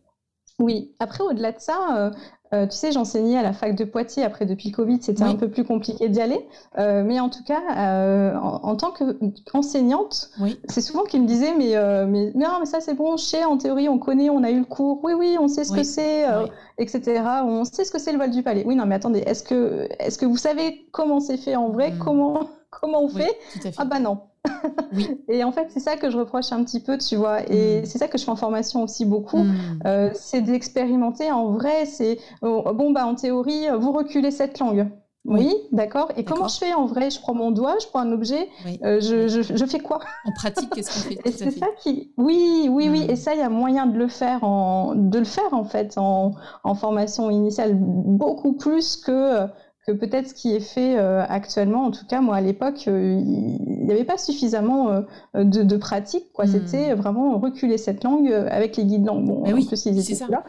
Oui, 0.60 0.92
après, 1.00 1.22
au-delà 1.24 1.52
de 1.52 1.60
ça, 1.60 2.06
euh, 2.06 2.10
euh, 2.55 2.66
tu 2.66 2.76
sais, 2.76 2.92
j'enseignais 2.92 3.36
à 3.36 3.42
la 3.42 3.52
fac 3.52 3.74
de 3.74 3.84
Poitiers. 3.84 4.22
Après, 4.24 4.46
depuis 4.46 4.70
le 4.70 4.74
Covid, 4.76 4.98
c'était 5.02 5.24
Oui. 5.24 5.30
un 5.30 5.34
peu 5.36 5.48
plus 5.48 5.64
compliqué 5.64 6.09
d'y 6.09 6.20
aller. 6.20 6.46
Euh, 6.78 7.02
mais 7.05 7.20
en 7.20 7.28
tout 7.28 7.42
cas, 7.44 7.61
euh, 7.76 8.34
en, 8.36 8.61
en 8.62 8.76
tant 8.76 8.90
que- 8.92 9.16
qu'enseignante, 9.50 10.30
oui, 10.40 10.59
c'est 10.68 10.80
souvent 10.80 11.05
qu'ils 11.05 11.22
me 11.22 11.26
disaient, 11.26 11.55
mais, 11.57 11.74
mais 12.07 12.32
non, 12.34 12.59
mais 12.61 12.66
ça, 12.66 12.80
c'est 12.80 12.94
bon, 12.94 13.16
je 13.16 13.24
sais, 13.24 13.44
en 13.44 13.57
théorie, 13.59 13.88
on 13.88 13.98
connaît, 13.98 14.30
on 14.30 14.42
a 14.44 14.50
eu 14.50 14.59
le 14.61 14.64
cours. 14.64 15.00
Oui, 15.02 15.12
oui, 15.12 15.36
on 15.40 15.48
sait 15.48 15.64
ce 15.64 15.72
Oui, 15.72 15.78
que 15.80 15.84
c'est, 15.84 16.24
etc. 16.78 17.22
On 17.44 17.64
sait 17.64 17.84
ce 17.84 17.90
que 17.90 17.98
c'est 17.98 18.12
le 18.12 18.18
vol 18.18 18.30
du 18.30 18.42
palais. 18.42 18.64
Oui, 18.66 18.74
non, 18.76 18.86
mais 18.86 18.94
attendez, 18.94 19.20
est-ce 19.20 19.42
que, 19.42 19.88
est-ce 19.98 20.18
que 20.18 20.26
vous 20.26 20.36
savez 20.36 20.86
comment 20.92 21.20
c'est 21.20 21.36
fait 21.36 21.57
en 21.57 21.68
vrai? 21.70 21.90
Mm. 21.92 21.98
comment, 21.98 22.40
comment 22.80 23.00
on 23.02 23.06
oui, 23.08 23.22
fait. 23.62 23.72
Ah 23.78 23.84
bah 23.84 23.98
non. 24.00 24.18
Oui. 24.92 25.20
Et 25.28 25.42
en 25.44 25.52
fait, 25.52 25.68
c'est 25.70 25.80
ça 25.80 25.96
que 25.96 26.10
je 26.10 26.18
reproche 26.18 26.52
un 26.52 26.62
petit 26.64 26.80
peu, 26.80 26.98
tu 26.98 27.16
vois. 27.16 27.40
Et 27.50 27.80
Mm. 27.82 27.84
c'est 27.86 27.98
ça 27.98 28.08
que 28.08 28.18
je 28.18 28.24
fais 28.24 28.30
en 28.30 28.36
formation 28.36 28.82
aussi 28.82 29.04
beaucoup. 29.04 29.38
Mm. 29.38 29.54
Euh, 29.86 30.10
c'est 30.14 30.42
d'expérimenter 30.42 31.30
en 31.32 31.50
vrai. 31.52 31.86
C'est 31.86 32.18
oh, 32.42 32.62
bon 32.74 32.90
bah 32.92 33.06
en 33.06 33.14
théorie, 33.14 33.66
vous 33.78 33.92
reculez 33.92 34.30
cette 34.30 34.58
langue. 34.58 34.88
Oui, 35.26 35.54
d'accord. 35.72 36.12
Et 36.18 36.24
comment 36.24 36.48
je 36.48 36.58
fais 36.58 36.74
en 36.74 36.84
vrai? 36.84 37.08
Je 37.10 37.18
prends 37.18 37.32
mon 37.32 37.50
doigt, 37.50 37.76
je 37.80 37.86
prends 37.86 38.00
un 38.00 38.12
objet, 38.12 38.46
Oui. 38.66 38.78
euh, 38.84 39.00
je, 39.00 39.26
je, 39.26 39.40
je 39.56 39.64
fais 39.64 39.78
quoi? 39.78 40.00
En 40.26 40.32
pratique, 40.32 40.68
qu'est-ce 40.74 40.90
qu'on 40.92 41.08
fait? 41.14 41.18
Et 41.24 41.32
c'est 41.32 41.50
ça 41.50 41.68
qui, 41.82 42.12
oui, 42.18 42.68
oui, 42.70 42.90
oui. 42.90 43.06
Mm. 43.06 43.10
Et 43.10 43.16
ça, 43.16 43.32
il 43.32 43.38
y 43.40 43.42
a 43.42 43.48
moyen 43.48 43.86
de 43.86 43.96
le 43.96 44.08
faire 44.08 44.44
en, 44.44 44.94
de 44.94 45.18
le 45.18 45.24
faire 45.24 45.54
en 45.54 45.64
fait 45.64 45.94
en, 45.96 46.32
en 46.62 46.74
formation 46.74 47.30
initiale 47.30 47.72
beaucoup 47.74 48.52
plus 48.52 48.96
que 48.96 49.46
que 49.87 49.93
peut-être 49.93 50.28
ce 50.28 50.35
qui 50.35 50.53
est 50.55 50.61
fait 50.61 50.99
euh, 50.99 51.22
actuellement. 51.28 51.85
En 51.85 51.91
tout 51.91 52.07
cas, 52.07 52.20
moi 52.20 52.37
à 52.37 52.41
l'époque, 52.41 52.85
euh, 52.89 53.20
il 53.20 53.85
n'y 53.87 53.93
avait 53.93 54.05
pas 54.05 54.16
suffisamment 54.18 54.91
euh, 55.35 55.45
de, 55.45 55.62
de 55.62 55.76
pratique. 55.76 56.32
Quoi, 56.32 56.47
Mm. 56.47 56.49
c'était 56.49 56.95
vraiment 56.95 57.39
reculer 57.39 57.76
cette 57.78 58.03
langue 58.05 58.30
avec 58.32 58.76
les 58.76 58.85
guides 58.87 59.05
langue. 59.05 59.26
Bon, 59.26 59.43
Mais 59.45 59.53
oui, 59.53 59.68
c'est 59.74 60.03
ça. 60.14 60.26
là. 60.28 60.45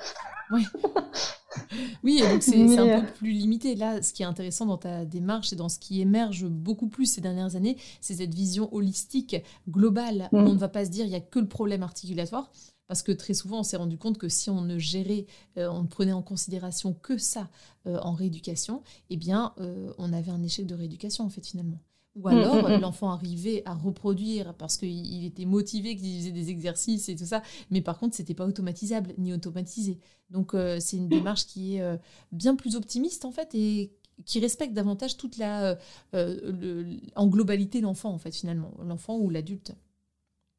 Oui, 2.03 2.21
et 2.21 2.29
donc 2.29 2.43
c'est 2.43 2.57
Mais, 2.57 2.77
un 2.93 3.01
peu 3.01 3.07
plus 3.13 3.31
limité. 3.31 3.75
Là, 3.75 4.01
ce 4.01 4.13
qui 4.13 4.23
est 4.23 4.25
intéressant 4.25 4.65
dans 4.65 4.77
ta 4.77 5.05
démarche 5.05 5.53
et 5.53 5.55
dans 5.55 5.69
ce 5.69 5.79
qui 5.79 6.01
émerge 6.01 6.45
beaucoup 6.45 6.87
plus 6.87 7.05
ces 7.05 7.21
dernières 7.21 7.55
années, 7.55 7.77
c'est 8.01 8.15
cette 8.15 8.33
vision 8.33 8.73
holistique, 8.73 9.37
globale. 9.69 10.29
Mm. 10.31 10.37
On 10.37 10.53
ne 10.53 10.57
va 10.59 10.67
pas 10.67 10.85
se 10.85 10.89
dire 10.91 11.05
il 11.05 11.09
n'y 11.09 11.15
a 11.15 11.21
que 11.21 11.39
le 11.39 11.47
problème 11.47 11.81
articulatoire. 11.83 12.51
Parce 12.87 13.01
que 13.01 13.11
très 13.11 13.33
souvent, 13.33 13.59
on 13.59 13.63
s'est 13.63 13.77
rendu 13.77 13.97
compte 13.97 14.17
que 14.17 14.29
si 14.29 14.49
on 14.49 14.61
ne 14.61 14.77
gérait, 14.77 15.25
euh, 15.57 15.67
on 15.69 15.81
ne 15.83 15.87
prenait 15.87 16.13
en 16.13 16.21
considération 16.21 16.93
que 16.93 17.17
ça 17.17 17.49
euh, 17.87 17.97
en 18.01 18.13
rééducation, 18.13 18.83
eh 19.09 19.17
bien, 19.17 19.53
euh, 19.59 19.91
on 19.97 20.13
avait 20.13 20.31
un 20.31 20.43
échec 20.43 20.67
de 20.67 20.75
rééducation, 20.75 21.23
en 21.25 21.29
fait, 21.29 21.45
finalement. 21.45 21.79
Ou 22.15 22.27
alors, 22.29 22.69
mm, 22.69 22.77
mm. 22.77 22.79
l'enfant 22.81 23.09
arrivait 23.09 23.61
à 23.65 23.73
reproduire 23.73 24.53
parce 24.53 24.77
qu'il 24.77 25.05
il 25.05 25.25
était 25.25 25.45
motivé, 25.45 25.95
qu'il 25.97 26.17
faisait 26.19 26.31
des 26.31 26.49
exercices 26.49 27.09
et 27.09 27.15
tout 27.15 27.25
ça, 27.25 27.41
mais 27.71 27.81
par 27.81 27.97
contre, 27.99 28.15
c'était 28.15 28.33
pas 28.35 28.45
automatisable 28.45 29.13
ni 29.17 29.33
automatisé. 29.33 29.99
Donc, 30.29 30.53
c'est 30.79 30.97
une 30.97 31.09
démarche 31.09 31.45
qui 31.45 31.75
est 31.75 31.99
bien 32.31 32.55
plus 32.55 32.75
optimiste, 32.75 33.25
en 33.25 33.31
fait, 33.31 33.49
et 33.53 33.91
qui 34.25 34.39
respecte 34.39 34.73
davantage 34.73 35.17
toute 35.17 35.37
la, 35.37 35.77
le- 36.13 36.97
en 37.15 37.27
globalité 37.27 37.81
l'enfant, 37.81 38.11
en 38.13 38.17
fait, 38.17 38.33
finalement, 38.33 38.71
l'enfant 38.83 39.17
ou 39.17 39.29
l'adulte. 39.29 39.73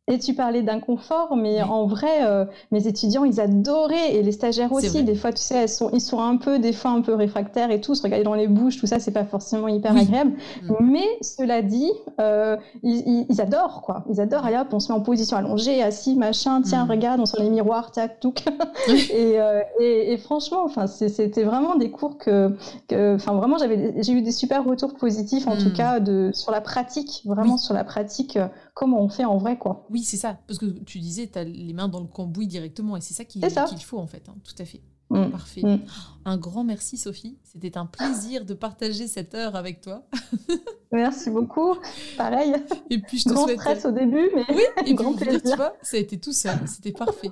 Et 0.08 0.20
tu 0.20 0.34
parlais 0.34 0.62
d'inconfort, 0.62 1.34
mais 1.36 1.56
Oui. 1.56 1.68
en 1.68 1.86
vrai, 1.86 2.24
euh, 2.24 2.44
mes 2.70 2.86
étudiants, 2.86 3.24
ils 3.24 3.40
adoraient, 3.40 4.14
et 4.14 4.22
les 4.22 4.30
stagiaires 4.30 4.72
aussi. 4.72 5.02
Des 5.02 5.16
fois, 5.16 5.32
tu 5.32 5.42
sais, 5.42 5.56
elles 5.56 5.68
sont, 5.68 5.90
ils 5.92 6.00
sont 6.00 6.20
un 6.20 6.36
peu, 6.36 6.60
des 6.60 6.72
fois, 6.72 6.92
un 6.92 7.00
peu 7.00 7.12
réfractaires 7.14 7.72
et 7.72 7.80
tout, 7.80 7.96
se 7.96 8.02
regarder 8.04 8.22
dans 8.24 8.34
les 8.34 8.46
bouches, 8.46 8.78
tout 8.78 8.86
ça, 8.86 9.00
c'est 9.00 9.10
pas 9.10 9.24
forcément 9.24 9.66
hyper 9.66 9.94
Oui. 9.94 10.02
agréable. 10.02 10.34
Mm. 10.62 10.74
Mais 10.80 11.06
cela 11.22 11.60
dit, 11.60 11.90
euh, 12.20 12.56
ils, 12.84 13.26
ils- 13.28 13.40
adorent, 13.40 13.82
quoi. 13.82 14.04
Ils 14.08 14.20
adorent, 14.20 14.44
allez 14.46 14.56
hop, 14.58 14.68
on 14.72 14.78
se 14.78 14.92
met 14.92 14.96
en 14.96 15.00
position 15.02 15.36
allongée, 15.38 15.82
assis, 15.82 16.14
machin, 16.14 16.62
tiens, 16.62 16.84
Mm. 16.86 16.90
regarde, 16.90 17.20
on 17.20 17.26
sort 17.26 17.42
les 17.42 17.50
miroirs, 17.50 17.90
tac, 17.90 18.20
touc. 18.20 18.44
et, 19.12 19.40
euh, 19.40 19.60
et, 19.80 20.12
et 20.12 20.16
franchement, 20.18 20.62
enfin, 20.64 20.86
c'était 20.86 21.42
vraiment 21.42 21.74
des 21.74 21.90
cours 21.90 22.16
que, 22.16 22.56
que- 22.86 23.16
enfin, 23.16 23.34
vraiment, 23.34 23.58
j'avais, 23.58 23.94
j'ai 24.02 24.12
eu 24.12 24.22
des 24.22 24.30
super 24.32 24.64
retours 24.64 24.94
positifs, 24.94 25.48
en 25.48 25.56
Mm. 25.56 25.58
tout 25.58 25.72
cas, 25.72 25.98
de, 25.98 26.30
sur 26.32 26.52
la 26.52 26.60
pratique, 26.60 27.22
vraiment 27.24 27.54
Oui. 27.54 27.58
sur 27.58 27.74
la 27.74 27.82
pratique, 27.82 28.36
euh, 28.36 28.46
comment 28.76 29.00
on 29.02 29.08
fait 29.08 29.24
en 29.24 29.38
vrai, 29.38 29.56
quoi. 29.56 29.86
Oui, 29.90 30.02
c'est 30.04 30.18
ça. 30.18 30.38
Parce 30.46 30.58
que 30.58 30.66
tu 30.66 30.98
disais, 30.98 31.26
tu 31.32 31.38
as 31.38 31.44
les 31.44 31.72
mains 31.72 31.88
dans 31.88 32.00
le 32.00 32.06
cambouis 32.06 32.46
directement, 32.46 32.94
et 32.96 33.00
c'est 33.00 33.14
ça 33.14 33.24
qu'il 33.24 33.42
faut, 33.82 33.98
en 33.98 34.06
fait. 34.06 34.28
hein, 34.28 34.34
Tout 34.44 34.54
à 34.62 34.66
fait. 34.66 34.82
Mm. 35.08 35.30
Parfait. 35.30 35.62
Mm. 35.62 35.78
Un 36.26 36.36
grand 36.36 36.62
merci, 36.62 36.96
Sophie. 36.98 37.38
C'était 37.44 37.78
un 37.78 37.86
plaisir 37.86 38.44
de 38.44 38.52
partager 38.54 39.06
cette 39.06 39.34
heure 39.34 39.56
avec 39.56 39.80
toi. 39.80 40.02
Merci 40.92 41.30
beaucoup. 41.30 41.74
Pareil, 42.16 42.54
Et 42.90 42.98
puis, 43.00 43.18
je 43.18 43.24
te 43.24 43.30
grand 43.30 43.44
souhaite. 43.44 43.58
stress 43.60 43.84
au 43.86 43.90
début, 43.92 44.30
mais 44.34 44.44
Oui, 44.50 44.62
et 44.86 44.94
Grand 44.94 45.12
dire, 45.12 45.20
tu 45.32 45.38
plaisir. 45.40 45.56
vois, 45.56 45.74
ça 45.82 45.96
a 45.96 46.00
été 46.00 46.18
tout 46.18 46.32
seul, 46.32 46.58
c'était 46.66 46.92
parfait. 46.92 47.30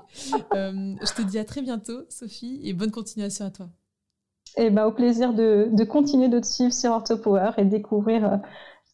Euh, 0.55 0.95
je 1.01 1.13
te 1.15 1.23
dis 1.23 1.39
à 1.39 1.45
très 1.45 1.63
bientôt, 1.63 2.01
Sophie, 2.09 2.61
et 2.65 2.73
bonne 2.73 2.91
continuation 2.91 3.45
à 3.47 3.51
toi. 3.51 3.69
et 4.57 4.71
ben, 4.71 4.87
au 4.87 4.93
plaisir 4.93 5.33
de, 5.35 5.69
de 5.73 5.85
continuer 5.85 6.29
de 6.29 6.39
te 6.41 6.47
suivre 6.47 6.73
sur 6.73 6.91
OrthoPower 6.93 7.53
et 7.59 7.65
de 7.65 7.71
découvrir 7.71 8.25
euh, 8.25 8.37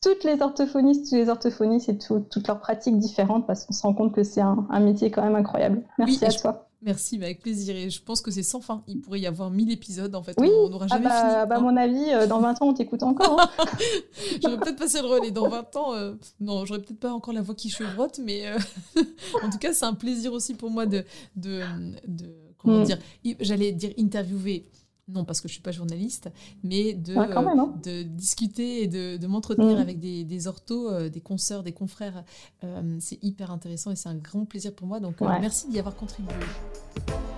toutes 0.02 0.24
les 0.24 0.40
orthophonistes, 0.40 1.08
tous 1.10 1.16
les 1.16 1.28
orthophonistes 1.28 1.88
et 1.88 1.98
tout- 1.98 2.24
toutes 2.30 2.48
leurs 2.48 2.60
pratiques 2.60 2.98
différentes 2.98 3.46
parce 3.46 3.64
qu'on 3.66 3.72
se 3.72 3.82
rend 3.82 3.94
compte 3.94 4.14
que 4.14 4.22
c'est 4.24 4.40
un, 4.40 4.66
un 4.70 4.80
métier 4.80 5.10
quand 5.10 5.22
même 5.22 5.34
incroyable. 5.36 5.82
Merci 5.98 6.18
Oui, 6.22 6.26
à 6.26 6.30
je- 6.30 6.38
toi. 6.38 6.66
Merci, 6.82 7.18
mais 7.18 7.26
avec 7.26 7.42
plaisir. 7.42 7.76
Et 7.76 7.90
je 7.90 8.02
pense 8.02 8.22
que 8.22 8.30
c'est 8.30 8.42
sans 8.42 8.62
fin. 8.62 8.82
Il 8.88 9.02
pourrait 9.02 9.20
y 9.20 9.26
avoir 9.26 9.50
1000 9.50 9.70
épisodes, 9.70 10.14
en 10.14 10.22
fait. 10.22 10.34
Oui, 10.38 10.48
on 10.64 10.70
n'aura 10.70 10.86
Ah 10.88 10.94
jamais 10.94 11.04
bah, 11.04 11.10
fini. 11.20 11.30
bah, 11.46 11.54
à 11.56 11.58
hein. 11.58 11.60
mon 11.60 11.76
avis, 11.76 12.10
euh, 12.14 12.26
dans 12.26 12.40
20 12.40 12.62
ans, 12.62 12.68
on 12.68 12.72
t'écoute 12.72 13.02
encore. 13.02 13.38
hein. 13.38 13.64
J'aurais 14.42 14.56
peut-être 14.58 14.78
passé 14.78 15.02
le 15.02 15.06
relais 15.06 15.30
dans 15.30 15.46
20 15.46 15.76
ans. 15.76 15.92
euh, 15.92 16.14
non, 16.40 16.64
j'aurais 16.64 16.80
peut-être 16.80 16.98
pas 17.00 17.12
encore 17.12 17.34
la 17.34 17.42
voix 17.42 17.54
qui 17.54 17.68
chevrotte, 17.68 18.18
mais 18.24 18.46
euh, 18.46 18.56
en 19.44 19.50
tout 19.50 19.58
cas, 19.58 19.74
c'est 19.74 19.84
un 19.84 19.92
plaisir 19.92 20.32
aussi 20.32 20.54
pour 20.54 20.70
moi 20.70 20.86
de. 20.86 21.04
de, 21.36 21.60
de- 22.08 22.34
comment 22.56 22.78
Mm. 22.80 22.84
dire 22.84 22.98
J'allais 23.40 23.72
dire 23.72 23.90
interviewer. 23.98 24.64
Non, 25.12 25.24
parce 25.24 25.40
que 25.40 25.48
je 25.48 25.52
suis 25.54 25.62
pas 25.62 25.72
journaliste, 25.72 26.30
mais 26.62 26.94
de, 26.94 27.14
Ouais, 27.16 27.28
quand 27.32 27.42
même, 27.42 27.58
hein. 27.58 27.74
de 27.84 28.02
discuter 28.02 28.82
et 28.82 28.86
de, 28.88 29.16
de 29.16 29.26
m'entretenir 29.26 29.76
Mm. 29.76 29.80
avec 29.80 30.00
des, 30.00 30.24
des 30.24 30.46
orthos, 30.46 30.88
euh, 30.90 31.08
des 31.08 31.20
consoeurs, 31.20 31.62
des 31.62 31.72
confrères. 31.72 32.24
Euh, 32.64 32.96
c'est 33.00 33.18
hyper 33.22 33.50
intéressant 33.50 33.90
et 33.90 33.96
c'est 33.96 34.08
un 34.08 34.14
grand 34.14 34.44
plaisir 34.44 34.72
pour 34.74 34.86
moi. 34.86 35.00
Donc, 35.00 35.20
euh, 35.22 35.26
merci 35.40 35.68
d'y 35.68 35.78
avoir 35.78 35.96
contribué. 35.96 36.32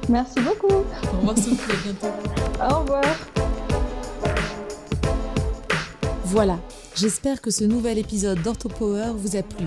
Merci 0.09 0.41
beaucoup. 0.41 0.73
Au 0.75 1.17
revoir, 1.19 1.39
Sophie, 1.39 1.71
à 1.73 1.83
bientôt. 1.85 2.07
Au 2.77 2.81
revoir. 2.81 3.05
Voilà, 6.25 6.59
j'espère 6.97 7.41
que 7.43 7.51
ce 7.51 7.65
nouvel 7.65 7.99
épisode 7.99 8.41
d'OrthoPower 8.43 9.13
vous 9.17 9.37
a 9.37 9.43
plu. 9.43 9.67